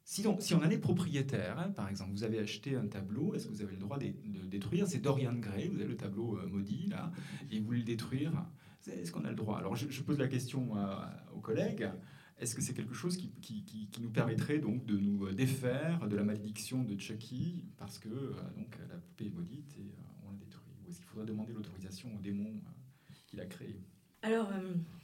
Si 0.05 0.27
on, 0.27 0.41
si 0.41 0.55
on 0.55 0.63
en 0.63 0.71
est 0.71 0.79
propriétaire, 0.79 1.59
hein, 1.59 1.71
par 1.71 1.89
exemple, 1.91 2.13
vous 2.13 2.25
avez 2.25 2.39
acheté 2.39 2.75
un 2.77 2.87
tableau, 2.87 3.35
est-ce 3.35 3.47
que 3.47 3.53
vous 3.53 3.61
avez 3.61 3.73
le 3.73 3.81
droit 3.81 3.99
de, 3.99 4.07
détruire? 4.47 4.87
C'est 4.89 5.01
Dorian 5.01 5.35
Gray, 5.35 5.69
vous 5.69 5.81
avez 5.81 5.89
le 5.89 5.99
tableau 5.99 6.39
euh, 6.39 6.47
maudit, 6.47 6.87
là, 6.87 7.13
et 7.51 7.59
vous 7.59 7.67
voulez 7.67 7.81
le 7.81 7.85
détruire. 7.85 8.33
Est-ce 8.87 9.13
qu'on 9.13 9.27
a 9.27 9.31
le 9.31 9.37
droit? 9.37 9.59
Alors, 9.59 9.77
je, 9.77 10.03
pose 10.03 10.19
la 10.19 10.29
question 10.29 10.75
à- 10.77 11.13
aux 11.35 11.41
collègues. 11.41 11.91
Est-ce 12.41 12.55
que 12.55 12.63
c'est 12.63 12.75
quelque 12.75 12.95
chose 12.95 13.17
qui, 13.17 13.33
nous 14.01 14.11
permettrait 14.11 14.59
donc 14.59 14.87
de 14.87 14.97
nous 14.97 15.27
euh, 15.27 15.33
défaire 15.33 16.07
de 16.09 16.15
la 16.17 16.23
malédiction 16.23 16.85
de 16.85 16.97
Chucky 16.97 17.65
parce 17.77 17.99
que 17.99 18.09
euh, 18.09 18.33
la 18.89 18.97
poupée 18.97 19.27
est 19.27 19.35
maudite 19.35 19.75
et 19.77 19.91
euh, 19.91 20.27
on 20.27 20.31
la 20.31 20.37
détruit? 20.37 20.73
Ou 20.85 20.89
est-ce 20.89 20.99
qu'il 20.99 21.07
faudrait 21.07 21.27
demander 21.27 21.53
l'autorisation 21.53 22.15
au 22.17 22.21
démon 22.21 22.47
euh, 22.49 23.15
qui 23.27 23.37
l'a 23.37 23.47
créé? 23.47 23.81
Alors, 24.23 24.51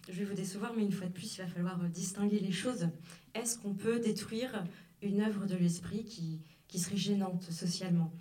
je 0.08 0.12
vais 0.12 0.24
vous 0.24 0.34
décevoir, 0.34 0.74
mais 0.76 0.82
une 0.82 0.90
fois 0.90 1.06
de 1.06 1.12
plus, 1.12 1.36
il 1.36 1.42
va 1.42 1.46
falloir 1.46 1.78
distinguer 1.88 2.40
les 2.40 2.50
choses. 2.50 2.88
Est-ce 3.34 3.56
qu'on 3.58 3.72
peut 3.72 4.00
détruire 4.00 4.64
une 5.02 5.20
œuvre 5.20 5.46
de 5.46 5.54
l'esprit 5.54 6.04
qui, 6.04 6.40
qui 6.66 6.80
serait 6.80 6.96
gênante 6.96 7.44
socialement? 7.44 8.12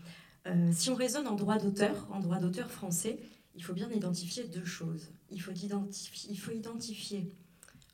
Si 0.71 0.91
on 0.91 0.95
raisonne 0.95 1.26
en 1.26 1.34
droit 1.34 1.58
d'auteur, 1.58 2.08
en 2.12 2.19
droit 2.19 2.38
d'auteur 2.38 2.69
français, 2.69 3.17
il 3.56 3.63
faut 3.63 3.73
bien 3.73 3.89
identifier 3.89 4.43
deux 4.43 4.65
choses. 4.65 5.10
Il 5.32 5.41
faut 5.41 5.52
identifier 6.52 7.34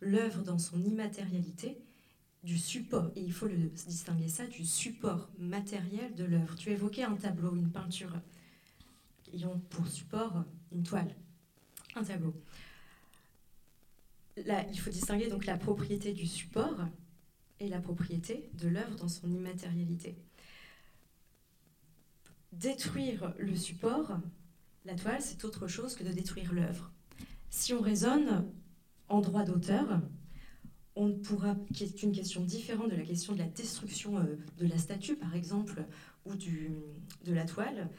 l'œuvre 0.01 0.43
dans 0.43 0.57
son 0.57 0.81
immatérialité 0.83 1.77
du 2.43 2.57
support, 2.57 3.11
et 3.15 3.21
il 3.21 3.33
faut 3.33 3.47
le 3.47 3.57
distinguer 3.57 4.29
ça 4.29 4.47
du 4.47 4.65
support 4.65 5.29
matériel 5.37 6.15
de 6.15 6.23
l'œuvre. 6.23 6.55
Tu 6.55 6.69
évoquais 6.71 7.03
un 7.03 7.15
tableau, 7.15 7.55
une 7.55 7.69
peinture, 7.69 8.13
ayant 9.33 9.59
pour 9.69 9.87
support 9.87 10.45
une 10.71 10.83
toile, 10.83 11.13
un 11.95 12.03
tableau. 12.03 12.33
Là, 14.45 14.65
il 14.71 14.79
faut 14.79 14.89
distinguer 14.89 15.27
donc 15.27 15.45
la 15.45 15.57
propriété 15.57 16.13
du 16.13 16.25
support 16.25 16.87
et 17.59 17.67
la 17.67 17.81
propriété 17.81 18.49
de 18.53 18.69
l'œuvre 18.69 18.95
dans 18.95 19.09
son 19.09 19.29
immatérialité. 19.29 20.15
Détruire 22.53 23.33
le 23.37 23.55
support, 23.55 24.17
la 24.85 24.95
toile, 24.95 25.21
c'est 25.21 25.43
autre 25.43 25.67
chose 25.67 25.95
que 25.95 26.05
de 26.05 26.11
détruire 26.11 26.53
l'œuvre. 26.53 26.89
Si 27.49 27.73
on 27.73 27.81
raisonne 27.81 28.49
en 29.09 29.21
droit 29.21 29.43
d'auteur, 29.43 30.01
on 30.95 31.13
pourra, 31.13 31.55
qui 31.73 31.83
est 31.83 32.03
une 32.03 32.11
question 32.11 32.43
différente 32.43 32.91
de 32.91 32.95
la 32.95 33.03
question 33.03 33.33
de 33.33 33.39
la 33.39 33.47
destruction 33.47 34.17
euh, 34.17 34.37
de 34.57 34.67
la 34.67 34.77
statue, 34.77 35.15
par 35.15 35.35
exemple, 35.35 35.85
ou 36.25 36.35
du, 36.35 36.71
de 37.25 37.33
la 37.33 37.45
toile, 37.45 37.89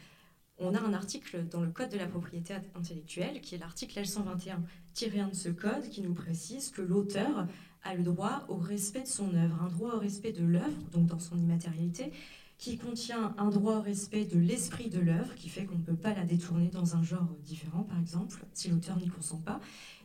on 0.59 0.75
a 0.75 0.81
un 0.81 0.93
article 0.93 1.47
dans 1.49 1.63
le 1.63 1.71
Code 1.71 1.91
de 1.91 1.97
la 1.97 2.07
propriété 2.07 2.55
intellectuelle, 2.75 3.41
qui 3.41 3.55
est 3.55 3.59
l'article 3.59 3.99
L121-1 3.99 5.31
de 5.31 5.35
ce 5.35 5.49
code, 5.49 5.89
qui 5.89 6.03
nous 6.03 6.13
précise 6.13 6.71
que 6.71 6.83
l'auteur 6.83 7.47
a 7.83 7.95
le 7.95 8.03
droit 8.03 8.45
au 8.49 8.57
respect 8.57 9.03
de 9.03 9.09
son 9.09 9.35
œuvre, 9.35 9.63
un 9.63 9.69
droit 9.69 9.95
au 9.95 9.99
respect 9.99 10.33
de 10.33 10.45
l'œuvre, 10.45 10.77
donc 10.93 11.07
dans 11.07 11.19
son 11.19 11.39
immatérialité, 11.39 12.13
qui 12.61 12.77
contient 12.77 13.35
un 13.39 13.49
droit 13.49 13.79
au 13.79 13.81
respect 13.81 14.27
de 14.27 14.39
l'esprit 14.39 14.91
de 14.91 15.01
l'œuvre, 15.01 15.35
qui 15.35 15.49
fait 15.49 15.65
qu'on 15.65 15.79
ne 15.79 15.83
peut 15.83 15.97
pas 15.97 16.13
la 16.13 16.27
détourner 16.27 16.69
dans 16.69 16.95
un 16.95 17.03
genre 17.03 17.35
différent, 17.43 17.85
par 17.85 17.99
exemple, 17.99 18.45
si 18.53 18.69
l'auteur 18.69 18.99
n'y 18.99 19.09
consent 19.09 19.39
pas, 19.39 19.61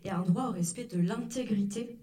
et 0.05 0.09
un 0.09 0.21
droit 0.21 0.47
au 0.47 0.51
respect 0.51 0.85
de 0.85 0.97
l'intégrité 1.01 1.99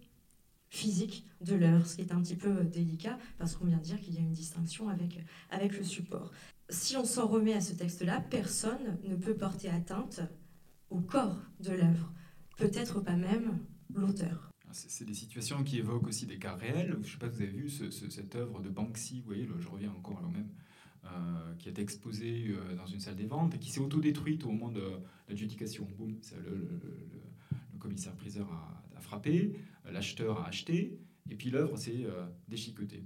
physique 0.68 1.24
de 1.40 1.54
l'œuvre, 1.54 1.86
ce 1.86 1.96
qui 1.96 2.02
est 2.02 2.12
un 2.12 2.20
petit 2.20 2.36
peu 2.36 2.64
délicat, 2.64 3.18
parce 3.38 3.56
qu'on 3.56 3.64
vient 3.64 3.78
de 3.78 3.82
dire 3.82 3.98
qu'il 3.98 4.12
y 4.12 4.18
a 4.18 4.20
une 4.20 4.32
distinction 4.32 4.90
avec, 4.90 5.18
avec 5.48 5.78
le 5.78 5.84
support. 5.84 6.30
Si 6.68 6.98
on 6.98 7.04
s'en 7.06 7.26
remet 7.26 7.54
à 7.54 7.62
ce 7.62 7.72
texte-là, 7.72 8.22
personne 8.28 8.98
ne 9.04 9.16
peut 9.16 9.34
porter 9.34 9.70
atteinte 9.70 10.20
au 10.90 11.00
corps 11.00 11.40
de 11.60 11.72
l'œuvre, 11.72 12.12
peut-être 12.58 13.00
pas 13.00 13.16
même 13.16 13.58
l'auteur. 13.94 14.51
C'est 14.72 15.04
des 15.04 15.14
situations 15.14 15.62
qui 15.62 15.78
évoquent 15.78 16.08
aussi 16.08 16.26
des 16.26 16.38
cas 16.38 16.54
réels. 16.54 16.92
Je 16.92 16.98
ne 16.98 17.04
sais 17.04 17.18
pas 17.18 17.30
si 17.30 17.36
vous 17.36 17.42
avez 17.42 17.52
vu 17.52 17.70
cette 17.70 18.34
œuvre 18.34 18.60
de 18.62 18.70
Banksy, 18.70 19.20
vous 19.20 19.26
voyez, 19.26 19.48
je 19.60 19.68
reviens 19.68 19.90
encore 19.90 20.18
à 20.18 20.28
même, 20.28 20.48
euh, 21.04 21.54
qui 21.58 21.68
est 21.68 21.78
exposée 21.78 22.48
euh, 22.48 22.74
dans 22.74 22.86
une 22.86 23.00
salle 23.00 23.16
des 23.16 23.26
ventes 23.26 23.54
et 23.54 23.58
qui 23.58 23.70
s'est 23.70 23.80
autodétruite 23.80 24.44
au 24.44 24.50
moment 24.50 24.70
de 24.70 24.82
l'adjudication. 25.28 25.86
Boum, 25.96 26.16
le, 26.44 26.68
commissaire-priseur 27.78 28.50
a, 28.52 29.00
frappé, 29.00 29.58
l'acheteur 29.90 30.40
a 30.40 30.46
acheté, 30.46 31.00
et 31.28 31.34
puis 31.34 31.50
l'œuvre 31.50 31.76
s'est 31.76 32.04
euh, 32.04 32.24
déchiquetée. 32.46 33.04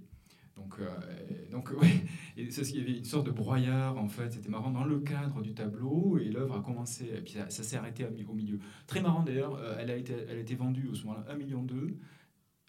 Donc, 0.56 0.76
euh, 0.80 0.88
donc 1.50 1.70
ouais, 1.80 2.04
et 2.36 2.50
c'est 2.50 2.62
qu'il 2.62 2.78
y 2.78 2.82
avait 2.82 2.98
une 2.98 3.04
sorte 3.04 3.26
de 3.26 3.30
broyard 3.30 3.98
en 3.98 4.08
fait. 4.08 4.32
C'était 4.32 4.48
marrant 4.48 4.70
dans 4.70 4.84
le 4.84 4.98
cadre 5.00 5.42
du 5.42 5.54
tableau 5.54 6.18
et 6.18 6.24
l'œuvre 6.30 6.56
a 6.56 6.62
commencé. 6.62 7.04
Et 7.04 7.20
puis 7.20 7.34
ça, 7.34 7.62
s'est 7.62 7.76
arrêté 7.76 8.06
au 8.28 8.34
milieu. 8.34 8.58
Très 8.86 9.00
marrant 9.00 9.22
d'ailleurs. 9.22 9.56
Euh, 9.56 9.76
elle 9.78 9.90
a 9.90 9.96
été, 9.96 10.14
elle 10.28 10.38
a 10.38 10.40
été 10.40 10.54
vendue 10.54 10.88
au 10.88 10.94
ce 10.94 11.04
moment-là 11.04 11.26
1 11.28 11.36
million. 11.36 11.66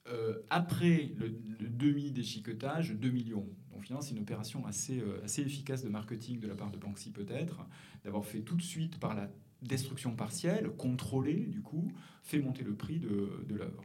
Euh, 0.09 0.39
après 0.49 1.11
le, 1.17 1.29
demi 1.69 2.11
déchiquetage, 2.11 2.93
2 2.93 3.09
millions. 3.09 3.47
Donc 3.71 3.83
finalement, 3.83 4.01
c'est 4.01 4.15
une 4.15 4.21
opération 4.21 4.65
assez, 4.65 5.01
assez 5.23 5.41
efficace 5.41 5.83
de 5.83 5.89
marketing 5.89 6.39
de 6.39 6.47
la 6.47 6.55
part 6.55 6.71
de 6.71 6.77
Banksy 6.77 7.11
peut-être, 7.11 7.65
d'avoir 8.03 8.25
fait 8.25 8.41
tout 8.41 8.55
de 8.55 8.61
suite 8.61 8.99
par 8.99 9.15
la 9.15 9.29
destruction 9.61 10.15
partielle, 10.15 10.69
contrôlée 10.77 11.45
du 11.45 11.61
coup, 11.61 11.91
fait 12.23 12.39
monter 12.39 12.63
le 12.63 12.73
prix 12.75 12.99
de, 12.99 13.43
de 13.47 13.55
l'œuvre. 13.55 13.83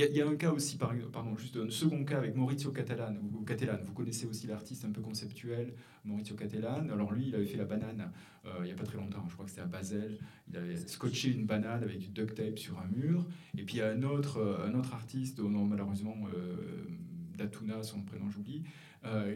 Il 0.00 0.14
y, 0.14 0.22
a 0.22 0.28
un 0.28 0.36
cas 0.36 0.52
aussi, 0.52 0.76
pardon, 0.76 1.36
juste 1.36 1.56
un 1.56 1.68
second 1.70 2.04
cas 2.04 2.18
avec 2.18 2.36
Maurizio 2.36 2.70
Catalan. 2.70 3.16
Ou 3.34 3.42
Catalan. 3.42 3.78
Vous 3.82 3.92
connaissez 3.92 4.26
aussi 4.26 4.46
l'artiste 4.46 4.84
un 4.84 4.92
peu 4.92 5.00
conceptuel, 5.00 5.74
Maurizio 6.04 6.36
Catalan. 6.36 6.88
Alors 6.90 7.10
lui, 7.10 7.26
il 7.26 7.34
avait 7.34 7.46
fait 7.46 7.56
la 7.56 7.64
banane 7.64 8.12
euh, 8.46 8.50
il 8.60 8.66
n'y 8.66 8.70
a 8.70 8.76
pas 8.76 8.84
très 8.84 8.96
longtemps, 8.96 9.24
je 9.28 9.32
crois 9.32 9.44
que 9.44 9.50
c'était 9.50 9.62
à 9.62 9.66
Basel. 9.66 10.20
Il 10.48 10.56
avait 10.56 10.76
scotché 10.76 11.32
une 11.32 11.46
banane 11.46 11.82
avec 11.82 11.98
du 11.98 12.10
duct 12.10 12.36
tape 12.36 12.60
sur 12.60 12.78
un 12.78 12.86
mur. 12.96 13.26
Et 13.56 13.64
puis 13.64 13.74
il 13.74 13.78
y 13.78 13.82
a 13.82 13.90
un 13.90 14.04
autre, 14.04 14.38
euh, 14.38 14.68
un 14.68 14.74
autre 14.78 14.94
artiste, 14.94 15.38
dont 15.38 15.64
malheureusement 15.64 16.14
euh, 16.32 16.54
Datuna, 17.36 17.82
son 17.82 18.02
prénom 18.02 18.30
j'oublie, 18.30 18.62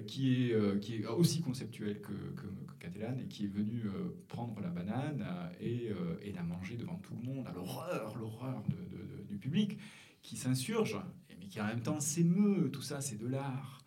qui, 0.07 0.53
est, 0.53 1.07
aussi 1.07 1.41
conceptuel 1.41 2.01
que, 2.01 2.13
que, 2.13 2.47
Catalan 2.79 3.19
et 3.19 3.27
qui 3.27 3.47
est 3.47 3.53
venu 3.53 3.83
prendre 4.29 4.61
la 4.61 4.69
banane 4.69 5.25
et, 5.61 5.91
la 6.33 6.43
manger 6.45 6.77
devant 6.77 6.97
tout 6.97 7.15
le 7.21 7.33
monde, 7.33 7.47
à 7.49 7.53
l'horreur, 7.53 8.17
l'horreur 8.17 8.63
du 9.29 9.37
public 9.39 9.79
qui 10.23 10.37
s'insurge, 10.37 10.99
mais 11.39 11.47
qui 11.47 11.61
en 11.61 11.67
même 11.67 11.83
temps 11.83 12.01
s'émeut. 12.01 12.71
Tout 12.73 12.83
ça, 12.83 13.01
c'est 13.01 13.19
de 13.19 13.27
l'art. 13.27 13.83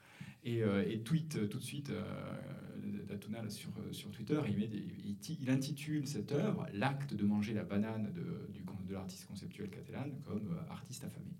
Et, 0.45 0.61
euh, 0.61 0.87
et, 0.87 1.01
tweet 1.01 1.37
euh, 1.37 1.47
tout 1.47 1.57
de 1.57 1.63
suite 1.63 1.89
euh, 1.89 3.03
Datuna 3.07 3.49
sur, 3.49 3.71
sur 3.91 4.11
Twitter, 4.11 4.39
il, 4.47 4.57
met 4.57 4.69
il, 4.69 5.49
intitule 5.49 6.05
cette 6.07 6.31
œuvre 6.31 6.67
L'acte 6.71 7.15
de 7.15 7.25
manger 7.25 7.55
la 7.55 7.63
banane 7.63 8.13
de, 8.13 8.93
l'artiste 8.93 9.25
conceptuel 9.25 9.69
catalan 9.71 10.11
comme 10.23 10.55
artiste 10.69 11.03
affamé. 11.03 11.31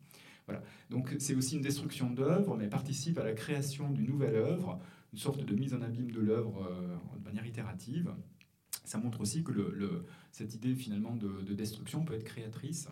Voilà. 0.48 0.64
Donc 0.90 1.16
c'est 1.20 1.36
aussi 1.36 1.56
une 1.56 1.62
destruction 1.62 2.10
d'œuvre, 2.10 2.58
mais 2.58 2.68
participe 2.68 3.20
à 3.20 3.24
la 3.24 3.34
création 3.34 3.92
d'une 3.92 4.08
nouvelle 4.08 4.36
œuvre, 4.36 4.82
une 5.14 5.20
sorte 5.20 5.46
de 5.46 5.56
mise 5.56 5.76
en 5.76 5.82
abîme 5.82 6.12
de 6.12 6.20
l'œuvre 6.20 6.68
de 7.18 7.24
manière 7.24 7.46
itérative. 7.46 8.12
Ça 8.84 8.98
montre 8.98 9.22
aussi 9.22 9.44
que 9.44 10.04
cette 10.32 10.56
idée 10.56 10.76
finalement 10.76 11.16
de, 11.16 11.54
destruction 11.54 12.04
peut 12.04 12.16
être 12.16 12.26
créatrice. 12.26 12.90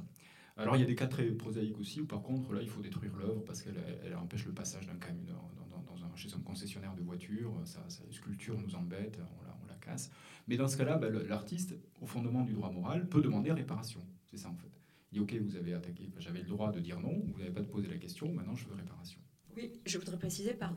Alors 0.58 0.76
il 0.76 0.82
y 0.82 0.84
a 0.84 0.88
des 0.88 0.96
cas 0.96 1.08
très 1.08 1.26
prosaïques 1.26 1.80
aussi 1.80 2.02
où 2.02 2.06
par 2.06 2.22
contre 2.22 2.54
là 2.54 2.62
il 2.62 2.70
faut 2.70 2.82
détruire 2.82 3.16
l'œuvre 3.16 3.44
parce 3.44 3.62
qu'elle 3.62 3.82
elle 4.06 4.16
empêche 4.16 4.46
le 4.46 4.54
passage 4.54 4.86
d'un 4.86 4.96
camion 4.96 5.34
dans, 5.72 5.82
dans, 5.82 6.04
un, 6.06 6.16
chez 6.16 6.30
un 6.34 6.40
concessionnaire 6.40 6.94
de 6.96 7.02
voitures, 7.02 7.54
sa, 7.66 7.82
sculpture 8.12 8.58
nous 8.60 8.76
embête, 8.76 9.18
on 9.20 9.44
la, 9.46 9.58
on 9.64 9.68
la, 9.68 9.76
casse. 9.76 10.12
Mais 10.48 10.56
dans 10.56 10.68
ce 10.68 10.78
cas-là, 10.78 10.98
bah, 10.98 11.10
l'artiste, 11.10 11.76
au 12.02 12.06
fondement 12.06 12.44
du 12.44 12.54
droit 12.54 12.72
moral, 12.72 13.10
peut 13.10 13.22
demander 13.22 13.52
réparation. 13.52 14.02
C'est 14.30 14.38
ça 14.38 14.50
en 14.50 14.56
fait. 14.56 14.70
Il 15.12 15.16
dit 15.16 15.20
ok, 15.22 15.42
vous 15.42 15.56
avez 15.56 15.74
attaqué, 15.74 16.12
j'avais 16.20 16.40
le 16.40 16.48
droit 16.48 16.72
de 16.72 16.80
dire 16.80 17.00
non, 17.00 17.24
vous 17.26 17.40
n'avez 17.40 17.52
pas 17.52 17.62
de 17.62 17.68
poser 17.68 17.88
la 17.88 17.98
question, 17.98 18.32
maintenant 18.32 18.56
je 18.56 18.68
veux 18.68 18.76
réparation. 18.76 19.20
Oui, 19.56 19.72
je 19.86 19.98
voudrais 19.98 20.18
préciser 20.18 20.54
par 20.54 20.76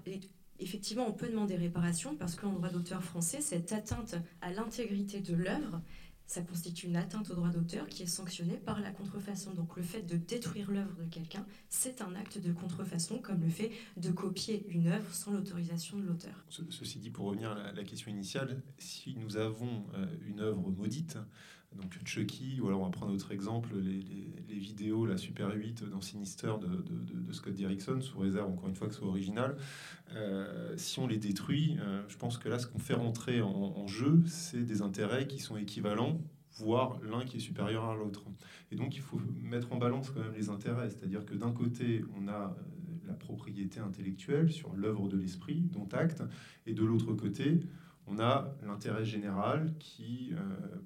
effectivement, 0.59 1.07
on 1.09 1.13
peut 1.13 1.29
demander 1.29 1.57
réparation 1.57 2.17
parce 2.17 2.35
qu'en 2.35 2.53
droit 2.53 2.69
d'auteur 2.69 3.03
français, 3.03 3.41
cette 3.41 3.73
atteinte 3.73 4.17
à 4.41 4.53
l'intégrité 4.53 5.21
de 5.21 5.35
l'œuvre 5.35 5.83
ça 6.27 6.43
constitue 6.43 6.87
une 6.87 6.97
atteinte 6.97 7.31
au 7.31 7.35
droit 7.35 7.51
d'auteur 7.51 7.87
qui 7.87 8.03
est 8.03 8.07
sanctionnée 8.07 8.57
par 8.57 8.81
la 8.81 8.91
contrefaçon. 8.91 9.55
Donc 9.55 9.77
le 9.77 9.83
fait 9.83 10.03
de 10.03 10.17
détruire 10.17 10.71
l'œuvre 10.71 10.97
de 10.97 11.05
quelqu'un, 11.05 11.47
c'est 11.69 12.03
un 12.03 12.15
acte 12.15 12.39
de 12.39 12.53
contrefaçon, 12.53 13.19
comme 13.19 13.43
le 13.43 13.49
fait 13.49 13.71
de 13.97 14.11
copier 14.11 14.67
une 14.69 14.89
œuvre 14.89 15.15
sans 15.15 15.33
l'autorisation 15.33 15.99
de 15.99 16.05
l'auteur. 16.05 16.45
ceci 16.49 16.99
dit, 16.99 17.11
pour 17.11 17.27
revenir 17.27 17.53
à 17.53 17.73
la, 17.73 17.85
question 17.85 18.11
initiale, 18.11 18.63
si 18.79 19.15
nous 19.17 19.37
avons 19.37 19.87
euh, 19.95 20.07
une 20.27 20.41
œuvre 20.41 20.71
maudite, 20.71 21.19
donc 21.77 21.99
Chucky, 22.05 22.61
ou 22.61 22.69
alors 22.69 22.81
on 22.81 22.85
va 22.85 22.91
prendre 22.91 23.13
autre 23.13 23.33
exemple, 23.33 23.71
les, 23.79 24.59
vidéos, 24.59 25.05
la 25.07 25.19
Super 25.19 25.55
8 25.55 25.85
dans 25.91 26.01
Sinister 26.01 26.53
de, 26.61 27.33
Scott 27.33 27.55
Derrickson, 27.55 28.01
sous 28.01 28.19
réserve 28.19 28.51
encore 28.51 28.69
une 28.69 28.75
fois 28.75 28.89
que 28.89 28.95
ce 28.95 29.01
soit 29.01 29.09
original, 29.09 29.57
euh, 30.15 30.75
si 30.77 30.99
on 30.99 31.07
les 31.07 31.19
détruit, 31.19 31.77
euh, 31.81 32.03
je 32.09 32.17
pense 32.17 32.39
que 32.39 32.49
là 32.49 32.59
ce 32.59 32.67
qu'on 32.67 32.79
fait 32.79 32.95
rentrer 32.95 33.43
en, 33.43 33.87
jeu, 33.87 34.23
c'est 34.27 34.63
des 34.63 34.83
intérêts 34.83 35.27
qui 35.27 35.39
sont 35.39 35.57
équivalents 35.57 36.21
voire 36.59 36.99
l'un 37.03 37.25
qui 37.25 37.37
est 37.37 37.41
supérieur 37.41 37.85
à 37.85 37.95
l'autre. 37.95 38.25
Et 38.71 38.77
donc 38.77 38.97
il 38.97 39.03
faut 39.03 39.21
mettre 39.43 39.73
en 39.73 39.77
balance 39.77 40.11
quand 40.11 40.21
même 40.21 40.35
les 40.35 40.49
intérêts, 40.49 40.89
c'est-à-dire 40.89 41.25
que 41.27 41.35
d'un 41.35 41.53
côté, 41.53 42.03
on 42.19 42.29
a 42.29 42.57
euh, 42.59 43.07
la 43.07 43.15
propriété 43.15 43.79
intellectuelle 43.81 44.51
sur 44.51 44.75
l'œuvre 44.75 45.09
de 45.09 45.19
l'esprit, 45.19 45.69
dont 45.71 45.89
acte, 45.93 46.23
et 46.67 46.73
de 46.73 46.83
l'autre 46.83 47.13
côté, 47.13 47.61
on 48.07 48.19
a 48.19 48.55
l'intérêt 48.65 49.05
général 49.05 49.75
qui 49.79 50.33
euh, 50.33 50.39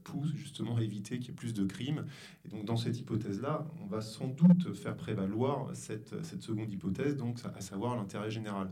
pousse 0.05 0.33
justement 0.35 0.77
à 0.77 0.83
éviter 0.83 1.19
qu'il 1.19 1.29
y 1.29 1.31
ait 1.31 1.35
plus 1.35 1.53
de 1.53 1.65
crimes. 1.65 2.07
Et 2.45 2.49
donc 2.49 2.65
dans 2.65 2.77
cette 2.77 2.99
hypothèse-là, 2.99 3.67
on 3.83 3.87
va 3.87 4.01
sans 4.01 4.29
doute 4.29 4.75
faire 4.75 4.97
prévaloir 4.97 5.69
cette, 5.75 6.25
seconde 6.43 6.73
hypothèse, 6.73 7.17
donc 7.17 7.39
à 7.55 7.61
savoir 7.61 7.97
l'intérêt 7.97 8.31
général. 8.31 8.71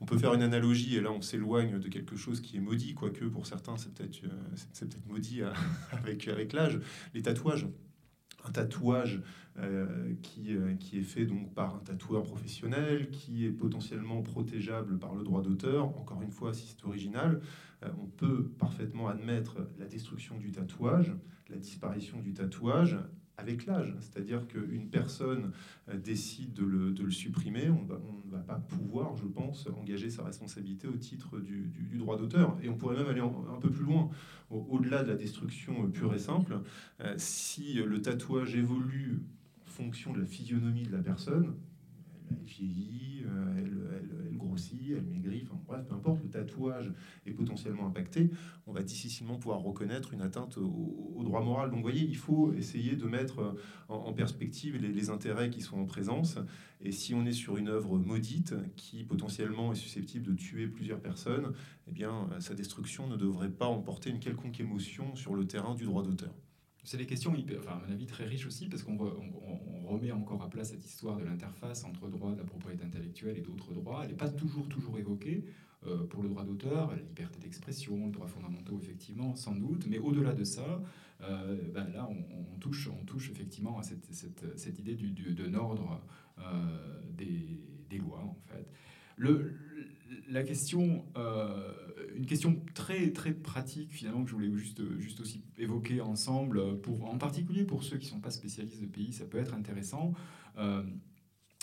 On 0.00 0.06
peut 0.06 0.16
faire 0.16 0.32
une 0.32 0.42
analogie, 0.42 0.96
et 0.96 1.00
là 1.00 1.12
on 1.12 1.20
s'éloigne 1.20 1.78
de 1.78 1.88
quelque 1.88 2.16
chose 2.16 2.40
qui 2.40 2.56
est 2.56 2.60
maudit, 2.60 2.94
quoique 2.94 3.24
pour 3.26 3.46
certains 3.46 3.76
c'est 3.76 3.92
peut-être 3.92 4.22
euh, 4.24 4.86
maudit 5.08 5.42
euh, 5.42 5.52
avec, 5.92 6.26
avec 6.28 6.52
l'âge, 6.52 6.80
les 7.12 7.22
tatouages 7.22 7.66
un 8.46 8.52
tatouage 8.52 9.22
euh, 9.58 10.14
qui, 10.22 10.54
euh, 10.54 10.74
qui, 10.74 10.98
est 10.98 11.02
fait 11.02 11.26
donc 11.26 11.52
par 11.54 11.74
un 11.74 11.80
tatoueur 11.80 12.22
professionnel, 12.22 13.10
qui 13.10 13.44
est 13.44 13.50
potentiellement 13.50 14.22
protégeable 14.22 14.98
par 14.98 15.14
le 15.14 15.24
droit 15.24 15.42
d'auteur. 15.42 15.88
Encore 15.98 16.22
une 16.22 16.30
fois, 16.30 16.54
si 16.54 16.68
c'est 16.68 16.84
original, 16.86 17.40
euh, 17.82 17.88
on 18.00 18.06
peut 18.06 18.44
parfaitement 18.58 19.08
admettre 19.08 19.56
la 19.78 19.86
destruction 19.86 20.38
du 20.38 20.50
tatouage, 20.50 21.12
la 21.48 21.56
disparition 21.56 22.20
du 22.20 22.32
tatouage 22.32 22.96
avec 23.40 23.66
l'âge. 23.66 23.94
C'est-à-dire 24.00 24.46
qu'une 24.46 24.88
personne 24.88 25.52
euh, 25.88 25.96
décide 25.96 26.54
de 26.54 26.64
le, 26.64 27.10
supprimer, 27.10 27.68
on, 27.70 27.84
ne 27.84 28.30
va 28.30 28.38
pas 28.38 28.56
pouvoir, 28.56 29.16
je 29.16 29.24
pense, 29.24 29.66
engager 29.76 30.10
sa 30.10 30.24
responsabilité 30.24 30.86
au 30.86 30.96
titre 30.96 31.38
du, 31.40 31.98
droit 31.98 32.16
d'auteur. 32.16 32.56
Et 32.62 32.68
on 32.68 32.76
pourrait 32.76 32.96
même 32.96 33.08
aller 33.08 33.20
un 33.20 33.60
peu 33.60 33.70
plus 33.70 33.84
loin, 33.84 34.10
au-delà 34.50 35.02
de 35.02 35.08
la 35.08 35.16
destruction 35.16 35.84
euh, 35.84 35.88
pure 35.88 36.14
et 36.14 36.18
simple. 36.18 36.60
Euh, 37.00 37.14
si 37.16 37.74
le 37.74 38.00
tatouage 38.00 38.54
évolue 38.54 39.22
en 39.66 39.70
fonction 39.70 40.12
de 40.12 40.20
la 40.20 40.26
physionomie 40.26 40.84
de 40.84 40.92
la 40.92 41.02
personne, 41.02 41.54
elle 42.30 42.44
vieillit, 42.44 43.24
elle, 43.58 43.78
elle, 44.28 44.36
grossit, 44.36 44.92
elle 44.96 45.04
maigrit, 45.04 45.46
enfin 45.46 45.60
bref, 45.66 45.86
peu 45.86 45.94
importe, 45.94 46.22
le 46.22 46.30
tatouage 46.30 46.92
est 47.26 47.32
potentiellement 47.32 47.86
impacté, 47.86 48.30
on 48.66 48.72
va 48.72 48.82
difficilement 48.82 49.36
pouvoir 49.36 49.60
reconnaître 49.60 50.14
une 50.14 50.22
atteinte 50.22 50.56
au, 50.58 51.20
droit 51.22 51.42
moral. 51.42 51.70
Donc 51.70 51.78
vous 51.78 51.82
voyez, 51.82 52.02
il 52.02 52.16
faut 52.16 52.52
essayer 52.54 52.96
de 52.96 53.04
mettre 53.06 53.54
en, 53.88 54.12
perspective 54.12 54.76
les, 54.76 55.10
intérêts 55.10 55.50
qui 55.50 55.60
sont 55.60 55.78
en 55.78 55.84
présence. 55.84 56.38
Et 56.80 56.92
si 56.92 57.14
on 57.14 57.26
est 57.26 57.32
sur 57.32 57.56
une 57.56 57.68
œuvre 57.68 57.98
maudite 57.98 58.54
qui 58.76 59.04
potentiellement 59.04 59.72
est 59.72 59.76
susceptible 59.76 60.26
de 60.26 60.34
tuer 60.34 60.66
plusieurs 60.66 61.00
personnes, 61.00 61.52
eh 61.86 61.92
bien 61.92 62.28
sa 62.38 62.54
destruction 62.54 63.06
ne 63.06 63.16
devrait 63.16 63.50
pas 63.50 63.66
emporter 63.66 64.10
une 64.10 64.20
quelconque 64.20 64.60
émotion 64.60 65.14
sur 65.14 65.34
le 65.34 65.46
terrain 65.46 65.74
du 65.74 65.84
droit 65.84 66.02
d'auteur. 66.02 66.34
C'est 66.84 66.96
des 66.96 67.06
questions, 67.06 67.34
enfin, 67.58 67.72
à 67.72 67.86
mon 67.86 67.92
avis, 67.92 68.06
très 68.06 68.24
riches 68.24 68.46
aussi, 68.46 68.68
parce 68.68 68.82
qu'on 68.82 68.96
remet 69.86 70.12
encore 70.12 70.42
à 70.42 70.48
plat 70.48 70.64
cette 70.64 70.84
histoire 70.84 71.16
de 71.16 71.24
l'interface 71.24 71.84
entre 71.84 72.08
droit 72.08 72.32
de 72.32 72.38
la 72.38 72.44
propriété 72.44 72.84
intellectuelle 72.84 73.36
et 73.36 73.42
d'autres 73.42 73.72
droits. 73.74 74.00
Elle 74.02 74.10
n'est 74.10 74.16
pas 74.16 74.28
toujours, 74.28 74.68
toujours 74.68 74.98
évoquée. 74.98 75.44
euh, 75.86 76.04
pour 76.08 76.22
le 76.22 76.28
droit 76.28 76.44
d'auteur, 76.44 76.90
la 76.90 77.02
liberté 77.02 77.38
d'expression, 77.40 78.06
le 78.06 78.12
droit 78.12 78.26
fondamentaux, 78.26 78.78
effectivement, 78.82 79.34
sans 79.34 79.54
doute. 79.54 79.86
Mais 79.86 79.98
au-delà 79.98 80.34
de 80.34 80.44
ça, 80.44 80.82
euh, 81.22 81.56
ben 81.72 81.88
là, 81.88 82.08
on, 82.10 82.58
touche, 82.58 82.88
on 82.88 83.04
touche 83.04 83.30
effectivement 83.30 83.78
à 83.78 83.82
cette, 83.82 84.06
cette, 84.12 84.78
idée 84.78 84.94
du, 84.94 85.10
du, 85.10 85.34
d'un 85.34 85.54
ordre 85.54 86.02
euh, 86.38 86.42
des, 87.16 87.62
des, 87.88 87.98
lois, 87.98 88.22
en 88.22 88.36
fait. 88.46 88.66
Le, 89.16 89.54
la 90.28 90.42
question, 90.42 91.06
une 92.16 92.26
question 92.26 92.62
très 92.74 93.12
très 93.12 93.32
pratique 93.32 93.92
finalement 93.92 94.24
que 94.24 94.30
je 94.30 94.34
voulais 94.34 94.52
juste, 94.56 94.82
juste 94.98 95.20
aussi 95.20 95.42
évoquer 95.58 96.00
ensemble, 96.00 96.80
pour, 96.80 97.04
en 97.04 97.18
particulier 97.18 97.64
pour 97.64 97.84
ceux 97.84 97.98
qui 97.98 98.06
ne 98.06 98.10
sont 98.10 98.20
pas 98.20 98.30
spécialistes 98.30 98.80
de 98.80 98.86
pays, 98.86 99.12
ça 99.12 99.24
peut 99.24 99.38
être 99.38 99.54
intéressant. 99.54 100.12
Euh, 100.58 100.82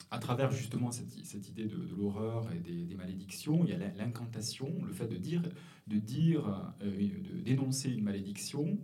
à 0.09 0.19
travers 0.19 0.51
justement 0.51 0.91
cette, 0.91 1.11
cette 1.25 1.49
idée 1.49 1.65
de, 1.65 1.77
l'horreur 1.97 2.49
et 2.53 2.59
des, 2.59 2.95
malédictions, 2.95 3.65
il 3.65 3.71
y 3.71 3.73
a 3.73 3.77
l'incantation, 3.97 4.73
le 4.85 4.93
fait 4.93 5.07
de 5.07 5.17
dire, 5.17 5.43
de 5.87 5.97
dire, 5.97 6.73
euh, 6.81 7.09
dénoncer 7.43 7.91
une 7.91 8.03
malédiction. 8.03 8.79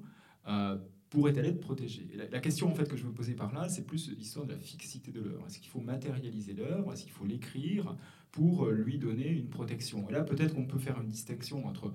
Euh, 0.47 0.77
pourrait-elle 1.09 1.45
être 1.45 1.59
protégée? 1.59 2.07
La, 2.31 2.39
question 2.39 2.69
en 2.69 2.73
fait 2.73 2.89
que 2.89 2.97
je 2.97 3.03
veux 3.03 3.13
poser 3.13 3.35
par 3.35 3.53
là, 3.53 3.69
c'est 3.69 3.85
plus 3.85 4.09
l'histoire 4.17 4.47
de 4.47 4.53
la 4.53 4.59
fixité 4.59 5.11
de 5.11 5.21
l'œuvre. 5.21 5.45
Est-ce 5.45 5.59
qu'il 5.59 5.69
faut 5.69 5.79
matérialiser 5.79 6.53
l'œuvre? 6.53 6.91
Est-ce 6.91 7.03
qu'il 7.03 7.11
faut 7.11 7.25
l'écrire? 7.25 7.95
Pour 8.33 8.67
lui 8.67 8.97
donner 8.97 9.29
une 9.29 9.47
protection 9.47 10.09
Et 10.09 10.11
là, 10.11 10.23
peut-être 10.23 10.55
qu'on 10.55 10.65
peut 10.65 10.79
faire 10.79 10.99
une 10.99 11.07
distinction 11.07 11.65
entre 11.67 11.93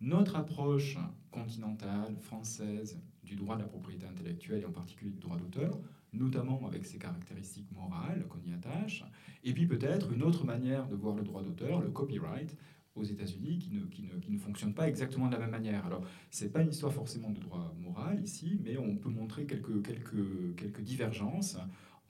notre 0.00 0.36
approche 0.36 0.96
continentale, 1.30 2.16
française, 2.20 2.98
du 3.24 3.34
droit 3.34 3.56
de 3.56 3.62
la 3.62 3.68
propriété 3.68 4.06
intellectuelle 4.06 4.62
et 4.62 4.64
en 4.64 4.72
particulier 4.72 5.10
du 5.10 5.18
droit 5.18 5.36
d'auteur, 5.36 5.78
notamment 6.12 6.64
avec 6.66 6.86
ses 6.86 6.98
caractéristiques 6.98 7.70
morales 7.72 8.24
qu'on 8.28 8.40
y 8.48 8.54
attache, 8.54 9.04
et 9.44 9.52
puis 9.52 9.66
peut-être 9.66 10.12
une 10.12 10.22
autre 10.22 10.44
manière 10.44 10.88
de 10.88 10.94
voir 10.94 11.16
le 11.16 11.22
droit 11.22 11.42
d'auteur, 11.42 11.80
le 11.80 11.90
copyright, 11.90 12.56
aux 12.94 13.04
États-Unis, 13.04 13.58
qui 13.58 14.32
ne, 14.32 14.38
fonctionne 14.38 14.74
pas 14.74 14.88
exactement 14.88 15.26
de 15.26 15.32
la 15.32 15.38
même 15.38 15.50
manière. 15.50 15.86
Alors, 15.86 16.02
ce 16.30 16.44
n'est 16.44 16.50
pas 16.50 16.62
une 16.62 16.70
histoire 16.70 16.92
forcément 16.92 17.30
de 17.30 17.40
droit 17.40 17.74
moral 17.78 18.20
ici, 18.22 18.60
mais 18.64 18.76
on 18.78 18.96
peut 18.96 19.08
montrer 19.08 19.46
quelques 19.46 20.80
divergences 20.80 21.56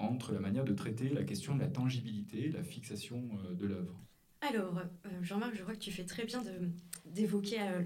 entre 0.01 0.33
la 0.33 0.41
manière 0.41 0.65
de 0.65 0.73
traiter 0.73 1.09
la 1.09 1.23
question 1.23 1.55
de 1.55 1.61
la 1.61 1.69
tangibilité, 1.69 2.51
la 2.51 2.63
fixation 2.63 3.23
euh, 3.45 3.55
de 3.55 3.67
l'œuvre. 3.67 3.95
Alors, 4.41 4.79
euh, 4.79 5.09
Jean-Marc, 5.23 5.55
je 5.55 5.63
crois 5.63 5.75
que 5.75 5.81
tu 5.81 5.93
fais 5.93 6.05
très 6.05 6.25
bien 6.25 6.43
d'évoquer 7.05 7.59
euh, 7.61 7.83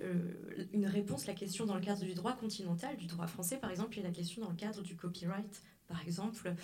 une 0.73 0.87
réponse, 0.87 1.27
la 1.27 1.35
question 1.35 1.67
dans 1.67 1.75
le 1.75 1.81
cadre 1.81 2.05
du 2.05 2.15
droit 2.15 2.35
continental, 2.35 2.97
du 2.97 3.07
droit 3.07 3.27
français 3.27 3.57
par 3.57 3.71
exemple, 3.71 3.99
et 3.99 4.03
la 4.03 4.13
question 4.13 4.43
dans 4.43 4.51
le 4.51 4.57
cadre 4.57 4.83
du 4.83 4.95
copyright, 4.95 5.63
par 5.89 6.01
exemple, 6.03 6.55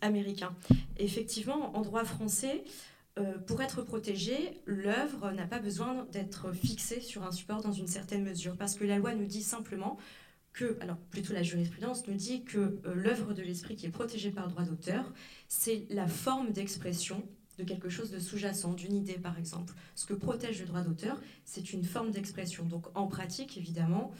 américain. 0.00 0.54
Effectivement, 0.96 1.76
en 1.76 1.82
droit 1.82 2.04
français, 2.04 2.62
pour 3.48 3.60
être 3.62 3.82
protégée, 3.82 4.60
l'œuvre 4.64 5.32
n'a 5.32 5.44
pas 5.44 5.58
besoin 5.58 6.06
d'être 6.12 6.52
fixée 6.52 7.00
sur 7.00 7.24
un 7.24 7.32
support 7.32 7.62
dans 7.62 7.72
une 7.72 7.88
certaine 7.88 8.22
mesure, 8.22 8.56
parce 8.56 8.76
que 8.76 8.84
la 8.84 8.98
loi 8.98 9.12
nous 9.16 9.26
dit 9.26 9.42
simplement 9.42 9.98
que, 10.52 10.76
alors 10.80 10.96
plutôt 11.10 11.32
la 11.32 11.42
jurisprudence 11.42 12.06
nous 12.08 12.14
dit 12.14 12.44
que 12.44 12.58
euh, 12.58 12.94
l'œuvre 12.94 13.32
de 13.32 13.42
l'esprit 13.42 13.76
qui 13.76 13.86
est 13.86 13.90
protégée 13.90 14.30
par 14.30 14.46
le 14.46 14.52
droit 14.52 14.64
d'auteur, 14.64 15.12
c'est 15.48 15.86
la 15.90 16.06
forme 16.06 16.52
d'expression 16.52 17.22
de 17.58 17.64
quelque 17.64 17.88
chose 17.88 18.10
de 18.10 18.18
sous-jacent, 18.18 18.72
d'une 18.72 18.94
idée 18.94 19.18
par 19.18 19.38
exemple. 19.38 19.74
Ce 19.94 20.06
que 20.06 20.14
protège 20.14 20.60
le 20.60 20.66
droit 20.66 20.82
d'auteur, 20.82 21.20
c'est 21.44 21.72
une 21.72 21.84
forme 21.84 22.10
d'expression. 22.10 22.64
Donc 22.64 22.86
en 22.96 23.06
pratique, 23.06 23.56
évidemment, 23.56 24.12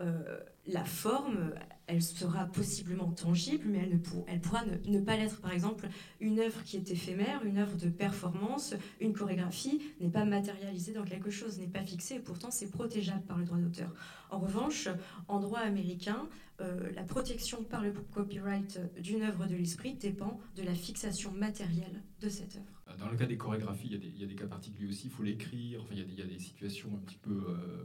euh, 0.00 0.40
la 0.66 0.84
forme, 0.84 1.52
elle 1.86 2.02
sera 2.02 2.46
possiblement 2.46 3.10
tangible, 3.10 3.64
mais 3.68 3.78
elle, 3.78 3.90
ne 3.90 4.38
pourra 4.38 4.64
ne, 4.64 5.00
pas 5.00 5.16
l'être. 5.16 5.40
Par 5.40 5.52
exemple, 5.52 5.88
une 6.20 6.38
œuvre 6.38 6.62
qui 6.62 6.76
est 6.76 6.90
éphémère, 6.90 7.44
une 7.44 7.58
œuvre 7.58 7.76
de 7.76 7.88
performance, 7.88 8.74
une 9.00 9.12
chorégraphie 9.12 9.80
n'est 10.00 10.10
pas 10.10 10.24
matérialisée 10.24 10.92
dans 10.92 11.04
quelque 11.04 11.30
chose, 11.30 11.58
n'est 11.58 11.66
pas 11.66 11.82
fixée, 11.82 12.16
et 12.16 12.20
pourtant 12.20 12.50
c'est 12.50 12.70
protégeable 12.70 13.22
par 13.22 13.38
le 13.38 13.44
droit 13.44 13.58
d'auteur. 13.58 13.92
En 14.30 14.38
revanche, 14.38 14.88
en 15.28 15.40
droit 15.40 15.58
américain, 15.58 16.28
euh, 16.60 16.92
la 16.94 17.02
protection 17.02 17.64
par 17.64 17.82
le 17.82 17.92
copyright 17.92 18.80
d'une 19.00 19.22
œuvre 19.22 19.46
de 19.46 19.56
l'esprit 19.56 19.94
dépend 19.94 20.38
de 20.56 20.62
la 20.62 20.74
fixation 20.74 21.32
matérielle 21.32 22.02
de 22.20 22.28
cette 22.28 22.56
œuvre. 22.56 22.98
Dans 22.98 23.08
le 23.08 23.16
cas 23.16 23.26
des 23.26 23.38
chorégraphies, 23.38 23.88
il 23.88 24.20
y 24.20 24.24
a 24.24 24.26
des, 24.26 24.34
cas 24.34 24.46
particuliers 24.46 24.88
aussi, 24.88 25.06
il 25.06 25.10
faut 25.10 25.22
l'écrire, 25.22 25.80
enfin, 25.82 25.94
il, 25.94 26.18
y 26.18 26.22
a 26.22 26.26
des, 26.26 26.38
situations 26.38 26.90
un 26.94 26.98
petit 26.98 27.16
peu, 27.16 27.44
euh, 27.48 27.84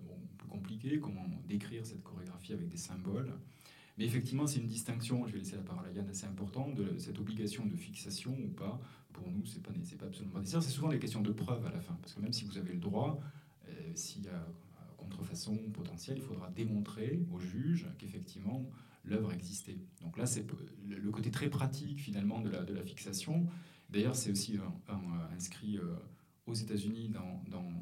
compliquées, 0.55 0.99
comment 0.99 1.25
décrire 1.47 1.85
cette 1.85 2.03
chorégraphie 2.03 2.53
avec 2.53 2.67
des 2.67 2.77
symboles. 2.77 3.33
Mais 3.97 4.05
effectivement, 4.05 4.45
c'est 4.45 4.59
une 4.59 4.67
distinction, 4.67 5.25
je 5.25 5.33
vais 5.33 5.39
laisser 5.39 5.55
la 5.55 5.61
parole 5.61 5.85
à 5.87 5.91
Yann, 5.91 6.07
assez 6.09 6.25
importante, 6.25 6.75
de 6.75 6.97
cette 6.97 7.17
obligation 7.19 7.65
de 7.65 7.75
fixation 7.75 8.37
ou 8.37 8.49
pas. 8.49 8.79
Pour 9.13 9.29
nous, 9.31 9.45
c'est 9.45 9.63
pas, 9.63 9.71
pas 9.71 10.05
absolument 10.05 10.39
nécessaire. 10.39 10.63
C'est 10.63 10.71
souvent 10.71 10.89
les 10.89 10.99
questions 10.99 11.21
de 11.21 11.31
preuve 11.31 11.65
à 11.65 11.71
la 11.71 11.79
fin, 11.79 11.97
parce 12.01 12.13
que 12.13 12.19
même 12.19 12.33
si 12.33 12.43
vous 12.43 12.57
avez 12.57 12.73
le 12.73 12.79
droit, 12.79 13.21
euh, 13.69 13.71
s'il 13.95 14.25
y 14.25 14.27
a 14.27 14.45
contrefaçon 14.97 15.55
potentielle, 15.71 16.17
il 16.17 16.23
faudra 16.23 16.49
démontrer 16.49 17.21
au 17.31 17.39
juge 17.39 17.87
qu'effectivement 17.97 18.69
l'œuvre 19.05 19.31
existait. 19.31 19.77
Donc 20.01 20.17
là, 20.17 20.25
c'est 20.25 20.45
le 20.87 21.11
côté 21.11 21.29
très 21.31 21.49
pratique 21.49 22.01
finalement 22.01 22.41
de 22.41 22.49
la, 22.49 22.63
de 22.63 22.73
la 22.73 22.83
fixation. 22.83 23.47
D'ailleurs, 23.89 24.15
c'est 24.15 24.31
aussi 24.31 24.57
un, 24.89 25.35
inscrit 25.35 25.77
euh, 25.77 25.95
aux 26.47 26.55
États-Unis 26.55 27.09
dans, 27.09 27.43
dans 27.47 27.67
euh, 27.67 27.81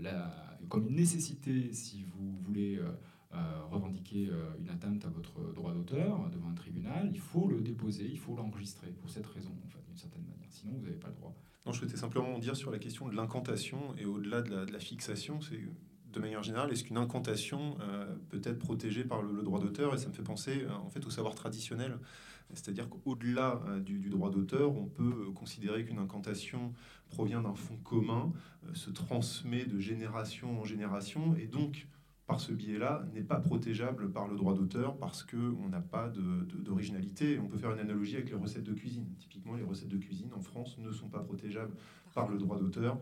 la, 0.00 0.58
comme 0.68 0.88
une 0.88 0.96
nécessité 0.96 1.72
si 1.72 2.04
vous 2.04 2.36
voulez 2.42 2.76
euh, 2.76 2.90
euh, 3.34 3.64
revendiquer 3.70 4.28
euh, 4.30 4.54
une 4.60 4.68
atteinte 4.68 5.04
à 5.04 5.08
votre 5.08 5.52
droit 5.54 5.72
d'auteur 5.72 6.30
devant 6.30 6.50
un 6.50 6.54
tribunal, 6.54 7.10
il 7.12 7.18
faut 7.18 7.48
le 7.48 7.60
déposer, 7.60 8.08
il 8.08 8.18
faut 8.18 8.36
l'enregistrer 8.36 8.88
pour 9.00 9.10
cette 9.10 9.26
raison, 9.26 9.50
en 9.64 9.68
fait, 9.68 9.82
d'une 9.88 9.96
certaine 9.96 10.22
manière. 10.22 10.46
Sinon, 10.50 10.74
vous 10.76 10.84
n'avez 10.84 10.96
pas 10.96 11.08
le 11.08 11.14
droit. 11.14 11.34
Non, 11.66 11.72
je 11.72 11.78
souhaitais 11.78 11.96
simplement 11.96 12.38
dire 12.38 12.56
sur 12.56 12.70
la 12.70 12.78
question 12.78 13.08
de 13.08 13.16
l'incantation 13.16 13.94
et 13.98 14.04
au-delà 14.04 14.42
de 14.42 14.70
la, 14.70 14.78
fixation, 14.78 15.40
c'est 15.40 15.58
de 16.12 16.20
manière 16.20 16.42
générale, 16.42 16.70
est-ce 16.70 16.84
qu'une 16.84 16.98
incantation 16.98 17.76
euh, 17.80 18.14
peut 18.28 18.40
être 18.44 18.58
protégée 18.58 19.02
par 19.02 19.22
le, 19.22 19.42
droit 19.42 19.58
d'auteur? 19.58 19.94
Et 19.94 19.98
ça 19.98 20.08
me 20.08 20.12
fait 20.12 20.22
penser 20.22 20.62
euh, 20.62 20.72
en 20.72 20.90
fait 20.90 21.04
au 21.04 21.10
savoir 21.10 21.34
traditionnel. 21.34 21.98
C'est-à-dire 22.52 22.88
qu'au-delà 22.88 23.60
euh, 23.66 23.80
du, 23.80 23.98
droit 24.10 24.30
d'auteur, 24.30 24.76
on 24.76 24.86
peut 24.86 25.30
considérer 25.34 25.84
qu'une 25.84 25.98
incantation 25.98 26.72
provient 27.08 27.42
d'un 27.42 27.54
fond 27.54 27.76
commun, 27.78 28.32
euh, 28.66 28.74
se 28.74 28.90
transmet 28.90 29.64
de 29.64 29.78
génération 29.78 30.60
en 30.60 30.64
génération, 30.64 31.34
et 31.36 31.46
donc 31.46 31.88
par 32.26 32.40
ce 32.40 32.52
biais-là, 32.52 33.04
n'est 33.12 33.22
pas 33.22 33.38
protégeable 33.38 34.10
par 34.10 34.28
le 34.28 34.36
droit 34.36 34.54
d'auteur 34.54 34.96
parce 34.96 35.22
qu'on 35.22 35.68
n'a 35.68 35.80
pas 35.80 36.08
d'originalité. 36.08 37.38
On 37.38 37.48
peut 37.48 37.58
faire 37.58 37.72
une 37.72 37.80
analogie 37.80 38.16
avec 38.16 38.30
les 38.30 38.36
recettes 38.36 38.64
de 38.64 38.72
cuisine. 38.72 39.06
Typiquement, 39.18 39.54
les 39.54 39.62
recettes 39.62 39.88
de 39.88 39.98
cuisine 39.98 40.32
en 40.32 40.40
France 40.40 40.78
ne 40.78 40.90
sont 40.90 41.08
pas 41.08 41.20
protégeables 41.20 41.74
par 42.14 42.28
le 42.28 42.38
droit 42.38 42.58
d'auteur. 42.58 42.98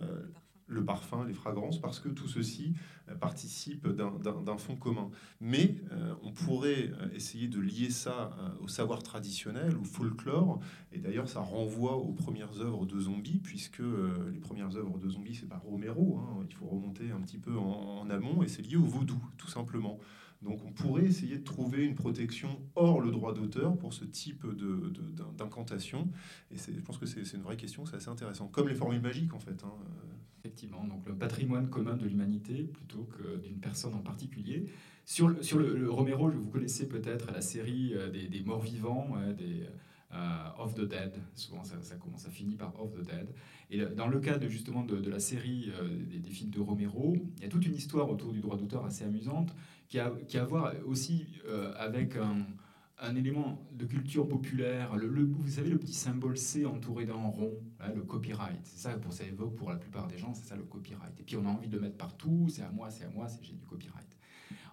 Euh, 0.00 0.26
le 0.66 0.84
parfum, 0.84 1.24
les 1.26 1.34
fragrances, 1.34 1.80
parce 1.80 2.00
que 2.00 2.08
tout 2.08 2.28
ceci 2.28 2.74
participe 3.20 3.86
d'un 3.86 4.56
fond 4.56 4.76
commun. 4.76 5.10
Mais 5.40 5.76
euh, 5.92 6.14
on 6.22 6.32
pourrait 6.32 6.90
essayer 7.14 7.48
de 7.48 7.60
lier 7.60 7.90
ça 7.90 8.34
euh, 8.38 8.48
au 8.62 8.68
savoir 8.68 9.02
traditionnel, 9.02 9.76
au 9.76 9.84
folklore, 9.84 10.60
et 10.92 10.98
d'ailleurs 10.98 11.28
ça 11.28 11.40
renvoie 11.40 11.96
aux 11.96 12.12
premières 12.12 12.60
œuvres 12.60 12.86
de 12.86 12.98
zombies, 12.98 13.40
puisque 13.42 13.80
euh, 13.80 14.30
les 14.32 14.40
premières 14.40 14.74
œuvres 14.76 14.98
de 14.98 15.08
zombies, 15.08 15.34
c'est 15.34 15.48
pas 15.48 15.58
Romero, 15.58 16.18
hein, 16.18 16.44
il 16.48 16.54
faut 16.54 16.66
remonter 16.66 17.10
un 17.10 17.20
petit 17.20 17.38
peu 17.38 17.56
en, 17.56 18.00
en 18.00 18.10
amont, 18.10 18.42
et 18.42 18.48
c'est 18.48 18.62
lié 18.62 18.76
au 18.76 18.84
vaudou, 18.84 19.22
tout 19.36 19.48
simplement. 19.48 19.98
Donc 20.42 20.60
on 20.64 20.72
pourrait 20.72 21.04
essayer 21.04 21.38
de 21.38 21.44
trouver 21.44 21.84
une 21.84 21.94
protection 21.94 22.60
hors 22.74 23.00
le 23.00 23.10
droit 23.10 23.32
d'auteur 23.32 23.76
pour 23.76 23.94
ce 23.94 24.04
type 24.04 24.44
d'incantation. 25.36 26.08
Et 26.50 26.56
je 26.56 26.80
pense 26.80 26.98
que 26.98 27.06
c'est 27.06 27.36
une 27.36 27.42
vraie 27.42 27.56
question, 27.56 27.86
c'est 27.86 27.96
assez 27.96 28.10
intéressant. 28.10 28.48
Comme 28.48 28.68
les 28.68 28.74
formules 28.74 29.00
magiques 29.00 29.34
en 29.34 29.40
fait. 29.40 29.64
Hein. 29.64 29.72
Effectivement, 30.44 30.84
donc 30.84 31.08
le 31.08 31.14
patrimoine 31.14 31.70
commun 31.70 31.96
de 31.96 32.04
l'humanité 32.04 32.64
plutôt 32.64 33.04
que 33.04 33.38
d'une 33.38 33.60
personne 33.60 33.94
en 33.94 34.02
particulier. 34.02 34.66
Sur 35.06 35.28
le, 35.28 35.42
sur 35.42 35.58
le, 35.58 35.90
Romero, 35.90 36.28
vous 36.28 36.50
connaissez 36.50 36.86
peut-être 36.86 37.32
la 37.32 37.40
série 37.40 37.92
euh, 37.94 38.10
des, 38.10 38.42
morts 38.42 38.60
vivants, 38.60 39.12
euh, 39.16 39.32
des 39.32 39.66
uh, 40.12 40.58
Of 40.58 40.74
the 40.74 40.82
Dead. 40.82 41.14
Souvent, 41.34 41.64
ça, 41.64 41.96
commence, 41.96 42.26
finit 42.28 42.56
par 42.56 42.78
Of 42.78 42.92
the 42.92 43.06
Dead. 43.06 43.28
Et 43.70 43.84
dans 43.96 44.06
le 44.06 44.20
cas 44.20 44.38
de, 44.38 44.48
justement 44.48 44.84
de, 44.84 44.96
de 44.96 45.10
la 45.10 45.18
série 45.18 45.72
euh, 45.80 45.88
des, 46.06 46.30
films 46.30 46.50
de 46.50 46.60
Romero, 46.60 47.16
il 47.38 47.42
y 47.42 47.46
a 47.46 47.48
toute 47.48 47.66
une 47.66 47.74
histoire 47.74 48.10
autour 48.10 48.32
du 48.32 48.40
droit 48.40 48.56
d'auteur 48.56 48.84
assez 48.84 49.04
amusante 49.04 49.54
qui 50.26 50.38
a, 50.38 50.42
à 50.42 50.44
voir 50.44 50.72
aussi 50.86 51.26
euh, 51.46 51.72
avec 51.76 52.16
un, 52.16 52.46
élément 53.16 53.60
de 53.72 53.84
culture 53.84 54.26
populaire. 54.26 54.96
Le, 54.96 55.24
vous 55.24 55.48
savez, 55.48 55.68
le 55.68 55.78
petit 55.78 55.92
symbole 55.92 56.38
C 56.38 56.64
entouré 56.64 57.04
d'un 57.04 57.14
rond, 57.14 57.52
le 57.94 58.02
copyright. 58.02 58.60
C'est 58.64 58.78
ça 58.78 58.96
pour 58.96 59.12
ça 59.12 59.24
évoque 59.24 59.54
pour 59.56 59.68
la 59.68 59.76
plupart 59.76 60.06
des 60.06 60.16
gens, 60.16 60.32
c'est 60.32 60.46
ça 60.46 60.56
le 60.56 60.62
copyright. 60.62 61.12
Et 61.20 61.22
puis 61.22 61.36
on 61.36 61.44
a 61.44 61.50
envie 61.50 61.68
de 61.68 61.76
le 61.76 61.82
mettre 61.82 61.98
partout, 61.98 62.46
c'est 62.48 62.62
à 62.62 62.70
moi, 62.70 62.90
c'est 62.90 63.04
à 63.04 63.10
moi, 63.10 63.26
j'ai 63.42 63.52
du 63.52 63.66
copyright. 63.66 64.08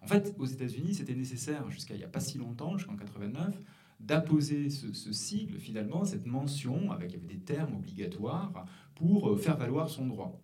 En 0.01 0.07
fait, 0.07 0.33
aux 0.39 0.45
États-Unis, 0.45 0.95
c'était 0.95 1.13
nécessaire 1.13 1.69
jusqu'à 1.69 1.93
il 1.93 1.97
n'y 1.97 2.03
a 2.05 2.07
pas 2.07 2.21
si 2.21 2.37
longtemps, 2.37 2.77
jusqu'en 2.77 2.95
89 2.95 3.53
d'apposer 3.99 4.69
ce, 4.69 5.13
sigle, 5.13 5.59
finalement, 5.59 6.05
cette 6.05 6.25
mention, 6.25 6.91
avec 6.91 7.23
des 7.27 7.37
termes 7.37 7.75
obligatoires, 7.75 8.65
pour 8.95 9.29
euh, 9.29 9.37
faire 9.37 9.57
valoir 9.57 9.89
son 9.89 10.07
droit. 10.07 10.41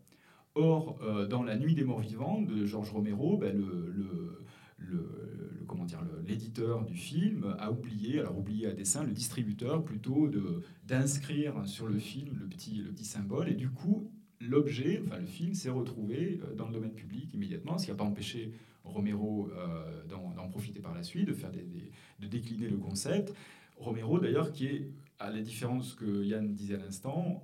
Or, 0.53 0.99
euh, 1.01 1.25
dans 1.25 1.41
La 1.41 1.57
Nuit 1.57 1.73
des 1.73 1.83
Morts 1.83 2.01
Vivants 2.01 2.41
de 2.41 2.65
Georges 2.65 2.91
Romero, 2.91 3.37
ben, 3.37 3.57
le, 3.57 4.45
le, 4.77 5.63
comment 5.67 5.85
dire, 5.85 6.01
l'éditeur 6.25 6.85
du 6.85 6.95
film 6.95 7.55
a 7.59 7.71
oublié, 7.71 8.19
alors 8.19 8.37
oublié 8.37 8.67
à 8.67 8.73
dessein, 8.73 9.03
le 9.03 9.11
distributeur 9.11 9.83
plutôt 9.83 10.29
d'inscrire 10.85 11.67
sur 11.67 11.87
le 11.87 11.97
film 11.97 12.37
le 12.39 12.47
petit, 12.47 12.75
le 12.77 12.91
petit 12.91 13.05
symbole, 13.05 13.49
et 13.49 13.55
du 13.55 13.69
coup, 13.69 14.11
l'objet, 14.39 15.01
enfin 15.05 15.19
le 15.19 15.25
film, 15.25 15.53
s'est 15.53 15.69
retrouvé 15.69 16.39
dans 16.55 16.67
le 16.67 16.73
domaine 16.73 16.93
public 16.93 17.33
immédiatement, 17.33 17.77
ce 17.77 17.85
qui 17.85 17.91
n'a 17.91 17.97
pas 17.97 18.03
empêché 18.03 18.51
Romero 18.83 19.49
d'en 20.07 20.47
profiter 20.47 20.79
par 20.79 20.93
la 20.93 21.03
suite, 21.03 21.27
de, 21.27 21.33
faire 21.33 21.51
de 21.51 22.27
décliner 22.27 22.69
le 22.69 22.77
concept. 22.77 23.33
Romero, 23.77 24.19
d'ailleurs, 24.19 24.51
qui 24.51 24.67
est, 24.67 24.91
à 25.19 25.31
la 25.31 25.41
différence 25.41 25.93
que 25.93 26.23
Yann 26.23 26.53
disait 26.53 26.75
à 26.75 26.77
l'instant, 26.77 27.43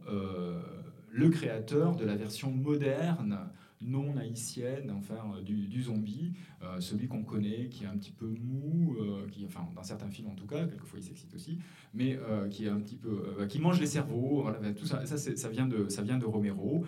le 1.12 1.30
créateur 1.30 1.96
de 1.96 2.06
la 2.06 2.16
version 2.16 2.52
moderne 2.52 3.40
non 3.86 4.18
haïtienne, 4.18 4.92
enfin, 4.92 5.34
euh, 5.36 5.42
du, 5.42 5.82
zombie, 5.82 6.34
euh, 6.62 6.80
celui 6.80 7.08
qu'on 7.08 7.24
connaît, 7.24 7.68
qui 7.70 7.84
est 7.84 7.88
un 7.88 7.98
petit 7.98 8.12
peu 8.12 8.28
mou, 8.28 8.96
euh, 9.00 9.28
qui, 9.30 9.46
enfin, 9.46 9.68
dans 9.76 9.84
certains 9.84 10.10
films 10.10 10.30
en 10.30 10.36
tout 10.36 10.48
cas, 10.48 10.66
quelquefois 10.66 11.00
il 11.00 11.04
s'excite 11.04 11.34
aussi, 11.34 11.60
mais 11.94 12.18
qui 12.50 12.66
est 12.66 12.70
un 12.70 12.80
petit 12.80 12.96
peu, 12.96 13.46
qui 13.48 13.60
mange 13.60 13.80
les 13.80 13.86
cerveaux, 13.86 14.50
ben, 14.62 14.74
tout 14.74 14.86
ça, 14.86 15.06
ça, 15.06 15.50
vient 15.50 15.68
de, 15.68 15.90
ça 15.90 16.02
vient 16.02 16.18
de 16.18 16.26
Romero, 16.26 16.86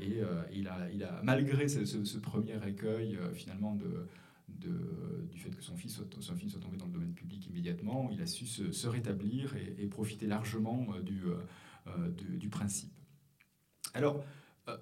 et 0.00 0.20
il, 0.52 0.68
a, 0.68 0.90
il 0.92 1.02
a, 1.02 1.20
malgré 1.22 1.68
ce, 1.68 2.18
premier 2.18 2.56
écueil, 2.66 3.18
finalement, 3.34 3.74
de, 3.74 4.06
de, 4.48 5.26
du 5.30 5.38
fait 5.38 5.50
que 5.50 5.62
son, 5.62 5.76
fils 5.76 6.00
film 6.36 6.50
soit 6.50 6.60
tombé 6.60 6.76
dans 6.76 6.86
le 6.86 6.92
domaine 6.92 7.14
public 7.14 7.46
immédiatement, 7.48 8.10
il 8.12 8.20
a 8.22 8.26
su 8.26 8.46
se, 8.46 8.86
rétablir 8.86 9.54
et, 9.56 9.86
profiter 9.86 10.26
largement 10.26 10.86
du, 11.02 11.22
du 12.38 12.48
principe. 12.48 12.92
Alors, 13.94 14.22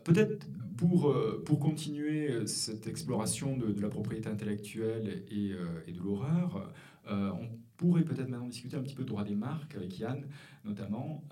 peut-être 0.05 0.47
pour, 0.77 1.09
euh, 1.09 1.43
pour 1.45 1.59
continuer 1.59 2.31
euh, 2.31 2.47
cette 2.47 2.87
exploration 2.87 3.57
de, 3.57 3.81
la 3.81 3.89
propriété 3.89 4.29
intellectuelle 4.29 5.25
et, 5.31 5.51
de 5.93 6.01
l'horreur, 6.03 6.73
on 7.07 7.49
pourrait 7.77 8.05
peut-être 8.05 8.31
maintenant 8.31 8.49
discuter 8.49 8.77
un 8.77 8.83
petit 8.83 8.95
peu 8.95 9.03
de 9.03 9.09
droit 9.09 9.25
des 9.25 9.35
marques 9.35 9.75
avec 9.75 9.99
Yann 9.99 10.25
notamment, 10.65 11.23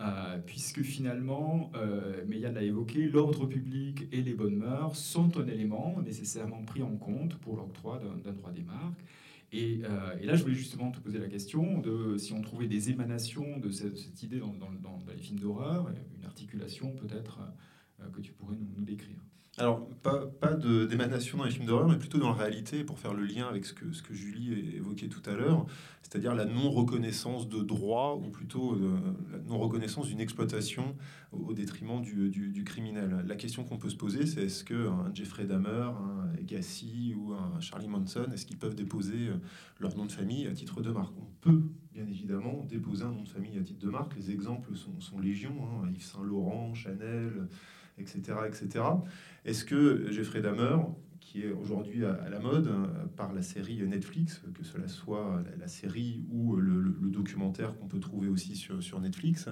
puisque 0.45 0.83
finalement, 0.83 1.73
mais 2.29 2.39
Yann 2.39 2.53
l'a 2.53 2.63
évoqué, 2.63 3.09
l'ordre 3.09 3.47
public 3.47 4.07
et 4.13 4.21
les 4.21 4.35
bonnes 4.35 4.57
mœurs 4.57 4.99
sont 4.99 5.39
un 5.39 5.47
élément 5.47 5.97
nécessairement 6.05 6.63
pris 6.65 6.83
en 6.83 6.97
compte 6.97 7.37
pour 7.37 7.57
l'octroi 7.57 8.03
d'un 8.23 8.33
droit 8.33 8.53
des 8.53 8.63
marques. 8.63 9.03
Et, 9.53 9.83
là, 10.23 10.35
je 10.35 10.43
voulais 10.43 10.55
justement 10.55 10.91
te 10.91 10.99
poser 10.99 11.19
la 11.19 11.29
question 11.29 11.79
de 11.79 12.17
si 12.17 12.33
on 12.33 12.41
trouvait 12.41 12.69
des 12.69 12.91
émanations 12.91 13.59
de 13.59 13.71
cette, 13.71 14.23
idée 14.23 14.41
dans, 14.41 14.55
les 15.09 15.23
films 15.23 15.41
d'horreur, 15.41 15.91
une 16.19 16.25
articulation 16.25 16.93
peut-être 16.93 17.41
euh, 17.41 17.51
que 18.13 18.21
tu 18.21 18.33
pourrais 18.33 18.57
nous, 18.57 18.85
décrire 18.85 19.19
alors, 19.59 19.87
pas, 20.03 20.27
pas 20.27 20.55
d'émanation 20.55 21.37
dans 21.37 21.45
les 21.45 21.51
films 21.51 21.67
d'horreur, 21.67 21.87
mais 21.87 21.99
plutôt 21.99 22.17
dans 22.17 22.31
la 22.31 22.37
réalité, 22.37 22.85
pour 22.85 22.99
faire 22.99 23.13
le 23.13 23.23
lien 23.23 23.47
avec 23.47 23.67
ce 23.67 23.75
que, 23.75 23.93
ce 23.93 24.03
que 24.03 24.15
Julie 24.15 24.77
évoquait 24.77 25.09
tout 25.09 25.21
à 25.27 25.35
l'heure, 25.35 25.67
c'est-à-dire 26.01 26.35
la 26.35 26.47
non-reconnaissance 26.47 27.51
de 27.51 27.63
droit, 27.63 28.19
ou 28.23 28.31
plutôt 28.31 28.73
euh, 28.73 28.97
la 29.31 29.39
non-reconnaissance 29.41 30.09
d'une 30.09 30.21
exploitation 30.21 30.97
au, 31.33 31.53
détriment 31.53 32.01
du, 32.01 32.31
du, 32.31 32.65
criminel. 32.65 33.25
La 33.27 33.37
question 33.37 33.63
qu'on 33.65 33.77
peut 33.77 33.91
se 33.91 33.97
poser, 33.97 34.25
c'est 34.25 34.45
est-ce 34.45 34.65
qu'un 34.65 35.13
Jeffrey 35.13 35.45
Dahmer, 35.45 35.69
un 35.69 36.33
Gassi 36.43 37.15
ou 37.15 37.35
un 37.35 37.61
Charlie 37.61 37.89
Manson, 37.89 38.29
est-ce 38.33 38.47
qu'ils 38.47 38.59
peuvent 38.59 38.75
déposer 38.75 39.29
euh, 39.29 39.37
leur 39.81 39.95
nom 39.99 40.07
de 40.07 40.13
famille 40.13 40.47
à 40.47 40.53
titre 40.53 40.81
de 40.81 40.91
marque? 40.91 41.15
On 41.19 41.29
peut, 41.43 41.63
bien 41.93 42.07
évidemment, 42.07 42.65
déposer 42.67 43.05
un 43.05 43.13
nom 43.13 43.23
de 43.23 43.29
famille 43.29 43.59
à 43.59 43.63
titre 43.63 43.85
de 43.85 43.91
marque. 43.91 44.17
Les 44.17 44.31
exemples 44.31 44.75
sont, 44.75 44.99
sont 44.99 45.19
légion, 45.19 45.53
hein. 45.63 45.91
Yves 45.95 46.05
Saint-Laurent, 46.05 46.73
Chanel 46.73 47.49
etc. 47.99 48.39
Est-ce 49.45 49.65
que 49.65 50.11
Jeffrey 50.11 50.41
Dahmer, 50.41 50.77
qui 51.21 51.43
est 51.43 51.53
aujourd'hui 51.53 52.05
à, 52.05 52.29
la 52.29 52.41
mode 52.41 52.69
hein, 52.69 52.91
par 53.17 53.33
la 53.33 53.43
série 53.43 53.83
Netflix, 53.87 54.43
que 54.55 54.65
cela 54.65 54.89
soit 54.89 55.43
la, 55.59 55.69
série 55.69 56.25
ou 56.31 56.57
le, 56.57 56.95
documentaire 57.11 57.77
qu'on 57.77 57.87
peut 57.87 58.01
trouver 58.01 58.29
aussi 58.29 58.57
sur, 58.57 58.83
sur 58.83 59.01
Netflix, 59.01 59.49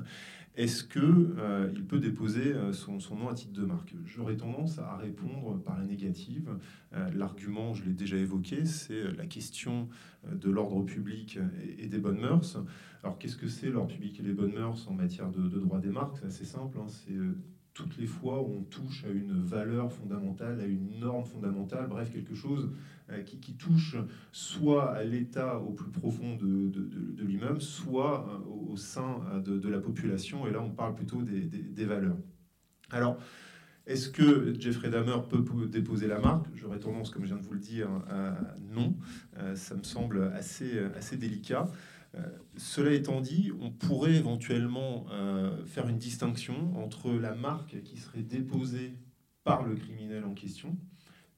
est-ce 0.57 0.83
qu'il 0.83 1.01
euh, 1.39 1.71
il 1.75 1.85
peut 1.85 2.01
déposer 2.01 2.53
euh, 2.53 2.73
son, 2.73 2.99
son, 2.99 3.17
nom 3.17 3.29
à 3.29 3.35
titre 3.35 3.53
de 3.53 3.65
marque? 3.65 3.95
J'aurais 4.05 4.37
tendance 4.37 4.79
à 4.79 4.97
répondre 4.97 5.63
par 5.63 5.79
la 5.79 5.85
négative. 5.85 6.51
Euh, 6.93 7.09
l'argument, 7.15 7.73
je 7.73 7.85
l'ai 7.85 7.93
déjà 7.93 8.17
évoqué, 8.17 8.65
c'est 8.65 9.13
la 9.17 9.27
question 9.27 9.89
de 10.31 10.51
l'ordre 10.51 10.83
public 10.83 11.39
et, 11.79 11.87
des 11.87 11.99
bonnes 11.99 12.21
mœurs. 12.21 12.59
Alors 13.03 13.17
qu'est-ce 13.19 13.37
que 13.37 13.49
c'est 13.49 13.71
l'ordre 13.71 13.95
public 13.95 14.19
et 14.19 14.23
les 14.23 14.33
bonnes 14.33 14.53
mœurs 14.53 14.87
en 14.89 14.93
matière 14.93 15.31
de, 15.31 15.49
droit 15.59 15.79
des 15.79 15.89
marques? 15.89 16.19
C'est 16.19 16.27
assez 16.27 16.45
simple, 16.45 16.79
hein. 16.79 16.89
c'est 16.89 17.15
toutes 17.81 17.97
les 17.97 18.07
fois 18.07 18.43
où 18.43 18.53
on 18.59 18.63
touche 18.65 19.05
à 19.05 19.09
une 19.09 19.41
valeur 19.43 19.91
fondamentale, 19.91 20.61
à 20.61 20.67
une 20.67 20.99
norme 21.01 21.25
fondamentale, 21.25 21.87
bref, 21.89 22.13
quelque 22.13 22.35
chose 22.35 22.71
euh, 23.11 23.23
qui, 23.23 23.55
touche 23.55 23.97
soit 24.33 24.93
à 24.93 25.03
l'état 25.03 25.59
au 25.59 25.73
plus 25.73 25.91
profond 25.91 26.37
de, 26.37 26.69
de, 26.69 27.25
lui-même, 27.25 27.61
soit 27.61 28.29
euh, 28.29 28.73
au, 28.73 28.77
sein 28.77 29.21
euh, 29.33 29.41
de, 29.41 29.69
la 29.69 29.79
population, 29.79 30.47
et 30.47 30.51
là 30.51 30.61
on 30.61 30.71
parle 30.71 30.95
plutôt 30.95 31.23
des, 31.23 31.85
valeurs. 31.87 32.19
Alors, 32.91 33.17
est-ce 33.87 34.11
que 34.11 34.55
Jeffrey 34.59 34.91
Dahmer 34.91 35.23
peut 35.29 35.43
déposer 35.67 36.07
la 36.07 36.19
marque? 36.19 36.47
J'aurais 36.55 36.79
tendance, 36.79 37.09
comme 37.11 37.23
je 37.23 37.29
viens 37.29 37.39
de 37.39 37.47
vous 37.47 37.55
le 37.55 37.61
dire, 37.61 37.89
à 38.11 38.37
non. 38.75 38.95
ça 39.55 39.75
me 39.75 39.83
semble 39.83 40.31
assez, 40.35 40.79
assez 40.95 41.17
délicat. 41.17 41.67
Euh, 42.17 42.27
cela 42.57 42.93
étant 42.93 43.21
dit, 43.21 43.53
on 43.61 43.71
pourrait 43.71 44.15
éventuellement 44.15 45.07
euh, 45.13 45.65
faire 45.65 45.89
une 45.89 45.99
distinction 45.99 46.77
entre 46.77 47.13
la 47.13 47.35
marque 47.35 47.83
qui 47.83 47.99
serait 47.99 48.23
déposée 48.23 48.95
par 49.45 49.65
le 49.65 49.75
criminel 49.75 50.25
en 50.25 50.35
question 50.35 50.77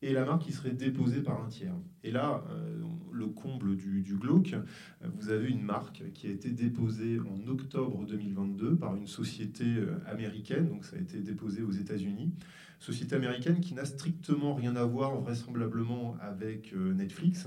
et 0.00 0.12
la 0.12 0.24
marque 0.24 0.42
qui 0.42 0.52
serait 0.52 0.72
déposée 0.72 1.20
par 1.20 1.44
un 1.44 1.48
tiers. 1.48 1.76
Et 2.02 2.10
là, 2.10 2.42
euh, 2.50 2.82
le 3.12 3.26
comble 3.26 3.76
du, 3.76 4.02
du, 4.02 4.16
glauque, 4.16 4.56
vous 5.04 5.28
avez 5.28 5.48
une 5.48 5.62
marque 5.62 6.02
qui 6.12 6.26
a 6.26 6.30
été 6.30 6.50
déposée 6.50 7.20
en 7.20 7.46
octobre 7.46 8.04
2022 8.04 8.76
par 8.76 8.96
une 8.96 9.06
société 9.06 9.64
américaine, 10.06 10.68
donc 10.68 10.84
ça 10.84 10.96
a 10.96 10.98
été 10.98 11.20
déposé 11.20 11.62
aux 11.62 11.70
États-Unis, 11.70 12.32
société 12.80 13.14
américaine 13.14 13.60
qui 13.60 13.74
n'a 13.74 13.84
strictement 13.84 14.54
rien 14.54 14.74
à 14.74 14.84
voir 14.84 15.14
vraisemblablement 15.20 16.16
avec 16.20 16.74
Netflix. 16.74 17.46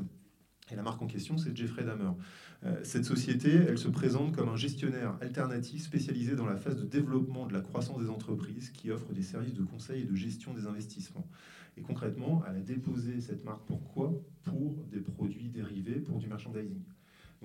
Et 0.72 0.76
la 0.76 0.82
marque 0.82 1.02
en 1.02 1.08
question, 1.08 1.38
c'est 1.38 1.56
Jeffrey 1.56 1.84
Dahmer. 1.84 2.12
Euh, 2.66 2.80
cette 2.84 3.06
société, 3.06 3.52
elle 3.52 3.78
se 3.78 3.88
présente 3.88 4.36
comme 4.36 4.50
un 4.50 4.56
gestionnaire 4.56 5.16
alternatif 5.22 5.84
spécialisé 5.84 6.36
dans 6.36 6.48
la 6.48 6.56
phase 6.56 6.78
de 6.78 6.84
développement 6.84 7.46
de 7.46 7.54
la 7.54 7.62
croissance 7.62 8.02
des 8.02 8.10
entreprises 8.10 8.72
qui 8.72 8.90
offre 8.90 9.14
des 9.14 9.22
services 9.22 9.54
de 9.54 9.64
conseil 9.64 10.02
et 10.02 10.06
de 10.06 10.16
gestion 10.16 10.54
des 10.54 10.66
investissements. 10.66 11.28
Et 11.78 11.82
concrètement, 11.82 12.44
elle 12.50 12.58
a 12.58 12.62
déposé 12.62 13.22
cette 13.22 13.44
marque 13.44 13.66
pourquoi 13.68 14.14
Pour 14.44 14.84
des 14.92 15.00
produits 15.00 15.50
dérivés, 15.50 16.00
pour 16.00 16.18
du 16.18 16.28
merchandising. 16.28 16.82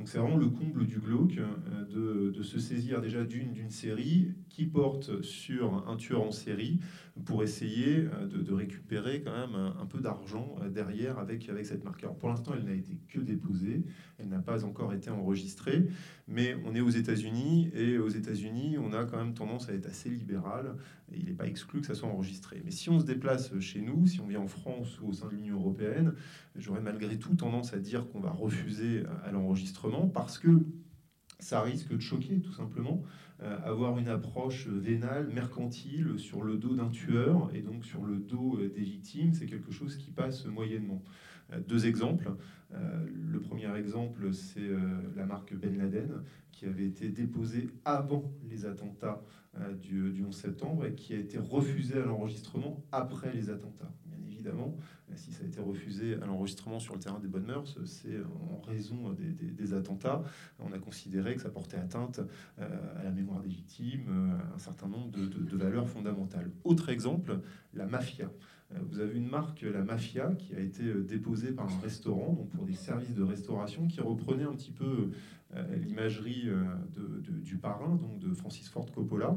Donc 0.00 0.08
c'est 0.08 0.16
vraiment 0.16 0.38
le 0.38 0.48
comble 0.48 0.86
du 0.86 0.98
glauque 0.98 1.36
euh, 1.36 2.30
de, 2.30 2.42
se 2.42 2.58
saisir 2.58 3.02
déjà 3.02 3.22
d'une 3.22 3.68
série 3.68 4.32
qui 4.48 4.64
porte 4.64 5.20
sur 5.20 5.86
un 5.86 5.96
tueur 5.96 6.22
en 6.22 6.30
série 6.30 6.80
pour 7.26 7.42
essayer 7.42 7.98
euh, 7.98 8.26
de, 8.26 8.52
récupérer 8.54 9.20
quand 9.20 9.32
même 9.32 9.54
un, 9.54 9.84
peu 9.84 10.00
d'argent 10.00 10.56
euh, 10.62 10.70
derrière 10.70 11.18
avec, 11.18 11.50
cette 11.64 11.84
marque. 11.84 12.02
Alors 12.02 12.16
pour 12.16 12.30
l'instant, 12.30 12.52
elle 12.56 12.64
n'a 12.64 12.72
été 12.72 12.98
que 13.10 13.20
déposée, 13.20 13.84
elle 14.16 14.30
n'a 14.30 14.38
pas 14.38 14.64
encore 14.64 14.94
été 14.94 15.10
enregistrée, 15.10 15.86
mais 16.26 16.56
on 16.64 16.74
est 16.74 16.80
aux 16.80 16.88
États-Unis 16.88 17.70
et 17.74 17.98
aux 17.98 18.08
États-Unis, 18.08 18.78
on 18.78 18.94
a 18.94 19.04
quand 19.04 19.18
même 19.18 19.34
tendance 19.34 19.68
à 19.68 19.74
être 19.74 19.86
assez 19.86 20.08
libéral 20.08 20.76
il 21.14 21.26
n'est 21.26 21.32
pas 21.32 21.46
exclu 21.46 21.80
que 21.80 21.86
ça 21.86 21.94
soit 21.94 22.08
enregistré. 22.08 22.62
Mais 22.64 22.70
si 22.70 22.90
on 22.90 22.98
se 23.00 23.04
déplace 23.04 23.58
chez 23.60 23.80
nous, 23.80 24.06
si 24.06 24.20
on 24.20 24.26
vient 24.26 24.40
en 24.40 24.48
France 24.48 25.00
ou 25.00 25.08
au 25.08 25.12
sein 25.12 25.28
de 25.28 25.34
l'Union 25.34 25.56
européenne, 25.56 26.14
j'aurais 26.56 26.80
malgré 26.80 27.18
tout 27.18 27.34
tendance 27.34 27.74
à 27.74 27.78
dire 27.78 28.08
qu'on 28.08 28.20
va 28.20 28.30
refuser 28.30 29.04
à 29.24 29.32
l'enregistrement 29.32 30.08
parce 30.08 30.38
que 30.38 30.64
ça 31.40 31.62
risque 31.62 31.92
de 31.92 32.00
choquer 32.00 32.40
tout 32.40 32.52
simplement. 32.52 33.02
Euh, 33.42 33.56
avoir 33.64 33.98
une 33.98 34.08
approche 34.08 34.68
vénale, 34.68 35.28
mercantile 35.32 36.18
sur 36.18 36.42
le 36.42 36.56
dos 36.56 36.74
d'un 36.74 36.90
tueur 36.90 37.50
et 37.54 37.62
donc 37.62 37.86
sur 37.86 38.04
le 38.04 38.16
dos 38.16 38.58
euh, 38.58 38.68
des 38.68 38.82
victimes, 38.82 39.32
c'est 39.32 39.46
quelque 39.46 39.72
chose 39.72 39.96
qui 39.96 40.10
passe 40.10 40.44
moyennement. 40.44 41.02
Euh, 41.52 41.60
deux 41.66 41.86
exemples. 41.86 42.30
le 42.72 43.40
premier 43.40 43.74
exemple, 43.76 44.32
c'est 44.32 44.70
la 45.16 45.26
marque 45.26 45.56
Ben 45.56 45.76
Laden, 45.76 46.22
qui 46.52 46.66
avait 46.66 46.86
été 46.86 47.08
déposée 47.08 47.68
avant 47.84 48.30
les 48.48 48.64
attentats 48.64 49.20
du, 49.80 50.12
du 50.12 50.24
11 50.24 50.34
septembre 50.34 50.86
et 50.86 50.94
qui 50.94 51.12
a 51.12 51.18
été 51.18 51.38
refusée 51.38 52.00
à 52.00 52.04
l'enregistrement 52.04 52.84
après 52.92 53.32
les 53.32 53.50
attentats 53.50 53.92
évidemment, 54.40 54.74
si 55.16 55.32
ça 55.32 55.44
a 55.44 55.46
été 55.46 55.60
refusé 55.60 56.14
à 56.22 56.26
l'enregistrement 56.26 56.78
sur 56.80 56.94
le 56.94 57.00
terrain 57.00 57.18
des 57.18 57.28
bonnes 57.28 57.44
mœurs, 57.44 57.78
c'est 57.84 58.16
en 58.50 58.60
raison 58.62 59.12
des, 59.12 59.74
attentats. 59.74 60.22
On 60.58 60.72
a 60.72 60.78
considéré 60.78 61.34
que 61.34 61.42
ça 61.42 61.50
portait 61.50 61.76
atteinte 61.76 62.20
euh, 62.58 62.98
à 62.98 63.04
la 63.04 63.10
mémoire 63.10 63.40
des 63.40 63.48
victimes, 63.48 64.06
euh, 64.08 64.52
à 64.52 64.54
un 64.56 64.58
certain 64.58 64.88
nombre 64.88 65.10
de, 65.10 65.56
valeurs 65.56 65.88
fondamentales. 65.88 66.50
Autre 66.64 66.88
exemple, 66.88 67.40
la 67.74 67.86
mafia. 67.86 68.30
Euh, 68.72 68.78
vous 68.88 69.00
avez 69.00 69.16
une 69.16 69.28
marque, 69.28 69.62
la 69.62 69.82
Mafia, 69.82 70.34
qui 70.34 70.54
a 70.54 70.60
été 70.60 70.92
déposée 70.94 71.52
par 71.52 71.66
un 71.66 71.80
restaurant, 71.80 72.48
pour 72.54 72.64
des 72.64 72.74
services 72.74 73.14
de 73.14 73.22
restauration, 73.22 73.86
qui 73.86 74.00
reprenait 74.00 74.44
un 74.44 74.54
petit 74.54 74.72
peu 74.72 75.10
l'imagerie 75.84 76.48
du 77.42 77.56
parrain, 77.56 77.96
donc 77.96 78.20
de 78.20 78.32
Francis 78.32 78.68
Ford 78.68 78.86
Coppola. 78.92 79.36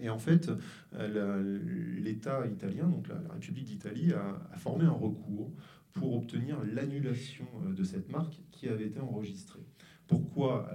Et 0.00 0.10
en 0.10 0.18
fait, 0.18 0.50
euh, 0.94 1.98
l'État 2.00 2.46
italien, 2.46 2.86
donc 2.86 3.08
la, 3.08 3.16
République 3.32 3.66
d'Italie, 3.66 4.12
a, 4.12 4.56
formé 4.56 4.84
un 4.84 4.92
recours 4.92 5.52
pour 5.92 6.16
obtenir 6.16 6.58
l'annulation 6.64 7.46
euh, 7.64 7.72
de 7.72 7.84
cette 7.84 8.10
marque 8.10 8.40
qui 8.50 8.68
avait 8.68 8.86
été 8.86 9.00
enregistrée. 9.00 9.64
Pourquoi 10.08 10.70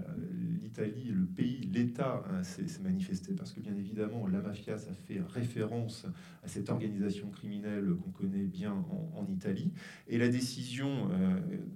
l'Italie, 0.61 1.11
le 1.11 1.25
pays, 1.25 1.69
l'État 1.73 2.23
hein, 2.29 2.43
s'est 2.43 2.81
manifesté 2.81 3.33
Parce 3.33 3.51
que 3.51 3.59
bien 3.59 3.75
évidemment, 3.75 4.27
la 4.27 4.41
mafia, 4.41 4.77
ça 4.77 4.93
fait 4.93 5.19
référence 5.21 6.05
à 6.43 6.47
cette 6.47 6.69
organisation 6.69 7.29
criminelle 7.29 7.93
qu'on 7.95 8.11
connaît 8.11 8.45
bien 8.45 8.73
en, 8.73 9.27
Italie. 9.27 9.73
Et 10.07 10.17
la 10.17 10.29
décision 10.29 11.09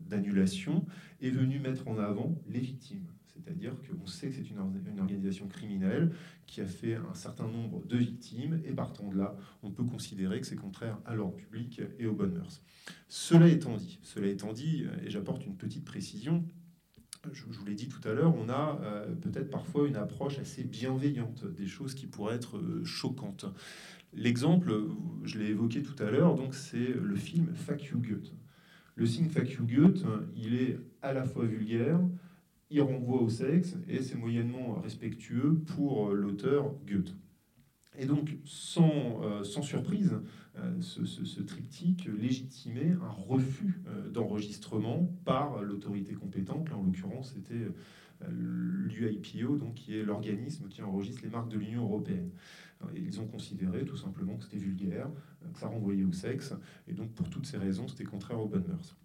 d'annulation 0.08 0.86
est 1.22 1.30
venue 1.30 1.60
mettre 1.60 1.88
en 1.88 1.97
avant 1.97 2.36
les 2.47 2.60
victimes. 2.60 3.08
C'est-à-dire 3.47 3.74
qu'on 3.82 4.08
sait 4.08 4.30
que 4.30 4.36
c'est 4.36 4.49
une, 4.49 4.60
organisation 4.99 5.47
criminelle 5.47 6.12
qui 6.45 6.62
a 6.62 6.66
fait 6.66 6.95
un 6.95 7.14
certain 7.14 7.47
nombre 7.47 7.86
de 7.86 7.97
victimes, 7.97 8.62
et 8.66 8.72
partant 8.72 9.10
de 9.10 9.18
là, 9.18 9.36
on 9.64 9.72
peut 9.72 9.84
considérer 9.84 10.41
que 10.41 10.47
c'est 10.47 10.55
contraire 10.55 10.99
à 11.05 11.16
l'ordre 11.16 11.36
public 11.36 11.82
et 11.99 12.08
aux 12.08 12.14
bonnes 12.14 12.34
mœurs. 12.34 12.62
Cela 13.08 13.47
étant 13.47 13.78
dit, 13.78 13.99
cela 14.01 14.28
étant 14.28 14.53
dit, 14.53 14.86
et 15.03 15.10
j'apporte 15.10 15.45
une 15.45 15.55
petite 15.55 15.86
précision, 15.86 16.43
je, 17.34 17.44
vous 17.46 17.66
l'ai 17.66 17.76
dit 17.76 17.88
tout 17.88 18.06
à 18.08 18.14
l'heure, 18.14 18.36
on 18.36 18.50
a 18.50 18.80
euh, 18.84 19.16
peut-être 19.16 19.50
parfois 19.50 19.88
une 19.88 19.96
approche 19.96 20.40
assez 20.40 20.64
bienveillante 20.64 21.46
des 21.46 21.68
choses 21.68 21.94
qui 21.94 22.08
pourraient 22.08 22.36
être 22.36 22.58
euh, 22.58 22.84
choquantes. 22.84 23.46
L'exemple, 24.14 24.74
je 25.24 25.38
l'ai 25.38 25.48
évoqué 25.48 25.84
tout 25.84 26.02
à 26.02 26.10
l'heure, 26.10 26.36
donc 26.36 26.56
c'est 26.56 26.94
le 26.94 27.16
film 27.16 27.54
Fuck 27.54 27.86
You 27.86 28.00
Goethe. 28.00 28.34
Le 28.96 29.06
signe 29.06 29.30
Fuck 29.30 29.52
You 29.52 29.66
Goethe, 29.66 30.04
il 30.36 30.56
est 30.56 30.80
à 31.02 31.14
la 31.14 31.24
fois 31.24 31.46
vulgaire, 31.46 32.00
il 32.70 32.82
renvoie 32.82 33.22
au 33.22 33.30
sexe 33.30 33.76
et 33.88 34.02
c'est 34.02 34.16
moyennement 34.16 34.82
respectueux 34.82 35.56
pour 35.76 36.10
euh, 36.10 36.14
l'auteur 36.16 36.74
Goethe. 36.86 37.16
Et 37.98 38.06
donc, 38.06 38.38
sans, 38.45 39.22
euh, 39.24 39.43
surprise, 39.43 40.16
euh, 40.58 40.82
ce, 40.82 41.41
triptyque 41.41 42.06
légitimait 42.06 42.95
un 43.04 43.10
refus 43.10 43.82
d'enregistrement 44.12 45.10
par 45.26 45.62
l'autorité 45.62 46.14
compétente. 46.14 46.70
Là, 46.70 46.78
en 46.78 46.84
l'occurrence, 46.84 47.34
c'était 47.34 47.68
l'UIPO, 48.30 49.58
donc 49.58 49.76
qui 49.76 49.98
est 49.98 50.04
l'organisme 50.04 50.68
qui 50.68 50.82
enregistre 50.82 51.22
les 51.24 51.30
marques 51.30 51.50
de 51.50 51.58
l'Union 51.58 51.84
européenne. 51.84 52.32
ils 52.95 53.20
ont 53.20 53.28
considéré 53.28 53.86
tout 53.86 53.98
simplement 53.98 54.36
que 54.38 54.43
c'était 54.43 54.58
vulgaire, 54.58 55.08
que 55.54 55.60
ça 55.60 55.68
renvoyait 55.68 56.04
au 56.04 56.14
sexe, 56.14 56.54
et 56.88 56.93
donc 56.93 57.12
pour 57.12 57.30
toutes 57.30 57.45
ces 57.45 57.58
raisons, 57.58 57.88
c'était 57.88 58.06
contraire 58.06 58.39
aux 58.39 58.48
bonnes 58.48 58.68
mœurs. 58.68 58.98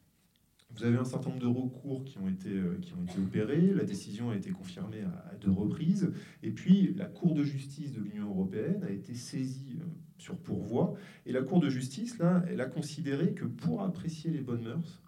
Vous 0.74 0.84
avez 0.84 0.96
un 0.96 1.04
certain 1.04 1.30
nombre 1.30 1.42
de 1.42 1.46
recours 1.46 2.04
qui 2.04 2.18
ont 2.18 2.28
été, 2.28 2.50
euh, 2.50 2.78
qui 2.80 2.94
ont 2.94 3.04
été 3.04 3.18
opérés. 3.18 3.74
La 3.74 3.84
décision 3.84 4.30
a 4.30 4.36
été 4.36 4.50
confirmée 4.50 5.02
à, 5.02 5.34
deux 5.36 5.50
reprises. 5.50 6.12
Et 6.42 6.50
puis, 6.50 6.94
la 6.94 7.06
Cour 7.06 7.34
de 7.34 7.44
justice 7.44 7.92
de 7.92 8.00
l'Union 8.00 8.28
européenne 8.28 8.82
a 8.84 8.90
été 8.90 9.14
saisie 9.14 9.78
euh, 9.80 9.84
sur 10.18 10.38
pourvoi. 10.38 10.94
Et 11.26 11.32
la 11.32 11.42
Cour 11.42 11.60
de 11.60 11.68
justice, 11.68 12.18
là, 12.18 12.44
elle 12.48 12.60
a 12.60 12.66
considéré 12.66 13.34
que 13.34 13.44
pour 13.44 13.82
apprécier 13.82 14.30
les 14.30 14.40
bonnes 14.40 14.62
mœurs, 14.62 15.02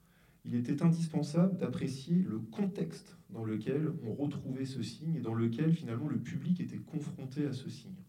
il 0.44 0.54
était 0.54 0.82
indispensable 0.82 1.56
d'apprécier 1.56 2.16
le 2.16 2.38
contexte 2.38 3.16
dans 3.30 3.44
lequel 3.44 3.92
on 4.06 4.12
retrouvait 4.12 4.66
ce 4.66 4.82
signe 4.82 5.16
et 5.16 5.20
dans 5.20 5.34
lequel 5.34 5.72
finalement 5.72 6.08
le 6.08 6.18
public 6.18 6.60
était 6.60 6.78
confronté 6.78 7.46
à 7.46 7.52
ce 7.52 7.70
signe. 7.70 8.04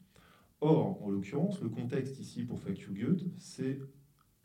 Or, 0.60 1.02
en 1.04 1.10
l'occurrence, 1.10 1.62
le 1.62 1.70
contexte 1.70 2.20
ici 2.20 2.44
pour 2.44 2.60
Fuck 2.60 2.80
You 2.80 2.94
Goethe, 2.94 3.26
c'est 3.38 3.80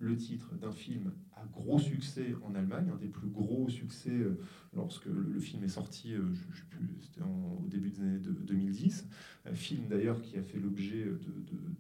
le 0.01 0.17
titre 0.17 0.55
d'un 0.57 0.73
film 0.73 1.13
à 1.37 1.45
gros 1.47 1.79
succès 1.79 2.35
en 2.43 2.55
Allemagne, 2.55 2.91
un 2.93 2.97
des 2.97 3.09
plus 3.09 3.29
gros 3.29 3.69
succès 3.69 4.11
euh, 4.11 4.39
lorsque 4.75 5.07
le, 5.07 5.39
film 5.39 5.63
est 5.65 5.69
sorti, 5.69 6.15
euh, 6.15 6.23
je, 6.33 6.63
c'était 7.03 7.21
au 7.23 7.67
début 7.69 7.91
des 7.91 8.01
années 8.01 8.19
2010. 8.19 9.07
Un 9.47 9.55
film 9.55 9.87
d'ailleurs 9.89 10.21
qui 10.23 10.37
a 10.39 10.43
fait 10.43 10.59
l'objet 10.59 11.05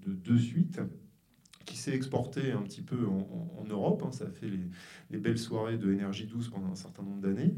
de, 0.06 0.12
deux 0.12 0.38
suites 0.38 0.80
qui 1.64 1.76
s'est 1.76 1.94
exporté 1.94 2.52
un 2.52 2.62
petit 2.62 2.82
peu 2.82 3.06
en, 3.06 3.64
Europe. 3.68 4.02
Hein. 4.04 4.12
ça 4.12 4.24
a 4.24 4.30
fait 4.30 4.50
les, 5.10 5.18
belles 5.18 5.38
soirées 5.38 5.78
de 5.78 5.92
Énergie 5.92 6.26
douce 6.26 6.48
pendant 6.48 6.70
un 6.70 6.74
certain 6.74 7.02
nombre 7.02 7.20
d'années. 7.20 7.54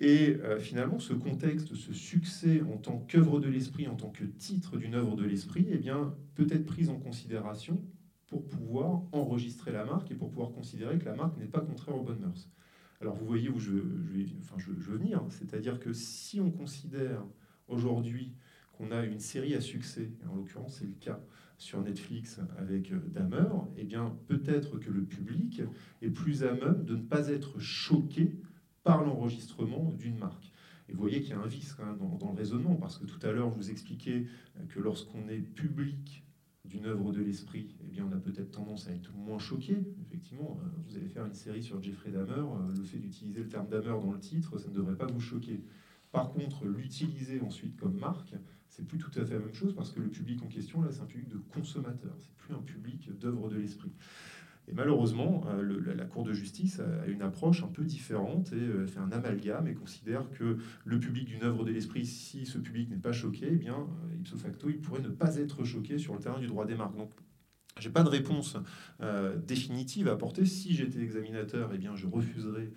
Et 0.00 0.36
euh, 0.42 0.58
finalement, 0.58 0.98
ce 0.98 1.12
contexte, 1.12 1.74
ce 1.74 1.92
succès 1.92 2.62
en 2.62 2.76
tant 2.78 2.98
qu'œuvre 2.98 3.38
de 3.38 3.48
l'esprit, 3.48 3.86
en 3.86 3.94
tant 3.94 4.10
que 4.10 4.24
titre 4.24 4.76
d'une 4.76 4.94
œuvre 4.94 5.14
de 5.14 5.24
l'esprit, 5.24 5.66
eh 5.70 5.78
bien, 5.78 6.14
peut 6.34 6.48
être 6.50 6.66
pris 6.66 6.88
en 6.88 6.98
considération 6.98 7.80
pour 8.34 8.48
pouvoir 8.48 9.02
enregistrer 9.12 9.70
la 9.70 9.84
marque 9.84 10.10
et 10.10 10.14
pour 10.16 10.28
pouvoir 10.28 10.50
considérer 10.50 10.98
que 10.98 11.04
la 11.04 11.14
marque 11.14 11.36
n'est 11.38 11.46
pas 11.46 11.60
contraire 11.60 11.96
aux 11.96 12.02
bonnes 12.02 12.18
mœurs. 12.18 12.50
Alors 13.00 13.14
vous 13.14 13.26
voyez 13.26 13.48
où 13.48 13.60
je, 13.60 13.72
enfin, 14.40 14.56
je, 14.58 14.72
veux 14.72 14.96
venir, 14.96 15.22
c'est-à-dire 15.28 15.78
que 15.78 15.92
si 15.92 16.40
on 16.40 16.50
considère 16.50 17.22
aujourd'hui 17.68 18.32
qu'on 18.72 18.90
a 18.90 19.04
une 19.04 19.20
série 19.20 19.54
à 19.54 19.60
succès, 19.60 20.10
et 20.20 20.26
en 20.26 20.34
l'occurrence 20.34 20.78
c'est 20.78 20.86
le 20.86 20.96
cas 20.98 21.20
sur 21.58 21.80
Netflix 21.80 22.40
avec 22.58 22.90
euh, 22.90 22.98
Dahmer, 23.06 23.46
eh 23.76 23.84
bien 23.84 24.16
peut-être 24.26 24.78
que 24.78 24.90
le 24.90 25.04
public 25.04 25.62
est 26.02 26.10
plus 26.10 26.42
à 26.42 26.54
même 26.54 26.84
de 26.84 26.96
ne 26.96 27.02
pas 27.02 27.28
être 27.28 27.60
choqué 27.60 28.34
par 28.82 29.04
l'enregistrement 29.04 29.92
d'une 29.96 30.18
marque. 30.18 30.52
Et 30.88 30.92
vous 30.92 30.98
voyez 30.98 31.20
qu'il 31.20 31.30
y 31.30 31.34
a 31.34 31.38
un 31.38 31.46
vice 31.46 31.76
dans, 32.00 32.16
dans, 32.16 32.32
le 32.32 32.36
raisonnement, 32.36 32.74
parce 32.74 32.98
que 32.98 33.06
tout 33.06 33.24
à 33.24 33.30
l'heure 33.30 33.50
je 33.50 33.56
vous 33.56 33.70
expliquais 33.70 34.26
que 34.70 34.80
lorsqu'on 34.80 35.28
est 35.28 35.38
public 35.38 36.24
d'une 36.64 36.86
œuvre 36.86 37.12
de 37.12 37.20
l'esprit, 37.20 37.74
eh 37.84 37.88
bien, 37.88 38.06
on 38.10 38.12
a 38.12 38.18
peut-être 38.18 38.50
tendance 38.50 38.88
à 38.88 38.92
être 38.92 39.12
moins 39.14 39.38
choqué. 39.38 39.76
Effectivement, 40.06 40.58
euh, 40.62 40.68
vous 40.86 40.96
allez 40.96 41.08
faire 41.08 41.26
une 41.26 41.34
série 41.34 41.62
sur 41.62 41.82
Jeffrey 41.82 42.10
Dahmer, 42.10 42.32
euh, 42.32 42.74
le 42.76 42.82
fait 42.84 42.96
d'utiliser 42.98 43.40
le 43.40 43.48
terme 43.48 43.68
Dahmer 43.68 44.00
dans 44.02 44.12
le 44.12 44.18
titre, 44.18 44.58
ça 44.58 44.68
ne 44.68 44.74
devrait 44.74 44.96
pas 44.96 45.06
vous 45.06 45.20
choquer. 45.20 45.62
Par 46.10 46.32
contre, 46.32 46.64
l'utiliser 46.66 47.40
ensuite 47.40 47.76
comme 47.76 47.98
marque, 47.98 48.34
c'est 48.68 48.86
plus 48.86 48.98
tout 48.98 49.10
à 49.16 49.24
fait 49.24 49.34
la 49.34 49.40
même 49.40 49.54
chose 49.54 49.74
parce 49.74 49.92
que 49.92 50.00
le 50.00 50.08
public 50.08 50.42
en 50.42 50.46
question, 50.46 50.80
là, 50.80 50.88
c'est 50.90 51.02
un 51.02 51.06
public 51.06 51.28
de 51.28 51.36
consommateurs, 51.36 52.14
c'est 52.18 52.34
plus 52.36 52.54
un 52.54 52.62
public 52.62 53.10
d'œuvre 53.18 53.48
de 53.48 53.56
l'esprit. 53.56 53.92
Et 54.68 54.72
malheureusement, 54.72 55.44
euh, 55.48 55.94
la 55.94 56.04
Cour 56.04 56.24
de 56.24 56.32
justice 56.32 56.80
a 56.80 57.06
une 57.06 57.22
approche 57.22 57.62
un 57.62 57.68
peu 57.68 57.84
différente 57.84 58.52
et 58.52 58.56
euh, 58.56 58.86
fait 58.86 58.98
un 58.98 59.12
amalgame 59.12 59.66
et 59.68 59.74
considère 59.74 60.30
que 60.30 60.58
le 60.84 60.98
public 60.98 61.26
d'une 61.26 61.42
œuvre 61.42 61.64
de 61.64 61.70
l'esprit, 61.70 62.06
si 62.06 62.46
ce 62.46 62.58
public 62.58 62.88
n'est 62.90 62.96
pas 62.96 63.12
choqué, 63.12 63.48
eh 63.50 63.56
bien, 63.56 63.74
euh, 63.76 64.16
ipso 64.18 64.38
facto, 64.38 64.70
il 64.70 64.80
pourrait 64.80 65.02
ne 65.02 65.08
pas 65.08 65.36
être 65.36 65.64
choqué 65.64 65.98
sur 65.98 66.14
le 66.14 66.20
terrain 66.20 66.38
du 66.38 66.46
droit 66.46 66.64
des 66.64 66.76
marques. 66.76 66.94
J'ai 67.84 67.90
pas 67.90 68.02
de 68.02 68.08
réponse 68.08 68.56
définitive 69.46 70.08
à 70.08 70.12
apporter. 70.12 70.46
Si 70.46 70.74
j'étais 70.74 71.00
examinateur, 71.00 71.70
eh 71.74 71.78
bien, 71.78 71.94
je 71.94 72.06
refuserais 72.06 72.72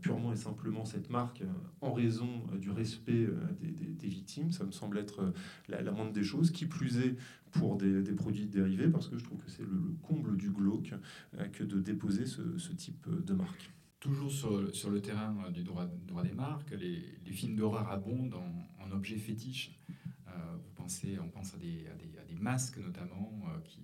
purement 0.00 0.32
et 0.32 0.36
simplement 0.36 0.84
cette 0.84 1.10
marque 1.10 1.42
en 1.80 1.92
raison 1.92 2.28
du 2.58 2.70
respect 2.70 3.28
des, 3.60 4.08
victimes. 4.08 4.52
Ça 4.52 4.64
me 4.64 4.70
semble 4.70 4.98
être 4.98 5.32
la, 5.68 5.82
moindre 5.92 6.12
des 6.12 6.24
choses. 6.24 6.50
Qui 6.50 6.66
plus 6.66 6.98
est, 6.98 7.16
pour 7.58 7.76
des, 7.76 8.02
produits 8.12 8.46
dérivés 8.46 8.88
parce 8.88 9.08
que 9.08 9.18
je 9.18 9.24
trouve 9.24 9.42
que 9.42 9.50
c'est 9.50 9.62
le, 9.62 9.96
comble 10.02 10.36
du 10.36 10.50
glauque 10.50 10.94
euh, 11.38 11.46
que 11.48 11.64
de 11.64 11.80
déposer 11.80 12.26
ce, 12.26 12.72
type 12.72 13.06
de 13.08 13.34
marque. 13.34 13.70
Toujours 14.00 14.30
sur, 14.30 14.74
sur, 14.74 14.90
le 14.90 15.00
terrain 15.00 15.36
euh, 15.46 15.50
du 15.50 15.62
droit, 15.62 15.86
droit 16.06 16.22
des 16.22 16.32
marques, 16.32 16.70
les, 16.72 17.02
films 17.32 17.56
d'horreur 17.56 17.90
abondent 17.90 18.34
en, 18.34 18.90
objets 18.92 19.18
fétiches. 19.18 19.80
Euh, 20.28 20.32
vous 20.62 20.70
pensez, 20.76 21.18
on 21.20 21.28
pense 21.28 21.54
à 21.54 21.58
des, 21.58 21.86
à 21.88 22.24
des, 22.24 22.34
masques 22.36 22.78
notamment 22.78 23.42
qui, 23.64 23.80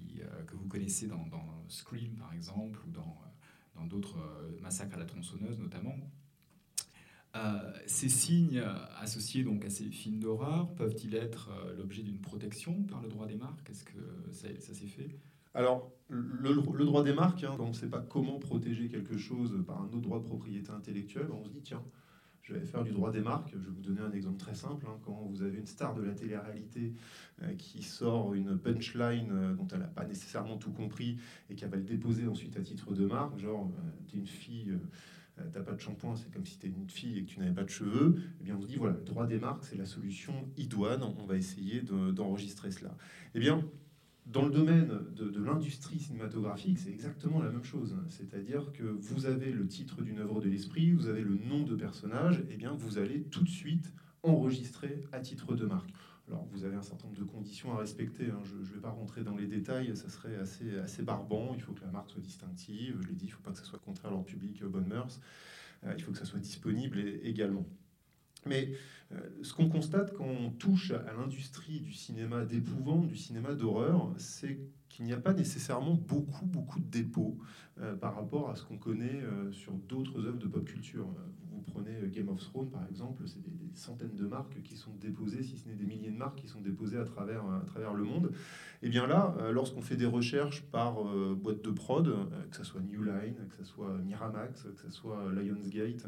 qui, 0.00 0.20
que 0.46 0.56
vous 0.56 0.66
connaissez 0.66 1.06
dans, 1.06 1.24
Scream 1.68 2.16
par 2.16 2.32
exemple 2.32 2.80
ou 2.86 2.90
dans, 2.90 3.20
dans 3.76 3.86
d'autres 3.86 4.18
massacres 4.60 4.96
à 4.96 4.98
la 4.98 5.04
tronçonneuse 5.04 5.58
notamment. 5.60 5.94
Euh, 7.36 7.72
ces 7.86 8.08
signes 8.08 8.60
associés 8.98 9.44
donc 9.44 9.64
à 9.64 9.70
ces 9.70 9.84
films 9.84 10.18
d'horreur 10.18 10.68
peuvent-ils 10.74 11.14
être 11.14 11.50
euh, 11.50 11.76
l'objet 11.76 12.02
d'une 12.02 12.18
protection 12.18 12.82
par 12.84 13.00
le 13.02 13.08
droit 13.08 13.26
des 13.26 13.36
marques? 13.36 13.70
Est-ce 13.70 13.84
que 13.84 13.92
ça, 14.32 14.48
s'est 14.74 14.86
fait? 14.86 15.16
Alors, 15.54 15.92
le, 16.08 16.84
droit 16.84 17.04
des 17.04 17.12
marques, 17.12 17.44
hein, 17.44 17.54
quand 17.56 17.66
on 17.66 17.68
ne 17.68 17.74
sait 17.74 17.88
pas 17.88 18.00
comment 18.00 18.40
protéger 18.40 18.88
quelque 18.88 19.16
chose 19.16 19.62
par 19.64 19.80
un 19.80 19.86
autre 19.86 20.00
droit 20.00 20.18
de 20.18 20.24
propriété 20.24 20.70
intellectuelle, 20.70 21.28
on 21.32 21.44
se 21.44 21.50
dit, 21.50 21.60
tiens, 21.62 21.82
je 22.50 22.54
vais 22.54 22.66
faire 22.66 22.84
du 22.84 22.92
droit 22.92 23.10
des 23.10 23.20
marques. 23.20 23.50
Je 23.52 23.56
vais 23.56 23.70
vous 23.70 23.80
donner 23.80 24.00
un 24.00 24.12
exemple 24.12 24.38
très 24.38 24.54
simple. 24.54 24.86
Hein. 24.88 24.98
quand 25.04 25.28
vous 25.30 25.42
avez 25.42 25.58
une 25.58 25.66
star 25.66 25.94
de 25.94 26.02
la 26.02 26.12
télé-réalité 26.12 26.92
euh, 27.42 27.54
qui 27.54 27.82
sort 27.82 28.34
une 28.34 28.58
punchline 28.58 29.54
dont 29.56 29.68
elle 29.72 29.80
n'a 29.80 29.86
pas 29.86 30.04
nécessairement 30.04 30.56
tout 30.56 30.72
compris 30.72 31.18
et 31.48 31.54
qui 31.54 31.64
va 31.64 31.76
le 31.76 31.82
déposer 31.82 32.26
ensuite 32.26 32.56
à 32.56 32.60
titre 32.60 32.94
de 32.94 33.06
marque, 33.06 33.38
genre, 33.38 33.70
tu 34.08 34.16
es 34.16 34.18
une 34.18 34.26
fille 34.26 34.76
euh, 35.40 35.48
t'as 35.52 35.62
pas 35.62 35.72
de 35.72 35.80
shampoing, 35.80 36.16
c'est 36.16 36.32
comme 36.32 36.44
si 36.44 36.58
tu 36.58 36.66
une 36.66 36.88
fille 36.88 37.18
et 37.18 37.24
que 37.24 37.30
tu 37.30 37.40
n'avais 37.40 37.54
pas 37.54 37.64
de 37.64 37.70
cheveux, 37.70 38.16
eh 38.40 38.44
bien 38.44 38.56
on 38.56 38.60
se 38.60 38.66
dit 38.66 38.76
voilà, 38.76 38.96
le 38.96 39.04
droit 39.04 39.26
des 39.26 39.38
marques, 39.38 39.64
c'est 39.64 39.76
la 39.76 39.84
solution 39.84 40.48
idoine, 40.56 41.02
on 41.02 41.26
va 41.26 41.36
essayer 41.36 41.82
d'enregistrer 41.82 42.70
cela. 42.70 42.96
Eh 43.34 43.40
bien, 43.40 43.64
dans 44.26 44.44
le 44.44 44.50
domaine 44.50 44.90
de, 45.16 45.42
l'industrie 45.42 45.98
cinématographique, 45.98 46.78
c'est 46.78 46.90
exactement 46.90 47.40
la 47.42 47.50
même 47.50 47.64
chose. 47.64 47.96
C'est-à-dire 48.08 48.70
que 48.72 48.84
vous 48.84 49.26
avez 49.26 49.50
le 49.50 49.66
titre 49.66 50.02
d'une 50.02 50.18
œuvre 50.18 50.40
de 50.40 50.48
l'esprit, 50.48 50.92
vous 50.92 51.08
avez 51.08 51.22
le 51.22 51.36
nom 51.48 51.64
de 51.64 51.74
personnage, 51.74 52.38
et 52.38 52.52
eh 52.52 52.56
bien 52.56 52.72
vous 52.72 52.98
allez 52.98 53.22
tout 53.22 53.42
de 53.42 53.48
suite 53.48 53.92
enregistrer 54.22 55.02
à 55.12 55.20
titre 55.20 55.56
de 55.56 55.66
marque. 55.66 55.90
Alors, 56.28 56.46
vous 56.52 56.64
avez 56.64 56.76
un 56.76 56.82
certain 56.82 57.08
nombre 57.08 57.18
de 57.18 57.24
conditions 57.24 57.72
à 57.72 57.78
respecter. 57.78 58.26
Hein. 58.26 58.40
Je 58.44 58.54
ne 58.54 58.62
vais 58.62 58.80
pas 58.80 58.90
rentrer 58.90 59.24
dans 59.24 59.34
les 59.34 59.48
détails, 59.48 59.96
ça 59.96 60.08
serait 60.08 60.36
assez, 60.36 60.78
assez 60.78 61.02
barbant. 61.02 61.54
Il 61.56 61.60
faut 61.60 61.72
que 61.72 61.80
la 61.80 61.90
marque 61.90 62.10
soit 62.10 62.20
distinctive. 62.20 62.98
Je 63.02 63.08
l'ai 63.08 63.14
dit, 63.14 63.24
il 63.24 63.28
ne 63.28 63.32
faut 63.32 63.42
pas 63.42 63.50
que 63.50 63.58
ça 63.58 63.64
soit 63.64 63.80
contraire 63.80 64.12
à 64.12 64.14
leur 64.14 64.24
public, 64.24 64.62
aux 64.64 64.68
bonnes 64.68 64.86
mœurs. 64.86 65.20
Euh, 65.84 65.94
il 65.96 66.02
faut 66.02 66.12
que 66.12 66.18
ça 66.18 66.24
soit 66.24 66.38
disponible 66.38 67.00
également. 67.24 67.66
Mais 68.46 68.72
euh, 69.12 69.18
ce 69.42 69.52
qu'on 69.52 69.68
constate 69.68 70.12
quand 70.14 70.26
on 70.26 70.50
touche 70.50 70.92
à 70.92 71.12
l'industrie 71.12 71.80
du 71.80 71.92
cinéma 71.92 72.44
d'épouvante, 72.44 73.08
du 73.08 73.16
cinéma 73.16 73.54
d'horreur, 73.54 74.12
c'est 74.18 74.58
qu'il 74.88 75.04
n'y 75.04 75.12
a 75.12 75.18
pas 75.18 75.32
nécessairement 75.32 75.94
beaucoup, 75.94 76.46
beaucoup 76.46 76.80
de 76.80 76.86
dépôts 76.86 77.38
euh, 77.80 77.94
par 77.96 78.14
rapport 78.14 78.50
à 78.50 78.56
ce 78.56 78.64
qu'on 78.64 78.78
connaît 78.78 79.22
euh, 79.22 79.50
sur 79.52 79.72
d'autres 79.72 80.24
œuvres 80.26 80.38
de 80.38 80.46
pop 80.46 80.64
culture. 80.64 81.06
Prenez 81.66 82.08
Game 82.08 82.28
of 82.28 82.40
Thrones, 82.40 82.70
par 82.70 82.86
exemple, 82.88 83.22
c'est 83.26 83.42
des, 83.42 83.50
centaines 83.74 84.16
de 84.16 84.26
marques 84.26 84.60
qui 84.62 84.76
sont 84.76 84.92
déposées, 85.00 85.42
si 85.42 85.56
ce 85.56 85.68
n'est 85.68 85.74
des 85.74 85.86
milliers 85.86 86.10
de 86.10 86.16
marques 86.16 86.36
qui 86.36 86.48
sont 86.48 86.60
déposées 86.60 86.98
à 86.98 87.04
travers, 87.04 87.44
à 87.44 87.64
travers 87.66 87.94
le 87.94 88.02
monde. 88.02 88.32
Et 88.82 88.88
bien 88.88 89.06
là, 89.06 89.36
lorsqu'on 89.52 89.80
fait 89.80 89.96
des 89.96 90.06
recherches 90.06 90.62
par 90.72 91.04
boîte 91.36 91.62
de 91.62 91.70
prod, 91.70 92.12
que 92.50 92.56
ce 92.56 92.64
soit 92.64 92.80
New 92.80 93.04
Line, 93.04 93.36
que 93.48 93.56
ce 93.56 93.64
soit 93.64 93.96
Miramax, 93.98 94.64
que 94.64 94.82
ce 94.82 94.90
soit 94.90 95.32
Lionsgate, 95.32 96.06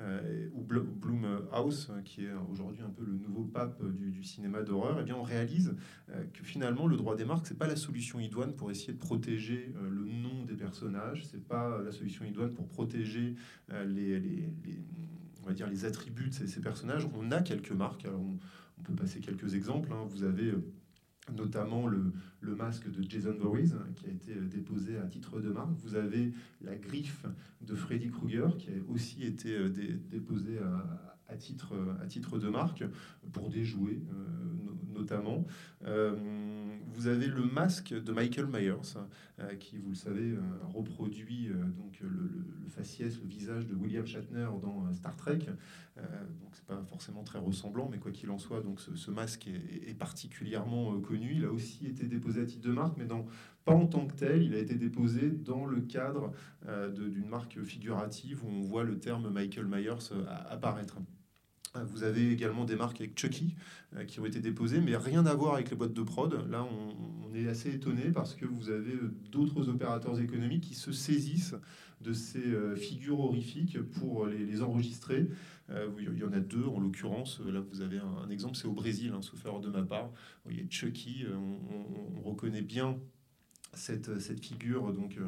euh, 0.00 0.48
ou 0.54 0.62
Blumhouse, 0.62 1.92
qui 2.04 2.24
est 2.24 2.32
aujourd'hui 2.50 2.80
un 2.82 2.88
peu 2.88 3.04
le 3.04 3.12
nouveau 3.12 3.44
pape 3.44 3.84
du, 3.84 4.24
cinéma 4.24 4.62
d'horreur, 4.62 4.98
et 4.98 5.02
eh 5.02 5.04
bien 5.04 5.14
on 5.16 5.22
réalise 5.22 5.74
euh, 6.10 6.24
que 6.32 6.42
finalement 6.42 6.86
le 6.86 6.96
droit 6.96 7.14
des 7.14 7.26
marques 7.26 7.46
c'est 7.46 7.58
pas 7.58 7.66
la 7.66 7.76
solution 7.76 8.18
idoine 8.18 8.54
pour 8.54 8.70
essayer 8.70 8.94
de 8.94 8.98
protéger 8.98 9.74
euh, 9.76 9.90
le 9.90 10.04
nom 10.04 10.44
des 10.44 10.54
personnages, 10.54 11.26
c'est 11.26 11.46
pas 11.46 11.80
la 11.82 11.92
solution 11.92 12.24
idoine 12.24 12.52
pour 12.52 12.68
protéger 12.68 13.36
les, 13.86 14.48
on 15.42 15.46
va 15.46 15.54
dire 15.54 15.68
les 15.68 15.84
attributs 15.84 16.28
de 16.28 16.46
ces, 16.46 16.60
personnages. 16.60 17.06
On 17.14 17.30
a 17.30 17.40
quelques 17.40 17.72
marques, 17.72 18.04
alors 18.04 18.20
on, 18.20 18.38
peut 18.82 18.94
passer 18.94 19.20
quelques 19.20 19.54
exemples. 19.54 19.92
Hein. 19.92 20.06
Vous 20.08 20.24
avez 20.24 20.52
notamment 21.36 21.86
le, 21.86 22.12
le, 22.40 22.56
masque 22.56 22.90
de 22.90 23.08
Jason 23.08 23.34
Voorhees, 23.38 23.74
hein, 23.74 23.86
qui 23.94 24.06
a 24.06 24.10
été 24.10 24.32
euh, 24.32 24.44
déposé 24.46 24.98
à 24.98 25.06
titre 25.06 25.40
de 25.40 25.50
marque. 25.50 25.70
Vous 25.78 25.94
avez 25.94 26.32
la 26.60 26.74
griffe 26.74 27.26
de 27.60 27.74
Freddy 27.76 28.10
Krueger, 28.10 28.56
qui 28.58 28.70
a 28.70 28.92
aussi 28.92 29.22
été 29.22 29.56
euh, 29.56 29.68
déposée 30.10 30.58
à, 30.58 31.16
à, 31.28 31.36
titre, 31.36 31.74
à 32.02 32.06
titre 32.06 32.38
de 32.38 32.48
marque, 32.48 32.84
pour 33.32 33.50
des 33.50 33.64
jouets 33.64 34.02
euh, 34.12 34.61
notamment. 34.92 35.44
vous 35.84 37.06
avez 37.06 37.26
le 37.26 37.44
masque 37.44 37.92
de 37.92 38.12
Michael 38.12 38.46
Myers, 38.46 38.98
qui, 39.58 39.78
vous 39.78 39.90
le 39.90 39.94
savez, 39.96 40.34
reproduit 40.74 41.48
donc 41.76 42.00
le, 42.00 42.44
faciès, 42.68 43.18
le 43.20 43.28
visage 43.28 43.66
de 43.66 43.74
William 43.74 44.06
Shatner 44.06 44.48
dans 44.60 44.92
Star 44.92 45.16
Trek. 45.16 45.40
donc 45.96 46.50
c'est 46.52 46.66
pas 46.66 46.82
forcément 46.88 47.22
très 47.22 47.38
ressemblant, 47.38 47.88
mais 47.90 47.98
quoi 47.98 48.12
qu'il 48.12 48.30
en 48.30 48.38
soit, 48.38 48.60
donc 48.60 48.80
ce, 48.80 49.10
masque 49.10 49.48
est, 49.48 49.94
particulièrement 49.94 51.00
connu. 51.00 51.34
Il 51.36 51.44
a 51.44 51.52
aussi 51.52 51.86
été 51.86 52.06
déposé 52.06 52.42
à 52.42 52.44
titre 52.44 52.66
de 52.66 52.72
marque, 52.72 52.96
mais 52.96 53.06
pas 53.64 53.72
en 53.72 53.86
tant 53.86 54.06
que 54.06 54.14
tel. 54.14 54.42
Il 54.42 54.54
a 54.54 54.58
été 54.58 54.74
déposé 54.74 55.30
dans 55.30 55.66
le 55.66 55.80
cadre 55.80 56.32
euh, 56.66 56.90
d'une 56.90 57.28
marque 57.28 57.62
figurative 57.62 58.44
où 58.44 58.48
on 58.48 58.60
voit 58.60 58.84
le 58.84 58.98
terme 58.98 59.30
Michael 59.30 59.66
Myers 59.66 60.12
euh, 60.12 60.24
apparaître. 60.48 60.98
Euh, 61.76 61.84
vous 61.84 62.02
avez 62.02 62.30
également 62.30 62.64
des 62.64 62.76
marques 62.76 63.00
avec 63.00 63.18
Chucky 63.18 63.54
qui 64.06 64.20
ont 64.20 64.24
été 64.24 64.40
déposées, 64.40 64.80
mais 64.80 64.96
rien 64.96 65.26
à 65.26 65.34
voir 65.34 65.54
avec 65.54 65.68
les 65.70 65.76
boîtes 65.76 65.92
de 65.92 66.02
prod. 66.02 66.48
Là, 66.50 66.64
on, 66.64 67.34
est 67.34 67.46
assez 67.48 67.74
étonné 67.74 68.10
parce 68.12 68.34
que 68.34 68.46
vous 68.46 68.70
avez 68.70 68.94
d'autres 69.30 69.68
opérateurs 69.68 70.18
économiques 70.20 70.64
qui 70.64 70.74
se 70.74 70.92
saisissent 70.92 71.54
de 72.00 72.12
ces 72.12 72.42
figures 72.76 73.20
horrifiques 73.20 73.80
pour 73.80 74.26
les, 74.26 74.62
enregistrer. 74.62 75.28
il 75.70 76.18
y 76.18 76.24
en 76.24 76.32
a 76.32 76.40
deux 76.40 76.64
en 76.64 76.80
l'occurrence. 76.80 77.40
Là, 77.40 77.60
vous 77.60 77.82
avez 77.82 77.98
un, 77.98 78.30
exemple, 78.30 78.56
c'est 78.56 78.66
au 78.66 78.72
Brésil, 78.72 79.12
hein, 79.14 79.20
sauf 79.20 79.44
de 79.60 79.68
ma 79.68 79.82
part. 79.82 80.08
Vous 80.08 80.50
voyez 80.52 80.66
Chucky, 80.70 81.26
on 82.16 82.28
reconnaît 82.28 82.62
bien 82.62 82.98
cette, 83.74 84.20
cette, 84.20 84.40
figure 84.40 84.92
donc, 84.92 85.16
euh, 85.18 85.24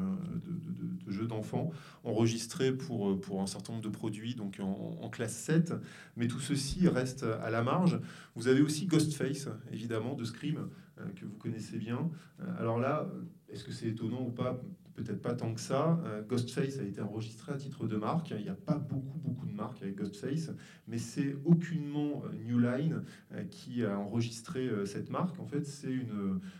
de, 1.05 1.11
jeu 1.11 1.27
d'enfant, 1.27 1.71
enregistré 2.03 2.71
pour, 2.71 3.19
pour 3.19 3.41
un 3.41 3.47
certain 3.47 3.73
nombre 3.73 3.83
de 3.83 3.89
produits 3.89 4.35
donc 4.35 4.59
en, 4.59 5.09
classe 5.09 5.35
7, 5.35 5.73
mais 6.15 6.27
tout 6.27 6.39
ceci 6.39 6.87
reste 6.87 7.23
à 7.23 7.49
la 7.49 7.63
marge. 7.63 7.99
Vous 8.35 8.47
avez 8.47 8.61
aussi 8.61 8.85
Ghostface, 8.85 9.49
évidemment, 9.71 10.13
de 10.13 10.23
Scream, 10.23 10.69
euh, 10.99 11.05
que 11.15 11.25
vous 11.25 11.37
connaissez 11.37 11.77
bien. 11.77 12.09
Euh, 12.41 12.45
alors 12.59 12.79
là, 12.79 13.07
est-ce 13.49 13.63
que 13.63 13.71
c'est 13.71 13.87
étonnant 13.87 14.21
ou 14.21 14.31
pas? 14.31 14.61
Peut-être 14.95 15.21
pas 15.21 15.33
tant 15.33 15.53
que 15.53 15.61
ça. 15.61 15.99
Euh, 16.05 16.23
Ghostface 16.23 16.79
a 16.79 16.83
été 16.83 17.01
enregistré 17.01 17.51
à 17.51 17.57
titre 17.57 17.87
de 17.87 17.97
marque. 17.97 18.31
Il 18.31 18.43
n'y 18.43 18.49
a 18.49 18.55
pas 18.55 18.77
beaucoup, 18.77 19.19
beaucoup 19.19 19.45
de 19.45 19.53
marques 19.53 19.81
avec 19.81 19.95
Ghostface, 19.95 20.51
mais 20.87 20.97
c'est 20.97 21.35
aucunement 21.45 22.23
euh, 22.25 22.33
New 22.45 22.59
Line 22.59 23.03
euh, 23.33 23.43
qui 23.43 23.83
a 23.83 23.99
enregistré 23.99 24.69
cette 24.85 25.09
marque. 25.09 25.39
En 25.39 25.45
fait, 25.45 25.65
c'est 25.65 25.99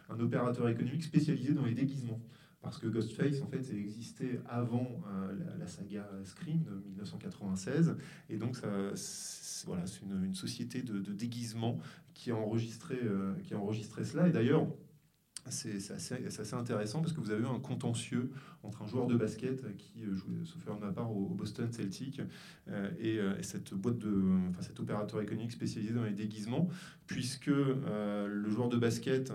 un 0.09 0.19
opérateur 0.19 0.67
économique 0.69 1.03
spécialisé 1.03 1.53
dans 1.53 1.65
les 1.65 1.73
déguisements. 1.73 2.19
Parce 2.61 2.79
que 2.79 2.87
Ghostface, 2.87 3.41
en 3.43 3.47
fait, 3.47 3.71
existait 3.71 4.39
avant 4.47 5.03
la, 5.59 5.67
saga 5.67 6.09
Scream 6.23 6.63
de 6.63 6.81
1996. 6.87 7.95
Et 8.29 8.37
donc, 8.37 8.55
ça, 8.55 8.67
voilà, 9.67 9.85
c'est 9.85 10.01
une, 10.01 10.25
une, 10.25 10.33
société 10.33 10.81
de, 10.81 10.99
de, 10.99 11.13
déguisement 11.13 11.77
qui 12.15 12.31
a 12.31 12.35
enregistré, 12.35 12.97
qui 13.43 13.53
a 13.53 13.59
enregistré 13.59 14.03
cela. 14.03 14.27
Et 14.27 14.31
d'ailleurs, 14.31 14.67
c'est 15.49 15.91
assez, 15.91 16.53
intéressant 16.53 17.01
parce 17.01 17.13
que 17.13 17.19
vous 17.19 17.29
avez 17.29 17.43
eu 17.43 17.47
un 17.47 17.59
contentieux 17.59 18.31
entre 18.63 18.81
un 18.81 18.87
joueur 18.87 19.05
de 19.05 19.15
basket 19.15 19.77
qui 19.77 20.03
euh, 20.03 20.15
jouait, 20.15 20.43
sauf 20.43 20.61
faire 20.63 20.75
de 20.75 20.85
ma 20.85 20.91
part, 20.91 21.15
au, 21.15 21.29
Boston 21.29 21.71
Celtic 21.71 22.19
euh, 22.67 22.89
et, 22.99 23.19
euh, 23.19 23.37
et, 23.37 23.43
cette 23.43 23.73
boîte 23.75 23.99
de, 23.99 24.11
enfin 24.49 24.61
cet 24.61 24.79
opérateur 24.79 25.21
économique 25.21 25.51
spécialisé 25.51 25.93
dans 25.93 26.03
les 26.03 26.13
déguisements, 26.13 26.67
puisque 27.05 27.47
le 27.47 28.49
joueur 28.49 28.69
de 28.69 28.77
basket 28.77 29.31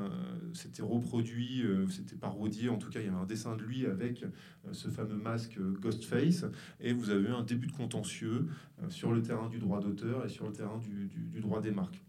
s'était 0.52 0.82
reproduit, 0.82 1.62
s'était 1.88 2.16
parodié, 2.16 2.68
en 2.68 2.78
tout 2.78 2.90
cas 2.90 2.98
il 3.00 3.06
y 3.06 3.08
avait 3.08 3.16
un 3.16 3.26
dessin 3.26 3.54
de 3.54 3.62
lui 3.62 3.86
avec 3.86 4.24
ce 4.72 4.88
fameux 4.88 5.16
masque 5.16 5.58
Ghostface, 5.80 6.44
et 6.80 6.92
vous 6.92 7.11
avez 7.11 7.28
eu 7.28 7.32
un 7.32 7.44
début 7.44 7.68
de 7.68 7.72
contentieux 7.72 8.48
sur 8.88 9.12
le 9.12 9.22
terrain 9.22 9.48
du 9.48 9.58
droit 9.58 9.80
d'auteur 9.80 10.24
et 10.26 10.28
sur 10.28 10.46
le 10.46 10.52
terrain 10.52 10.78
du, 10.78 11.06
du, 11.06 11.28
du 11.28 11.40
droit 11.40 11.61
des 11.61 11.70
marques. 11.70 12.02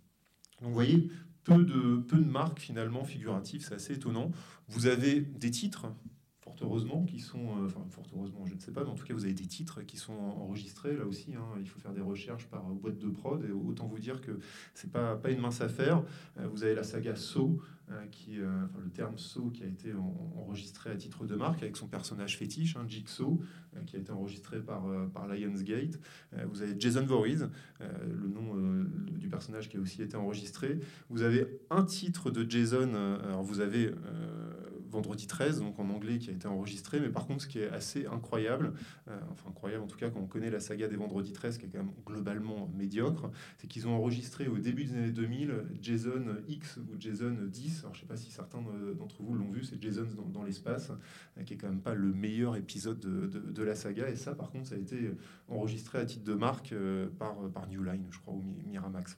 Donc 0.61 0.69
vous 0.69 0.75
voyez, 0.75 1.09
peu 1.43 1.63
de, 1.63 2.23
marques 2.23 2.59
finalement 2.59 3.03
figuratives, 3.03 3.63
c'est 3.63 3.75
assez 3.75 3.93
étonnant. 3.93 4.31
Vous 4.67 4.87
avez 4.87 5.21
des 5.21 5.51
titres, 5.51 5.87
fort 6.41 6.55
heureusement, 6.61 7.03
qui 7.03 7.19
sont, 7.19 7.39
euh, 7.39 7.65
enfin 7.65 7.81
fort 7.89 8.05
heureusement, 8.15 8.45
je 8.45 8.53
ne 8.53 8.59
sais 8.59 8.71
pas, 8.71 8.83
mais 8.83 8.89
en 8.89 8.95
tout 8.95 9.05
cas 9.05 9.13
vous 9.13 9.25
avez 9.25 9.33
des 9.33 9.47
titres 9.47 9.81
qui 9.81 9.97
sont 9.97 10.13
enregistrés 10.13 10.95
là 10.95 11.05
aussi. 11.05 11.33
Hein, 11.35 11.45
il 11.59 11.67
faut 11.67 11.79
faire 11.79 11.93
des 11.93 12.01
recherches 12.01 12.47
par 12.47 12.63
boîte 12.63 12.99
de 12.99 13.09
prod, 13.09 13.43
et 13.43 13.51
autant 13.51 13.87
vous 13.87 13.99
dire 13.99 14.21
que 14.21 14.39
c'est 14.73 14.91
pas 14.91 15.15
pas 15.15 15.31
une 15.31 15.39
mince 15.39 15.61
affaire. 15.61 16.03
Euh, 16.39 16.47
vous 16.47 16.63
avez 16.63 16.75
la 16.75 16.83
saga 16.83 17.15
So, 17.15 17.59
qui, 18.11 18.39
euh, 18.39 18.47
enfin, 18.65 18.79
le 18.83 18.89
terme 18.89 19.17
So 19.17 19.49
qui 19.49 19.63
a 19.63 19.67
été 19.67 19.93
en, 19.93 20.33
enregistré 20.37 20.89
à 20.89 20.95
titre 20.95 21.25
de 21.25 21.35
marque 21.35 21.61
avec 21.63 21.77
son 21.77 21.87
personnage 21.87 22.37
fétiche, 22.37 22.75
hein, 22.75 22.85
Jigsaw, 22.87 23.41
euh, 23.75 23.83
qui 23.85 23.95
a 23.95 23.99
été 23.99 24.11
enregistré 24.11 24.59
par, 24.59 24.83
par 25.11 25.27
Lionsgate. 25.27 25.99
vous 26.49 26.61
avez 26.61 26.75
Jason 26.79 27.05
Voorhees, 27.05 27.47
le 27.79 28.27
nom 28.27 28.85
du 29.11 29.27
personnage 29.27 29.69
qui 29.69 29.77
a 29.77 29.79
aussi 29.79 30.01
été 30.01 30.15
enregistré. 30.15 30.79
Vous 31.09 31.21
avez 31.21 31.59
un 31.69 31.83
titre 31.83 32.31
de 32.31 32.49
Jason, 32.49 32.93
alors 33.23 33.43
vous 33.43 33.59
avez 33.59 33.91
vendredi 34.91 35.27
13, 35.27 35.59
donc 35.59 35.79
en 35.79 35.89
anglais, 35.89 36.19
qui 36.19 36.29
a 36.29 36.33
été 36.33 36.47
enregistré. 36.47 36.99
Mais 36.99 37.09
par 37.09 37.25
contre, 37.25 37.43
ce 37.43 37.47
qui 37.47 37.59
est 37.59 37.69
assez 37.69 38.05
incroyable, 38.05 38.73
euh, 39.07 39.19
enfin 39.31 39.49
incroyable 39.49 39.83
en 39.83 39.87
tout 39.87 39.97
cas 39.97 40.09
quand 40.09 40.19
on 40.19 40.27
connaît 40.27 40.49
la 40.49 40.59
saga 40.59 40.87
des 40.87 40.95
vendredis 40.95 41.33
13, 41.33 41.57
qui 41.57 41.65
est 41.65 41.69
quand 41.69 41.79
même 41.79 41.93
globalement 42.05 42.69
médiocre, 42.75 43.31
c'est 43.57 43.67
qu'ils 43.67 43.87
ont 43.87 43.95
enregistré 43.95 44.47
au 44.47 44.57
début 44.57 44.85
des 44.85 44.93
années 44.93 45.11
2000 45.11 45.63
Jason 45.81 46.23
X 46.47 46.77
ou 46.77 46.99
Jason 46.99 47.35
10. 47.47 47.79
Alors 47.81 47.95
je 47.95 48.01
sais 48.01 48.05
pas 48.05 48.17
si 48.17 48.31
certains 48.31 48.61
d'entre 48.97 49.23
vous 49.23 49.33
l'ont 49.33 49.51
vu, 49.51 49.63
c'est 49.63 49.81
Jason 49.81 50.05
dans, 50.33 50.43
l'espace, 50.43 50.91
euh, 51.37 51.43
qui 51.43 51.53
est 51.53 51.57
quand 51.57 51.69
même 51.69 51.81
pas 51.81 51.93
le 51.93 52.13
meilleur 52.13 52.55
épisode 52.55 52.99
de, 52.99 53.27
de, 53.27 53.39
de, 53.39 53.63
la 53.63 53.75
saga. 53.75 54.09
Et 54.09 54.15
ça, 54.15 54.35
par 54.35 54.51
contre, 54.51 54.67
ça 54.67 54.75
a 54.75 54.77
été 54.77 55.11
enregistré 55.47 55.99
à 55.99 56.05
titre 56.05 56.23
de 56.23 56.33
marque 56.33 56.73
euh, 56.73 57.07
par, 57.19 57.35
par 57.53 57.67
New 57.67 57.83
Line, 57.83 58.05
je 58.11 58.19
crois, 58.19 58.33
ou 58.33 58.43
Miramax. 58.67 59.17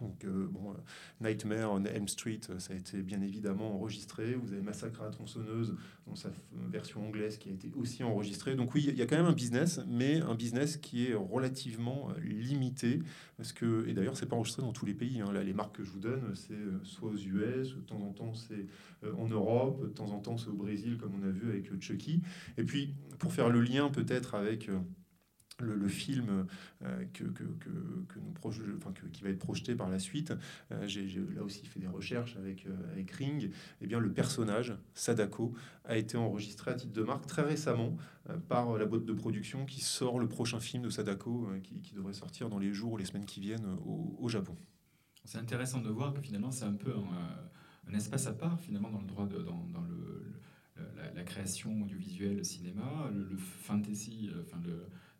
Donc, 0.00 0.24
euh, 0.24 0.46
bon, 0.50 0.74
Nightmare 1.20 1.72
on 1.72 1.84
Elm 1.84 2.06
Street, 2.06 2.40
ça 2.58 2.72
a 2.72 2.76
été 2.76 3.02
bien 3.02 3.20
évidemment 3.20 3.74
enregistré. 3.74 4.34
Vous 4.34 4.52
avez 4.52 4.62
Massacre 4.62 5.02
à 5.02 5.06
la 5.06 5.10
tronçonneuse 5.10 5.74
dans 6.06 6.14
sa 6.14 6.30
version 6.70 7.04
anglaise 7.06 7.36
qui 7.36 7.48
a 7.48 7.52
été 7.52 7.72
aussi 7.76 8.04
enregistrée. 8.04 8.54
Donc, 8.54 8.74
oui, 8.74 8.84
il 8.88 8.96
y 8.96 9.02
a 9.02 9.06
quand 9.06 9.16
même 9.16 9.26
un 9.26 9.32
business, 9.32 9.80
mais 9.88 10.20
un 10.20 10.36
business 10.36 10.76
qui 10.76 11.08
est 11.08 11.14
relativement 11.14 12.10
euh, 12.10 12.20
limité. 12.20 13.02
Parce 13.36 13.52
que, 13.52 13.88
et 13.88 13.92
d'ailleurs, 13.92 14.16
c'est 14.16 14.26
pas 14.26 14.36
enregistré 14.36 14.62
dans 14.62 14.72
tous 14.72 14.86
les 14.86 14.94
pays. 14.94 15.20
Hein. 15.20 15.32
Là, 15.32 15.42
les 15.42 15.52
marques 15.52 15.76
que 15.76 15.84
je 15.84 15.90
vous 15.90 16.00
donne, 16.00 16.32
c'est 16.34 16.52
euh, 16.52 16.78
soit 16.84 17.10
aux 17.10 17.16
US, 17.16 17.74
de 17.74 17.80
temps 17.80 18.00
en 18.00 18.12
temps, 18.12 18.34
c'est 18.34 18.66
en 19.16 19.28
Europe, 19.28 19.82
de 19.82 19.88
temps 19.88 20.10
en 20.10 20.20
temps, 20.20 20.36
c'est 20.36 20.48
au 20.48 20.54
Brésil, 20.54 20.96
comme 20.98 21.12
on 21.20 21.26
a 21.26 21.30
vu 21.30 21.50
avec 21.50 21.80
Chucky. 21.80 22.22
Et 22.56 22.62
puis, 22.62 22.94
pour 23.18 23.32
faire 23.32 23.48
le 23.48 23.62
lien 23.62 23.88
peut-être 23.90 24.34
avec 24.34 24.68
le, 25.60 25.88
film 25.88 26.46
euh, 26.82 27.04
que, 27.12 27.24
que, 27.24 27.42
que, 27.42 27.70
que, 28.08 29.06
qui 29.12 29.22
va 29.22 29.30
être 29.30 29.38
projeté 29.38 29.74
par 29.74 29.88
la 29.88 29.98
suite, 29.98 30.32
euh, 30.72 30.86
j'ai 30.86 31.06
là 31.34 31.42
aussi 31.42 31.66
fait 31.66 31.80
des 31.80 31.88
recherches 31.88 32.36
avec, 32.36 32.66
euh, 32.66 32.92
avec 32.92 33.10
Ring, 33.10 33.44
et 33.44 33.50
eh 33.82 33.86
bien 33.86 33.98
le 33.98 34.12
personnage, 34.12 34.74
Sadako, 34.94 35.54
a 35.84 35.96
été 35.96 36.16
enregistré 36.16 36.70
à 36.70 36.74
titre 36.74 36.92
de 36.92 37.02
marque 37.02 37.26
très 37.26 37.42
récemment 37.42 37.96
par 38.48 38.76
la 38.76 38.84
boîte 38.84 39.06
de 39.06 39.12
production 39.14 39.64
qui 39.64 39.80
sort 39.80 40.18
le 40.18 40.28
prochain 40.28 40.60
film 40.60 40.82
de 40.82 40.90
Sadako, 40.90 41.48
qui, 41.62 41.94
devrait 41.94 42.12
sortir 42.12 42.50
dans 42.50 42.58
les 42.58 42.74
jours 42.74 42.92
ou 42.92 42.96
les 42.98 43.06
semaines 43.06 43.24
qui 43.24 43.40
viennent 43.40 43.66
au, 43.86 44.16
au 44.20 44.28
Japon. 44.28 44.54
C'est 45.24 45.38
intéressant 45.38 45.80
de 45.80 45.88
voir 45.88 46.12
que 46.12 46.20
finalement 46.20 46.50
c'est 46.50 46.66
un 46.66 46.74
peu 46.74 46.92
un, 46.92 47.94
espace 47.94 48.26
à 48.26 48.34
part 48.34 48.60
finalement 48.60 48.90
dans 48.90 49.00
le 49.00 49.06
droit 49.06 49.26
dans, 49.26 49.66
dans 49.72 49.80
le, 49.80 50.34
la, 51.14 51.22
création 51.24 51.82
audiovisuelle, 51.82 52.36
le 52.36 52.44
cinéma, 52.44 53.10
le, 53.14 53.36
fantasy, 53.38 54.30
enfin 54.42 54.60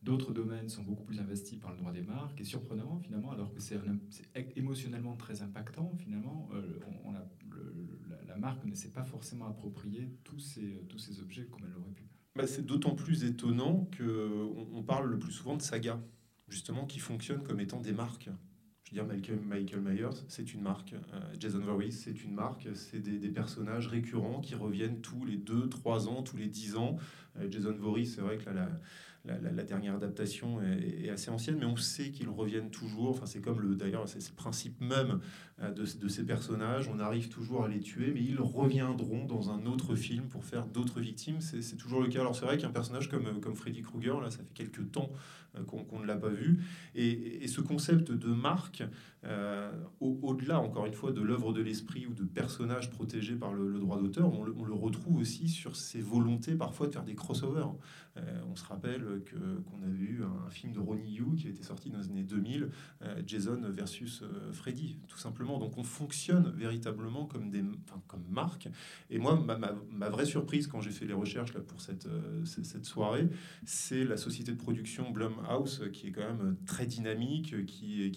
D'autres 0.03 0.33
domaines 0.33 0.69
sont 0.69 0.83
beaucoup 0.83 1.05
plus 1.05 1.19
investis 1.19 1.59
par 1.59 1.73
le 1.73 1.79
droit 1.79 1.93
des 1.93 2.03
marques 2.03 2.41
et 2.41 2.45
surprenant 2.45 2.99
finalement, 2.99 3.33
alors 3.33 3.53
que 3.53 3.61
c'est 3.61 3.79
émotionnellement 4.55 5.17
très 5.17 5.43
impactant 5.43 5.93
finalement, 5.99 6.49
euh, 6.55 6.79
on, 7.05 7.15
a 7.15 7.29
la, 8.09 8.23
la, 8.25 8.37
marque 8.37 8.65
ne 8.65 8.75
s'est 8.75 8.93
pas 8.93 9.05
forcément 9.05 9.47
approprié 9.47 10.09
tous 10.23 10.39
ces, 10.39 10.85
tous 10.89 10.99
ces 10.99 11.21
objets 11.21 11.47
comme 11.47 11.63
elle 11.65 11.73
l'aurait 11.73 11.91
pu. 11.91 12.05
Bah, 12.39 12.47
c'est 12.47 12.65
d'autant 12.65 12.95
plus 12.95 13.25
étonnant 13.25 13.91
qu'on 13.97 14.69
on 14.73 14.83
parle 14.85 15.11
le 15.11 15.19
plus 15.19 15.33
souvent 15.33 15.57
de 15.57 15.63
sagas, 15.63 15.99
justement, 16.49 16.87
qui 16.87 17.01
fonctionnent 17.01 17.43
comme 17.43 17.59
étant 17.59 17.81
des 17.81 17.91
marques. 17.91 18.31
Je 18.85 18.91
veux 18.95 18.95
dire, 18.95 19.07
Michael, 19.07 19.41
Michael 19.41 19.81
Myers, 19.81 20.25
c'est 20.29 20.55
une 20.55 20.63
marque. 20.63 20.93
Euh, 20.93 21.21
Jason 21.39 21.59
Voorhees, 21.59 21.91
c'est 21.91 22.23
une 22.23 22.35
marque. 22.35 22.69
C'est 22.75 23.01
des, 23.01 23.29
personnages 23.29 23.89
récurrents 23.89 24.41
qui 24.41 24.55
reviennent 24.55 25.01
tous 25.01 25.25
les 25.25 25.37
2, 25.37 25.69
3 25.69 26.09
ans, 26.09 26.23
tous 26.23 26.37
les 26.37 26.47
10 26.47 26.77
ans. 26.77 26.97
Euh, 27.39 27.49
Jason 27.51 27.73
Voorhees, 27.73 28.07
c'est 28.07 28.21
vrai 28.21 28.39
que 28.39 28.49
là, 28.51 28.71
la, 29.29 29.63
dernière 29.63 29.95
adaptation 29.95 30.61
est, 30.63 31.09
assez 31.11 31.31
ancienne, 31.31 31.57
mais 31.59 31.67
on 31.67 31.77
sait 31.77 32.11
qu'ils 32.11 32.29
reviennent 32.29 32.71
toujours. 32.71 33.11
Enfin, 33.11 33.27
c'est 33.27 33.41
comme 33.41 33.61
le, 33.61 33.77
d'ailleurs, 33.77 34.09
c'est 34.09 34.19
le 34.19 34.37
principe 34.37 34.81
même 34.81 35.21
de, 35.61 35.85
de, 35.99 36.09
ces 36.09 36.25
personnages. 36.25 36.89
On 36.89 37.01
arrive 37.01 37.29
toujours 37.29 37.65
à 37.65 37.69
les 37.69 37.81
tuer, 37.81 38.13
mais 38.15 38.23
ils 38.23 38.41
reviendront 38.41 39.25
dans 39.25 39.51
un 39.51 39.67
autre 39.67 39.97
film 39.97 40.25
pour 40.29 40.45
faire 40.45 40.67
d'autres 40.67 41.01
victimes. 41.01 41.41
C'est 41.41 41.77
toujours 41.77 42.01
le 42.01 42.09
cas. 42.09 42.21
Alors, 42.21 42.37
c'est 42.37 42.45
vrai 42.45 42.59
qu'un 42.59 42.71
personnage 42.71 43.09
comme, 43.09 43.25
Freddy 43.55 43.83
Krueger, 43.83 44.21
là, 44.21 44.31
ça 44.31 44.39
fait 44.39 44.55
quelques 44.55 44.91
temps 44.93 45.11
euh, 45.57 45.65
qu'on 45.65 45.85
qu 45.85 45.97
ne 45.97 46.05
l'a 46.05 46.17
pas 46.17 46.29
vu. 46.29 46.63
Et, 46.95 47.47
ce 47.49 47.61
concept 47.61 48.13
de 48.13 48.29
marque, 48.29 48.85
euh, 49.25 49.73
au-delà, 50.01 50.61
au 50.61 50.67
encore 50.67 50.87
une 50.87 50.95
fois, 50.95 51.13
de 51.13 51.23
l'œuvre 51.23 51.53
de 51.53 51.63
l'esprit 51.63 52.07
ou 52.07 52.15
de 52.15 52.25
personnages 52.25 52.91
protégés 52.91 53.37
par 53.37 53.53
le, 53.53 53.79
droit 53.79 53.99
d'auteur, 53.99 54.33
on, 54.33 54.45
le 54.45 54.75
retrouve 54.75 55.19
aussi 55.19 55.49
sur 55.49 55.77
ses 55.77 56.01
volontés 56.01 56.55
parfois 56.55 56.87
de 56.87 56.93
faire 56.93 57.05
des 57.05 57.15
crossovers. 57.15 57.75
Euh, 58.19 58.41
on 58.51 58.57
se 58.57 58.65
rappelle 58.65 59.05
qu'on 59.31 59.83
avait 59.83 59.99
eu 59.99 60.23
un 60.23 60.51
film 60.51 60.73
de 60.73 60.81
Ronnie 60.81 61.15
Yu 61.15 61.37
qui 61.37 61.49
était 61.49 61.63
sorti 61.63 61.91
dans 61.91 61.99
les 61.99 62.09
années 62.09 62.23
2000, 62.23 62.71
euh, 63.03 63.23
Jason 63.27 63.61
versus 63.71 64.23
euh, 64.23 64.53
Freddy, 64.53 64.99
tout 65.09 65.19
simplement. 65.19 65.48
Donc 65.57 65.79
on 65.79 65.83
fonctionne 65.83 66.53
véritablement 66.55 67.25
comme, 67.25 67.49
des, 67.51 67.63
enfin, 67.63 68.03
comme 68.07 68.25
marque. 68.29 68.69
Et 69.09 69.19
moi, 69.19 69.43
ma, 69.91 70.09
vraie 70.11 70.27
surprise 70.27 70.67
quand 70.67 70.83
j'ai 70.83 70.91
fait 70.91 71.07
les 71.07 71.15
recherches 71.15 71.55
là, 71.55 71.61
pour 71.61 71.81
cette, 71.81 72.09
cette 72.45 72.85
soirée, 72.85 73.29
c'est 73.65 74.05
la 74.05 74.19
société 74.19 74.53
de 74.53 74.59
production 74.59 75.11
Blumhouse 75.11 75.85
qui 75.93 76.09
est 76.09 76.13
quand 76.13 76.27
même 76.27 76.57
très 76.67 76.85
dynamique, 76.85 77.65
qui, 77.65 78.13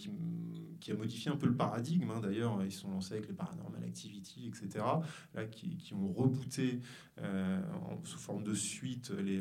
qui 0.82 0.92
a 0.92 0.96
modifié 0.96 1.32
un 1.32 1.38
peu 1.38 1.48
le 1.48 1.56
paradigme. 1.56 2.12
Hein. 2.12 2.20
D'ailleurs, 2.20 2.62
ils 2.66 2.72
sont 2.72 2.90
lancés 2.90 3.14
avec 3.14 3.28
les 3.28 3.34
Paranormal 3.34 3.84
Activity, 3.84 4.48
etc., 4.48 4.84
là, 5.34 5.46
qui, 5.46 5.78
qui 5.78 5.94
ont 5.94 6.12
rebooté 6.12 6.82
euh, 7.20 7.62
sous 8.04 8.18
forme 8.18 8.44
de 8.44 8.54
suite 8.54 9.12
les, 9.12 9.40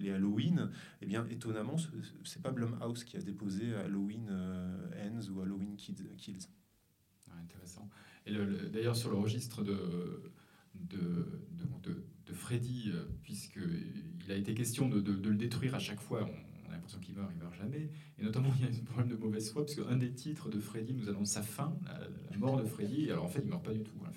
les, 0.00 0.10
Halloween. 0.10 0.70
Eh 1.02 1.06
bien, 1.06 1.26
étonnamment, 1.30 1.76
c'est 2.24 2.40
pas 2.40 2.52
Blumhouse 2.52 3.04
qui 3.04 3.16
a 3.18 3.20
déposé 3.20 3.74
Halloween 3.74 4.28
euh, 4.30 5.10
Ends 5.10 5.28
ou 5.30 5.42
Halloween 5.42 5.76
Kids. 5.76 6.48
Et 8.26 8.32
d'ailleurs, 8.72 8.96
sur 8.96 9.10
le 9.10 9.16
registre 9.16 9.62
de, 9.62 9.72
de, 10.74 10.98
de, 10.98 11.66
de, 11.82 12.04
de 12.26 12.32
Freddy, 12.32 12.90
euh, 12.92 13.04
puisqu'il 13.22 14.32
a 14.32 14.34
été 14.34 14.54
question 14.54 14.88
de, 14.88 14.98
le 14.98 15.36
détruire 15.36 15.74
à 15.74 15.78
chaque 15.78 16.00
fois, 16.00 16.22
on, 16.22 16.68
a 16.68 16.72
l'impression 16.72 16.98
qu'il 16.98 17.14
meurt, 17.14 17.30
il 17.32 17.38
meurt 17.38 17.54
jamais. 17.54 17.88
Et 18.18 18.24
notamment, 18.24 18.52
il 18.58 18.64
y 18.64 18.68
a 18.68 18.70
un 18.70 18.84
problème 18.84 19.08
de 19.08 19.16
mauvaise 19.16 19.50
foi, 19.50 19.64
parce 19.64 19.76
qu'un 19.76 19.96
des 19.96 20.10
titres 20.10 20.48
de 20.48 20.58
Freddy 20.58 20.94
nous 20.94 21.08
annonce 21.08 21.30
sa 21.30 21.42
fin, 21.42 21.76
la, 22.30 22.36
mort 22.36 22.60
de 22.60 22.64
Freddy, 22.64 23.10
alors 23.10 23.24
en 23.24 23.28
fait, 23.28 23.40
il 23.44 23.48
meurt 23.48 23.64
pas 23.64 23.72
du 23.72 23.82
tout. 23.82 23.94
Enfin, 24.00 24.10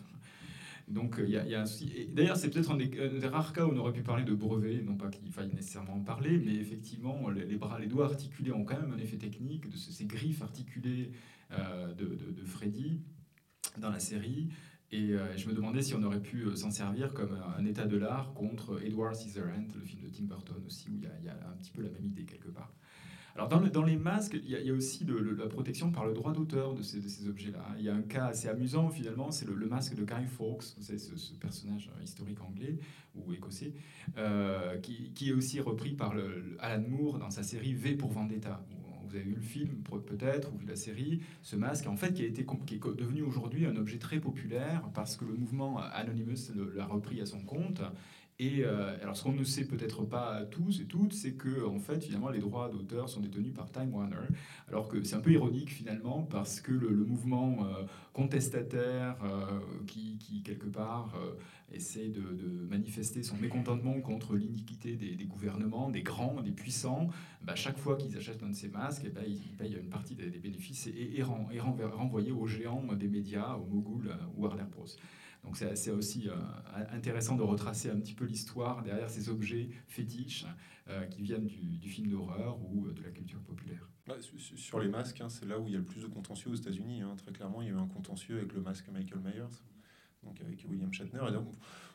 donc 0.89 1.22
il 1.24 1.30
y, 1.30 1.38
a, 1.38 1.62
un 1.62 1.66
D'ailleurs, 2.14 2.36
c'est 2.36 2.49
peut-être 2.49 2.72
un, 2.72 2.78
des, 2.78 3.28
rares 3.28 3.53
cas 3.53 3.66
où 3.66 3.70
on 3.72 3.78
aurait 3.78 3.93
pu 3.93 4.01
parler 4.01 4.24
de 4.24 4.34
brevet, 4.34 4.82
non 4.82 4.95
pas 4.95 5.10
qu'il 5.10 5.32
faille 5.32 5.53
nécessairement 5.53 5.93
en 5.93 5.99
parler, 5.99 6.39
mais 6.39 6.55
effectivement, 6.55 7.30
les, 7.30 7.57
bras, 7.57 7.80
les 7.80 7.86
doigts 7.86 8.05
articulés 8.05 8.51
ont 8.51 8.66
quand 8.66 8.82
même 8.82 8.93
un 8.93 8.97
effet 8.97 9.18
technique 9.18 9.70
de 9.70 9.78
ce, 9.78 9.91
ces 9.91 10.05
griffes 10.05 10.41
articulées 10.41 11.12
euh, 11.51 11.93
de, 11.93 12.43
Freddy 12.43 13.01
dans 13.78 13.89
la 13.89 13.99
série. 13.99 14.49
Et 14.91 15.11
euh, 15.11 15.38
je 15.38 15.47
me 15.47 15.53
demandais 15.53 15.84
si 15.84 15.93
on 15.93 16.01
aurait 16.01 16.22
pu 16.22 16.45
euh, 16.45 16.55
s'en 16.55 16.72
servir 16.72 17.13
comme 17.13 17.34
un, 17.34 17.61
un 17.61 17.65
état 17.65 17.86
de 17.86 17.97
l'art 17.97 18.34
contre 18.34 18.82
Edward 18.84 19.15
Scissorhands, 19.15 19.67
le 19.76 19.82
film 19.82 20.01
de 20.01 20.09
Tim 20.09 20.24
Burton 20.24 20.57
aussi, 20.65 20.89
où 20.89 20.95
il 20.95 21.03
y, 21.03 21.30
a 21.30 21.34
un 21.34 21.55
petit 21.61 21.72
peu 21.72 21.84
la 21.84 21.89
même 21.89 22.05
idée 22.05 22.24
quelque 22.24 22.49
part. 22.49 22.74
Alors 23.36 23.47
dans, 23.47 23.59
le, 23.59 23.70
dans, 23.70 23.84
les 23.84 23.95
masques, 23.95 24.38
il 24.43 24.49
y, 24.49 24.70
a, 24.70 24.74
aussi 24.74 25.05
la 25.05 25.47
protection 25.47 25.91
par 25.91 26.05
le 26.05 26.13
droit 26.13 26.34
d'auteur 26.34 26.74
de 26.74 26.82
ces, 26.82 27.28
objets-là. 27.28 27.63
Il 27.78 27.86
y 27.86 27.89
a 27.89 27.93
un 27.93 28.01
cas 28.01 28.26
assez 28.26 28.49
amusant 28.49 28.89
finalement, 28.89 29.32
c'est 29.32 29.45
le, 29.47 29.67
masque 29.67 29.95
de 29.95 30.03
Guy 30.03 30.26
Fawkes, 30.26 30.63
c'est 30.82 30.97
ce, 30.97 31.15
ce, 31.15 31.36
personnage 31.36 31.91
historique 32.03 32.41
anglais 32.41 32.80
ou 33.15 33.32
écossais, 33.32 33.74
euh, 34.17 34.78
qui, 34.80 35.30
est 35.30 35.32
aussi 35.32 35.59
repris 35.59 35.93
par 35.93 36.15
Alan 36.59 36.84
Moore 36.89 37.20
dans 37.20 37.30
sa 37.30 37.43
série 37.43 37.74
V 37.74 37.93
pour 37.93 38.11
Vendetta. 38.11 38.65
Vous 39.10 39.16
avez 39.16 39.26
vu 39.26 39.36
le 39.36 39.41
film 39.41 39.84
peut-être 40.07 40.53
ou 40.53 40.57
vu 40.57 40.66
la 40.68 40.76
série, 40.76 41.22
ce 41.41 41.55
masque 41.55 41.88
en 41.88 41.95
fait 41.95 42.14
qui 42.14 42.24
a 42.24 42.26
été 42.26 42.41
est 42.41 42.97
devenu 42.97 43.22
aujourd'hui 43.24 43.66
un 43.66 43.76
objet 43.76 43.97
très 43.97 44.20
populaire 44.20 44.89
parce 44.93 45.16
que 45.16 45.26
le 45.26 45.34
mouvement 45.34 45.80
Anonymous 45.80 46.51
l'a 46.76 46.86
repris 46.86 47.22
à 47.22 47.26
son 47.26 47.41
compte 47.41 47.82
et 48.39 48.64
euh, 48.64 48.95
alors, 49.01 49.18
ce 49.18 49.24
qu'on 49.24 49.34
ne 49.34 49.43
sait 49.43 49.66
peut-être 49.66 50.05
pas 50.05 50.45
tous 50.45 50.80
et 50.80 50.86
toutes, 50.86 51.12
c'est 51.12 51.34
que 51.34 51.66
en 51.68 51.78
fait, 51.78 52.01
finalement, 52.01 52.30
les 52.30 52.39
droits 52.39 52.70
d'auteur 52.70 53.10
sont 53.10 53.20
détenus 53.20 53.53
par 53.53 53.70
Time 53.70 53.93
Warner. 53.93 54.16
Alors 54.70 54.88
que 54.88 55.03
c'est 55.03 55.18
un 55.18 55.20
peu 55.20 55.32
ironique 55.32 55.70
finalement, 55.70 56.24
parce 56.24 56.62
que 56.62 56.72
le, 56.72 56.89
le 56.89 57.03
mouvement 57.03 57.66
euh, 57.66 57.84
contestataire, 58.14 59.18
euh, 59.26 59.60
qui, 59.88 60.18
qui, 60.20 60.41
quelque 60.41 60.68
part 60.68 61.14
euh, 61.72 61.76
essaie 61.76 62.09
de, 62.09 62.22
manifester 62.70 63.24
son 63.24 63.38
mécontentement 63.38 63.99
contre 64.01 64.36
l'iniquité 64.36 64.95
des, 64.95 65.26
gouvernements, 65.26 65.89
des 65.89 66.03
grands, 66.03 66.41
des 66.41 66.51
puissants, 66.51 67.09
bah, 67.41 67.55
chaque 67.55 67.78
fois 67.78 67.97
qu'ils 67.97 68.15
achètent 68.17 68.43
un 68.43 68.49
de 68.49 68.55
ces 68.55 68.70
masques, 68.70 69.05
et 69.05 69.07
eh 69.07 69.11
bah, 69.11 69.22
ils 69.26 69.55
payent 69.57 69.78
une 69.82 69.89
partie 69.89 70.15
des, 70.15 70.30
bénéfices 70.30 70.88
et, 70.88 71.17
et, 71.17 71.24
ren, 71.24 71.47
et 71.51 71.59
renvoyés 71.59 72.32
aux 72.32 72.47
géants 72.47 72.93
des 72.93 73.07
médias, 73.07 73.55
aux 73.55 73.65
moguls 73.65 74.15
Warner 74.38 74.65
Bros. 74.72 74.86
Donc 75.43 75.57
c'est 75.57 75.91
aussi 75.91 76.30
euh, 76.30 76.36
intéressant 76.91 77.36
de 77.36 77.43
retracer 77.43 77.89
un 77.89 77.99
petit 77.99 78.13
peu 78.13 78.26
l'histoire 78.26 78.84
derrière 78.84 79.09
ces 79.09 79.30
objets 79.30 79.70
fétiches 79.88 80.45
euh, 80.89 81.05
qui 81.05 81.22
viennent 81.22 81.47
du, 81.47 81.89
film 81.89 82.09
d'horreur 82.09 82.59
ou 82.61 82.88
euh, 82.88 82.93
de 82.93 83.01
la 83.01 83.09
culture 83.09 83.39
populaire. 83.41 83.89
Bah, 84.05 84.15
sur 84.38 84.80
les 84.80 84.89
masques, 84.89 85.22
hein, 85.22 85.30
c'est 85.30 85.45
là 85.45 85.59
où 85.59 85.67
il 85.67 85.74
y 85.74 85.76
a 85.76 85.80
le 85.80 85.86
plus 85.86 86.01
de 86.01 86.07
contentieux 86.07 86.51
aux 86.51 86.55
États-Unis. 86.55 87.01
Hein. 87.01 87.15
Très 87.17 87.32
clairement, 87.32 87.61
il 87.61 87.67
y 87.67 87.72
a 87.72 87.74
eu 87.74 87.78
un 87.78 87.88
contentieux 87.88 88.38
avec 88.38 88.53
le 88.53 88.61
masque 88.61 88.89
Michael 88.91 89.22
Myers 89.22 89.55
donc 90.24 90.39
avec 90.41 90.65
William 90.70 90.91
Shatner. 90.91 91.22
Et 91.28 91.32
donc, 91.32 91.47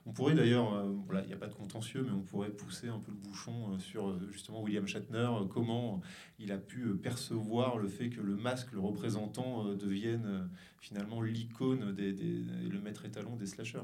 on 0.07 0.13
pourrait 0.13 0.35
d'ailleurs, 0.35 0.75
euh, 0.75 0.93
voilà, 1.07 1.23
il 1.23 1.29
n'y 1.29 1.33
a 1.33 1.37
pas 1.37 1.47
de 1.47 1.55
contentieux, 1.55 2.03
mais 2.05 2.13
on 2.13 2.21
pourrait 2.21 2.51
pousser 2.51 2.89
un 2.89 2.99
peu 2.99 3.11
le 3.11 3.17
bouchon 3.17 3.73
euh, 3.73 3.79
sur 3.79 4.09
euh, 4.09 4.29
justement 4.31 4.63
William 4.63 4.87
Shatner, 4.87 5.29
comment 5.49 6.03
il 6.39 6.53
a 6.53 6.59
pu 6.59 6.95
percevoir 6.97 7.79
le 7.79 7.89
fait 7.89 8.11
que 8.11 8.21
le 8.21 8.37
masque, 8.37 8.73
le 8.73 8.81
représentant, 8.81 9.65
devienne 9.75 10.51
finalement 10.81 11.23
l'icône, 11.23 11.95
des, 11.95 12.13
le 12.13 12.81
maître 12.81 13.05
étalon 13.05 13.37
des 13.37 13.47
slashers. 13.47 13.81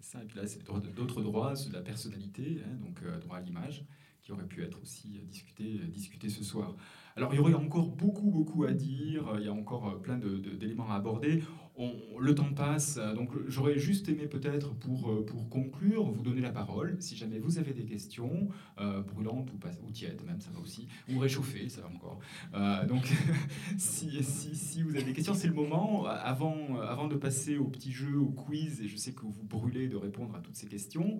C'est 0.00 0.12
ça, 0.12 0.22
et 0.22 0.26
puis 0.26 0.38
là, 0.38 0.46
c'est 0.46 0.62
d'autres 0.94 1.22
droits, 1.22 1.54
de 1.54 1.72
la 1.72 1.80
personnalité, 1.80 2.60
hein, 2.64 2.76
donc 2.84 3.02
droit 3.20 3.38
à 3.38 3.40
l'image, 3.40 3.84
qui 4.22 4.32
aurait 4.32 4.46
pu 4.46 4.62
être 4.62 4.80
aussi 4.82 5.20
discuté, 5.26 5.80
discuté 5.88 6.28
ce 6.28 6.44
soir. 6.44 6.76
Alors, 7.16 7.32
il 7.32 7.36
y 7.36 7.40
aurait 7.40 7.54
encore 7.54 7.88
beaucoup, 7.88 8.30
beaucoup 8.30 8.64
à 8.64 8.72
dire, 8.72 9.32
il 9.38 9.44
y 9.44 9.48
a 9.48 9.52
encore 9.52 10.00
plein 10.02 10.18
d'éléments 10.18 10.90
à 10.90 10.96
aborder 10.96 11.42
le 11.76 12.34
temps 12.34 12.52
passe, 12.54 12.98
donc 13.16 13.30
j'aurais 13.48 13.78
juste 13.78 14.08
aimé 14.08 14.26
peut-être 14.26 14.74
pour, 14.74 15.10
euh, 15.10 15.24
pour 15.24 15.48
conclure 15.48 16.04
vous 16.04 16.22
donner 16.22 16.40
la 16.40 16.52
parole, 16.52 16.96
si 17.00 17.16
jamais 17.16 17.38
vous 17.38 17.58
avez 17.58 17.72
des 17.72 17.84
questions, 17.84 18.48
euh, 18.78 19.02
brûlantes 19.02 19.50
ou, 19.52 19.58
ou 19.86 19.90
tièdes 19.90 20.24
même, 20.24 20.40
ça 20.40 20.50
va 20.52 20.60
aussi, 20.60 20.86
ou 21.12 21.18
réchauffées, 21.18 21.68
ça 21.68 21.80
va 21.80 21.88
encore. 21.88 22.20
Euh, 22.54 22.86
donc 22.86 23.04
si, 23.78 24.22
si, 24.22 24.82
vous 24.82 24.90
avez 24.90 25.04
des 25.04 25.12
questions, 25.12 25.34
c'est 25.34 25.48
le 25.48 25.54
moment, 25.54 26.06
avant, 26.06 26.78
avant 26.80 27.08
de 27.08 27.16
passer 27.16 27.56
au 27.56 27.66
petit 27.66 27.92
jeu, 27.92 28.16
au 28.16 28.30
quiz, 28.30 28.80
et 28.80 28.88
je 28.88 28.96
sais 28.96 29.12
que 29.12 29.22
vous 29.22 29.44
brûlez 29.44 29.88
de 29.88 29.96
répondre 29.96 30.34
à 30.36 30.40
toutes 30.40 30.56
ces 30.56 30.68
questions, 30.68 31.18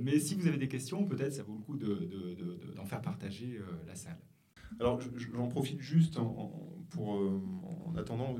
mais 0.00 0.18
si 0.18 0.34
vous 0.34 0.48
avez 0.48 0.58
des 0.58 0.68
questions, 0.68 1.04
peut-être 1.04 1.32
ça 1.32 1.42
vaut 1.42 1.54
le 1.54 1.62
coup 1.62 1.76
d'en 1.76 2.82
de, 2.82 2.88
faire 2.88 3.00
partager 3.00 3.60
la 3.86 3.94
salle. 3.94 4.18
Alors 4.78 5.00
j'en 5.16 5.48
profite 5.48 5.80
juste 5.80 6.18
pour, 6.90 7.10
en 7.10 7.94
attendant 7.96 8.36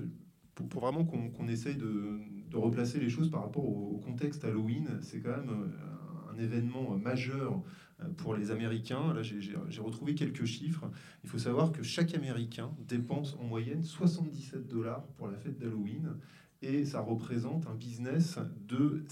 pour, 0.69 0.83
vraiment 0.83 1.05
qu'on 1.05 1.31
qu 1.31 1.51
essaye 1.51 1.77
de, 1.77 2.19
de, 2.51 2.57
replacer 2.57 3.01
les 3.01 3.09
choses 3.09 3.31
par 3.31 3.43
rapport 3.43 3.65
au, 3.65 3.95
au 3.95 3.99
contexte 3.99 4.45
Halloween. 4.45 4.89
C'est 5.03 5.21
quand 5.21 5.37
même 5.37 5.51
euh, 5.51 6.33
un 6.33 6.39
événement 6.39 6.97
majeur 6.97 7.63
euh, 8.01 8.09
pour 8.17 8.35
les 8.35 8.51
Américains. 8.51 9.13
Là, 9.15 9.23
j'ai 9.23 9.81
retrouvé 9.81 10.15
quelques 10.15 10.45
chiffres. 10.45 10.91
Il 11.25 11.31
faut 11.31 11.39
savoir 11.39 11.73
que 11.73 11.83
chaque 11.83 12.15
Américain 12.15 12.71
dépense 12.87 13.37
en 13.41 13.45
moyenne 13.45 13.83
77 13.83 14.67
dollars 14.67 15.07
pour 15.17 15.29
la 15.29 15.39
fête 15.39 15.59
d'Halloween 15.59 16.17
et 16.63 16.85
ça 16.85 17.01
représente 17.01 17.67
un 17.67 17.75
business 17.75 18.39
de 18.69 19.05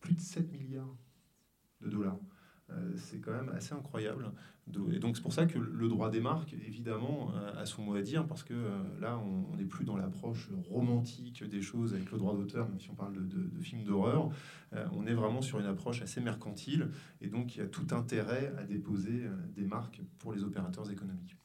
plus 0.00 0.14
de 0.14 0.20
7 0.20 0.52
milliards 0.52 0.96
de 1.80 1.88
dollars. 1.88 2.18
Euh, 2.70 2.92
c'est 2.96 3.20
quand 3.20 3.32
même 3.32 3.48
assez 3.50 3.74
incroyable. 3.74 4.32
Et 4.92 4.98
donc 4.98 5.16
c'est 5.16 5.22
pour 5.22 5.32
ça 5.32 5.46
que 5.46 5.58
le 5.58 5.88
droit 5.88 6.10
des 6.10 6.20
marques, 6.20 6.52
évidemment, 6.54 7.32
a 7.56 7.64
son 7.66 7.82
mot 7.82 7.94
à 7.94 8.02
dire, 8.02 8.26
parce 8.26 8.42
que 8.42 8.54
euh, 8.54 8.82
là, 9.00 9.18
on 9.18 9.54
n'est 9.56 9.64
plus 9.64 9.84
dans 9.84 9.96
l'approche 9.96 10.50
romantique 10.68 11.44
des 11.44 11.62
choses 11.62 11.94
avec 11.94 12.10
le 12.10 12.18
droit 12.18 12.34
d'auteur, 12.34 12.68
même 12.68 12.80
si 12.80 12.90
on 12.90 12.96
parle 12.96 13.14
de, 13.28 13.60
films 13.60 13.84
d'horreur. 13.84 14.28
Euh, 14.72 14.84
on 14.92 15.06
est 15.06 15.14
vraiment 15.14 15.40
sur 15.40 15.60
une 15.60 15.66
approche 15.66 16.02
assez 16.02 16.20
mercantile, 16.20 16.90
et 17.20 17.28
donc 17.28 17.54
il 17.54 17.58
y 17.60 17.62
a 17.62 17.68
tout 17.68 17.86
intérêt 17.92 18.52
à 18.58 18.64
déposer 18.64 19.26
des 19.54 19.64
marques 19.64 20.02
pour 20.18 20.32
les 20.32 20.42
opérateurs 20.42 20.90
économiques. 20.90 21.36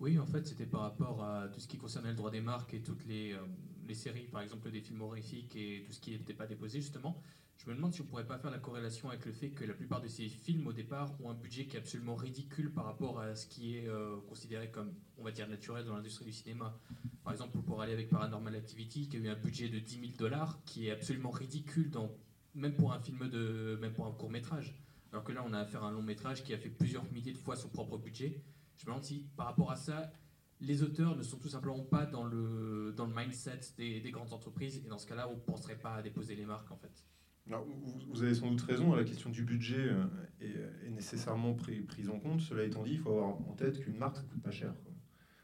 Oui, 0.00 0.18
en 0.18 0.26
fait, 0.26 0.46
c'était 0.46 0.66
par 0.66 0.82
rapport 0.82 1.24
à 1.24 1.48
tout 1.48 1.60
ce 1.60 1.68
qui 1.68 1.78
concernait 1.78 2.10
le 2.10 2.16
droit 2.16 2.30
des 2.30 2.40
marques 2.40 2.74
et 2.74 2.82
toutes 2.82 3.06
les, 3.06 3.32
euh, 3.32 3.38
les 3.86 3.94
séries, 3.94 4.26
par 4.26 4.42
exemple 4.42 4.70
des 4.70 4.80
films 4.80 5.02
horrifiques 5.02 5.54
et 5.56 5.82
tout 5.86 5.92
ce 5.92 6.00
qui 6.00 6.10
n'était 6.10 6.34
pas 6.34 6.46
déposé 6.46 6.80
justement, 6.80 7.22
je 7.56 7.70
me 7.70 7.74
demande 7.74 7.94
si 7.94 8.00
on 8.02 8.04
pourrait 8.04 8.26
pas 8.26 8.38
faire 8.38 8.50
la 8.50 8.58
corrélation 8.58 9.08
avec 9.08 9.24
le 9.24 9.32
fait 9.32 9.50
que 9.50 9.64
la 9.64 9.74
plupart 9.74 10.00
de 10.00 10.08
ces 10.08 10.28
films 10.28 10.66
au 10.66 10.72
départ 10.72 11.14
ont 11.22 11.30
un 11.30 11.34
budget 11.34 11.66
qui 11.66 11.76
est 11.76 11.78
absolument 11.78 12.14
ridicule 12.14 12.72
par 12.72 12.84
rapport 12.84 13.20
à 13.20 13.34
ce 13.34 13.46
qui 13.46 13.78
est 13.78 13.88
euh, 13.88 14.16
considéré 14.28 14.70
comme, 14.70 14.92
on 15.18 15.24
va 15.24 15.30
dire, 15.30 15.48
naturel 15.48 15.84
dans 15.84 15.96
l'industrie 15.96 16.26
du 16.26 16.32
cinéma. 16.32 16.78
Par 17.22 17.32
exemple, 17.32 17.58
pour 17.62 17.80
aller 17.80 17.92
avec 17.92 18.10
Paranormal 18.10 18.54
Activity, 18.54 19.08
qui 19.08 19.16
a 19.16 19.20
eu 19.20 19.28
un 19.28 19.36
budget 19.36 19.68
de 19.68 19.78
10 19.78 20.00
000 20.00 20.12
dollars, 20.18 20.62
qui 20.66 20.88
est 20.88 20.90
absolument 20.90 21.30
ridicule, 21.30 21.90
dans, 21.90 22.10
même 22.54 22.74
pour 22.74 22.92
un 22.92 23.00
film 23.00 23.28
de, 23.30 23.78
même 23.80 23.94
pour 23.94 24.06
un 24.06 24.12
court 24.12 24.30
métrage. 24.30 24.74
Alors 25.10 25.24
que 25.24 25.32
là, 25.32 25.42
on 25.46 25.52
a 25.54 25.60
affaire 25.60 25.84
à 25.84 25.88
un 25.88 25.92
long 25.92 26.02
métrage 26.02 26.42
qui 26.42 26.52
a 26.52 26.58
fait 26.58 26.68
plusieurs 26.68 27.10
milliers 27.12 27.32
de 27.32 27.38
fois 27.38 27.56
son 27.56 27.68
propre 27.68 27.96
budget. 27.96 28.42
Je 28.76 28.82
me 28.82 28.86
demande 28.88 29.04
si, 29.04 29.26
par 29.36 29.46
rapport 29.46 29.70
à 29.70 29.76
ça, 29.76 30.12
les 30.60 30.82
auteurs 30.82 31.16
ne 31.16 31.22
sont 31.22 31.38
tout 31.38 31.48
simplement 31.48 31.80
pas 31.80 32.04
dans 32.04 32.24
le, 32.24 32.92
dans 32.94 33.06
le 33.06 33.14
mindset 33.14 33.60
des, 33.78 34.00
des 34.00 34.10
grandes 34.10 34.32
entreprises. 34.32 34.82
Et 34.84 34.88
dans 34.88 34.98
ce 34.98 35.06
cas-là, 35.06 35.28
on 35.28 35.36
ne 35.36 35.40
penserait 35.40 35.78
pas 35.78 35.94
à 35.94 36.02
déposer 36.02 36.34
les 36.34 36.44
marques, 36.44 36.70
en 36.70 36.76
fait. 36.76 37.04
Alors, 37.46 37.66
vous 38.08 38.22
avez 38.22 38.34
sans 38.34 38.50
doute 38.50 38.62
raison, 38.62 38.94
la 38.94 39.04
question 39.04 39.28
du 39.28 39.42
budget 39.42 39.88
euh, 39.90 40.04
est, 40.40 40.90
nécessairement 40.90 41.54
prise 41.54 42.08
en 42.08 42.18
compte. 42.18 42.40
Cela 42.40 42.64
étant 42.64 42.82
dit, 42.82 42.92
il 42.92 42.98
faut 42.98 43.10
avoir 43.10 43.28
en 43.28 43.54
tête 43.56 43.80
qu'une 43.80 43.98
marque, 43.98 44.16
ça 44.16 44.22
coûte 44.22 44.42
pas 44.42 44.50
cher. 44.50 44.72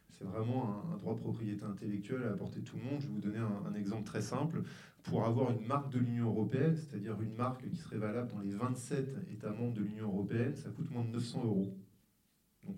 C'est 0.09 0.25
vraiment 0.25 0.83
un, 0.93 0.97
droit 0.97 1.15
de 1.15 1.21
propriété 1.21 1.65
intellectuelle 1.65 2.23
à 2.23 2.33
de 2.33 2.61
tout 2.61 2.77
le 2.77 2.83
monde. 2.83 3.01
Je 3.01 3.07
vais 3.07 3.13
vous 3.13 3.21
donner 3.21 3.39
un, 3.39 3.75
exemple 3.75 4.05
très 4.05 4.23
simple. 4.23 4.63
Pour 5.03 5.25
avoir 5.25 5.51
une 5.51 5.67
marque 5.67 5.91
de 5.91 5.99
l'Union 5.99 6.29
européenne, 6.29 6.75
c'est-à-dire 6.75 7.21
une 7.21 7.35
marque 7.35 7.69
qui 7.69 7.77
serait 7.77 7.99
valable 7.99 8.31
dans 8.31 8.41
les 8.41 8.53
27 8.53 9.17
États 9.33 9.51
membres 9.51 9.75
de 9.75 9.83
l'Union 9.83 10.09
européenne, 10.09 10.55
ça 10.57 10.71
coûte 10.71 10.91
moins 10.91 11.05
de 11.05 11.11
900 11.11 11.45
euros. 11.45 11.75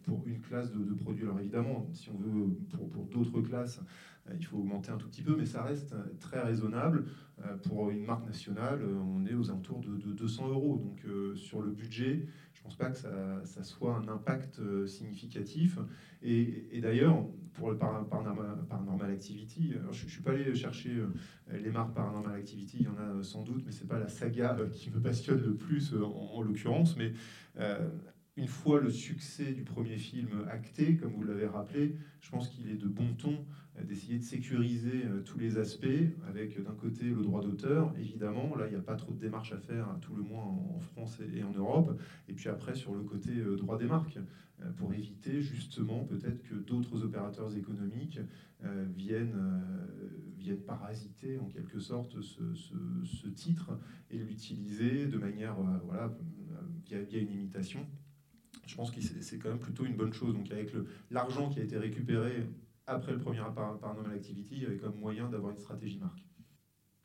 Pour 0.05 0.27
une 0.27 0.41
classe 0.41 0.73
de, 0.73 0.95
produits, 0.95 1.25
alors 1.25 1.41
évidemment, 1.41 1.89
si 1.93 2.09
on 2.11 2.17
veut 2.17 2.57
pour, 2.71 3.05
d'autres 3.07 3.41
classes, 3.41 3.81
euh, 4.29 4.35
il 4.39 4.45
faut 4.45 4.59
augmenter 4.59 4.91
un 4.91 4.97
tout 4.97 5.09
petit 5.09 5.23
peu, 5.23 5.35
mais 5.37 5.47
ça 5.47 5.63
reste 5.63 5.93
euh, 5.93 6.05
très 6.21 6.41
raisonnable. 6.41 7.07
Euh, 7.45 7.57
pour 7.57 7.91
une 7.91 8.05
marque 8.05 8.25
nationale, 8.27 8.81
on 8.85 9.27
est 9.27 9.35
aux 9.35 9.51
alentours 9.51 9.81
de, 9.81 10.13
200 10.13 10.49
euros. 10.49 10.77
Donc 10.77 11.05
sur 11.37 11.63
le 11.63 11.73
budget, 11.73 12.27
je 12.53 12.61
ne 12.61 12.65
pense 12.65 12.77
pas 12.77 12.91
que 12.91 12.97
ça, 12.97 13.63
soit 13.65 13.97
un 13.97 14.09
impact 14.09 14.61
significatif. 14.87 15.79
Et, 16.23 16.81
d'ailleurs, 16.81 17.25
pour 17.55 17.71
le 17.71 17.77
Paranormal 17.77 19.11
Activity, 19.11 19.75
je 19.91 20.05
ne 20.05 20.09
suis 20.09 20.23
pas 20.23 20.31
allé 20.31 20.55
chercher 20.55 21.03
les 21.51 21.71
marques 21.71 21.95
Paranormal 21.95 22.37
Activity, 22.37 22.79
il 22.81 22.87
y 22.87 22.89
en 22.89 22.99
a 22.99 23.23
sans 23.25 23.43
doute, 23.43 23.63
mais 23.67 23.73
ce 23.73 23.83
n'est 23.83 23.89
pas 23.89 23.99
la 23.99 24.09
saga 24.09 24.57
qui 24.73 24.91
me 24.91 25.01
passionne 25.01 25.41
le 25.41 25.55
plus 25.55 25.95
en, 25.95 26.13
en 26.13 26.43
l'occurrence. 26.43 26.97
Mais 26.97 27.13
une 28.37 28.49
fois 28.49 28.81
le 28.81 28.91
succès 28.91 29.53
du 29.53 29.63
premier 29.63 29.99
film 29.99 30.47
acté, 30.51 30.97
comme 30.97 31.13
vous 31.13 31.25
l'avez 31.25 31.47
rappelé, 31.47 31.97
je 32.21 32.31
pense 32.31 32.49
qu'il 32.49 32.71
est 32.71 32.77
de 32.77 32.89
bon 32.89 33.13
ton 33.15 33.45
euh, 33.79 33.85
d'essayer 33.85 34.19
de 34.19 34.23
sécuriser 34.23 35.05
euh, 35.05 35.21
tous 35.21 35.39
les 35.39 35.59
aspects, 35.59 35.87
avec 36.29 36.59
euh, 36.59 36.63
d'un 36.63 36.75
côté 36.75 37.05
le 37.05 37.23
droit 37.23 37.43
d'auteur, 37.43 37.95
évidemment, 37.99 38.55
là 38.57 38.67
il 38.67 38.71
n'y 38.71 38.79
a 38.79 38.83
pas 38.83 38.97
trop 38.97 39.13
de 39.13 39.19
démarches 39.19 39.53
à 39.53 39.59
faire, 39.59 39.89
à 39.89 39.99
tout 40.01 40.15
le 40.15 40.23
moins 40.23 40.45
en 40.45 40.79
France 40.81 41.21
et 41.35 41.43
en 41.43 41.53
Europe, 41.53 41.99
et 42.29 42.33
puis 42.33 42.49
après 42.49 42.75
sur 42.75 42.95
le 42.95 43.03
côté 43.03 43.33
droit 43.57 43.79
des 43.79 43.87
marques, 43.87 44.19
pour 44.77 44.95
éviter 44.95 45.43
justement 45.43 46.05
peut-être 46.05 46.43
que 46.43 46.55
d'autres 46.55 47.03
opérateurs 47.03 47.57
économiques 47.57 48.21
viennent, 48.95 49.35
viennent 50.37 50.61
parasiter 50.61 51.39
en 51.39 51.47
quelque 51.47 51.81
sorte 51.81 52.21
ce, 52.21 53.29
titre 53.29 53.77
et 54.11 54.19
l'utiliser 54.19 55.07
de 55.07 55.19
manière, 55.19 55.57
voilà, 55.85 56.17
via, 56.85 57.03
via 57.03 57.19
une 57.19 57.33
imitation 57.33 57.85
je 58.67 58.75
pense 58.75 58.91
que 58.91 59.01
c'est 59.01 59.39
quand 59.39 59.51
même 59.51 59.59
plutôt 59.59 59.85
une 59.85 59.97
bonne 59.97 60.13
chose. 60.13 60.35
Donc 60.35 60.51
avec 60.51 60.73
l'argent 61.11 61.49
qui 61.51 61.61
a 61.61 61.63
été 61.63 61.79
récupéré 61.79 62.47
après 62.87 63.13
le 63.13 63.19
premier 63.19 63.41
Paranormal 63.55 64.15
Activity, 64.15 64.57
il 64.57 64.63
y 64.63 64.67
avait 64.67 64.77
comme 64.77 64.99
moyen 64.99 65.29
d'avoir 65.29 65.53
une 65.53 65.59
stratégie 65.59 65.99
marque. 65.99 66.25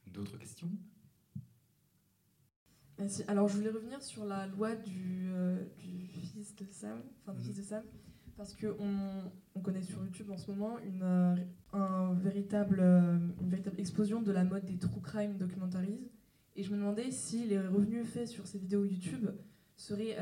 D'autres 0.07 0.37
questions? 0.37 0.69
Merci. 2.97 3.23
Alors 3.27 3.47
je 3.47 3.57
voulais 3.57 3.69
revenir 3.69 4.01
sur 4.01 4.25
la 4.25 4.47
loi 4.47 4.75
du, 4.75 5.29
euh, 5.29 5.63
du 5.77 6.07
fils 6.07 6.55
de 6.55 6.65
Sam, 6.71 6.99
enfin 7.21 7.33
du 7.33 7.39
mhm. 7.39 7.45
fils 7.45 7.57
de 7.57 7.61
Sam, 7.61 7.83
parce 8.35 8.55
qu'on 8.55 9.31
on 9.53 9.59
connaît 9.59 9.83
sur 9.83 10.03
YouTube 10.03 10.31
en 10.31 10.37
ce 10.37 10.49
moment 10.49 10.79
une, 10.79 11.03
euh, 11.03 11.35
un 11.73 12.13
véritable, 12.15 12.79
euh, 12.79 13.19
une 13.41 13.49
véritable 13.49 13.79
explosion 13.79 14.21
de 14.23 14.31
la 14.31 14.43
mode 14.43 14.65
des 14.65 14.77
true 14.77 15.01
crime 15.01 15.37
documentaries. 15.37 16.09
Et 16.55 16.63
je 16.63 16.71
me 16.71 16.77
demandais 16.77 17.11
si 17.11 17.45
les 17.45 17.59
revenus 17.59 18.07
faits 18.07 18.27
sur 18.27 18.47
ces 18.47 18.57
vidéos 18.57 18.83
YouTube 18.83 19.29
seraient 19.75 20.17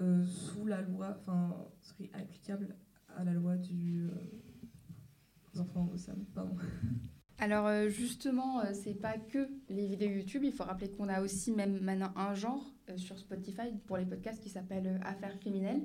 euh, 0.00 0.24
sous 0.24 0.66
la 0.66 0.80
loi, 0.80 1.16
enfin, 1.20 1.56
serait 1.82 2.10
applicable 2.14 2.74
à 3.16 3.24
la 3.24 3.32
loi 3.32 3.56
du 3.56 4.08
euh, 4.08 5.60
enfants 5.60 5.90
Sam. 5.96 6.24
Pardon. 6.34 6.56
Alors 7.38 7.66
euh, 7.66 7.88
justement, 7.88 8.62
c'est 8.74 8.94
pas 8.94 9.18
que 9.18 9.48
les 9.68 9.86
vidéos 9.86 10.10
YouTube. 10.10 10.42
Il 10.44 10.52
faut 10.52 10.64
rappeler 10.64 10.90
qu'on 10.90 11.08
a 11.08 11.22
aussi 11.22 11.52
même 11.52 11.80
maintenant 11.80 12.12
un 12.16 12.34
genre 12.34 12.74
sur 12.96 13.18
Spotify 13.18 13.72
pour 13.86 13.96
les 13.96 14.04
podcasts 14.04 14.42
qui 14.42 14.50
s'appelle 14.50 15.00
Affaires 15.04 15.38
criminelles. 15.38 15.82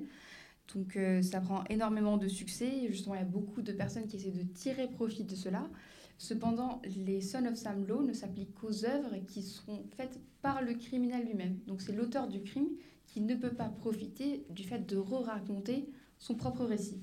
Donc 0.74 0.98
ça 1.22 1.40
prend 1.40 1.64
énormément 1.70 2.18
de 2.18 2.28
succès. 2.28 2.88
Justement, 2.88 3.14
il 3.14 3.18
y 3.18 3.22
a 3.22 3.26
beaucoup 3.26 3.62
de 3.62 3.72
personnes 3.72 4.06
qui 4.06 4.16
essaient 4.16 4.32
de 4.32 4.42
tirer 4.42 4.88
profit 4.88 5.24
de 5.24 5.34
cela. 5.34 5.70
Cependant, 6.18 6.82
les 6.84 7.20
Son 7.20 7.44
of 7.46 7.54
Sam 7.54 7.86
Law 7.86 8.02
ne 8.02 8.12
s'appliquent 8.12 8.54
qu'aux 8.54 8.84
œuvres 8.84 9.16
qui 9.26 9.42
seront 9.42 9.84
faites 9.96 10.18
par 10.42 10.62
le 10.62 10.74
criminel 10.74 11.26
lui-même. 11.26 11.58
Donc 11.66 11.80
c'est 11.80 11.92
l'auteur 11.92 12.28
du 12.28 12.42
crime 12.42 12.68
qui 13.16 13.22
ne 13.22 13.34
peut 13.34 13.54
pas 13.54 13.70
profiter 13.70 14.44
du 14.50 14.62
fait 14.62 14.86
de 14.86 14.98
re-raconter 14.98 15.88
son 16.18 16.34
propre 16.34 16.66
récit. 16.66 17.00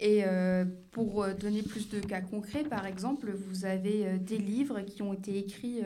Et 0.00 0.24
euh, 0.24 0.64
pour 0.90 1.22
euh, 1.22 1.32
donner 1.32 1.62
plus 1.62 1.88
de 1.90 2.00
cas 2.00 2.22
concrets, 2.22 2.64
par 2.64 2.86
exemple, 2.86 3.30
vous 3.30 3.64
avez 3.64 4.04
euh, 4.04 4.18
des 4.18 4.38
livres 4.38 4.80
qui 4.80 5.00
ont 5.02 5.12
été 5.14 5.38
écrits 5.38 5.82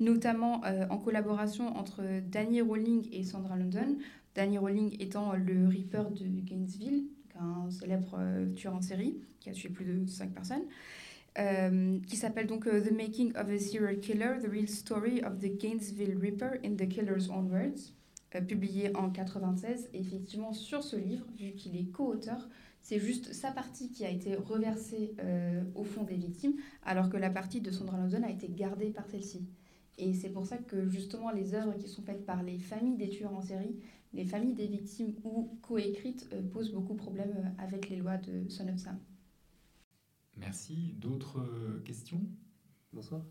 notamment 0.00 0.62
en 0.88 0.96
collaboration 0.96 1.76
entre 1.76 2.00
Danny 2.30 2.62
Rowling 2.62 3.06
et 3.12 3.22
Sandra 3.22 3.58
London. 3.58 3.98
Danny 4.34 4.56
Rowling 4.56 4.96
étant 4.98 5.34
le 5.34 5.68
Reaper 5.68 6.10
de 6.10 6.40
Gainesville, 6.40 7.04
un 7.38 7.70
célèbre 7.70 8.18
tueur 8.56 8.74
en 8.74 8.80
série 8.80 9.18
qui 9.40 9.50
a 9.50 9.52
tué 9.52 9.68
plus 9.68 9.84
de 9.84 10.08
5 10.08 10.32
personnes. 10.32 12.02
qui 12.06 12.16
s'appelle 12.16 12.46
donc 12.46 12.64
The 12.64 12.92
Making 12.92 13.36
of 13.36 13.50
a 13.50 13.58
Serial 13.58 14.00
Killer, 14.00 14.38
The 14.42 14.48
Real 14.48 14.68
Story 14.68 15.20
of 15.22 15.38
the 15.38 15.54
Gainesville 15.58 16.16
Reaper 16.18 16.60
in 16.64 16.76
the 16.76 16.88
Killer's 16.88 17.28
Own 17.28 17.50
Words. 17.50 17.92
Euh, 18.34 18.40
publié 18.40 18.94
en 18.96 19.10
96. 19.10 19.90
Et 19.92 20.00
effectivement, 20.00 20.52
sur 20.52 20.82
ce 20.82 20.96
livre, 20.96 21.26
vu 21.36 21.52
qu'il 21.52 21.76
est 21.76 21.90
co-auteur, 21.90 22.48
c'est 22.80 22.98
juste 22.98 23.32
sa 23.32 23.50
partie 23.50 23.90
qui 23.90 24.04
a 24.04 24.10
été 24.10 24.34
reversée 24.34 25.14
euh, 25.20 25.62
au 25.74 25.84
fond 25.84 26.02
des 26.02 26.16
victimes, 26.16 26.54
alors 26.82 27.08
que 27.08 27.16
la 27.16 27.30
partie 27.30 27.60
de 27.60 27.70
Sandra 27.70 27.98
Lawson 27.98 28.22
a 28.22 28.30
été 28.30 28.48
gardée 28.48 28.90
par 28.90 29.06
celle-ci. 29.06 29.46
Et 29.98 30.14
c'est 30.14 30.30
pour 30.30 30.46
ça 30.46 30.58
que 30.58 30.88
justement 30.88 31.30
les 31.30 31.54
œuvres 31.54 31.74
qui 31.76 31.88
sont 31.88 32.02
faites 32.02 32.24
par 32.24 32.42
les 32.42 32.58
familles 32.58 32.96
des 32.96 33.08
tueurs 33.08 33.34
en 33.34 33.42
série, 33.42 33.76
les 34.12 34.24
familles 34.24 34.54
des 34.54 34.66
victimes 34.66 35.14
ou 35.24 35.58
coécrites 35.62 36.28
euh, 36.32 36.42
posent 36.42 36.72
beaucoup 36.72 36.94
de 36.94 36.98
problèmes 36.98 37.54
avec 37.58 37.88
les 37.88 37.96
lois 37.96 38.16
de 38.16 38.48
Son 38.48 38.68
of 38.68 38.78
Sam. 38.78 38.98
Merci. 40.36 40.94
D'autres 40.98 41.80
questions? 41.84 42.22
Bonsoir. 42.92 43.24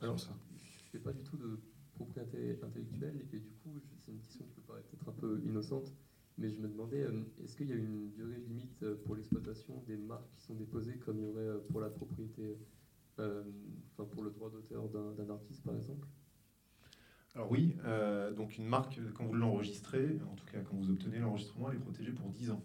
Alors, 0.00 0.20
ça. 0.20 0.36
je 0.56 0.84
ne 0.84 0.90
fais 0.90 0.98
pas 0.98 1.12
du 1.12 1.22
tout 1.22 1.36
de 1.36 1.60
propriété 1.98 2.58
intellectuelle 2.62 3.26
et 3.32 3.38
du 3.38 3.40
coup, 3.40 3.57
c'est 4.08 4.14
une 4.14 4.20
question 4.20 4.44
qui 4.46 4.52
peut 4.52 4.62
paraître 4.62 4.88
peut-être 4.88 5.08
un 5.08 5.12
peu 5.12 5.40
innocente, 5.44 5.92
mais 6.38 6.48
je 6.48 6.58
me 6.58 6.68
demandais, 6.68 7.02
euh, 7.02 7.24
est-ce 7.42 7.56
qu'il 7.56 7.68
y 7.68 7.72
a 7.72 7.76
une 7.76 8.10
durée 8.10 8.38
limite 8.38 8.82
euh, 8.82 8.96
pour 9.04 9.14
l'exploitation 9.16 9.82
des 9.86 9.96
marques 9.96 10.30
qui 10.30 10.40
sont 10.40 10.54
déposées 10.54 10.96
comme 10.98 11.18
il 11.18 11.24
y 11.24 11.26
aurait 11.26 11.42
euh, 11.42 11.58
pour 11.70 11.80
la 11.80 11.90
propriété, 11.90 12.58
enfin 13.18 14.04
pour 14.12 14.22
le 14.22 14.30
droit 14.30 14.48
d'auteur 14.48 14.88
d'un 14.88 15.30
artiste 15.30 15.64
par 15.64 15.74
exemple? 15.74 16.06
Alors 17.34 17.50
oui, 17.50 17.76
donc 18.36 18.56
une 18.58 18.66
marque, 18.66 19.00
quand 19.14 19.26
vous 19.26 19.34
l'enregistrez, 19.34 20.20
en 20.30 20.36
tout 20.36 20.46
cas 20.46 20.60
quand 20.60 20.76
vous 20.76 20.90
obtenez 20.90 21.18
l'enregistrement, 21.18 21.68
elle 21.68 21.78
est 21.78 21.80
protégée 21.80 22.12
pour 22.12 22.30
10 22.30 22.52
ans. 22.52 22.62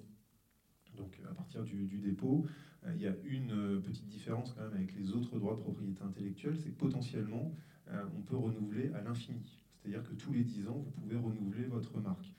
Donc 0.95 1.19
à 1.27 1.33
partir 1.33 1.63
du, 1.63 1.87
du 1.87 1.97
dépôt, 1.97 2.45
il 2.85 3.01
y 3.01 3.07
a 3.07 3.15
une 3.23 3.81
petite 3.81 4.07
différence 4.07 4.53
quand 4.53 4.61
même 4.61 4.73
avec 4.73 4.93
les 4.95 5.13
autres 5.13 5.39
droits 5.39 5.55
de 5.55 5.61
propriété 5.61 6.03
intellectuelle, 6.03 6.55
c'est 6.55 6.69
que 6.69 6.77
potentiellement, 6.77 7.51
on 7.91 8.21
peut 8.21 8.37
renouveler 8.37 8.91
à 8.93 9.01
l'infini. 9.01 9.62
C'est-à-dire 9.84 10.03
que 10.03 10.13
tous 10.13 10.31
les 10.31 10.43
10 10.43 10.69
ans, 10.69 10.77
vous 10.77 11.01
pouvez 11.01 11.17
renouveler 11.17 11.65
votre 11.65 11.99
marque. 11.99 12.34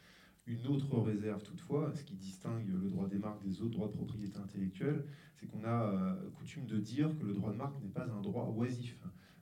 Une 0.47 0.67
autre 0.67 0.99
réserve 0.99 1.43
toutefois, 1.43 1.93
ce 1.95 2.03
qui 2.03 2.15
distingue 2.15 2.69
le 2.69 2.89
droit 2.89 3.07
des 3.07 3.19
marques 3.19 3.43
des 3.43 3.61
autres 3.61 3.73
droits 3.73 3.89
de 3.89 3.93
propriété 3.93 4.39
intellectuelle, 4.39 5.05
c'est 5.37 5.47
qu'on 5.47 5.65
a 5.65 5.93
euh, 5.93 6.31
coutume 6.39 6.67
de 6.67 6.79
dire 6.79 7.15
que 7.19 7.25
le 7.25 7.35
droit 7.35 7.53
de 7.53 7.57
marque 7.57 7.81
n'est 7.83 7.89
pas 7.89 8.07
un 8.07 8.23
droit 8.23 8.53
oisif. 8.57 8.99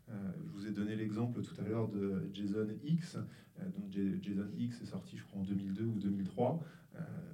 Euh, 0.08 0.32
je 0.44 0.50
vous 0.50 0.66
ai 0.66 0.72
donné 0.72 0.96
l'exemple 0.96 1.42
tout 1.42 1.60
à 1.60 1.64
l'heure 1.64 1.88
de 1.88 2.28
Jason 2.32 2.68
X. 2.82 3.18
Euh, 3.60 3.68
donc 3.70 3.90
Jason 4.20 4.48
X 4.56 4.82
est 4.82 4.86
sorti, 4.86 5.16
je 5.16 5.24
crois, 5.24 5.40
en 5.40 5.44
2002 5.44 5.84
ou 5.84 5.98
2003. 5.98 6.64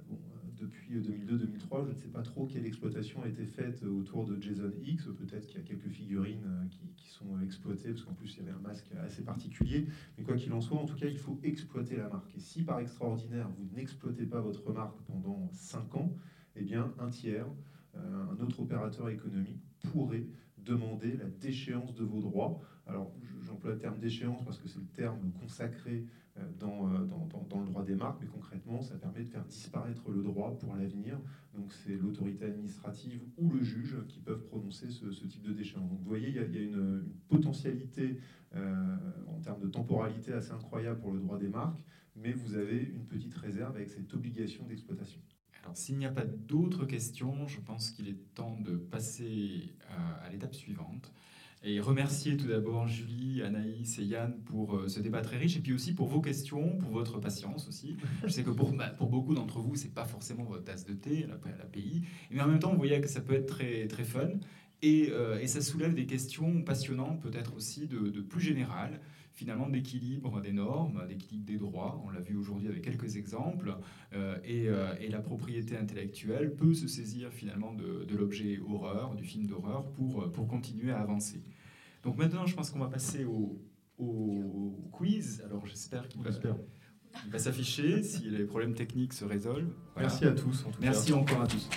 bon, 0.07 0.18
depuis 0.59 0.99
2002-2003, 0.99 1.85
je 1.85 1.89
ne 1.91 1.95
sais 1.95 2.07
pas 2.07 2.21
trop 2.21 2.45
quelle 2.45 2.65
exploitation 2.65 3.23
a 3.23 3.27
été 3.27 3.45
faite 3.45 3.83
autour 3.83 4.25
de 4.25 4.41
Jason 4.41 4.71
X. 4.83 5.05
Peut-être 5.17 5.47
qu'il 5.47 5.57
y 5.57 5.63
a 5.63 5.65
quelques 5.65 5.89
figurines 5.89 6.45
euh, 6.45 6.65
qui, 6.95 7.09
sont 7.09 7.39
exploitées, 7.41 7.89
parce 7.89 8.03
qu'en 8.03 8.13
plus 8.13 8.33
il 8.35 8.39
y 8.39 8.41
avait 8.41 8.57
un 8.57 8.61
masque 8.61 8.91
assez 9.03 9.23
particulier. 9.23 9.87
Mais 10.17 10.23
quoi 10.23 10.35
qu'il 10.35 10.53
en 10.53 10.61
soit, 10.61 10.77
en 10.77 10.85
tout 10.85 10.95
cas, 10.95 11.07
il 11.07 11.17
faut 11.17 11.39
exploiter 11.43 11.97
la 11.97 12.07
marque. 12.07 12.35
Et 12.35 12.39
si 12.39 12.63
par 12.63 12.79
extraordinaire, 12.79 13.49
vous 13.49 13.67
n'exploitez 13.75 14.25
pas 14.25 14.41
votre 14.41 14.71
marque 14.71 14.99
pendant 15.07 15.49
5 15.51 15.95
ans, 15.95 16.13
eh 16.55 16.63
bien 16.63 16.93
un 16.99 17.09
tiers, 17.09 17.47
euh, 17.95 18.25
un 18.31 18.43
autre 18.43 18.59
opérateur 18.59 19.09
économique 19.09 19.61
pourrait 19.91 20.27
demander 20.57 21.17
la 21.17 21.25
déchéance 21.25 21.95
de 21.95 22.03
vos 22.03 22.19
droits. 22.19 22.59
Alors, 22.85 23.11
j'emploie 23.45 23.71
le 23.71 23.77
terme 23.77 23.97
déchéance 23.97 24.43
parce 24.43 24.57
que 24.57 24.67
c'est 24.67 24.79
le 24.79 24.85
terme 24.85 25.31
consacré 25.39 26.05
euh, 26.05 26.28
dans, 26.59 26.87
dans, 26.87 27.27
dans, 27.49 27.59
le 27.61 27.67
droit 27.67 27.83
des 27.83 27.95
marques, 27.95 28.19
mais 28.21 28.27
concrètement, 28.27 28.81
ça 28.81 28.95
permet 28.95 29.23
de 29.23 29.29
faire 29.29 29.45
disparaître 29.45 30.09
le 30.09 30.21
droit 30.21 30.57
pour 30.57 30.75
l'avenir. 30.75 31.19
Donc, 31.53 31.71
c'est 31.73 31.95
l'autorité 31.95 32.45
administrative 32.45 33.21
ou 33.37 33.49
le 33.49 33.63
juge 33.63 33.97
qui 34.07 34.19
peuvent 34.19 34.43
prononcer 34.43 34.89
ce, 34.89 35.05
type 35.25 35.43
de 35.43 35.53
déchéance. 35.53 35.89
Donc, 35.89 35.99
vous 35.99 36.09
voyez, 36.09 36.29
il 36.29 36.35
y 36.35 36.39
a, 36.39 36.61
une, 36.61 37.03
potentialité 37.27 38.19
en 38.55 39.39
termes 39.41 39.61
de 39.61 39.67
temporalité 39.67 40.33
assez 40.33 40.51
incroyable 40.51 40.99
pour 40.99 41.11
le 41.11 41.19
droit 41.19 41.37
des 41.37 41.49
marques, 41.49 41.83
mais 42.15 42.33
vous 42.33 42.55
avez 42.55 42.83
une 42.83 43.05
petite 43.05 43.35
réserve 43.35 43.75
avec 43.75 43.89
cette 43.89 44.13
obligation 44.13 44.65
d'exploitation. 44.65 45.21
Alors, 45.63 45.75
s'il 45.75 45.97
n'y 45.97 46.05
a 46.05 46.11
pas 46.11 46.25
d'autres 46.25 46.85
questions, 46.85 47.47
je 47.47 47.59
pense 47.59 47.91
qu'il 47.91 48.07
est 48.07 48.33
temps 48.33 48.57
de 48.61 48.75
passer 48.77 49.75
euh, 49.91 50.25
à, 50.25 50.29
l'étape 50.29 50.55
suivante. 50.55 51.11
Et 51.61 51.81
remercier 51.81 52.37
tout 52.37 52.47
d'abord 52.47 52.87
Julie, 52.87 53.41
Anaïs 53.41 53.99
et 53.99 54.03
Yann 54.03 54.33
pour 54.45 54.77
euh, 54.77 54.87
ce 54.87 55.01
débat 55.01 55.21
très 55.21 55.37
riche 55.37 55.57
et 55.57 55.59
puis 55.59 55.73
aussi 55.73 55.93
pour 55.93 56.07
vos 56.07 56.21
questions, 56.21 56.77
pour 56.77 56.91
votre 56.91 57.19
patience 57.19 57.67
aussi. 57.67 57.97
Je 58.23 58.29
sais 58.29 58.43
que 58.43 58.49
pour, 58.49 58.71
beaucoup 59.01 59.35
d'entre 59.35 59.59
vous, 59.59 59.75
c'est 59.75 59.93
pas 59.93 60.05
forcément 60.05 60.45
votre 60.45 60.63
tasse 60.63 60.85
de 60.85 60.93
thé, 60.93 61.27
l'API, 61.27 62.03
mais 62.31 62.41
en 62.41 62.47
même 62.47 62.59
temps, 62.59 62.71
vous 62.71 62.77
voyez 62.77 63.01
que 63.01 63.09
ça 63.09 63.19
peut 63.19 63.33
être 63.33 63.47
très, 63.47 63.87
très 63.87 64.05
fun 64.05 64.29
et, 64.81 65.09
euh, 65.11 65.45
ça 65.47 65.61
soulève 65.61 65.93
des 65.93 66.05
questions 66.05 66.61
passionnantes, 66.61 67.19
peut-être 67.19 67.53
aussi 67.55 67.87
de, 67.87 68.09
de 68.09 68.21
plus 68.21 68.41
générales 68.41 69.01
finalement 69.39 69.69
d'équilibre 69.69 70.41
des 70.41 70.51
normes, 70.51 71.07
d'équilibre 71.07 71.45
des 71.45 71.57
droits. 71.57 72.03
On 72.05 72.09
l'a 72.09 72.19
vu 72.19 72.35
aujourd'hui 72.35 72.67
avec 72.67 72.83
quelques 72.83 73.15
exemples. 73.15 73.73
Euh, 74.11 74.37
euh, 74.45 74.93
et, 74.99 75.07
la 75.07 75.21
propriété 75.21 75.77
intellectuelle 75.77 76.55
peut 76.55 76.73
se 76.73 76.87
saisir 76.87 77.31
finalement 77.31 77.73
de, 77.73 78.05
l'objet 78.13 78.59
horreur, 78.59 79.15
du 79.15 79.23
film 79.23 79.47
d'horreur, 79.47 79.89
pour, 79.93 80.29
pour 80.33 80.45
continuer 80.49 80.91
à 80.91 80.99
avancer. 80.99 81.41
Donc 82.03 82.17
maintenant, 82.17 82.45
je 82.45 82.53
pense 82.53 82.69
qu'on 82.69 82.79
va 82.79 82.89
passer 82.89 83.23
au, 83.23 83.57
quiz. 84.91 85.41
Alors 85.45 85.65
j'espère 85.65 86.09
qu'il 86.09 86.21
va, 86.21 86.31
va 87.31 87.39
s'afficher 87.39 88.03
si 88.03 88.29
les 88.29 88.43
problèmes 88.43 88.73
techniques 88.73 89.13
se 89.13 89.23
résolvent. 89.23 89.73
Merci 89.95 90.25
à 90.25 90.31
tous. 90.31 90.65
Merci 90.81 91.13
encore 91.13 91.41
à 91.43 91.47
tous. 91.47 91.69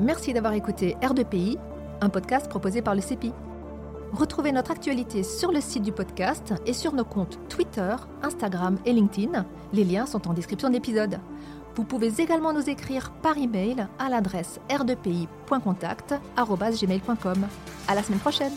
Merci 0.00 0.32
d'avoir 0.32 0.52
écouté 0.52 0.94
R2PI, 1.02 1.58
un 2.00 2.08
podcast 2.08 2.48
proposé 2.48 2.82
par 2.82 2.94
le 2.94 3.00
CEPI. 3.00 3.32
Retrouvez 4.12 4.52
notre 4.52 4.70
actualité 4.70 5.22
sur 5.22 5.52
le 5.52 5.60
site 5.60 5.82
du 5.82 5.92
podcast 5.92 6.54
et 6.66 6.72
sur 6.72 6.94
nos 6.94 7.04
comptes 7.04 7.38
Twitter, 7.48 7.94
Instagram 8.22 8.78
et 8.86 8.92
LinkedIn. 8.92 9.44
Les 9.72 9.84
liens 9.84 10.06
sont 10.06 10.28
en 10.28 10.32
description 10.32 10.68
de 10.68 10.74
l'épisode. 10.74 11.18
Vous 11.76 11.84
pouvez 11.84 12.20
également 12.20 12.52
nous 12.52 12.68
écrire 12.68 13.12
par 13.22 13.38
email 13.38 13.86
à 13.98 14.08
l'adresse 14.08 14.60
r2pi.contact@gmail.com. 14.68 17.46
À 17.86 17.94
la 17.94 18.02
semaine 18.02 18.20
prochaine. 18.20 18.52